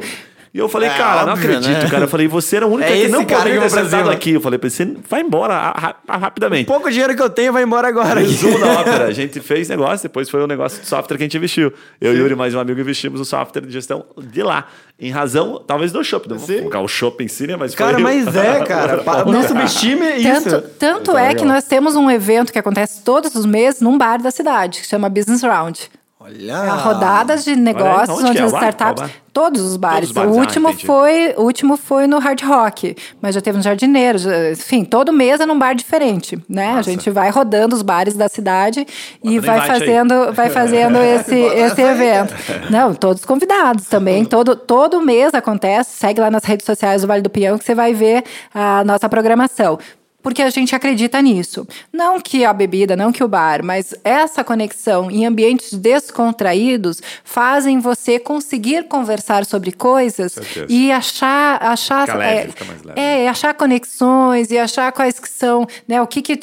E 0.55 0.57
eu 0.57 0.69
falei, 0.69 0.87
é, 0.87 0.97
cara, 0.97 1.15
óbvio, 1.17 1.27
não 1.27 1.33
acredito, 1.33 1.83
né? 1.83 1.89
cara. 1.89 2.05
Eu 2.05 2.07
falei, 2.07 2.29
você 2.29 2.55
era 2.55 2.65
o 2.65 2.71
único 2.71 2.89
é 2.89 3.01
que 3.01 3.07
não 3.09 3.25
poderia 3.25 3.59
ter 3.59 3.69
sentado 3.69 4.09
aqui. 4.09 4.31
Eu 4.31 4.39
falei, 4.39 4.57
você 4.57 4.95
vai 5.09 5.19
embora 5.19 5.73
rapidamente. 6.07 6.63
O 6.63 6.67
pouco 6.67 6.89
dinheiro 6.89 7.13
que 7.13 7.21
eu 7.21 7.29
tenho 7.29 7.51
vai 7.51 7.63
embora 7.63 7.89
agora. 7.89 8.21
Resumo 8.21 8.57
da 8.57 8.79
ópera. 8.79 9.03
A 9.03 9.11
gente 9.11 9.41
fez 9.41 9.67
negócio, 9.67 10.03
depois 10.03 10.29
foi 10.29 10.39
o 10.39 10.45
um 10.45 10.47
negócio 10.47 10.81
de 10.81 10.87
software 10.87 11.17
que 11.17 11.23
a 11.23 11.25
gente 11.25 11.35
investiu. 11.35 11.73
Eu 11.99 12.13
e 12.13 12.15
o 12.15 12.19
Yuri, 12.19 12.35
mais 12.35 12.55
um 12.55 12.59
amigo, 12.59 12.79
investimos 12.79 13.19
no 13.19 13.25
software 13.25 13.63
de 13.63 13.73
gestão 13.73 14.05
de 14.17 14.41
lá. 14.41 14.65
Em 14.97 15.11
razão, 15.11 15.61
talvez, 15.65 15.91
do 15.91 16.01
shopping. 16.03 16.29
Não 16.29 16.37
vou 16.37 16.57
colocar 16.57 16.79
o 16.79 16.87
shopping 16.87 17.25
em 17.25 17.27
si, 17.27 17.45
né? 17.45 17.57
Mas 17.57 17.75
cara, 17.75 17.99
mas 17.99 18.33
é, 18.33 18.63
cara. 18.65 19.03
não 19.25 19.43
subestime 19.43 20.05
isso. 20.15 20.49
Tanto, 20.49 20.69
tanto 20.79 21.01
então, 21.01 21.17
é 21.17 21.27
legal. 21.27 21.35
que 21.35 21.45
nós 21.45 21.65
temos 21.65 21.95
um 21.97 22.09
evento 22.09 22.53
que 22.53 22.59
acontece 22.59 23.01
todos 23.01 23.35
os 23.35 23.45
meses 23.45 23.81
num 23.81 23.97
bar 23.97 24.21
da 24.21 24.31
cidade, 24.31 24.79
que 24.79 24.87
chama 24.87 25.09
Business 25.09 25.41
Round. 25.41 25.89
Olha! 26.25 26.53
É 26.53 26.69
rodadas 26.69 27.45
de 27.45 27.55
negócios 27.55 28.17
onde, 28.17 28.29
onde 28.29 28.41
as 28.41 28.53
é? 28.53 28.55
startups. 28.55 29.11
Todos 29.31 29.61
os 29.61 29.77
bares. 29.77 30.09
Todos 30.09 30.09
os 30.09 30.11
bares. 30.11 30.35
O, 30.35 30.39
ah, 30.39 30.41
último 30.41 30.69
ah, 30.69 30.73
foi, 30.73 31.33
o 31.37 31.41
último 31.43 31.77
foi 31.77 32.07
no 32.07 32.17
Hard 32.17 32.41
Rock, 32.41 32.95
mas 33.21 33.35
já 33.35 33.41
teve 33.41 33.57
nos 33.57 33.65
Jardineiros. 33.65 34.25
Enfim, 34.25 34.83
todo 34.83 35.13
mês 35.13 35.39
é 35.39 35.45
num 35.45 35.59
bar 35.59 35.75
diferente, 35.75 36.39
né? 36.49 36.67
Nossa. 36.67 36.79
A 36.79 36.83
gente 36.93 37.11
vai 37.11 37.29
rodando 37.29 37.75
os 37.75 37.83
bares 37.83 38.15
da 38.15 38.27
cidade 38.27 38.87
e 39.23 39.39
vai 39.39 39.67
fazendo, 39.67 40.33
vai 40.33 40.49
fazendo 40.49 40.97
esse, 41.03 41.35
esse 41.35 41.81
evento. 41.81 42.33
Não, 42.71 42.95
todos 42.95 43.23
convidados 43.23 43.85
também. 43.87 44.25
Todo, 44.25 44.55
todo 44.55 45.01
mês 45.01 45.31
acontece. 45.35 45.95
Segue 45.95 46.21
lá 46.21 46.31
nas 46.31 46.43
redes 46.43 46.65
sociais 46.65 47.03
do 47.03 47.07
Vale 47.07 47.21
do 47.21 47.29
Pinhão 47.29 47.57
que 47.59 47.65
você 47.65 47.75
vai 47.75 47.93
ver 47.93 48.23
a 48.51 48.83
nossa 48.83 49.07
programação 49.07 49.77
porque 50.25 50.41
a 50.41 50.49
gente 50.49 50.75
acredita 50.75 51.21
nisso. 51.21 51.67
Não 51.93 52.19
que 52.19 52.43
a 52.43 52.51
bebida, 52.51 52.95
não 52.95 53.11
que 53.11 53.23
o 53.23 53.27
bar, 53.27 53.63
mas 53.63 53.93
essa 54.03 54.43
conexão 54.43 55.11
em 55.11 55.23
ambientes 55.23 55.71
descontraídos 55.71 56.99
fazem 57.23 57.79
você 57.79 58.17
conseguir 58.17 58.87
conversar 58.87 59.45
sobre 59.45 59.71
coisas 59.71 60.35
e 60.67 60.91
achar 60.91 61.61
achar 61.61 62.17
leve, 62.17 62.55
é, 62.95 63.25
é, 63.25 63.29
achar 63.29 63.53
conexões 63.53 64.49
e 64.49 64.57
achar 64.57 64.91
quais 64.93 65.19
que 65.19 65.29
são, 65.29 65.67
né, 65.87 66.01
o 66.01 66.07
que 66.07 66.23
que 66.23 66.39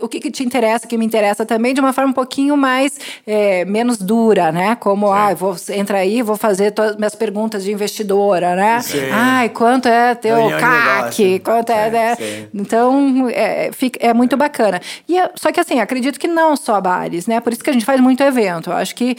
o 0.00 0.08
que, 0.08 0.20
que 0.20 0.30
te 0.30 0.42
interessa, 0.44 0.86
o 0.86 0.88
que 0.88 0.96
me 0.98 1.04
interessa 1.04 1.44
também, 1.46 1.74
de 1.74 1.80
uma 1.80 1.92
forma 1.92 2.10
um 2.10 2.14
pouquinho 2.14 2.56
mais 2.56 2.98
é, 3.26 3.64
menos 3.64 3.98
dura, 3.98 4.50
né? 4.52 4.74
Como, 4.76 5.12
ah, 5.12 5.34
vou 5.34 5.56
entrar 5.70 5.98
aí, 5.98 6.22
vou 6.22 6.36
fazer 6.36 6.70
todas 6.72 6.96
minhas 6.96 7.14
perguntas 7.14 7.64
de 7.64 7.72
investidora, 7.72 8.54
né? 8.54 8.80
Sim. 8.80 8.98
Ai, 9.12 9.48
quanto 9.48 9.86
é 9.88 10.14
teu 10.14 10.36
CAC? 10.58 11.38
Quanto 11.40 11.70
é, 11.70 11.84
Sim, 11.86 11.90
né? 11.92 12.14
sim. 12.16 12.48
Então, 12.54 13.28
é, 13.30 13.70
fica- 13.72 13.98
é 14.04 14.12
muito 14.14 14.36
bacana. 14.36 14.80
E, 15.08 15.14
só 15.36 15.50
que 15.52 15.60
assim, 15.60 15.80
acredito 15.80 16.18
que 16.18 16.28
não 16.28 16.56
só 16.56 16.80
bares, 16.80 17.26
né? 17.26 17.40
Por 17.40 17.52
isso 17.52 17.62
que 17.62 17.70
a 17.70 17.72
gente 17.72 17.84
faz 17.84 18.00
muito 18.00 18.22
evento. 18.22 18.70
Eu 18.70 18.76
acho 18.76 18.94
que 18.94 19.16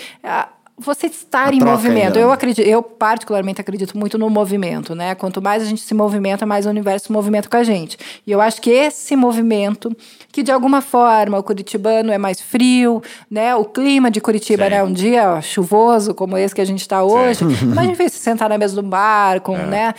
você 0.77 1.07
estar 1.07 1.47
A 1.49 1.53
em 1.53 1.59
movimento. 1.61 2.05
ainda. 2.07 2.19
Eu 2.19 2.31
acredito, 2.33 2.67
eu 2.67 2.83
particularmente 2.83 3.61
acredito 3.61 3.97
muito 3.97 4.17
no 4.17 4.29
movimento, 4.29 4.93
né? 4.93 5.15
Quanto 5.15 5.41
mais 5.41 5.63
a 5.63 5.65
gente 5.65 5.81
se 5.81 5.93
movimenta, 5.93 6.45
mais 6.45 6.65
o 6.65 6.69
universo 6.69 7.05
se 7.07 7.11
movimenta 7.13 7.47
com 7.47 7.55
a 7.55 7.63
gente. 7.63 7.97
E 8.27 8.31
eu 8.31 8.41
acho 8.41 8.61
que 8.61 8.69
esse 8.69 9.15
movimento, 9.15 9.95
que 10.35 10.43
de 10.43 10.51
alguma 10.51 10.81
forma 10.81 11.39
o 11.39 11.43
curitibano 11.43 12.11
é 12.11 12.17
mais 12.17 12.41
frio, 12.41 13.01
né? 13.31 13.55
O 13.55 13.63
clima 13.63 14.11
de 14.11 14.19
Curitiba, 14.19 14.65
Sim. 14.65 14.69
né? 14.71 14.83
Um 14.83 14.91
dia 14.91 15.39
chuvoso 15.41 16.13
como 16.13 16.37
esse 16.37 16.53
que 16.53 16.59
a 16.59 16.65
gente 16.65 16.81
está 16.81 17.01
hoje. 17.03 17.39
Mas 17.73 17.87
enfim, 17.89 18.09
se 18.09 18.19
sentar 18.19 18.49
na 18.49 18.57
mesa 18.57 18.75
do 18.75 18.83
bar, 18.83 19.39
com, 19.39 19.55
né? 19.57 19.93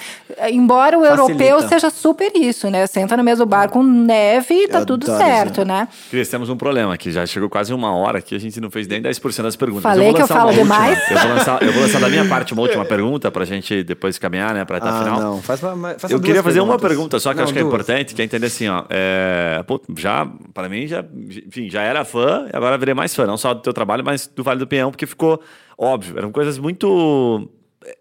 Embora 0.50 0.98
o 0.98 1.02
Facilita. 1.06 1.42
europeu 1.42 1.68
seja 1.70 1.88
super 1.88 2.30
isso, 2.36 2.68
né? 2.68 2.86
Senta 2.86 3.16
na 3.16 3.22
mesa 3.22 3.46
do 3.46 3.48
bar 3.48 3.70
com 3.70 3.82
neve 3.82 4.52
e 4.64 4.68
tá 4.68 4.80
Eu 4.80 4.84
tudo 4.84 5.06
certo, 5.06 5.60
isso. 5.62 5.64
né? 5.64 5.88
Cris, 6.10 6.28
temos 6.28 6.50
um 6.50 6.56
problema 6.58 6.92
aqui. 6.92 7.10
Já 7.10 7.24
chegou 7.24 7.48
quase 7.48 7.72
uma 7.72 7.94
hora 7.96 8.18
aqui, 8.18 8.34
a 8.34 8.38
gente 8.38 8.60
não 8.60 8.70
fez 8.70 8.86
nem 8.86 9.00
10% 9.00 9.42
das 9.42 9.56
perguntas. 9.56 9.84
Falei 9.84 10.08
vou 10.08 10.14
que 10.16 10.20
eu 10.20 10.26
falo 10.26 10.50
uma 10.50 10.52
demais. 10.52 10.98
Eu 11.10 11.16
vou, 11.18 11.28
lançar, 11.30 11.62
eu 11.62 11.72
vou 11.72 11.82
lançar 11.82 12.00
da 12.02 12.08
minha 12.10 12.24
parte 12.28 12.52
uma 12.52 12.60
última 12.60 12.84
pergunta 12.84 13.30
pra 13.30 13.46
gente 13.46 13.82
depois 13.82 14.18
caminhar, 14.18 14.52
né? 14.52 14.66
Pra 14.66 14.76
etapa 14.76 14.96
Ah, 15.00 15.02
final. 15.02 15.20
não. 15.20 15.40
Faz, 15.40 15.62
uma- 15.62 15.94
faça 15.94 16.12
Eu 16.12 16.18
duas 16.18 16.26
queria 16.26 16.42
fazer 16.42 16.60
uma 16.60 16.66
perguntas. 16.76 16.88
pergunta 16.90 17.20
só 17.20 17.30
que 17.30 17.36
eu 17.36 17.38
Não, 17.38 17.44
acho 17.44 17.52
que 17.54 17.58
é 17.58 17.62
duas. 17.62 17.72
importante, 17.74 18.14
que 18.14 18.20
é 18.20 18.24
entender 18.26 18.46
assim, 18.48 18.68
ó. 18.68 18.82
é, 18.90 19.62
pô, 19.66 19.80
já, 20.26 20.50
para 20.52 20.68
mim, 20.68 20.86
já, 20.86 21.04
enfim, 21.46 21.68
já 21.70 21.82
era 21.82 22.04
fã, 22.04 22.48
e 22.52 22.56
agora 22.56 22.76
virei 22.78 22.94
mais 22.94 23.14
fã, 23.14 23.26
não 23.26 23.36
só 23.36 23.54
do 23.54 23.60
teu 23.60 23.72
trabalho, 23.72 24.04
mas 24.04 24.26
do 24.26 24.42
Vale 24.42 24.58
do 24.58 24.66
Pinhão, 24.66 24.90
porque 24.90 25.06
ficou 25.06 25.40
óbvio. 25.78 26.18
Eram 26.18 26.30
coisas 26.32 26.58
muito. 26.58 27.48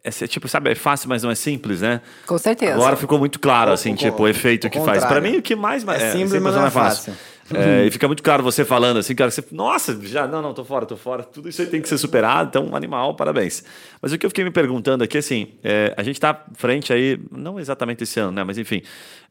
É, 0.03 0.09
é, 0.09 0.27
tipo, 0.27 0.47
sabe, 0.47 0.71
é 0.71 0.75
fácil, 0.75 1.07
mas 1.09 1.21
não 1.21 1.29
é 1.29 1.35
simples, 1.35 1.81
né? 1.81 2.01
Com 2.25 2.37
certeza. 2.37 2.73
Agora 2.73 2.95
ficou 2.95 3.19
muito 3.19 3.39
claro, 3.39 3.71
assim, 3.71 3.93
o- 3.93 3.95
tipo, 3.95 4.23
o 4.23 4.27
efeito 4.27 4.67
o 4.67 4.69
que 4.69 4.77
faz. 4.79 4.99
Pra 4.99 5.07
contrário. 5.15 5.31
mim, 5.31 5.37
o 5.37 5.41
que 5.41 5.55
mais. 5.55 5.87
É 5.87 6.11
simples, 6.11 6.41
mas 6.41 6.55
não 6.55 6.65
é 6.65 6.69
fácil. 6.71 7.13
É, 7.53 7.85
e 7.85 7.91
fica 7.91 8.07
muito 8.07 8.23
claro 8.23 8.41
você 8.41 8.65
falando 8.65 8.97
assim, 8.97 9.13
cara, 9.13 9.29
você, 9.29 9.43
nossa, 9.51 9.99
já, 10.01 10.25
não, 10.25 10.41
não, 10.41 10.51
tô 10.51 10.65
fora, 10.65 10.85
tô 10.85 10.97
fora, 10.97 11.21
tudo 11.21 11.47
isso 11.47 11.61
aí 11.61 11.67
tem 11.67 11.79
que 11.79 11.87
ser 11.87 11.97
superado, 11.99 12.49
então, 12.49 12.75
animal, 12.75 13.13
parabéns. 13.15 13.63
Mas 14.01 14.11
o 14.11 14.17
que 14.17 14.25
eu 14.25 14.31
fiquei 14.31 14.43
me 14.43 14.49
perguntando 14.49 15.03
aqui, 15.03 15.17
assim, 15.17 15.49
é, 15.63 15.93
a 15.95 16.01
gente 16.01 16.19
tá 16.19 16.43
frente 16.55 16.91
aí, 16.91 17.19
não 17.31 17.59
exatamente 17.59 18.03
esse 18.03 18.19
ano, 18.19 18.31
né, 18.31 18.43
mas 18.43 18.57
enfim, 18.57 18.81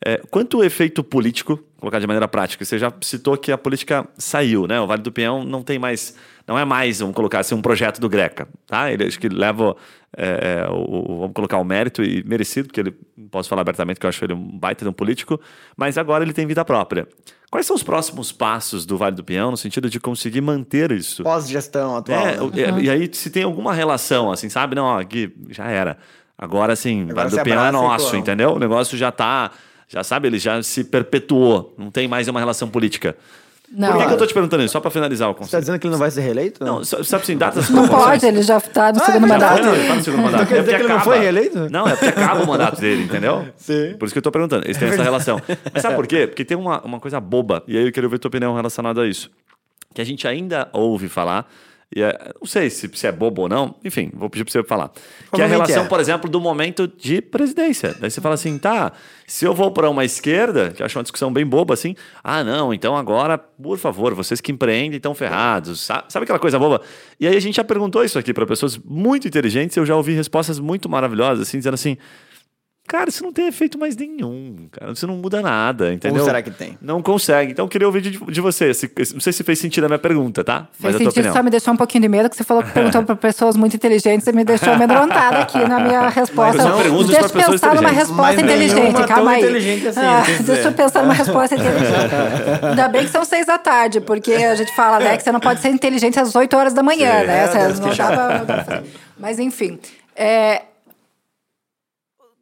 é, 0.04 0.18
quanto 0.30 0.58
o 0.58 0.64
efeito 0.64 1.02
político, 1.02 1.58
colocar 1.80 1.98
de 1.98 2.06
maneira 2.06 2.28
prática, 2.28 2.64
você 2.64 2.78
já 2.78 2.92
citou 3.00 3.36
que 3.36 3.50
a 3.50 3.58
política 3.58 4.06
saiu, 4.16 4.68
né, 4.68 4.80
o 4.80 4.86
Vale 4.86 5.02
do 5.02 5.10
Pinhão 5.10 5.42
não 5.42 5.64
tem 5.64 5.76
mais, 5.76 6.14
não 6.46 6.56
é 6.56 6.64
mais, 6.64 7.00
vamos 7.00 7.16
colocar 7.16 7.40
assim, 7.40 7.56
um 7.56 7.62
projeto 7.62 8.00
do 8.00 8.08
Greca, 8.08 8.46
tá, 8.64 8.92
ele 8.92 9.04
acho 9.04 9.18
que 9.18 9.28
leva, 9.28 9.74
é, 10.16 10.62
é, 10.62 10.70
o, 10.70 11.18
vamos 11.18 11.32
colocar 11.34 11.58
o 11.58 11.64
mérito 11.64 12.00
e 12.00 12.22
merecido, 12.22 12.68
porque 12.68 12.78
ele, 12.78 12.94
posso 13.28 13.48
falar 13.48 13.62
abertamente 13.62 13.98
que 13.98 14.06
eu 14.06 14.08
acho 14.08 14.24
ele 14.24 14.34
um 14.34 14.56
baita 14.56 14.84
de 14.84 14.88
um 14.88 14.92
político, 14.92 15.40
mas 15.76 15.98
agora 15.98 16.22
ele 16.22 16.32
tem 16.32 16.46
vida 16.46 16.64
própria. 16.64 17.08
Quais 17.54 17.66
são 17.68 17.76
os 17.76 17.84
próximos 17.84 18.32
passos 18.32 18.84
do 18.84 18.98
Vale 18.98 19.14
do 19.14 19.22
Pinhão 19.22 19.52
no 19.52 19.56
sentido 19.56 19.88
de 19.88 20.00
conseguir 20.00 20.40
manter 20.40 20.90
isso? 20.90 21.22
Pós-gestão 21.22 21.96
atual. 21.96 22.18
É, 22.26 22.42
o- 22.42 22.50
e- 22.80 22.86
E 22.86 22.90
aí, 22.90 23.08
se 23.12 23.30
tem 23.30 23.44
alguma 23.44 23.72
relação, 23.72 24.32
assim, 24.32 24.48
sabe? 24.48 24.74
Não, 24.74 24.82
ó, 24.82 25.00
Gui, 25.04 25.32
já 25.50 25.68
era. 25.68 25.96
Agora, 26.36 26.72
assim, 26.72 27.02
Agora 27.02 27.28
Vale 27.28 27.30
do 27.30 27.44
Pinhão 27.44 27.64
é 27.64 27.70
nosso, 27.70 28.16
entendeu? 28.16 28.54
O 28.54 28.58
negócio 28.58 28.98
já 28.98 29.12
tá, 29.12 29.52
já 29.86 30.02
sabe, 30.02 30.26
ele 30.26 30.40
já 30.40 30.60
se 30.64 30.82
perpetuou. 30.82 31.72
Não 31.78 31.92
tem 31.92 32.08
mais 32.08 32.26
uma 32.26 32.40
relação 32.40 32.68
política. 32.68 33.16
Não, 33.76 33.88
Por 33.92 33.98
que, 34.02 34.06
que 34.06 34.12
eu 34.12 34.18
tô 34.18 34.26
te 34.26 34.34
perguntando 34.34 34.62
isso? 34.62 34.72
Só 34.72 34.80
pra 34.80 34.90
finalizar 34.90 35.28
o 35.30 35.34
Você 35.34 35.50
tá 35.50 35.58
dizendo 35.60 35.78
que 35.78 35.86
ele 35.86 35.92
não 35.92 35.98
vai 35.98 36.10
ser 36.10 36.20
reeleito? 36.20 36.64
Não, 36.64 36.84
sa- 36.84 37.02
sabe 37.02 37.24
assim, 37.24 37.36
datas 37.36 37.68
não 37.70 37.88
pode, 37.88 38.24
ele 38.24 38.40
já 38.42 38.60
tá 38.60 38.92
no 38.92 39.00
Ah, 39.00 39.04
segundo 39.04 39.24
é 39.26 39.28
verdade. 39.28 39.62
mandato. 39.62 39.64
Não, 39.66 39.74
ele 39.74 39.88
tá 39.88 39.94
no 39.96 40.02
segundo 40.04 40.22
mandato. 40.22 40.42
Então 40.44 40.46
quer 40.56 40.60
dizer 40.60 40.64
porque 40.64 40.76
que 40.76 40.82
ele 40.82 40.88
não 40.88 40.96
acaba. 40.96 41.10
foi 41.10 41.18
reeleito? 41.18 41.70
Não, 41.70 41.86
é 41.88 41.90
porque 41.96 42.06
acaba 42.06 42.42
o 42.42 42.46
mandato 42.46 42.80
dele, 42.80 43.02
entendeu? 43.02 43.48
Sim. 43.56 43.94
Por 43.98 44.04
isso 44.06 44.14
que 44.14 44.18
eu 44.18 44.22
tô 44.22 44.30
perguntando. 44.30 44.64
Eles 44.66 44.76
têm 44.78 44.88
essa 44.88 45.02
relação. 45.02 45.40
Mas 45.72 45.82
sabe 45.82 45.96
por 45.96 46.06
quê? 46.06 46.26
Porque 46.26 46.44
tem 46.44 46.56
uma, 46.56 46.80
uma 46.82 47.00
coisa 47.00 47.18
boba, 47.20 47.62
e 47.66 47.76
aí 47.76 47.84
eu 47.86 47.92
queria 47.92 48.08
ver 48.08 48.18
tua 48.18 48.28
opinião 48.28 48.54
relacionada 48.54 49.02
a 49.02 49.06
isso. 49.08 49.30
Que 49.92 50.00
a 50.00 50.04
gente 50.04 50.26
ainda 50.28 50.68
ouve 50.72 51.08
falar, 51.08 51.46
e 51.94 52.02
é- 52.02 52.32
não 52.40 52.46
sei 52.46 52.68
se, 52.68 52.90
se 52.92 53.06
é 53.06 53.12
bobo 53.12 53.42
ou 53.42 53.48
não, 53.48 53.76
enfim, 53.84 54.10
vou 54.12 54.28
pedir 54.28 54.44
pra 54.44 54.52
você 54.52 54.64
falar. 54.64 54.90
Que 55.32 55.40
é 55.40 55.44
a 55.44 55.46
relação, 55.46 55.84
é. 55.84 55.86
por 55.86 56.00
exemplo, 56.00 56.28
do 56.28 56.40
momento 56.40 56.88
de 56.88 57.22
presidência. 57.22 57.94
Daí 58.00 58.10
você 58.10 58.20
fala 58.20 58.34
assim, 58.34 58.58
tá, 58.58 58.92
se 59.26 59.44
eu 59.44 59.54
vou 59.54 59.70
para 59.70 59.88
uma 59.88 60.04
esquerda, 60.04 60.70
que 60.70 60.82
eu 60.82 60.86
acho 60.86 60.98
uma 60.98 61.04
discussão 61.04 61.32
bem 61.32 61.46
boba 61.46 61.72
assim, 61.74 61.94
ah, 62.22 62.42
não, 62.42 62.74
então 62.74 62.96
agora, 62.96 63.38
por 63.38 63.78
favor, 63.78 64.12
vocês 64.12 64.40
que 64.40 64.50
empreendem 64.50 64.96
estão 64.96 65.14
ferrados. 65.14 65.82
Sabe, 65.82 66.04
sabe 66.08 66.24
aquela 66.24 66.40
coisa 66.40 66.58
boba? 66.58 66.80
E 67.20 67.28
aí 67.28 67.36
a 67.36 67.40
gente 67.40 67.54
já 67.56 67.64
perguntou 67.64 68.04
isso 68.04 68.18
aqui 68.18 68.34
para 68.34 68.44
pessoas 68.44 68.76
muito 68.76 69.28
inteligentes, 69.28 69.76
eu 69.76 69.86
já 69.86 69.94
ouvi 69.94 70.14
respostas 70.14 70.58
muito 70.58 70.88
maravilhosas, 70.88 71.46
assim, 71.46 71.58
dizendo 71.58 71.74
assim. 71.74 71.96
Cara, 72.86 73.08
isso 73.08 73.24
não 73.24 73.32
tem 73.32 73.46
efeito 73.46 73.78
mais 73.78 73.96
nenhum, 73.96 74.68
cara. 74.70 74.92
Isso 74.92 75.06
não 75.06 75.16
muda 75.16 75.40
nada, 75.40 75.92
entendeu? 75.94 76.22
será 76.22 76.42
que 76.42 76.50
tem? 76.50 76.78
Não 76.82 77.00
consegue. 77.02 77.52
Então 77.52 77.64
eu 77.64 77.68
queria 77.68 77.86
ouvir 77.88 78.02
de, 78.02 78.10
de 78.10 78.40
você. 78.42 78.74
Se- 78.74 78.90
não 79.14 79.20
sei 79.20 79.32
se 79.32 79.42
fez 79.42 79.58
sentido 79.58 79.84
a 79.84 79.88
minha 79.88 79.98
pergunta, 79.98 80.44
tá? 80.44 80.68
Fez 80.78 80.94
a 80.94 80.98
tua 80.98 81.06
sentido, 81.06 81.10
opinião. 81.12 81.32
só 81.34 81.42
me 81.42 81.48
deixou 81.50 81.72
um 81.72 81.76
pouquinho 81.78 82.02
de 82.02 82.08
medo, 82.08 82.28
que 82.28 82.36
você 82.36 82.44
falou 82.44 82.62
que 82.62 82.70
perguntou 82.72 83.02
para 83.02 83.16
pessoas 83.16 83.56
muito 83.56 83.74
inteligentes, 83.74 84.24
você 84.24 84.32
me 84.32 84.44
deixou 84.44 84.70
amedrontada 84.74 85.38
aqui 85.38 85.58
na 85.66 85.80
minha 85.80 86.08
resposta. 86.10 86.62
Mas 86.62 86.86
não 86.92 87.02
deixa 87.06 87.20
eu 87.22 87.30
pensar 87.30 87.74
numa 87.74 87.88
resposta 87.88 88.22
Mas 88.22 88.38
inteligente, 88.38 89.06
calma 89.08 89.30
aí. 89.30 89.38
inteligente 89.42 89.88
assim, 89.88 90.00
Ah, 90.00 90.22
deixa 90.44 90.68
eu 90.68 90.72
pensar 90.72 91.02
numa 91.02 91.14
resposta 91.14 91.54
inteligente. 91.54 92.64
Ainda 92.68 92.88
bem 92.88 93.04
que 93.06 93.10
são 93.10 93.24
seis 93.24 93.46
da 93.46 93.56
tarde, 93.56 94.02
porque 94.02 94.32
a 94.34 94.54
gente 94.54 94.74
fala, 94.76 95.00
né, 95.00 95.16
que 95.16 95.22
você 95.22 95.32
não 95.32 95.40
pode 95.40 95.60
ser 95.60 95.70
inteligente 95.70 96.20
às 96.20 96.34
oito 96.36 96.54
horas 96.54 96.74
da 96.74 96.82
manhã, 96.82 97.20
Sim. 97.20 97.26
né? 97.28 97.44
É, 97.44 97.46
Você 97.48 97.58
Deus, 97.58 97.80
não 97.80 97.88
pra- 97.96 98.44
não 98.46 98.64
fazer. 98.64 98.82
Mas 99.18 99.38
enfim. 99.38 99.78
é, 100.14 100.62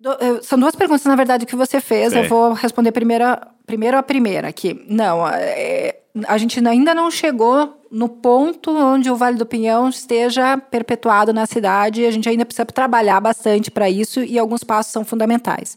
do- 0.03 0.17
eu- 0.25 0.43
São 0.43 0.59
duas 0.59 0.75
perguntas, 0.75 1.05
na 1.05 1.17
verdade, 1.17 1.47
que 1.47 1.57
você 1.57 1.81
fez. 1.81 2.13
Sim. 2.13 2.19
Eu 2.21 2.29
vou 2.29 2.53
responder 2.53 2.91
primeira, 2.93 3.41
primeiro 3.67 3.97
a 3.97 4.03
primeira 4.03 4.49
aqui. 4.49 4.85
Não, 4.89 5.27
é, 5.29 5.97
a 6.27 6.37
gente 6.39 6.67
ainda 6.67 6.95
não 6.95 7.11
chegou 7.11 7.82
no 7.93 8.09
ponto 8.09 8.71
onde 8.75 9.11
o 9.11 9.17
Vale 9.17 9.37
do 9.37 9.45
Pinhão 9.45 9.89
esteja 9.91 10.57
perpetuado 10.57 11.33
na 11.33 11.45
cidade. 11.47 12.07
A 12.07 12.11
gente 12.11 12.29
ainda 12.29 12.45
precisa 12.47 12.65
trabalhar 12.65 13.21
bastante 13.21 13.71
para 13.71 13.91
isso 13.91 14.21
e 14.23 14.39
alguns 14.39 14.65
passos 14.65 14.91
são 14.93 15.05
fundamentais. 15.05 15.77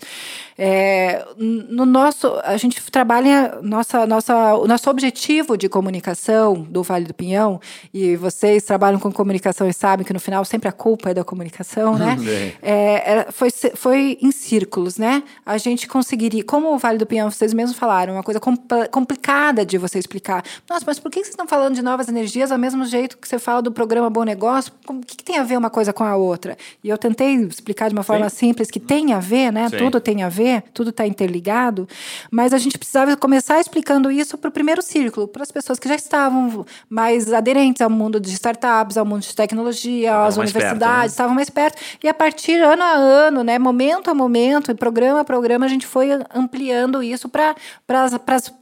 É, 0.58 1.26
no 1.38 1.86
nosso, 1.86 2.32
a 2.46 2.56
gente 2.56 2.82
trabalha 2.90 3.60
nossa, 3.62 4.08
nossa, 4.08 4.56
o 4.56 4.66
nosso 4.66 4.90
objetivo 4.90 5.58
de 5.58 5.68
comunicação 5.68 6.54
do 6.70 6.82
Vale 6.82 7.04
do 7.06 7.14
Pinhão 7.14 7.60
e 7.94 8.16
vocês 8.16 8.64
trabalham 8.64 8.98
com 9.00 9.12
comunicação 9.12 9.68
e 9.68 9.74
sabem 9.74 10.06
que 10.06 10.14
no 10.14 10.20
final 10.20 10.46
sempre 10.46 10.70
a 10.70 10.72
culpa 10.72 11.10
é 11.10 11.14
da 11.14 11.24
comunicação, 11.26 11.98
né? 11.98 12.16
É, 12.62 13.12
era- 13.12 13.32
foi, 13.32 13.50
se- 13.50 13.74
foi 13.76 14.18
em 14.22 14.32
círculos, 14.32 14.98
né? 14.98 15.24
A 15.46 15.58
gente 15.58 15.88
conseguiria, 15.88 16.44
como 16.44 16.74
o 16.74 16.78
Vale 16.78 16.98
do 16.98 17.06
Pinhão, 17.06 17.30
vocês 17.30 17.54
mesmos 17.54 17.78
falaram, 17.78 18.14
uma 18.14 18.24
coisa 18.24 18.40
compl- 18.40 18.86
complicada 18.92 19.66
de 19.66 19.78
você 19.78 20.00
explicar. 20.00 20.44
Nossa, 20.70 20.84
mas 20.88 21.00
por 21.00 21.12
que 21.12 21.20
vocês 21.20 21.30
estão 21.30 21.48
falando 21.48 21.76
de 21.76 21.82
novas 21.82 22.05
energias 22.08 22.52
ao 22.52 22.58
mesmo 22.58 22.86
jeito 22.86 23.18
que 23.18 23.28
você 23.28 23.40
fala 23.40 23.62
do 23.62 23.72
programa 23.72 24.10
Bom 24.10 24.24
Negócio? 24.24 24.72
O 24.88 25.00
que, 25.00 25.18
que 25.18 25.24
tem 25.24 25.38
a 25.38 25.44
ver 25.44 25.58
uma 25.58 25.70
coisa 25.70 25.92
com 25.92 26.04
a 26.04 26.16
outra? 26.16 26.58
E 26.84 26.90
eu 26.90 26.98
tentei 26.98 27.36
explicar 27.36 27.90
de 27.90 27.96
uma 27.96 28.04
forma 28.04 28.30
simples 28.30 28.70
que 28.70 28.80
tem 28.80 29.14
a 29.14 29.20
ver, 29.20 29.52
né? 29.52 29.70
Sim. 29.70 29.78
Tudo 29.78 30.00
tem 30.00 30.24
a 30.24 30.30
ver, 30.30 30.64
tudo 30.74 30.90
está 30.90 31.06
interligado, 31.06 31.88
mas 32.32 32.54
a 32.54 32.58
gente 32.58 32.78
precisava 32.78 33.16
começar 33.18 33.60
explicando 33.60 34.12
isso 34.12 34.38
para 34.38 34.50
o 34.50 34.52
primeiro 34.52 34.82
círculo, 34.82 35.28
para 35.28 35.44
as 35.44 35.52
pessoas 35.52 35.80
que 35.80 35.88
já 35.88 35.96
estavam 35.96 36.66
mais 36.90 37.32
aderentes 37.34 37.82
ao 37.82 37.90
mundo 37.90 38.20
de 38.20 38.32
startups, 38.32 38.98
ao 38.98 39.06
mundo 39.06 39.22
de 39.22 39.36
tecnologia, 39.36 40.26
às 40.26 40.38
mais 40.38 40.52
perto, 40.52 40.66
universidades, 40.66 41.02
né? 41.02 41.06
estavam 41.08 41.36
mais 41.36 41.50
perto. 41.50 41.82
E 42.04 42.08
a 42.08 42.14
partir 42.14 42.62
ano 42.62 42.84
a 42.84 42.94
ano, 42.94 43.44
né, 43.44 43.60
momento 43.60 44.10
a 44.10 44.14
momento, 44.14 44.72
e 44.72 44.76
programa 44.76 45.22
a 45.22 45.24
programa, 45.24 45.66
a 45.66 45.70
gente 45.70 45.86
foi 45.86 46.10
ampliando 46.34 47.02
isso 47.02 47.30
para 47.30 47.56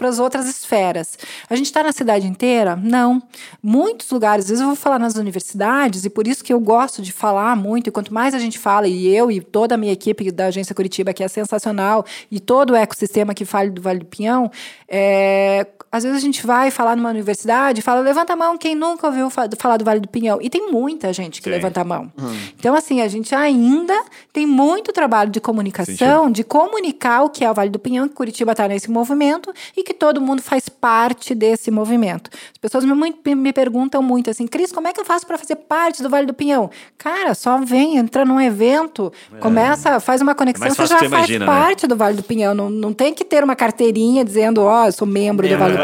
as 0.01 0.19
outras 0.19 0.47
esferas. 0.47 1.17
A 1.49 1.55
gente 1.55 1.65
está 1.65 1.83
na 1.83 1.91
cidade 1.91 2.27
inteira? 2.27 2.75
Não. 2.75 3.21
Muitos 3.61 4.09
lugares, 4.09 4.45
às 4.45 4.49
vezes 4.49 4.61
eu 4.61 4.67
vou 4.67 4.75
falar 4.75 4.99
nas 4.99 5.15
universidades, 5.15 6.05
e 6.05 6.09
por 6.09 6.27
isso 6.27 6.43
que 6.43 6.53
eu 6.53 6.59
gosto 6.59 7.01
de 7.01 7.11
falar 7.11 7.55
muito, 7.55 7.87
e 7.87 7.91
quanto 7.91 8.13
mais 8.13 8.33
a 8.33 8.39
gente 8.39 8.59
fala, 8.59 8.87
e 8.87 9.07
eu 9.07 9.31
e 9.31 9.41
toda 9.41 9.75
a 9.75 9.77
minha 9.77 9.93
equipe 9.93 10.31
da 10.31 10.47
Agência 10.47 10.75
Curitiba, 10.75 11.13
que 11.13 11.23
é 11.23 11.27
sensacional, 11.27 12.05
e 12.31 12.39
todo 12.39 12.71
o 12.71 12.75
ecossistema 12.75 13.33
que 13.33 13.45
fala 13.45 13.69
do 13.69 13.81
Vale 13.81 13.99
do 13.99 14.05
Pinhão, 14.05 14.51
é, 14.87 15.65
às 15.93 16.01
vezes 16.01 16.17
a 16.17 16.21
gente 16.21 16.43
vai 16.43 16.71
falar 16.71 16.95
numa 16.95 17.11
universidade 17.11 17.79
e 17.79 17.83
fala, 17.83 18.01
levanta 18.01 18.33
a 18.33 18.35
mão 18.35 18.57
quem 18.57 18.73
nunca 18.73 19.05
ouviu 19.05 19.29
fa- 19.29 19.47
falar 19.59 19.77
do 19.77 19.85
Vale 19.85 19.99
do 19.99 20.07
Pinhão. 20.07 20.39
E 20.41 20.49
tem 20.49 20.71
muita 20.71 21.13
gente 21.13 21.39
que 21.39 21.47
Sim. 21.47 21.51
levanta 21.51 21.81
a 21.81 21.83
mão. 21.83 22.11
Então, 22.57 22.73
assim, 22.73 22.99
a 22.99 23.07
gente 23.07 23.35
ainda 23.35 23.93
tem 24.33 24.47
muito 24.47 24.91
trabalho 24.91 25.29
de 25.29 25.39
comunicação, 25.39 26.31
de 26.31 26.43
comunicar 26.43 27.21
o 27.21 27.29
que 27.29 27.45
é 27.45 27.51
o 27.51 27.53
Vale 27.53 27.69
do 27.69 27.77
Pinhão, 27.77 28.07
que 28.07 28.15
Curitiba 28.15 28.53
está 28.53 28.67
nesse 28.67 28.89
movimento 28.89 29.53
e 29.77 29.83
que 29.83 29.93
todo 29.93 30.19
mundo 30.19 30.41
faz 30.41 30.67
parte 30.67 31.35
desse 31.35 31.69
movimento. 31.69 32.31
As 32.33 32.57
pessoas 32.57 32.85
me, 32.85 33.35
me, 33.35 33.53
perguntam 33.53 34.01
muito 34.01 34.31
assim, 34.31 34.47
Cris, 34.47 34.71
como 34.71 34.87
é 34.87 34.93
que 34.93 34.99
eu 34.99 35.05
faço 35.05 35.27
para 35.27 35.37
fazer 35.37 35.57
parte 35.57 36.01
do 36.01 36.09
Vale 36.09 36.25
do 36.25 36.33
Pinhão? 36.33 36.71
Cara, 36.97 37.35
só 37.35 37.59
vem, 37.59 37.97
entra 37.97 38.25
num 38.25 38.41
evento, 38.41 39.13
é. 39.31 39.37
começa, 39.37 39.99
faz 39.99 40.21
uma 40.23 40.33
conexão, 40.33 40.65
é 40.65 40.69
você 40.71 40.87
já 40.87 40.97
faz 40.97 41.11
imagina, 41.11 41.45
né? 41.45 41.51
parte 41.51 41.83
né? 41.83 41.89
do 41.89 41.95
Vale 41.95 42.17
do 42.17 42.23
Pinhão. 42.23 42.55
Não, 42.55 42.67
não 42.67 42.93
tem 42.93 43.13
que 43.13 43.23
ter 43.23 43.43
uma 43.43 43.55
carteirinha 43.55 44.25
dizendo, 44.25 44.63
ó, 44.63 44.81
oh, 44.81 44.85
eu 44.87 44.91
sou 44.91 45.07
membro 45.07 45.47
do 45.47 45.55
Vale 45.55 45.77
do 45.77 45.82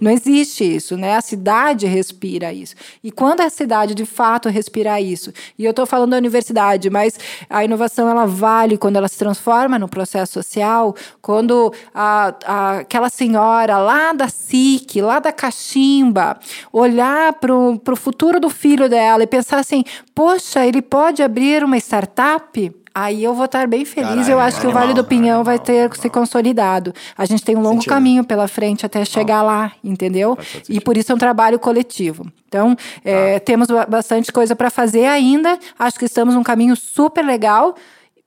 Não 0.00 0.10
existe 0.10 0.64
isso, 0.64 0.96
né? 0.96 1.16
A 1.16 1.20
cidade 1.20 1.86
respira 1.86 2.52
isso. 2.52 2.74
E 3.02 3.10
quando 3.10 3.40
a 3.40 3.50
cidade 3.50 3.94
de 3.94 4.04
fato 4.04 4.48
respira 4.48 5.00
isso, 5.00 5.32
e 5.58 5.64
eu 5.64 5.70
estou 5.70 5.86
falando 5.86 6.10
da 6.10 6.16
universidade, 6.16 6.90
mas 6.90 7.18
a 7.48 7.64
inovação 7.64 8.08
ela 8.08 8.26
vale 8.26 8.78
quando 8.78 8.96
ela 8.96 9.08
se 9.08 9.18
transforma 9.18 9.78
no 9.78 9.88
processo 9.88 10.32
social, 10.32 10.94
quando 11.20 11.72
a, 11.94 12.34
a, 12.44 12.78
aquela 12.78 13.08
senhora 13.08 13.78
lá 13.78 14.12
da 14.12 14.28
SIC, 14.28 15.00
lá 15.00 15.18
da 15.18 15.32
Cachimba, 15.32 16.38
olhar 16.72 17.32
para 17.34 17.54
o 17.54 17.96
futuro 17.96 18.40
do 18.40 18.50
filho 18.50 18.88
dela 18.88 19.22
e 19.22 19.26
pensar 19.26 19.58
assim: 19.58 19.84
poxa, 20.14 20.66
ele 20.66 20.82
pode 20.82 21.22
abrir 21.22 21.64
uma 21.64 21.76
startup? 21.76 22.79
Aí 22.94 23.22
eu 23.22 23.34
vou 23.34 23.44
estar 23.44 23.66
bem 23.68 23.84
feliz. 23.84 24.10
Caralho, 24.10 24.32
eu 24.32 24.40
acho 24.40 24.60
que 24.60 24.66
o 24.66 24.72
Vale 24.72 24.94
do 24.94 25.04
Pinhão 25.04 25.44
vai 25.44 25.58
ter 25.58 25.94
se 25.96 26.10
consolidado. 26.10 26.92
A 27.16 27.24
gente 27.24 27.44
tem 27.44 27.56
um 27.56 27.60
longo 27.60 27.76
Sentido. 27.76 27.90
caminho 27.90 28.24
pela 28.24 28.48
frente 28.48 28.84
até 28.84 29.04
chegar 29.04 29.42
lá, 29.42 29.72
entendeu? 29.82 30.36
E 30.68 30.80
por 30.80 30.96
isso 30.96 31.12
é 31.12 31.14
um 31.14 31.18
trabalho 31.18 31.58
coletivo. 31.58 32.26
Então, 32.48 32.76
é, 33.04 33.36
ah. 33.36 33.40
temos 33.40 33.68
bastante 33.88 34.32
coisa 34.32 34.56
para 34.56 34.70
fazer 34.70 35.06
ainda. 35.06 35.56
Acho 35.78 35.98
que 35.98 36.04
estamos 36.04 36.34
num 36.34 36.42
caminho 36.42 36.74
super 36.74 37.24
legal. 37.24 37.76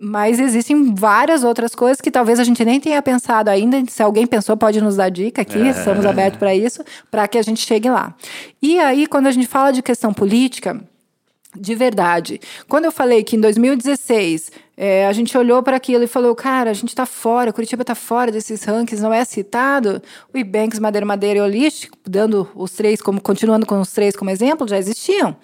Mas 0.05 0.37
existem 0.37 0.93
várias 0.93 1.45
outras 1.45 1.73
coisas 1.73 2.01
que 2.01 2.11
talvez 2.11 2.37
a 2.37 2.43
gente 2.43 2.65
nem 2.65 2.79
tenha 2.79 3.01
pensado 3.01 3.49
ainda. 3.49 3.81
Se 3.87 4.03
alguém 4.03 4.27
pensou, 4.27 4.57
pode 4.57 4.81
nos 4.81 4.97
dar 4.97 5.09
dica 5.09 5.41
aqui, 5.41 5.61
é. 5.61 5.69
estamos 5.69 6.05
abertos 6.05 6.37
para 6.37 6.53
isso, 6.53 6.83
para 7.09 7.25
que 7.25 7.37
a 7.37 7.41
gente 7.41 7.65
chegue 7.65 7.89
lá. 7.89 8.13
E 8.61 8.79
aí, 8.79 9.07
quando 9.07 9.27
a 9.27 9.31
gente 9.31 9.47
fala 9.47 9.71
de 9.71 9.81
questão 9.81 10.13
política, 10.13 10.83
de 11.55 11.75
verdade. 11.75 12.39
Quando 12.67 12.85
eu 12.85 12.91
falei 12.91 13.23
que 13.23 13.35
em 13.35 13.39
2016 13.39 14.51
é, 14.75 15.05
a 15.05 15.13
gente 15.13 15.37
olhou 15.37 15.61
para 15.61 15.77
aquilo 15.77 16.03
e 16.03 16.07
falou, 16.07 16.33
cara, 16.35 16.71
a 16.71 16.73
gente 16.73 16.89
está 16.89 17.05
fora, 17.05 17.53
Curitiba 17.53 17.83
está 17.83 17.95
fora 17.95 18.31
desses 18.31 18.63
rankings, 18.63 19.01
não 19.01 19.13
é 19.13 19.23
citado. 19.23 20.01
O 20.33 20.37
Ibanks, 20.37 20.79
Madeira 20.79 21.05
Madeira 21.05 21.39
e 21.39 21.41
Holístico, 21.41 21.97
dando 22.05 22.49
os 22.55 22.71
três 22.71 23.01
como 23.01 23.21
continuando 23.21 23.65
com 23.65 23.79
os 23.79 23.91
três 23.91 24.15
como 24.15 24.29
exemplo, 24.29 24.67
já 24.67 24.77
existiam. 24.77 25.35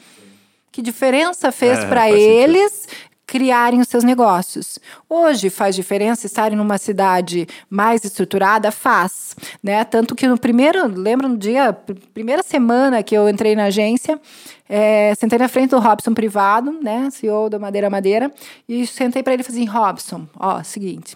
Que 0.71 0.81
diferença 0.81 1.51
fez 1.51 1.79
é, 1.79 1.85
para 1.87 2.11
eles 2.11 2.71
sentido 2.71 3.08
criarem 3.29 3.79
os 3.79 3.87
seus 3.87 4.03
negócios. 4.03 4.79
Hoje 5.07 5.51
faz 5.51 5.75
diferença 5.75 6.25
estarem 6.25 6.57
numa 6.57 6.79
cidade 6.79 7.47
mais 7.69 8.03
estruturada? 8.03 8.71
Faz, 8.71 9.35
né? 9.61 9.83
Tanto 9.83 10.15
que 10.15 10.27
no 10.27 10.35
primeiro, 10.35 10.87
lembra 10.87 11.27
no 11.27 11.37
dia, 11.37 11.71
primeira 12.11 12.41
semana 12.41 13.03
que 13.03 13.15
eu 13.15 13.29
entrei 13.29 13.55
na 13.55 13.65
agência, 13.65 14.19
é, 14.67 15.13
sentei 15.13 15.37
na 15.37 15.47
frente 15.47 15.69
do 15.69 15.79
Robson 15.79 16.11
privado, 16.11 16.71
né, 16.81 17.09
CEO 17.11 17.49
da 17.49 17.59
Madeira 17.59 17.87
Madeira, 17.87 18.31
e 18.67 18.87
sentei 18.87 19.21
para 19.21 19.33
ele 19.33 19.41
e 19.41 19.45
falei 19.45 19.61
assim, 19.61 19.71
Robson, 19.71 20.27
ó, 20.39 20.63
seguinte, 20.63 21.15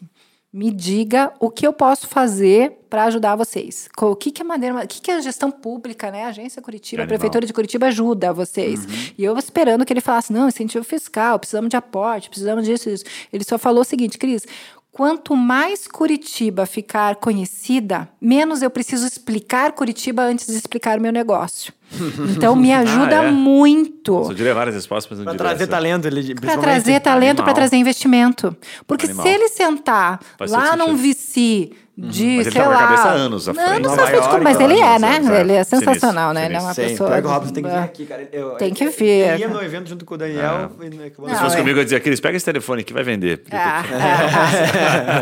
me 0.53 0.69
diga 0.69 1.33
o 1.39 1.49
que 1.49 1.65
eu 1.65 1.73
posso 1.73 2.07
fazer 2.07 2.77
para 2.87 3.05
ajudar 3.05 3.35
vocês. 3.35 3.89
O 3.99 4.15
que, 4.15 4.29
que 4.29 4.43
a 4.43 4.45
maneira, 4.45 4.83
o 4.83 4.87
que, 4.87 5.01
que 5.01 5.09
a 5.09 5.19
gestão 5.19 5.49
pública, 5.49 6.11
né, 6.11 6.25
a 6.25 6.27
agência 6.27 6.61
Curitiba, 6.61 7.01
a 7.01 7.07
prefeitura 7.07 7.47
de 7.47 7.51
Curitiba 7.51 7.87
ajuda 7.87 8.31
vocês. 8.31 8.85
Uhum. 8.85 8.91
E 9.17 9.23
eu 9.23 9.35
esperando 9.35 9.83
que 9.83 9.91
ele 9.91 9.99
falasse, 9.99 10.31
não, 10.31 10.47
incentivo 10.47 10.85
fiscal, 10.85 11.39
precisamos 11.39 11.71
de 11.71 11.75
aporte, 11.75 12.29
precisamos 12.29 12.65
disso, 12.65 12.87
disso. 12.87 13.03
Ele 13.33 13.43
só 13.43 13.57
falou 13.57 13.81
o 13.81 13.83
seguinte, 13.83 14.19
Cris, 14.19 14.45
Quanto 14.93 15.35
mais 15.35 15.87
Curitiba 15.87 16.67
ficar 16.67 17.15
conhecida, 17.15 18.07
menos 18.21 18.61
eu 18.61 18.69
preciso 18.69 19.07
explicar 19.07 19.71
Curitiba 19.71 20.21
antes 20.21 20.45
de 20.45 20.53
explicar 20.53 20.99
o 20.99 21.01
meu 21.01 21.11
negócio. 21.11 21.73
Então 22.35 22.55
me 22.55 22.71
ajuda 22.71 23.21
ah, 23.21 23.23
é? 23.23 23.31
muito. 23.31 24.13
Eu 24.29 24.33
diria 24.35 24.53
várias 24.53 24.75
respostas, 24.75 25.17
mas 25.17 25.25
não 25.25 25.35
Para 25.35 25.49
trazer 25.49 25.67
talento, 25.67 26.05
ele 26.05 26.35
Para 26.35 26.57
trazer 26.57 26.99
talento, 26.99 27.43
para 27.43 27.53
trazer 27.53 27.75
investimento. 27.77 28.55
Porque 28.85 29.05
Animal. 29.05 29.25
se 29.25 29.31
ele 29.31 29.49
sentar 29.49 30.19
lá 30.47 30.75
num 30.75 30.95
VC. 30.95 31.71
De, 31.95 32.37
mas 32.37 32.47
ele 32.47 32.51
sei 32.51 32.61
tá 32.61 32.69
lá. 32.69 32.77
cabeça 32.79 33.09
anos 33.09 33.47
à 33.47 33.53
frente. 33.53 33.69
Anos 33.69 33.93
à 33.93 34.07
frente, 34.07 34.41
mas 34.41 34.59
ele 34.59 34.79
é, 34.79 34.97
né? 34.97 35.21
Ele 35.39 35.53
é 35.53 35.63
sensacional, 35.63 36.33
né? 36.33 36.45
Ele 36.45 36.55
é 36.55 36.59
uma 36.59 36.73
pessoa. 36.73 37.21
Que 37.21 37.27
o 37.27 37.29
Robson 37.29 37.53
tem 37.53 37.63
que 37.63 37.69
vir 37.69 37.77
aqui, 37.77 38.05
cara. 38.07 38.29
Eu, 38.31 38.49
tem 38.51 38.73
que 38.73 38.87
vir. 38.87 39.27
Eu 39.29 39.37
ia 39.37 39.47
no 39.47 39.61
evento 39.61 39.89
junto 39.89 40.03
com 40.03 40.15
o 40.15 40.17
Daniel. 40.17 40.71
É. 40.81 41.35
Se 41.35 41.41
fosse 41.41 41.57
comigo, 41.57 41.79
eu 41.79 41.83
dizia, 41.83 41.99
Cris, 41.99 42.19
pega 42.19 42.35
esse 42.35 42.45
telefone 42.45 42.83
que 42.83 42.91
vai 42.91 43.03
vender. 43.03 43.43
Ah, 43.51 43.83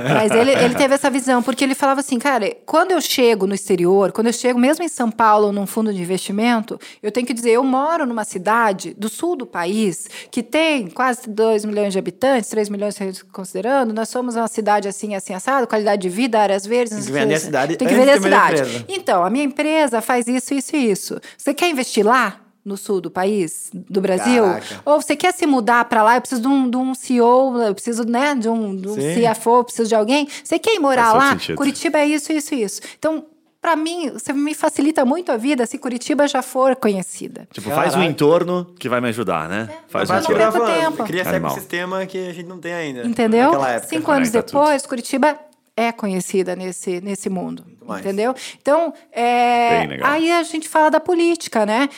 é, 0.10 0.14
mas 0.16 0.32
ele, 0.32 0.52
ele 0.52 0.74
teve 0.76 0.94
essa 0.94 1.10
visão, 1.10 1.44
porque 1.44 1.62
ele 1.64 1.76
falava 1.76 2.00
assim, 2.00 2.18
cara, 2.18 2.56
quando 2.66 2.92
eu 2.92 3.02
chego 3.02 3.46
no 3.46 3.54
exterior, 3.54 4.14
quando 4.14 4.28
eu 4.28 4.34
chego 4.34 4.58
mesmo 4.58 4.86
em 4.86 4.88
São 4.90 5.12
Paulo, 5.12 5.52
num 5.52 5.68
fundo 5.68 5.94
de 5.94 6.02
investimento, 6.02 6.80
eu 7.04 7.12
tenho 7.12 7.28
que 7.28 7.34
dizer, 7.34 7.52
eu 7.52 7.64
moro 7.66 8.06
numa 8.06 8.24
cidade 8.24 8.94
do 8.98 9.10
sul 9.10 9.36
do 9.36 9.46
país 9.46 10.10
que 10.32 10.42
tem 10.42 10.88
quase 10.88 11.30
2 11.30 11.66
milhões 11.66 11.92
de 11.92 12.00
habitantes, 12.00 12.50
3 12.50 12.70
milhões 12.70 12.98
considerando, 13.32 13.94
nós 13.94 14.08
somos 14.08 14.38
uma 14.38 14.48
cidade 14.48 14.88
assim, 14.88 15.16
assim, 15.16 15.34
assado, 15.34 15.68
qualidade 15.68 16.02
de 16.02 16.10
vida, 16.10 16.40
áreas 16.40 16.61
verdes 16.66 17.06
cidade. 17.40 17.76
Tem 17.76 17.88
que 17.88 17.94
vender 17.94 18.12
a 18.12 18.22
cidade. 18.22 18.86
Então, 18.88 19.24
a 19.24 19.30
minha 19.30 19.44
empresa 19.46 20.02
faz 20.02 20.28
isso, 20.28 20.54
isso 20.54 20.76
e 20.76 20.92
isso. 20.92 21.20
Você 21.38 21.54
quer 21.54 21.70
investir 21.70 22.06
lá? 22.06 22.40
no 22.64 22.78
sul 22.78 23.02
do 23.02 23.10
país, 23.10 23.70
do 23.74 24.00
Brasil? 24.02 24.44
Caraca. 24.44 24.82
Ou 24.86 25.02
você 25.02 25.16
quer 25.16 25.34
se 25.34 25.46
mudar 25.46 25.86
para 25.86 26.04
lá? 26.04 26.18
Eu 26.18 26.22
preciso 26.22 26.42
de 26.42 26.48
um, 26.48 26.70
de 26.70 26.78
um 26.78 26.94
CEO, 26.94 27.60
eu 27.60 27.74
preciso 27.74 28.04
né, 28.04 28.36
de 28.36 28.48
um, 28.48 28.76
de 28.76 28.88
um 28.88 28.96
CFO, 28.96 29.58
eu 29.58 29.64
preciso 29.64 29.90
de 29.90 29.96
alguém. 29.96 30.28
Você 30.44 30.60
quer 30.60 30.76
ir 30.76 30.80
morar 30.80 31.14
lá? 31.14 31.32
Sentido. 31.32 31.58
Curitiba 31.58 32.00
é 32.00 32.06
isso, 32.06 32.32
isso, 32.32 32.54
isso. 32.54 32.82
Então, 32.98 33.26
para 33.60 33.76
mim, 33.76 34.12
você 34.12 34.34
me 34.34 34.56
facilita 34.56 35.06
muito 35.06 35.32
a 35.32 35.38
vida 35.38 35.66
se 35.66 35.78
Curitiba 35.78 36.28
já 36.28 36.42
for 36.42 36.76
conhecida. 36.76 37.48
Tipo, 37.52 37.70
Caraca. 37.70 37.92
faz 37.92 37.96
um 37.96 38.04
entorno 38.04 38.74
que 38.80 38.90
vai 38.90 39.00
me 39.00 39.10
ajudar, 39.10 39.48
né? 39.48 39.70
É, 39.72 39.78
faz 39.88 40.10
um 40.10 40.18
entorno. 40.18 40.66
Tempo. 40.66 41.04
Cria 41.04 41.22
esse 41.22 41.36
ecossistema 41.36 42.06
que 42.06 42.30
a 42.30 42.34
gente 42.34 42.48
não 42.48 42.60
tem 42.60 42.74
ainda. 42.74 43.06
Entendeu? 43.06 43.52
Cinco 43.88 44.12
anos 44.12 44.30
depois, 44.30 44.82
tudo. 44.82 44.90
Curitiba 44.90 45.38
é 45.82 45.92
conhecida 45.92 46.56
nesse, 46.56 47.02
nesse 47.02 47.30
mundo, 47.30 47.66
entendeu? 48.00 48.36
Então, 48.62 48.94
é, 49.12 50.04
aí 50.04 50.32
a 50.32 50.44
gente 50.44 50.70
fala 50.70 50.90
da 50.90 51.00
política, 51.00 51.66
né? 51.66 51.90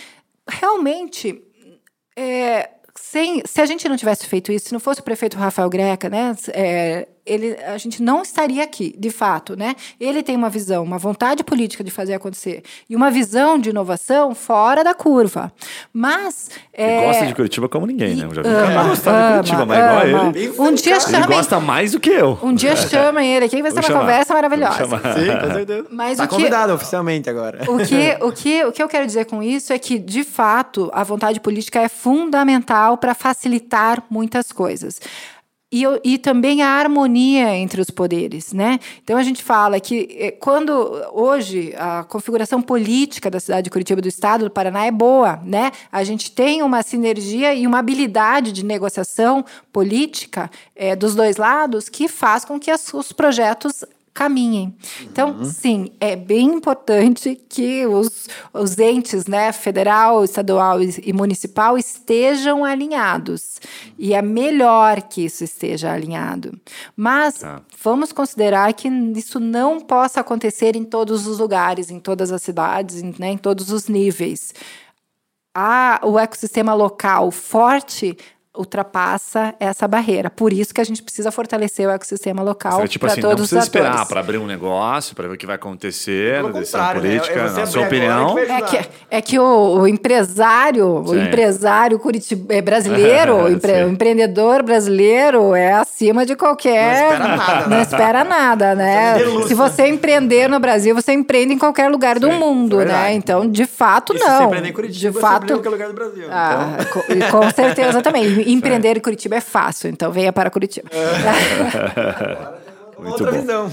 Realmente, 0.47 1.41
é, 2.15 2.69
sem, 2.95 3.41
se 3.45 3.61
a 3.61 3.65
gente 3.65 3.87
não 3.89 3.97
tivesse 3.97 4.25
feito 4.27 4.51
isso, 4.51 4.67
se 4.67 4.73
não 4.73 4.79
fosse 4.79 5.01
o 5.01 5.03
prefeito 5.03 5.37
Rafael 5.37 5.69
Greca, 5.69 6.09
né, 6.09 6.35
é, 6.49 7.07
ele, 7.25 7.55
a 7.65 7.77
gente 7.77 8.03
não 8.03 8.21
estaria 8.21 8.63
aqui, 8.63 8.93
de 8.97 9.09
fato, 9.09 9.55
né? 9.55 9.75
Ele 9.99 10.21
tem 10.21 10.35
uma 10.35 10.49
visão, 10.49 10.83
uma 10.83 10.97
vontade 10.97 11.43
política 11.43 11.83
de 11.83 11.89
fazer 11.89 12.13
acontecer 12.13 12.63
e 12.89 12.95
uma 12.95 13.09
visão 13.09 13.57
de 13.57 13.69
inovação 13.69 14.35
fora 14.35 14.83
da 14.83 14.93
curva. 14.93 15.51
Mas 15.93 16.49
é... 16.73 16.97
ele 16.97 17.05
gosta 17.07 17.25
de 17.27 17.35
Curitiba 17.35 17.69
como 17.69 17.85
ninguém, 17.85 18.15
né? 18.15 18.25
Eu 18.25 18.35
já 18.35 18.41
vi 18.41 18.49
um 18.49 18.51
cara 18.51 18.83
gostar 18.89 19.27
de 19.31 19.33
Curitiba, 19.35 19.65
mas 19.65 19.79
ama. 19.79 20.05
igual 20.05 20.27
ele. 20.27 20.53
Um 20.59 20.73
dia 20.73 20.99
chamem, 20.99 21.19
ele 21.21 21.27
gosta 21.27 21.59
mais 21.59 21.91
do 21.93 21.99
que 21.99 22.09
eu. 22.09 22.37
Um 22.43 22.53
dia 22.53 22.75
chamem 22.87 23.33
ele 23.33 23.45
aqui, 23.45 23.61
vai 23.61 23.71
ser 23.71 23.77
uma 23.77 23.83
chamar. 23.83 23.99
conversa 24.01 24.33
maravilhosa. 24.33 24.85
Sim, 24.85 25.39
com 25.39 25.53
certeza. 25.53 25.87
Mas 25.89 26.17
tá 26.17 26.25
o 26.25 26.27
que, 26.27 26.35
convidado 26.35 26.73
oficialmente 26.73 27.29
agora. 27.29 27.63
O 27.69 27.77
que, 27.77 28.17
o 28.21 28.31
que, 28.31 28.65
o 28.65 28.71
que 28.71 28.83
eu 28.83 28.89
quero 28.89 29.05
dizer 29.05 29.25
com 29.25 29.41
isso 29.41 29.71
é 29.71 29.79
que, 29.79 29.97
de 29.97 30.25
fato, 30.25 30.89
a 30.93 31.03
vontade 31.03 31.39
política 31.39 31.79
é 31.79 31.87
fundamental 31.87 32.97
para 32.97 33.13
facilitar 33.13 34.03
muitas 34.09 34.51
coisas 34.51 34.99
e, 35.73 35.83
e 36.03 36.17
também 36.19 36.61
a 36.61 36.69
harmonia 36.69 37.55
entre 37.55 37.81
os 37.81 37.89
poderes, 37.89 38.53
né? 38.53 38.79
Então 39.03 39.17
a 39.17 39.23
gente 39.23 39.43
fala 39.43 39.79
que 39.79 40.07
eh, 40.19 40.29
quando 40.29 40.71
hoje 41.11 41.73
a 41.75 42.03
configuração 42.03 42.61
política 42.61 43.27
da 43.31 43.39
cidade 43.39 43.63
de 43.63 43.69
Curitiba 43.71 43.99
do 43.99 44.07
Estado 44.07 44.43
do 44.45 44.51
Paraná 44.51 44.85
é 44.85 44.91
boa, 44.91 45.39
né? 45.43 45.71
A 45.91 46.03
gente 46.03 46.31
tem 46.31 46.61
uma 46.61 46.83
sinergia 46.83 47.55
e 47.55 47.65
uma 47.65 47.79
habilidade 47.79 48.51
de 48.51 48.63
negociação 48.63 49.43
política 49.71 50.51
é, 50.75 50.95
dos 50.95 51.15
dois 51.15 51.37
lados 51.37 51.89
que 51.89 52.07
faz 52.07 52.45
com 52.45 52.59
que 52.59 52.69
as, 52.69 52.93
os 52.93 53.11
projetos 53.11 53.83
caminhem. 54.13 54.75
Então, 55.01 55.31
uhum. 55.31 55.45
sim, 55.45 55.91
é 55.99 56.15
bem 56.15 56.45
importante 56.53 57.35
que 57.49 57.85
os, 57.87 58.27
os 58.53 58.77
entes, 58.77 59.25
né, 59.25 59.51
federal, 59.51 60.23
estadual 60.23 60.79
e 60.81 61.11
municipal 61.11 61.77
estejam 61.77 62.63
alinhados. 62.63 63.59
E 63.97 64.13
é 64.13 64.21
melhor 64.21 65.01
que 65.01 65.25
isso 65.25 65.43
esteja 65.43 65.91
alinhado. 65.91 66.59
Mas 66.95 67.39
tá. 67.39 67.61
vamos 67.81 68.11
considerar 68.11 68.71
que 68.73 68.87
isso 68.87 69.39
não 69.39 69.79
possa 69.79 70.19
acontecer 70.19 70.75
em 70.75 70.83
todos 70.83 71.25
os 71.25 71.39
lugares, 71.39 71.89
em 71.89 71.99
todas 71.99 72.31
as 72.31 72.43
cidades, 72.43 73.01
né, 73.17 73.31
em 73.31 73.37
todos 73.37 73.71
os 73.71 73.87
níveis. 73.87 74.53
A, 75.55 75.99
o 76.03 76.19
ecossistema 76.19 76.73
local 76.73 77.31
forte 77.31 78.17
ultrapassa 78.55 79.55
essa 79.59 79.87
barreira. 79.87 80.29
Por 80.29 80.53
isso 80.53 80.73
que 80.73 80.79
a 80.79 80.83
gente 80.83 81.01
precisa 81.01 81.31
fortalecer 81.31 81.87
o 81.87 81.91
ecossistema 81.91 82.43
local 82.43 82.73
Seria, 82.73 82.87
tipo 82.87 83.05
para 83.05 83.13
assim, 83.13 83.21
não 83.21 83.29
todos 83.29 83.45
os 83.45 83.49
precisa 83.49 83.69
atores. 83.69 83.87
esperar 83.87 84.05
para 84.07 84.19
abrir 84.19 84.37
um 84.37 84.45
negócio, 84.45 85.15
para 85.15 85.27
ver 85.27 85.33
o 85.33 85.37
que 85.37 85.45
vai 85.45 85.55
acontecer, 85.55 86.35
Pelo 86.35 86.47
na 86.53 86.59
decisão 86.59 86.79
contrário, 86.81 87.01
né? 87.01 87.09
política, 87.09 87.39
É 87.39 87.47
você 87.49 87.59
na 87.59 87.65
sua 87.65 87.81
opinião. 87.83 88.37
É 88.39 88.61
que, 88.61 88.89
é 89.09 89.21
que 89.21 89.39
o, 89.39 89.79
o 89.79 89.87
empresário, 89.87 90.85
o 90.87 91.07
Sim. 91.07 91.23
empresário 91.23 91.97
curitiba, 91.99 92.53
é 92.53 92.61
brasileiro, 92.61 93.35
o, 93.45 93.49
empre- 93.51 93.83
o 93.85 93.89
empreendedor 93.89 94.61
brasileiro 94.63 95.55
é 95.55 95.73
acima 95.73 96.25
de 96.25 96.35
qualquer. 96.35 97.19
Não 97.19 97.35
espera 97.35 97.37
nada, 97.37 97.67
Não 97.67 97.77
né? 97.77 97.81
espera 97.81 98.23
nada, 98.23 98.75
né? 98.75 99.17
luz, 99.25 99.47
Se 99.47 99.55
né? 99.55 99.69
você 99.69 99.87
empreender 99.87 100.47
no 100.47 100.59
Brasil, 100.59 100.93
você 100.93 101.11
empreende 101.13 101.53
em 101.53 101.57
qualquer 101.57 101.89
lugar 101.89 102.19
do 102.19 102.27
Sim, 102.27 102.37
mundo, 102.39 102.75
isso 102.81 102.81
é 102.89 102.93
né? 102.93 103.13
Então, 103.13 103.49
de 103.49 103.65
fato, 103.65 104.13
E 104.13 104.19
se 104.19 104.23
não. 104.25 104.37
você 104.37 104.43
empreender 104.43 104.69
em 104.69 104.73
Curitiba, 104.73 104.99
de 104.99 105.09
você 105.09 105.21
fato, 105.21 105.35
abriu 105.37 105.55
qualquer 105.57 105.69
lugar 105.69 105.87
do 105.87 105.93
Brasil. 105.95 106.27
ah, 106.29 106.77
Então, 106.79 106.85
co- 107.01 107.13
e 107.13 107.23
com 107.31 107.49
certeza 107.49 108.01
também. 108.01 108.42
Empreender 108.47 108.97
em 108.97 109.01
Curitiba 109.01 109.35
é 109.35 109.41
fácil, 109.41 109.89
então 109.89 110.11
venha 110.11 110.31
para 110.33 110.49
Curitiba. 110.49 110.89
Muito 112.97 113.11
outra 113.23 113.31
bom. 113.31 113.39
visão. 113.41 113.71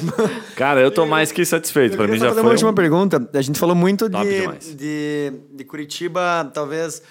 Cara, 0.57 0.81
eu 0.81 0.91
tô 0.91 1.07
mais 1.07 1.31
que 1.31 1.45
satisfeito. 1.45 1.97
Para 1.97 2.09
mim 2.09 2.18
já 2.18 2.29
fazer 2.31 2.35
foi. 2.41 2.43
uma 2.43 2.51
última 2.53 2.71
um- 2.71 2.75
pergunta. 2.75 3.29
A 3.33 3.43
gente 3.43 3.59
falou 3.59 3.77
muito 3.77 4.09
de, 4.09 4.75
de, 4.75 5.33
de 5.53 5.64
Curitiba, 5.64 6.51
talvez 6.53 7.03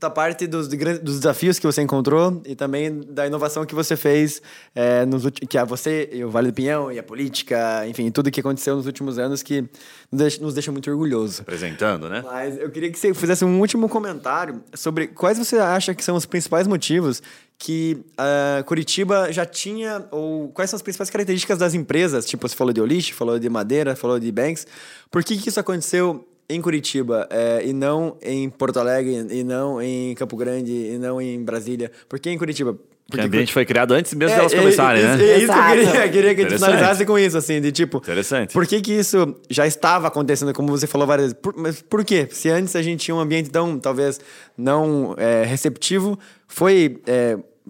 da 0.00 0.10
parte 0.10 0.46
dos, 0.46 0.68
dos 0.68 1.20
desafios 1.20 1.58
que 1.58 1.66
você 1.66 1.80
encontrou 1.82 2.42
e 2.44 2.56
também 2.56 3.00
da 3.08 3.26
inovação 3.26 3.64
que 3.64 3.74
você 3.74 3.96
fez 3.96 4.42
é, 4.74 5.06
nos 5.06 5.24
que 5.48 5.56
a 5.56 5.64
você 5.64 6.08
e 6.12 6.24
o 6.24 6.30
Vale 6.30 6.48
do 6.48 6.54
Pinhão 6.54 6.90
e 6.90 6.98
a 6.98 7.02
política, 7.02 7.86
enfim, 7.86 8.10
tudo 8.10 8.30
que 8.30 8.40
aconteceu 8.40 8.76
nos 8.76 8.86
últimos 8.86 9.18
anos 9.18 9.42
que 9.42 9.62
nos 10.10 10.20
deixa, 10.20 10.42
nos 10.42 10.54
deixa 10.54 10.72
muito 10.72 10.90
orgulhoso. 10.90 11.42
Apresentando, 11.42 12.08
né? 12.08 12.22
Mas 12.24 12.58
eu 12.58 12.70
queria 12.70 12.90
que 12.90 12.98
você 12.98 13.14
fizesse 13.14 13.44
um 13.44 13.60
último 13.60 13.88
comentário 13.88 14.62
sobre 14.74 15.06
quais 15.06 15.38
você 15.38 15.58
acha 15.58 15.94
que 15.94 16.02
são 16.02 16.16
os 16.16 16.26
principais 16.26 16.66
motivos 16.66 17.22
que 17.56 18.04
ah, 18.18 18.64
Curitiba 18.66 19.32
já 19.32 19.46
tinha, 19.46 20.06
ou 20.10 20.48
quais 20.48 20.70
são 20.70 20.76
as 20.76 20.82
principais 20.82 21.08
características 21.08 21.58
das 21.58 21.72
empresas, 21.72 22.26
tipo, 22.26 22.46
você 22.48 22.56
falou 22.56 22.72
de 22.72 22.80
Oliche, 22.80 23.12
falou 23.12 23.38
de 23.38 23.48
Madeira, 23.48 23.94
falou 23.94 24.18
de 24.18 24.30
Banks, 24.32 24.66
por 25.10 25.22
que, 25.22 25.36
que 25.36 25.48
isso 25.48 25.60
aconteceu 25.60 26.26
em 26.48 26.60
Curitiba 26.60 27.26
eh, 27.30 27.62
e 27.66 27.72
não 27.72 28.16
em 28.22 28.48
Porto 28.50 28.78
Alegre, 28.78 29.26
e 29.30 29.42
não 29.42 29.80
em 29.80 30.14
Campo 30.14 30.36
Grande, 30.36 30.72
e 30.72 30.98
não 30.98 31.20
em 31.20 31.42
Brasília? 31.42 31.90
Por 32.08 32.18
que 32.18 32.30
em 32.30 32.38
Curitiba? 32.38 32.76
Porque 33.06 33.20
o 33.20 33.26
ambiente 33.26 33.52
foi 33.52 33.66
criado 33.66 33.92
antes 33.92 34.14
mesmo 34.14 34.32
É, 34.32 34.36
delas 34.38 34.54
é, 34.54 34.58
começarem, 34.58 35.02
é, 35.02 35.16
né? 35.16 35.24
É 35.24 35.38
isso 35.38 35.52
que 35.52 35.58
eu 35.58 35.64
queria, 35.64 36.08
queria 36.08 36.34
que 36.34 36.40
a 36.40 36.48
gente 36.48 36.58
finalizasse 36.58 37.04
com 37.04 37.18
isso, 37.18 37.36
assim, 37.36 37.60
de 37.60 37.70
tipo... 37.70 37.98
Interessante. 37.98 38.54
Por 38.54 38.66
que 38.66 38.80
que 38.80 38.92
isso 38.92 39.36
já 39.50 39.66
estava 39.66 40.08
acontecendo, 40.08 40.54
como 40.54 40.68
você 40.68 40.86
falou 40.86 41.06
várias 41.06 41.26
vezes? 41.26 41.38
Por, 41.40 41.54
mas 41.54 41.82
por 41.82 42.02
quê? 42.02 42.26
Se 42.30 42.48
antes 42.48 42.74
a 42.74 42.80
gente 42.80 43.00
tinha 43.04 43.14
um 43.14 43.20
ambiente 43.20 43.50
tão, 43.50 43.78
talvez, 43.78 44.18
não 44.56 45.14
é, 45.18 45.44
receptivo, 45.44 46.18
foi... 46.48 47.00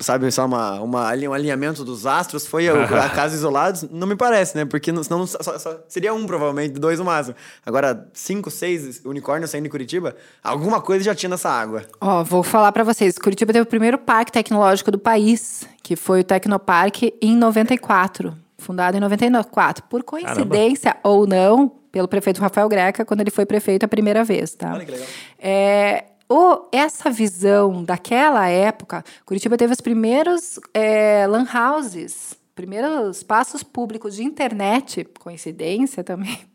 sabe, 0.00 0.30
só 0.30 0.44
uma, 0.46 0.80
uma, 0.80 1.08
um 1.14 1.32
alinhamento 1.32 1.84
dos 1.84 2.04
astros, 2.06 2.46
foi 2.46 2.68
o- 2.68 2.82
a 2.82 3.08
casos 3.10 3.38
isolados? 3.38 3.84
Não 3.90 4.06
me 4.06 4.16
parece, 4.16 4.56
né? 4.56 4.64
Porque 4.64 4.90
não- 4.90 5.02
senão 5.04 5.26
só- 5.26 5.38
só- 5.58 5.78
seria 5.88 6.12
um, 6.12 6.26
provavelmente, 6.26 6.72
dois 6.78 6.98
no 6.98 7.04
máximo. 7.04 7.36
Agora, 7.64 8.08
cinco, 8.12 8.50
seis 8.50 9.00
unicórnios 9.04 9.50
saindo 9.50 9.64
de 9.64 9.70
Curitiba, 9.70 10.16
alguma 10.42 10.80
coisa 10.80 11.04
já 11.04 11.14
tinha 11.14 11.30
nessa 11.30 11.48
água. 11.48 11.82
Ó, 12.00 12.24
vou 12.24 12.42
falar 12.42 12.72
pra 12.72 12.82
vocês. 12.84 13.16
Curitiba 13.18 13.52
teve 13.52 13.62
o 13.62 13.66
primeiro 13.66 13.96
parque 13.98 14.32
tecnológico 14.32 14.90
do 14.90 14.98
país, 14.98 15.66
que 15.82 15.94
foi 15.96 16.20
o 16.20 16.24
Tecnoparque 16.24 17.14
em 17.22 17.36
94, 17.36 18.34
fundado 18.58 18.96
em 18.96 19.00
94. 19.00 19.84
Por 19.88 20.02
coincidência 20.02 20.96
ou 21.02 21.26
não, 21.26 21.70
pelo 21.92 22.08
prefeito 22.08 22.40
Rafael 22.40 22.68
Greca, 22.68 23.04
quando 23.04 23.20
ele 23.20 23.30
foi 23.30 23.46
prefeito 23.46 23.84
a 23.84 23.88
primeira 23.88 24.24
vez, 24.24 24.54
tá? 24.54 24.72
Olha 24.72 24.84
que 24.84 24.90
legal. 24.90 25.06
É, 25.38 26.04
o- 26.36 26.68
essa 26.72 27.10
visão 27.10 27.84
daquela 27.84 28.48
época, 28.48 29.04
Curitiba 29.24 29.56
teve 29.56 29.72
os 29.72 29.80
primeiros 29.80 30.58
é, 30.72 31.26
lan 31.28 31.46
houses, 31.54 32.34
primeiros 32.54 33.18
espaços 33.18 33.62
públicos 33.62 34.16
de 34.16 34.24
internet, 34.24 35.06
coincidência 35.20 36.02
também. 36.02 36.38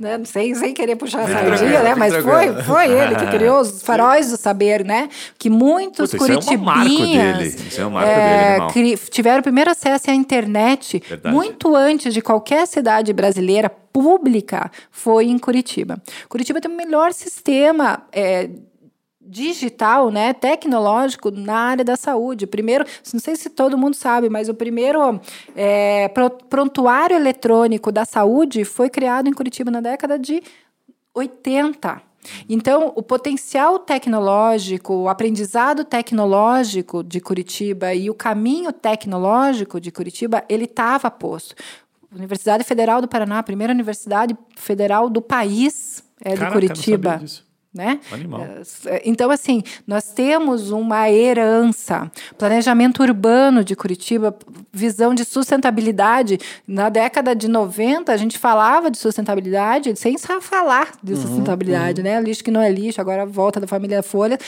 Né? 0.00 0.18
Não 0.18 0.24
sei, 0.24 0.52
sem 0.56 0.74
querer 0.74 0.96
puxar 0.96 1.20
a 1.20 1.28
sardinha, 1.28 1.80
né? 1.84 1.94
Mas 1.94 2.12
foi, 2.16 2.60
foi 2.64 2.90
ele 2.90 3.14
que 3.14 3.26
criou 3.28 3.60
os 3.60 3.80
faróis 3.86 4.28
do 4.28 4.36
saber, 4.36 4.84
né? 4.84 5.08
Que 5.38 5.48
muitos 5.48 6.10
Puta, 6.10 6.24
é 6.24 6.26
curitibinhas 6.26 7.78
é 7.78 7.86
um 7.86 8.00
é, 8.00 8.58
dele, 8.58 8.72
cri- 8.72 8.96
tiveram 9.10 9.38
o 9.38 9.42
primeiro 9.44 9.70
acesso 9.70 10.10
à 10.10 10.14
internet 10.14 11.00
Verdade. 11.08 11.32
muito 11.32 11.76
antes 11.76 12.12
de 12.12 12.20
qualquer 12.20 12.66
cidade 12.66 13.12
brasileira 13.12 13.70
pública 13.70 14.72
foi 14.90 15.26
em 15.26 15.38
Curitiba. 15.38 16.02
Curitiba 16.28 16.60
tem 16.60 16.68
o 16.68 16.76
melhor 16.76 17.12
sistema 17.12 18.02
é, 18.10 18.50
digital, 19.30 20.10
né, 20.10 20.32
tecnológico 20.32 21.30
na 21.30 21.54
área 21.56 21.84
da 21.84 21.96
saúde. 21.96 22.46
Primeiro, 22.46 22.84
não 23.12 23.20
sei 23.20 23.36
se 23.36 23.48
todo 23.48 23.78
mundo 23.78 23.94
sabe, 23.94 24.28
mas 24.28 24.48
o 24.48 24.54
primeiro 24.54 25.20
é, 25.54 26.08
pro- 26.08 26.30
prontuário 26.30 27.14
eletrônico 27.16 27.92
da 27.92 28.04
saúde 28.04 28.64
foi 28.64 28.90
criado 28.90 29.28
em 29.28 29.32
Curitiba 29.32 29.70
na 29.70 29.80
década 29.80 30.18
de 30.18 30.42
80. 31.14 32.02
Então, 32.48 32.92
o 32.96 33.02
potencial 33.02 33.78
tecnológico, 33.78 34.92
o 34.94 35.08
aprendizado 35.08 35.84
tecnológico 35.84 37.02
de 37.02 37.20
Curitiba 37.20 37.94
e 37.94 38.10
o 38.10 38.14
caminho 38.14 38.72
tecnológico 38.72 39.80
de 39.80 39.90
Curitiba, 39.90 40.44
ele 40.48 40.64
estava 40.64 41.10
posto. 41.10 41.54
Universidade 42.14 42.64
Federal 42.64 43.00
do 43.00 43.08
Paraná, 43.08 43.38
a 43.38 43.42
primeira 43.42 43.72
universidade 43.72 44.36
federal 44.56 45.08
do 45.08 45.22
país 45.22 46.02
é 46.20 46.30
de 46.30 46.36
Caraca, 46.40 46.54
não 46.56 46.60
Curitiba 46.60 47.10
sabia 47.12 47.24
disso. 47.26 47.49
Né? 47.72 48.00
Animal. 48.10 48.42
É, 48.86 49.02
Então, 49.04 49.30
assim, 49.30 49.62
nós 49.86 50.12
temos 50.12 50.70
uma 50.70 51.08
herança, 51.08 52.10
planejamento 52.36 53.00
urbano 53.02 53.62
de 53.62 53.76
Curitiba, 53.76 54.36
visão 54.72 55.14
de 55.14 55.24
sustentabilidade. 55.24 56.38
Na 56.66 56.88
década 56.88 57.34
de 57.34 57.48
90, 57.48 58.12
a 58.12 58.16
gente 58.16 58.38
falava 58.38 58.90
de 58.90 58.98
sustentabilidade 58.98 59.94
sem 59.96 60.18
só 60.18 60.40
falar 60.40 60.92
de 61.02 61.16
sustentabilidade, 61.16 62.02
né? 62.02 62.20
Lixo 62.20 62.42
que 62.42 62.50
não 62.50 62.60
é 62.60 62.70
lixo, 62.70 63.00
agora 63.00 63.24
volta 63.24 63.60
da 63.60 63.66
família 63.66 64.02
Folha, 64.02 64.38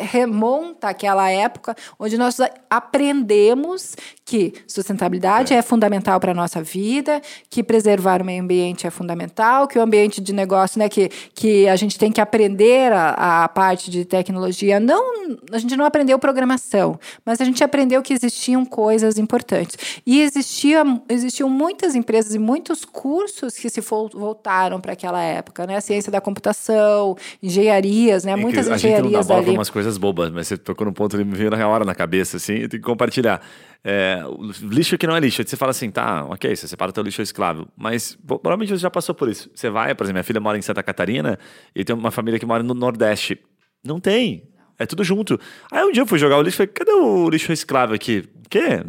remonta 0.00 0.88
àquela 0.88 1.30
época 1.30 1.74
onde 1.98 2.18
nós 2.18 2.38
aprendemos 2.68 3.96
que 4.26 4.52
sustentabilidade 4.66 5.54
é, 5.54 5.62
fundamental 5.62 6.18
para 6.18 6.32
a 6.32 6.34
nossa 6.34 6.60
vida, 6.60 7.22
que 7.48 7.62
preservar 7.62 8.20
o 8.20 8.24
meio 8.24 8.42
ambiente 8.42 8.84
é 8.84 8.90
fundamental, 8.90 9.68
que 9.68 9.78
o 9.78 9.82
ambiente 9.82 10.20
de 10.20 10.32
negócio, 10.32 10.80
né, 10.80 10.88
que, 10.88 11.08
que 11.32 11.68
a 11.68 11.76
gente 11.76 11.96
tem 11.96 12.10
que 12.10 12.20
aprender 12.20 12.92
a, 12.92 13.44
a 13.44 13.48
parte 13.48 13.88
de 13.88 14.04
tecnologia. 14.04 14.80
Não, 14.80 15.36
a 15.52 15.58
gente 15.58 15.76
não 15.76 15.84
aprendeu 15.84 16.18
programação, 16.18 16.98
mas 17.24 17.40
a 17.40 17.44
gente 17.44 17.62
aprendeu 17.62 18.02
que 18.02 18.12
existiam 18.12 18.64
coisas 18.66 19.16
importantes. 19.16 19.76
E 20.04 20.20
existia, 20.20 20.82
existiam 21.08 21.48
muitas 21.48 21.94
empresas 21.94 22.34
e 22.34 22.38
muitos 22.38 22.84
cursos 22.84 23.54
que 23.54 23.70
se 23.70 23.80
vol- 23.80 24.10
voltaram 24.12 24.80
para 24.80 24.94
aquela 24.94 25.22
época, 25.22 25.68
né? 25.68 25.80
Ciência 25.80 26.10
da 26.10 26.20
computação, 26.20 27.16
engenharias, 27.40 28.24
né? 28.24 28.32
É 28.32 28.36
Muitas 28.36 28.68
a 28.68 28.76
gente 28.76 28.86
não 28.90 28.92
dá 28.92 28.98
engenharias 28.98 29.26
bola 29.28 29.40
ali. 29.40 29.50
umas 29.52 29.70
coisas 29.70 29.96
bobas, 29.96 30.30
mas 30.32 30.48
você 30.48 30.56
tocou 30.56 30.84
num 30.84 30.92
ponto 30.92 31.16
que 31.16 31.22
me 31.24 31.36
veio 31.36 31.50
na 31.50 31.68
hora 31.68 31.84
na 31.84 31.94
cabeça, 31.94 32.38
assim, 32.38 32.54
eu 32.54 32.68
tenho 32.68 32.82
que 32.82 32.88
compartilhar. 32.88 33.40
É, 33.88 34.20
lixo 34.62 34.98
que 34.98 35.06
não 35.06 35.14
é 35.14 35.20
lixo. 35.20 35.40
Aí 35.40 35.46
você 35.46 35.56
fala 35.56 35.70
assim, 35.70 35.88
tá, 35.92 36.24
ok, 36.24 36.56
você 36.56 36.66
separa 36.66 36.90
o 36.90 36.92
teu 36.92 37.04
lixo 37.04 37.22
escravo. 37.22 37.68
Mas 37.76 38.18
provavelmente 38.26 38.70
você 38.70 38.78
já 38.78 38.90
passou 38.90 39.14
por 39.14 39.28
isso. 39.28 39.48
Você 39.54 39.70
vai, 39.70 39.94
por 39.94 40.02
exemplo, 40.02 40.14
minha 40.14 40.24
filha 40.24 40.40
mora 40.40 40.58
em 40.58 40.62
Santa 40.62 40.82
Catarina 40.82 41.38
e 41.72 41.84
tem 41.84 41.94
uma 41.94 42.10
família 42.10 42.40
que 42.40 42.44
mora 42.44 42.64
no 42.64 42.74
Nordeste. 42.74 43.38
Não 43.84 44.00
tem. 44.00 44.42
É 44.76 44.86
tudo 44.86 45.04
junto. 45.04 45.38
Aí 45.70 45.84
um 45.84 45.92
dia 45.92 46.02
eu 46.02 46.06
fui 46.06 46.18
jogar 46.18 46.36
o 46.36 46.42
lixo 46.42 46.56
e 46.56 46.66
falei, 46.66 46.72
cadê 46.72 46.90
o 46.90 47.30
lixo 47.30 47.52
escravo 47.52 47.94
aqui? 47.94 48.28
O 48.44 48.48
quê? 48.48 48.82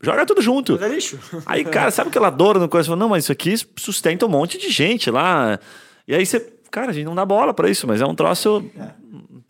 Joga 0.00 0.24
tudo 0.24 0.40
junto. 0.40 0.72
Mas 0.72 0.82
é 0.82 0.88
lixo. 0.88 1.18
Aí, 1.44 1.62
cara, 1.62 1.90
sabe 1.90 2.08
aquela 2.08 2.30
dor 2.30 2.58
no 2.58 2.70
coração? 2.70 2.96
Não, 2.96 3.10
mas 3.10 3.24
isso 3.24 3.32
aqui 3.32 3.54
sustenta 3.76 4.24
um 4.24 4.30
monte 4.30 4.56
de 4.56 4.70
gente 4.70 5.10
lá. 5.10 5.60
E 6.06 6.14
aí 6.14 6.24
você, 6.24 6.40
cara, 6.70 6.88
a 6.90 6.94
gente 6.94 7.04
não 7.04 7.14
dá 7.14 7.26
bola 7.26 7.52
pra 7.52 7.68
isso, 7.68 7.86
mas 7.86 8.00
é 8.00 8.06
um 8.06 8.14
troço. 8.14 8.64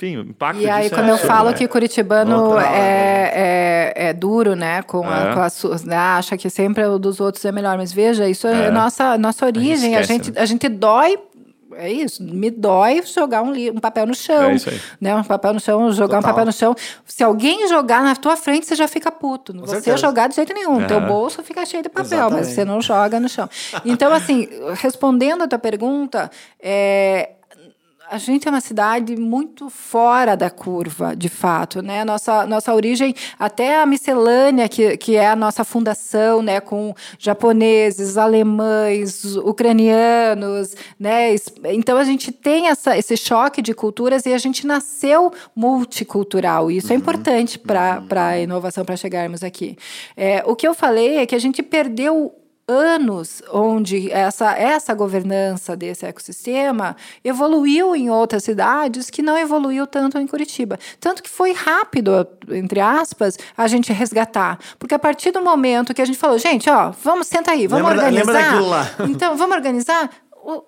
Enfim, 0.00 0.16
o 0.16 0.20
impacto 0.20 0.60
E 0.62 0.70
aí, 0.70 0.86
é 0.86 0.90
quando 0.90 1.08
eu 1.08 1.14
absurdo, 1.14 1.26
falo 1.32 1.50
né? 1.50 1.56
que 1.56 1.66
curitibano 1.66 2.44
Outra 2.50 2.66
é, 2.68 3.92
é, 3.96 4.08
é 4.08 4.12
duro, 4.12 4.54
né? 4.54 4.80
Com, 4.82 5.02
a, 5.08 5.30
É. 5.30 5.34
com 5.34 5.40
as 5.40 5.52
suas, 5.54 5.82
né? 5.84 5.96
Acha 5.96 6.36
que 6.36 6.48
sempre 6.48 6.84
o 6.86 6.98
dos 7.00 7.18
outros 7.20 7.44
é 7.44 7.50
melhor. 7.50 7.76
Mas 7.76 7.92
veja, 7.92 8.28
isso 8.28 8.46
é, 8.46 8.66
É. 8.66 8.70
nossa, 8.70 9.18
nossa 9.18 9.44
origem. 9.44 9.96
A 9.96 10.02
gente, 10.02 10.28
esquece, 10.28 10.38
a 10.40 10.46
gente, 10.46 10.68
dói. 10.68 11.18
É 11.76 11.92
isso, 11.92 12.22
me 12.24 12.50
dói 12.50 13.02
jogar 13.04 13.42
um, 13.42 13.52
li- 13.52 13.70
um 13.70 13.78
papel 13.78 14.06
no 14.06 14.14
chão. 14.14 14.50
É 14.50 14.54
isso 14.54 14.68
aí. 14.70 14.80
Né? 15.00 15.14
Um 15.14 15.22
papel 15.22 15.52
no 15.54 15.60
chão, 15.60 15.92
jogar 15.92 16.18
um 16.18 16.20
Total. 16.20 16.30
papel 16.32 16.46
no 16.46 16.52
chão. 16.52 16.74
Se 17.04 17.22
alguém 17.22 17.68
jogar 17.68 18.02
na 18.02 18.16
tua 18.16 18.36
frente, 18.36 18.66
você 18.66 18.74
já 18.74 18.88
fica 18.88 19.12
puto. 19.12 19.52
Não 19.52 19.60
você 19.66 19.74
certeza. 19.74 19.96
jogar 19.98 20.28
de 20.28 20.34
jeito 20.36 20.52
nenhum. 20.54 20.84
Teu 20.86 20.98
Aham. 20.98 21.06
bolso 21.06 21.42
fica 21.42 21.64
cheio 21.66 21.82
de 21.82 21.88
papel, 21.88 22.04
Exatamente. 22.18 22.34
mas 22.46 22.54
você 22.54 22.64
não 22.64 22.80
joga 22.80 23.20
no 23.20 23.28
chão. 23.28 23.48
Então, 23.84 24.12
assim, 24.12 24.48
respondendo 24.74 25.42
a 25.42 25.46
tua 25.48 25.58
pergunta, 25.58 26.30
é, 26.60 27.30
a 28.10 28.18
gente 28.18 28.48
é 28.48 28.50
uma 28.50 28.60
cidade 28.60 29.16
muito 29.16 29.68
fora 29.68 30.36
da 30.36 30.50
curva, 30.50 31.14
de 31.14 31.28
fato, 31.28 31.82
né? 31.82 32.04
Nossa, 32.04 32.46
nossa 32.46 32.74
origem, 32.74 33.14
até 33.38 33.80
a 33.80 33.86
miscelânea, 33.86 34.68
que, 34.68 34.96
que 34.96 35.16
é 35.16 35.28
a 35.28 35.36
nossa 35.36 35.64
fundação, 35.64 36.42
né? 36.42 36.60
Com 36.60 36.94
japoneses, 37.18 38.16
alemães, 38.16 39.36
ucranianos, 39.36 40.74
né? 40.98 41.34
Então 41.64 41.98
a 41.98 42.04
gente 42.04 42.32
tem 42.32 42.68
essa, 42.68 42.96
esse 42.96 43.16
choque 43.16 43.60
de 43.60 43.74
culturas 43.74 44.24
e 44.26 44.32
a 44.32 44.38
gente 44.38 44.66
nasceu 44.66 45.32
multicultural. 45.54 46.70
E 46.70 46.78
isso 46.78 46.88
é 46.88 46.90
uhum. 46.90 46.96
é 46.96 47.00
importante 47.00 47.58
para 47.58 48.02
a 48.10 48.38
inovação, 48.38 48.84
para 48.84 48.96
chegarmos 48.96 49.42
aqui. 49.42 49.76
É, 50.16 50.42
o 50.46 50.56
que 50.56 50.66
eu 50.66 50.74
falei 50.74 51.18
é 51.18 51.26
que 51.26 51.34
a 51.34 51.38
gente 51.38 51.62
perdeu 51.62 52.34
anos 52.68 53.42
onde 53.50 54.12
essa, 54.12 54.52
essa 54.52 54.94
governança 54.94 55.74
desse 55.74 56.04
ecossistema 56.04 56.94
evoluiu 57.24 57.96
em 57.96 58.10
outras 58.10 58.44
cidades 58.44 59.08
que 59.08 59.22
não 59.22 59.38
evoluiu 59.38 59.86
tanto 59.86 60.18
em 60.18 60.26
Curitiba. 60.26 60.78
Tanto 61.00 61.22
que 61.22 61.30
foi 61.30 61.52
rápido, 61.52 62.28
entre 62.50 62.80
aspas, 62.80 63.38
a 63.56 63.66
gente 63.66 63.92
resgatar. 63.92 64.58
Porque 64.78 64.94
a 64.94 64.98
partir 64.98 65.30
do 65.30 65.40
momento 65.40 65.94
que 65.94 66.02
a 66.02 66.04
gente 66.04 66.18
falou, 66.18 66.38
gente, 66.38 66.68
ó, 66.68 66.92
vamos, 67.02 67.26
senta 67.26 67.52
aí, 67.52 67.66
vamos 67.66 67.88
lembra, 67.88 68.06
organizar. 68.06 68.54
Lembra 68.54 68.68
lá. 68.68 68.90
Então, 69.08 69.36
vamos 69.36 69.56
organizar 69.56 70.10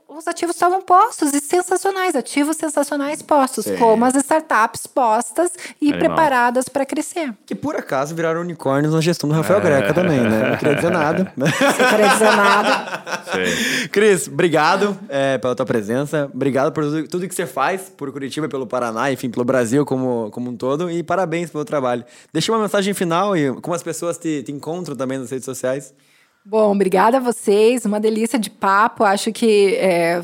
os 0.06 0.28
ativos 0.28 0.56
estavam 0.56 0.82
postos 0.82 1.32
e 1.32 1.40
sensacionais, 1.40 2.14
ativos 2.14 2.58
sensacionais 2.58 3.22
postos, 3.22 3.64
Sim. 3.64 3.76
como 3.78 4.04
as 4.04 4.14
startups 4.14 4.86
postas 4.86 5.52
e 5.80 5.88
Animal. 5.88 6.00
preparadas 6.00 6.68
para 6.68 6.84
crescer. 6.84 7.32
Que 7.46 7.54
por 7.54 7.74
acaso 7.74 8.14
viraram 8.14 8.42
unicórnios 8.42 8.92
na 8.92 9.00
gestão 9.00 9.28
do 9.28 9.34
Rafael 9.34 9.60
é. 9.60 9.62
Greca 9.62 9.94
também, 9.94 10.20
né? 10.20 10.50
Não 10.50 10.56
queria 10.58 10.74
dizer 10.74 10.90
nada. 10.90 11.32
Não 11.36 11.46
queria 11.46 12.08
dizer 12.08 12.36
nada. 12.36 13.02
Sim. 13.24 13.88
Cris, 13.88 14.28
obrigado 14.28 14.98
é, 15.08 15.38
pela 15.38 15.54
tua 15.54 15.64
presença, 15.64 16.30
obrigado 16.32 16.72
por 16.72 16.84
tudo, 16.84 17.08
tudo 17.08 17.28
que 17.28 17.34
você 17.34 17.46
faz 17.46 17.90
por 17.96 18.12
Curitiba, 18.12 18.48
pelo 18.48 18.66
Paraná, 18.66 19.10
enfim, 19.10 19.30
pelo 19.30 19.44
Brasil 19.44 19.86
como, 19.86 20.30
como 20.30 20.50
um 20.50 20.56
todo 20.56 20.90
e 20.90 21.02
parabéns 21.02 21.48
pelo 21.48 21.64
trabalho. 21.64 22.04
Deixa 22.32 22.52
uma 22.52 22.60
mensagem 22.60 22.92
final 22.92 23.34
e 23.34 23.50
como 23.62 23.74
as 23.74 23.82
pessoas 23.82 24.18
te, 24.18 24.42
te 24.42 24.52
encontram 24.52 24.94
também 24.94 25.16
nas 25.16 25.30
redes 25.30 25.46
sociais. 25.46 25.94
Bom, 26.42 26.72
obrigada 26.72 27.18
a 27.18 27.20
vocês, 27.20 27.84
uma 27.84 28.00
delícia 28.00 28.38
de 28.38 28.48
papo. 28.48 29.04
Acho 29.04 29.30
que 29.30 29.74
é, 29.76 30.22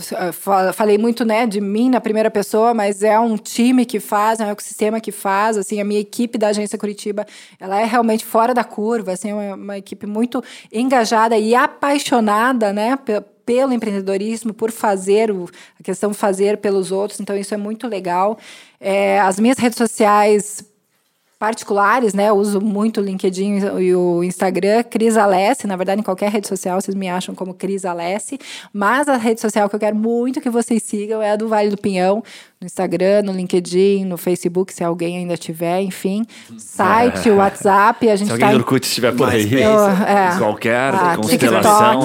falei 0.73 0.97
muito 0.97 1.27
né, 1.27 1.47
de 1.47 1.61
mim 1.61 1.91
na 1.91 2.01
primeira 2.01 2.31
pessoa, 2.31 2.73
mas 2.73 3.03
é 3.03 3.21
um 3.21 3.37
time 3.37 3.85
que 3.85 4.01
faz, 4.01 4.41
é 4.41 4.47
um 4.47 4.51
ecossistema 4.51 4.99
que 4.99 5.13
faz. 5.13 5.59
Assim, 5.59 5.79
a 5.79 5.85
minha 5.85 6.01
equipe 6.01 6.39
da 6.39 6.49
agência 6.49 6.79
Curitiba, 6.79 7.27
ela 7.61 7.79
é 7.79 7.85
realmente 7.85 8.25
fora 8.25 8.55
da 8.55 8.65
curva, 8.65 9.13
assim, 9.13 9.31
é 9.31 9.35
uma, 9.35 9.55
uma 9.55 9.79
equipe 9.79 10.07
muito 10.07 10.43
engajada 10.73 11.37
e 11.37 11.55
apaixonada, 11.55 12.73
né, 12.73 12.99
pelo 13.45 13.75
empreendedorismo, 13.75 14.55
por 14.55 14.73
fazer 14.73 15.31
o, 15.31 15.45
a 15.79 15.83
questão 15.83 16.15
fazer 16.15 16.57
pelos 16.57 16.91
outros. 16.91 17.21
Então 17.21 17.37
isso 17.37 17.53
é 17.53 17.59
muito 17.59 17.87
legal. 17.87 18.39
É, 18.81 19.21
as 19.21 19.39
minhas 19.39 19.59
redes 19.59 19.77
sociais 19.77 20.65
particulares, 21.39 22.15
né? 22.15 22.31
Eu 22.31 22.35
uso 22.35 22.61
muito 22.61 23.01
o 23.01 23.05
LinkedIn 23.05 23.59
e 23.79 23.95
o 23.95 24.25
Instagram, 24.25 24.83
Cris 24.85 25.17
Alessi, 25.19 25.67
na 25.67 25.77
verdade, 25.77 26.01
em 26.01 26.05
qualquer 26.05 26.31
rede 26.31 26.49
social 26.49 26.81
vocês 26.81 26.95
me 26.95 27.09
acham 27.09 27.35
como 27.35 27.53
Cris 27.53 27.85
Alessi, 27.85 28.39
mas 28.73 29.07
a 29.07 29.17
rede 29.17 29.41
social 29.41 29.69
que 29.69 29.77
eu 29.77 29.81
quero 29.81 29.95
muito 29.95 30.41
que 30.41 30.49
vocês 30.49 30.83
sigam 30.83 31.21
é 31.21 31.33
a 31.33 31.37
do 31.37 31.47
Vale 31.47 31.69
do 31.69 31.77
Pinhão, 31.77 32.23
no 32.59 32.65
Instagram, 32.65 33.23
no 33.23 33.33
LinkedIn, 33.33 34.07
no 34.07 34.17
Facebook, 34.17 34.73
se 34.73 34.83
alguém 34.83 35.19
ainda 35.19 35.37
tiver, 35.37 35.83
enfim. 35.83 36.25
Site, 36.57 37.29
é. 37.29 37.33
WhatsApp, 37.33 38.09
a 38.09 38.17
gente 38.17 38.29
Se 38.29 38.33
alguém 38.33 38.49
tá... 38.49 38.55
do 38.55 38.59
Orkut 38.61 38.87
estiver 38.87 39.15
por 39.15 39.29
aí, 39.29 39.63
eu, 39.63 39.87
é, 39.89 40.39
qualquer 40.39 40.95
ah, 40.95 41.17
constelação. 41.17 42.01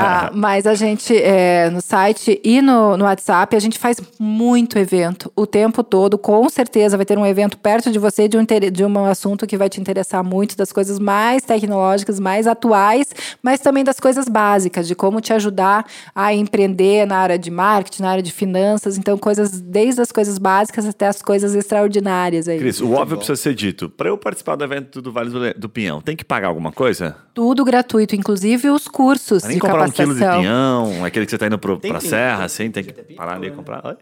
ah, 0.00 0.30
mas 0.32 0.66
a 0.66 0.74
gente, 0.74 1.14
é, 1.14 1.68
no 1.68 1.82
site 1.82 2.40
e 2.42 2.62
no, 2.62 2.96
no 2.96 3.04
WhatsApp, 3.04 3.54
a 3.54 3.60
gente 3.60 3.78
faz 3.78 4.00
muito 4.18 4.78
evento, 4.78 5.30
o 5.36 5.46
tempo 5.46 5.84
todo. 5.84 6.16
Com 6.16 6.48
certeza 6.48 6.96
vai 6.96 7.04
ter 7.04 7.18
um 7.18 7.26
evento 7.26 7.58
perto 7.58 7.90
de 7.90 7.98
você 7.98 8.26
de 8.26 8.37
um, 8.38 8.44
de 8.72 8.84
um 8.84 9.04
assunto 9.04 9.46
que 9.46 9.56
vai 9.56 9.68
te 9.68 9.80
interessar 9.80 10.22
muito, 10.24 10.56
das 10.56 10.72
coisas 10.72 10.98
mais 10.98 11.42
tecnológicas, 11.42 12.18
mais 12.20 12.46
atuais, 12.46 13.08
mas 13.42 13.60
também 13.60 13.84
das 13.84 14.00
coisas 14.00 14.28
básicas, 14.28 14.86
de 14.86 14.94
como 14.94 15.20
te 15.20 15.32
ajudar 15.32 15.84
a 16.14 16.34
empreender 16.34 17.06
na 17.06 17.18
área 17.18 17.38
de 17.38 17.50
marketing, 17.50 18.02
na 18.02 18.10
área 18.10 18.22
de 18.22 18.32
finanças. 18.32 18.98
Então, 18.98 19.16
coisas 19.18 19.60
desde 19.60 20.00
as 20.00 20.12
coisas 20.12 20.38
básicas 20.38 20.86
até 20.86 21.06
as 21.06 21.22
coisas 21.22 21.54
extraordinárias 21.54 22.48
aí. 22.48 22.58
Cris, 22.58 22.80
o 22.80 22.92
óbvio 22.92 23.16
bom. 23.16 23.16
precisa 23.16 23.36
ser 23.36 23.54
dito. 23.54 23.88
Para 23.88 24.08
eu 24.08 24.18
participar 24.18 24.56
do 24.56 24.64
evento 24.64 25.02
do 25.02 25.12
Vale 25.12 25.30
do, 25.30 25.60
do, 25.60 25.68
Pinhão, 25.68 26.00
tem 26.00 26.16
que 26.16 26.24
pagar 26.24 26.48
alguma 26.48 26.72
coisa? 26.72 27.16
Tudo 27.34 27.64
gratuito, 27.64 28.16
inclusive 28.16 28.70
os 28.70 28.88
cursos 28.88 29.42
nem 29.44 29.54
de 29.54 29.60
comprar 29.60 29.88
um 29.88 29.90
quilo 29.90 30.14
de 30.14 30.20
pinhão, 30.20 31.04
aquele 31.04 31.26
que 31.26 31.30
você 31.30 31.36
está 31.36 31.46
indo 31.46 31.58
para 31.58 31.96
a 31.96 32.00
serra, 32.00 32.44
assim, 32.44 32.70
tem 32.70 32.84
que 32.84 32.92
parar 33.14 33.36
ali 33.36 33.48
e 33.48 33.50
comprar. 33.50 33.84
Oi? 33.86 33.96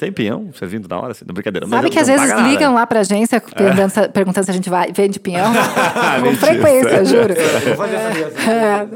Tem 0.00 0.10
pinhão 0.10 0.48
servindo 0.58 0.88
na 0.88 0.98
hora, 0.98 1.12
assim, 1.12 1.26
não 1.28 1.34
brincadeira. 1.34 1.66
Sabe 1.68 1.82
Mas 1.82 1.90
que 1.92 1.98
às 1.98 2.06
vezes 2.06 2.32
ligam 2.48 2.72
lá 2.72 2.86
pra 2.86 3.00
agência 3.00 3.38
perguntando, 3.38 4.00
é. 4.00 4.08
perguntando 4.08 4.44
se 4.46 4.50
a 4.50 4.54
gente 4.54 4.70
vai, 4.70 4.90
vende 4.90 5.20
pinhão? 5.20 5.52
Com 6.24 6.34
frequência, 6.36 7.04
juro. 7.04 7.34
É, 7.34 8.86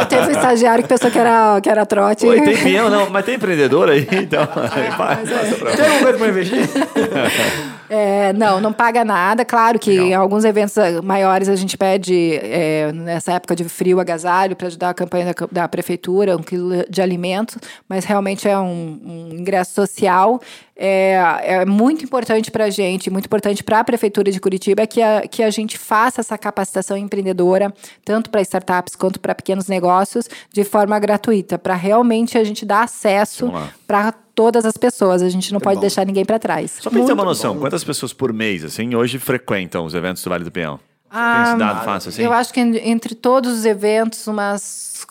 é, 0.00 0.04
teve 0.06 0.26
um 0.26 0.30
estagiário 0.32 0.82
que 0.82 0.88
pensou 0.88 1.08
que 1.12 1.18
era, 1.18 1.60
que 1.60 1.70
era 1.70 1.86
trote. 1.86 2.26
Oi, 2.26 2.40
tem 2.40 2.56
pinhão, 2.56 2.90
não, 2.90 3.08
mas 3.08 3.24
tem 3.24 3.36
empreendedor 3.36 3.88
aí, 3.88 4.04
então. 4.10 4.48
É, 4.58 5.76
tem 5.76 5.84
alguma 5.84 6.02
coisa 6.02 6.18
pra 6.18 6.28
investir? 6.28 6.68
É, 7.90 8.32
não, 8.32 8.60
não 8.60 8.72
paga 8.72 9.04
nada. 9.04 9.44
Claro 9.44 9.78
que 9.78 9.90
Legal. 9.90 10.06
em 10.06 10.14
alguns 10.14 10.44
eventos 10.44 10.74
maiores 11.02 11.48
a 11.48 11.56
gente 11.56 11.76
pede, 11.76 12.38
é, 12.42 12.92
nessa 12.92 13.32
época 13.32 13.56
de 13.56 13.64
frio, 13.64 14.00
agasalho 14.00 14.54
para 14.54 14.66
ajudar 14.66 14.90
a 14.90 14.94
campanha 14.94 15.26
da, 15.26 15.46
da, 15.50 15.68
prefeitura, 15.68 16.36
um 16.36 16.42
quilo 16.42 16.84
de 16.88 17.00
alimento, 17.00 17.58
mas 17.88 18.04
realmente 18.04 18.46
é 18.46 18.58
um, 18.58 19.00
um 19.04 19.28
ingresso 19.32 19.74
social. 19.74 20.40
É, 20.80 21.18
é 21.42 21.66
muito 21.66 22.04
importante 22.04 22.52
para 22.52 22.66
a 22.66 22.70
gente, 22.70 23.10
muito 23.10 23.24
importante 23.26 23.64
para 23.64 23.80
a 23.80 23.84
prefeitura 23.84 24.30
de 24.30 24.38
Curitiba 24.38 24.86
que 24.86 25.02
a, 25.02 25.26
que 25.26 25.42
a 25.42 25.50
gente 25.50 25.76
faça 25.76 26.20
essa 26.20 26.38
capacitação 26.38 26.96
empreendedora, 26.96 27.74
tanto 28.04 28.30
para 28.30 28.40
startups 28.42 28.94
quanto 28.94 29.18
para 29.18 29.34
pequenos 29.34 29.66
negócios, 29.66 30.28
de 30.52 30.62
forma 30.62 30.96
gratuita, 31.00 31.58
para 31.58 31.74
realmente 31.74 32.38
a 32.38 32.44
gente 32.44 32.64
dar 32.64 32.84
acesso 32.84 33.50
para 33.88 34.12
todas 34.12 34.64
as 34.64 34.76
pessoas. 34.76 35.20
A 35.20 35.28
gente 35.28 35.52
não 35.52 35.58
pode 35.58 35.76
bom. 35.76 35.80
deixar 35.80 36.06
ninguém 36.06 36.24
para 36.24 36.38
trás. 36.38 36.78
Só 36.80 36.90
para 36.90 37.04
ter 37.04 37.12
uma 37.12 37.24
noção, 37.24 37.54
bom. 37.54 37.60
quantas 37.60 37.82
pessoas 37.82 38.12
por 38.12 38.32
mês, 38.32 38.62
assim, 38.62 38.94
hoje 38.94 39.18
frequentam 39.18 39.84
os 39.84 39.94
eventos 39.94 40.22
do 40.22 40.30
Vale 40.30 40.44
do 40.44 40.52
Peão? 40.52 40.78
Ah, 41.10 41.42
Tem 41.42 41.50
esse 41.50 41.58
dado 41.58 41.84
fácil, 41.84 42.08
assim? 42.10 42.22
Eu 42.22 42.32
acho 42.32 42.52
que 42.52 42.60
entre 42.60 43.16
todos 43.16 43.52
os 43.58 43.64
eventos, 43.64 44.28
umas 44.28 45.04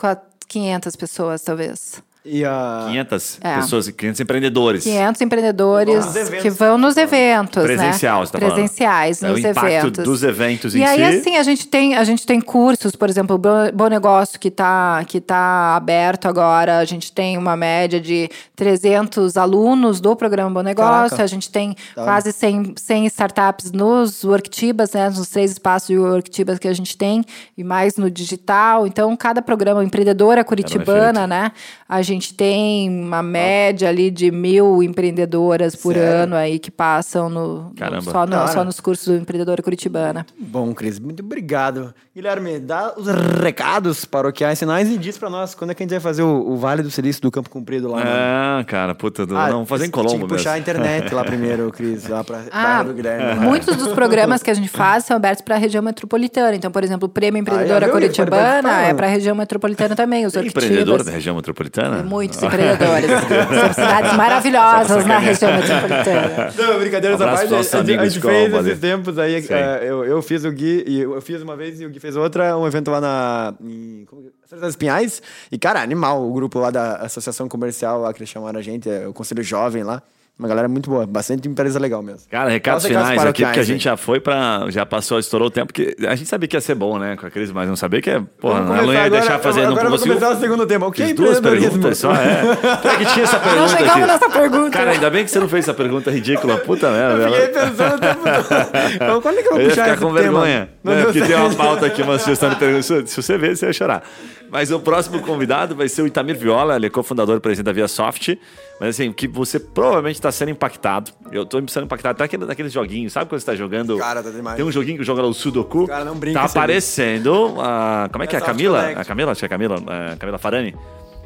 500 0.48 0.96
pessoas, 0.96 1.42
talvez. 1.42 2.02
E 2.28 2.44
a... 2.44 2.86
500 2.88 3.40
é. 3.42 3.56
pessoas, 3.56 3.90
500 3.90 4.20
empreendedores. 4.22 4.84
500 4.84 5.22
empreendedores 5.22 6.06
que 6.42 6.50
vão 6.50 6.78
nos 6.78 6.98
eventos, 6.98 7.64
Presencial, 7.64 8.20
né? 8.20 8.26
você 8.26 8.32
tá 8.34 8.40
Presenciais, 8.40 9.20
falando. 9.20 9.36
nos 9.36 9.46
é 9.46 9.48
o 9.48 9.52
impacto 9.52 9.70
eventos. 9.70 10.04
dos 10.04 10.24
eventos 10.24 10.76
e 10.76 10.80
em 10.80 10.86
aí, 10.86 10.98
si. 10.98 11.04
assim, 11.20 11.38
a 11.38 11.44
gente 11.44 11.68
tem, 11.68 11.96
a 11.96 12.04
gente 12.04 12.26
tem 12.26 12.42
cursos, 12.42 12.96
por 12.96 13.10
exemplo, 13.10 13.36
o 13.36 13.72
Bom 13.72 13.88
Negócio 13.88 14.40
que 14.40 14.50
está 14.50 15.04
que 15.06 15.22
tá 15.22 15.76
aberto 15.76 16.28
agora, 16.28 16.80
a 16.80 16.86
gente 16.86 17.12
tem 17.12 17.38
uma 17.38 17.56
média 17.56 18.00
de 18.00 18.30
300 18.56 19.38
alunos 19.38 20.02
do 20.02 20.16
programa 20.16 20.50
Bom 20.50 20.62
Negócio, 20.62 21.12
Caraca. 21.12 21.24
a 21.24 21.28
gente 21.28 21.50
tem 21.50 21.76
tá. 21.96 22.04
quase 22.04 22.34
100, 22.34 22.74
100 22.76 23.06
startups 23.08 23.72
nos 23.72 24.24
Worktibas, 24.24 24.92
né, 24.92 25.10
nos 25.10 25.30
três 25.30 25.52
espaços 25.52 25.88
de 25.88 25.98
Worktibas 25.98 26.60
que 26.60 26.68
a 26.68 26.74
gente 26.74 26.98
tem, 26.98 27.24
e 27.58 27.64
mais 27.64 27.96
no 27.98 28.10
digital. 28.10 28.86
Então, 28.86 29.16
cada 29.16 29.42
programa, 29.42 29.84
empreendedora 29.84 30.44
curitibana, 30.44 31.26
né, 31.28 31.52
a 31.90 32.02
gente 32.02 32.34
tem 32.34 32.90
uma 32.90 33.24
média 33.24 33.88
ali 33.88 34.12
de 34.12 34.30
mil 34.30 34.84
empreendedoras 34.84 35.74
por 35.76 35.94
Sério? 35.94 36.24
ano 36.24 36.36
aí 36.36 36.60
que 36.60 36.70
passam 36.70 37.30
no, 37.30 37.72
no 37.72 38.02
só, 38.02 38.26
no, 38.26 38.48
só 38.50 38.64
nos 38.64 38.80
cursos 38.82 39.08
do 39.08 39.16
Empreendedora 39.16 39.64
Curitibana. 39.64 40.26
Bom, 40.38 40.74
Cris, 40.74 41.00
muito 41.00 41.24
obrigado. 41.24 41.94
Guilherme, 42.14 42.60
dá 42.60 42.94
os 42.98 43.08
recados 43.42 44.04
paroquiais 44.04 44.60
sinais 44.60 44.90
e 44.90 44.98
diz 44.98 45.18
para 45.18 45.30
nós 45.30 45.56
quando 45.56 45.72
é 45.72 45.74
que 45.74 45.84
a 45.84 45.86
gente 45.86 45.92
vai 45.92 46.00
fazer 46.00 46.24
o, 46.24 46.50
o, 46.50 46.58
Vale 46.58 46.84
do 46.84 46.92
Silício 46.92 47.22
do 47.22 47.32
Campo 47.32 47.50
Comprido 47.50 47.90
lá. 47.90 48.02
Ah, 48.04 48.64
cara, 48.66 48.94
puta, 48.94 49.26
do, 49.26 49.38
ah, 49.38 49.50
não, 49.50 49.66
fazer 49.66 49.86
em 49.86 49.92
Colombo 49.92 50.18
mesmo. 50.18 50.30
puxar 50.30 50.54
a 50.54 50.60
internet 50.60 51.14
lá 51.14 51.24
primeiro, 51.24 51.72
Cris, 51.72 52.08
lá 52.08 52.24
para 52.24 52.44
ah, 52.52 52.84
do 52.84 52.94
Guilherme. 52.94 53.24
Lá. 53.24 53.36
Muitos 53.36 53.78
dos 53.78 53.94
programas 53.94 54.44
que 54.44 54.50
a 54.50 54.54
gente 54.54 54.68
faz 54.68 55.06
são 55.06 55.16
abertos 55.16 55.44
para 55.44 55.56
a 55.56 55.58
região 55.58 55.82
metropolitana. 55.82 56.56
Então, 56.56 56.72
por 56.72 56.84
exemplo, 56.84 57.06
o 57.06 57.10
Prêmio 57.10 57.40
Empreendedora 57.40 57.86
ah, 57.86 57.90
Curitibana 57.90 58.82
é 58.82 58.94
para 58.94 59.08
a 59.08 59.10
região 59.10 59.36
metropolitana 59.36 59.96
também. 59.96 60.26
Os 60.26 60.36
empreendedor 60.36 61.04
da 61.04 61.12
região 61.12 61.36
metropolitana? 61.36 61.77
Muitos 62.04 62.42
empreendedores. 62.42 63.10
São 63.10 63.74
cidades 63.74 64.14
maravilhosas 64.14 65.06
na 65.06 65.18
região 65.18 65.52
metropolitana. 65.54 66.54
Não, 66.58 66.80
brincadeiras 66.80 67.22
à 67.22 67.26
parte. 67.26 67.54
A, 67.54 67.58
a 67.58 67.84
gente 68.06 68.20
fez 68.20 68.54
esses 68.54 68.80
tempos 68.80 69.18
aí. 69.18 69.40
Uh, 69.40 69.84
eu, 69.84 70.06
eu 70.06 70.22
fiz 70.22 70.44
o 70.44 70.52
Gui, 70.52 70.84
e 70.88 71.02
eu 71.02 71.22
fiz 71.22 71.42
uma 71.42 71.56
vez 71.56 71.80
e 71.80 71.86
o 71.86 71.90
Gui 71.90 72.00
fez 72.00 72.16
outra, 72.16 72.58
um 72.58 72.66
evento 72.68 72.90
lá 72.92 73.02
na. 73.02 73.54
Em, 73.62 74.06
como, 74.06 74.32
das 74.60 74.76
Pinhais. 74.76 75.22
E, 75.52 75.58
cara, 75.58 75.82
animal, 75.82 76.26
o 76.28 76.34
grupo 76.34 76.60
lá 76.60 76.72
da 76.72 76.96
Associação 76.98 77.50
Comercial 77.50 78.02
lá 78.02 78.14
que 78.14 78.20
eles 78.20 78.30
chamaram 78.30 78.60
a 78.60 78.64
gente, 78.64 78.90
é 78.90 79.08
o 79.08 79.14
Conselho 79.14 79.44
Jovem 79.44 79.84
lá. 79.84 80.02
Uma 80.40 80.48
galera 80.48 80.68
muito 80.68 80.88
boa, 80.88 81.08
bastante 81.08 81.48
empresa 81.48 81.80
legal 81.80 82.04
mesmo. 82.04 82.22
Cara, 82.30 82.48
recados 82.52 82.84
Nossa, 82.84 82.94
finais 82.94 83.26
aqui, 83.26 83.44
porque 83.44 83.60
a 83.60 83.64
gente 83.64 83.84
já 83.86 83.98
foi 83.98 84.20
pra. 84.20 84.66
Já 84.70 84.86
passou, 84.86 85.18
estourou 85.18 85.48
o 85.48 85.50
tempo, 85.52 85.74
que 85.74 85.96
a 86.08 86.14
gente 86.16 86.28
sabia 86.30 86.48
que 86.48 86.56
ia 86.56 86.62
ser 86.62 86.76
bom, 86.76 87.00
né, 87.00 87.16
com 87.16 87.26
a 87.26 87.32
crise, 87.32 87.52
mas 87.52 87.68
não 87.68 87.76
sabia 87.76 88.00
que 88.04 88.10
é. 88.12 88.22
Porra, 88.40 88.62
Vamos 88.62 88.78
ela 88.78 88.86
não 88.86 88.94
ia 88.94 89.00
começar 89.00 89.10
deixar 89.10 89.26
agora- 89.34 89.40
fazer 89.44 89.62
no 89.62 89.68
Agora 89.72 89.90
vou 89.90 89.98
possível. 89.98 90.18
começar 90.20 90.38
o 90.38 90.40
segundo 90.40 90.68
tema. 90.68 90.86
O 90.86 90.92
que 90.92 91.02
é 91.02 91.12
duas 91.14 91.40
perguntas 91.40 91.98
só, 91.98 92.14
é. 92.14 92.56
Pior 92.82 92.98
que 93.00 93.06
tinha 93.08 93.24
essa 93.24 93.40
pergunta 93.42 93.68
chegamos 93.70 93.94
aqui. 93.98 94.06
nessa 94.06 94.30
pergunta. 94.30 94.70
Cara, 94.70 94.92
ainda 94.92 95.10
bem 95.10 95.26
que 95.26 95.32
você 95.32 95.40
não 95.40 95.50
fez 95.50 95.66
essa 95.66 95.74
pergunta 95.74 96.12
ridícula. 96.12 96.58
Puta 96.60 96.92
merda. 96.92 97.24
Eu 97.24 97.32
fiquei 97.32 97.60
ela- 97.60 97.70
pensando 97.72 97.96
o 97.96 98.00
tempo 98.00 98.24
todo. 98.24 98.68
Então, 98.94 99.22
quando 99.22 99.38
é 99.40 99.42
que 99.42 99.48
eu 99.48 99.52
vou 99.54 99.62
Eu 99.62 99.70
puxar 99.70 99.84
ficar 99.86 99.98
com 99.98 100.06
tema? 100.14 100.20
vergonha. 100.22 100.70
Não 100.84 100.94
né? 100.94 101.04
Porque 101.04 101.22
tem 101.22 101.36
uma 101.36 101.54
pauta 101.56 101.86
aqui, 101.88 102.02
uma 102.04 102.20
sugestão 102.20 102.50
de 102.52 102.56
pergunta. 102.58 102.84
Se 102.84 103.08
se 103.08 103.22
você 103.24 103.38
ver, 103.40 103.58
você 103.58 103.66
vai 103.66 103.74
chorar. 103.74 104.04
Mas 104.52 104.72
o 104.72 104.80
próximo 104.80 105.20
convidado 105.22 105.76
vai 105.76 105.90
ser 105.90 106.04
o 106.04 106.08
Itamir 106.08 106.38
Viola, 106.38 106.76
ele 106.78 106.86
é 106.86 106.90
cofundador 106.90 107.36
e 107.38 107.40
presidente 107.40 107.66
da 107.66 107.74
Via 107.74 107.88
Soft. 107.88 108.30
Mas 108.80 108.90
assim, 108.90 109.12
que 109.12 109.28
você 109.28 109.60
provavelmente 109.60 110.16
está 110.16 110.32
sendo 110.32 110.52
impactado. 110.52 111.12
Eu 111.32 111.44
estou 111.44 111.62
sendo 111.68 111.86
impactado 111.86 112.16
até 112.16 112.24
aquele, 112.26 112.46
daqueles 112.46 112.72
joguinhos. 112.72 113.12
Sabe 113.14 113.26
quando 113.26 113.40
você 113.40 113.52
está 113.52 113.56
jogando? 113.56 113.98
Cara, 113.98 114.22
tá 114.22 114.30
demais. 114.30 114.56
Tem 114.56 114.64
um 114.64 114.72
joguinho 114.72 115.00
que 115.00 115.04
joga 115.04 115.24
o 115.24 115.34
Sudoku. 115.34 115.88
Cara, 115.88 116.06
não 116.06 116.16
brinca 116.16 116.40
Tá 116.40 116.46
aparecendo 116.46 117.56
a. 117.60 118.08
Como 118.12 118.24
é 118.24 118.28
que 118.28 118.36
é? 118.36 118.38
A 118.38 118.42
Soft 118.42 118.52
Camila? 118.52 118.90
A 118.92 119.06
Camila? 119.06 119.32
Acho 119.32 119.40
que 119.40 119.46
é 119.46 119.48
a 119.48 119.50
Camila. 119.50 119.76
A 120.14 120.18
Camila 120.18 120.38
Farani? 120.38 120.76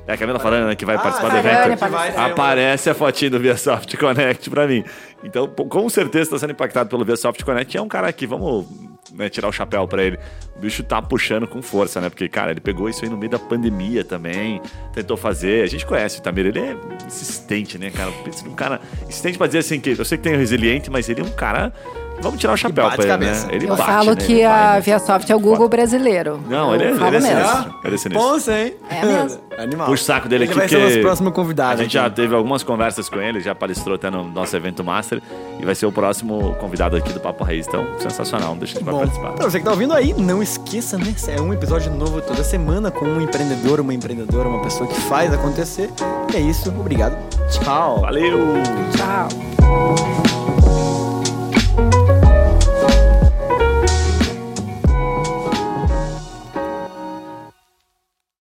É 0.08 0.14
a 0.14 0.18
Camila 0.18 0.40
Farani 0.40 0.66
né, 0.66 0.76
que 0.76 0.86
vai 0.86 0.96
Ah, 0.96 1.00
participar 1.00 1.30
do 1.30 1.38
evento. 1.38 1.84
Aparece 2.18 2.90
a 2.90 2.94
fotinho 2.94 3.32
do 3.32 3.40
ViaSoft 3.40 3.96
Connect 3.98 4.50
pra 4.50 4.68
mim. 4.68 4.84
Então, 5.24 5.48
com 5.48 5.88
certeza 5.90 6.24
está 6.24 6.40
sendo 6.40 6.52
impactado 6.52 6.90
pelo 6.90 7.06
ViaSoft 7.06 7.44
Connect. 7.46 7.76
E 7.76 7.78
é 7.78 7.82
um 7.82 7.88
cara 7.88 8.08
aqui, 8.08 8.26
vamos 8.26 8.66
né, 9.14 9.30
tirar 9.30 9.48
o 9.48 9.52
chapéu 9.52 9.88
pra 9.88 10.04
ele. 10.04 10.18
O 10.56 10.60
bicho 10.60 10.84
tá 10.84 11.02
puxando 11.02 11.48
com 11.48 11.62
força, 11.62 12.02
né? 12.02 12.10
Porque, 12.10 12.28
cara, 12.28 12.52
ele 12.52 12.60
pegou 12.60 12.90
isso 12.90 13.04
aí 13.06 13.10
no 13.10 13.18
meio 13.18 13.30
da 13.30 13.40
pandemia 13.40 14.04
também, 14.04 14.60
tentou 14.94 15.16
fazer. 15.16 15.64
A 15.64 15.68
gente 15.68 15.86
conhece 15.86 16.20
o 16.20 16.22
Tamir, 16.22 16.48
ele 16.48 16.60
é 16.60 16.76
insistente, 17.06 17.78
né, 17.78 17.92
cara? 17.92 18.12
Pensa 18.24 18.44
num 18.46 18.56
cara 18.56 18.82
insistente 19.08 19.38
pra 19.38 19.48
dizer 19.48 19.60
assim, 19.60 19.80
que 19.80 19.92
eu 19.92 20.04
sei 20.06 20.18
que 20.18 20.24
tem 20.24 20.34
o 20.34 20.38
resiliente, 20.38 20.90
mas 20.90 21.08
ele 21.10 21.22
é 21.22 21.24
um 21.24 21.32
cara. 21.32 21.72
Vamos 22.22 22.40
tirar 22.40 22.54
o 22.54 22.58
chapéu 22.58 22.84
bate 22.86 22.96
pra 22.98 23.06
ele, 23.06 23.12
cabeça. 23.14 23.48
né? 23.48 23.56
Ele 23.56 23.66
Eu 23.66 23.76
bate, 23.76 23.90
falo 23.92 24.10
né? 24.12 24.16
que 24.16 24.34
Ele 24.34 24.44
vai, 24.48 24.78
a? 24.78 24.80
ViaSoft 24.80 25.32
é 25.32 25.36
o 25.36 25.40
Google 25.40 25.68
brasileiro. 25.70 26.40
Não, 26.48 26.74
ele 26.76 26.84
é- 26.86 26.88
ele 26.92 27.04
é 27.04 27.10
mesmo. 27.12 27.28
sinistro. 27.28 27.76
Ele 27.84 27.96
é 27.96 27.98
sinistro. 27.98 28.28
Bom, 28.30 28.40
sim. 28.40 28.52
É 28.90 29.06
mesmo. 29.06 29.40
Animal. 29.58 29.88
Puxa 29.88 30.02
o 30.04 30.06
saco 30.06 30.30
dele 30.30 30.44
Ele 30.46 30.52
aqui, 30.52 30.60
vai 30.60 30.68
ser 30.70 30.76
porque 30.76 30.86
o 30.86 30.90
nosso 30.90 31.02
próximo 31.02 31.32
convidado. 31.32 31.74
A 31.80 31.84
gente 31.84 31.94
já 31.94 32.06
aqui. 32.06 32.16
teve 32.16 32.34
algumas 32.36 32.64
conversas 32.64 33.10
com 33.10 33.18
ele, 33.20 33.40
já 33.42 33.54
palestrou 33.54 33.96
até 33.96 34.10
no 34.10 34.24
nosso 34.24 34.56
evento 34.56 34.84
Master 34.84 35.22
e 35.60 35.66
vai 35.66 35.76
ser 35.76 35.86
o 35.86 35.92
próximo 35.92 36.56
convidado 36.60 36.96
aqui 36.96 37.12
do 37.14 37.20
Papo 37.20 37.44
Raiz. 37.44 37.68
Então, 37.68 37.86
sensacional, 38.00 38.50
não 38.50 38.58
deixa 38.58 38.80
de 38.80 38.84
Bom, 38.86 39.00
participar. 39.00 39.32
pra 39.34 39.50
você 39.50 39.60
que 39.60 39.66
tá 39.66 39.72
ouvindo 39.72 39.94
aí, 39.94 40.14
não 40.18 40.42
esqueça, 40.42 40.98
né? 40.98 41.14
É 41.28 41.40
um 41.42 41.54
episódio 41.54 41.92
novo 41.92 42.22
toda 42.22 42.44
semana 42.44 42.90
com 42.92 43.06
um 43.06 43.22
empreendedor, 43.22 43.80
uma 43.80 43.94
empreendedora, 43.94 44.48
uma 44.48 44.62
pessoa 44.62 44.88
que 44.88 45.00
faz 45.02 45.34
acontecer. 45.34 45.90
E 46.34 46.38
é 46.38 46.40
isso, 46.40 46.70
obrigado. 46.70 47.16
Tchau. 47.50 48.02
Valeu! 48.02 48.40
Tchau. 48.96 50.21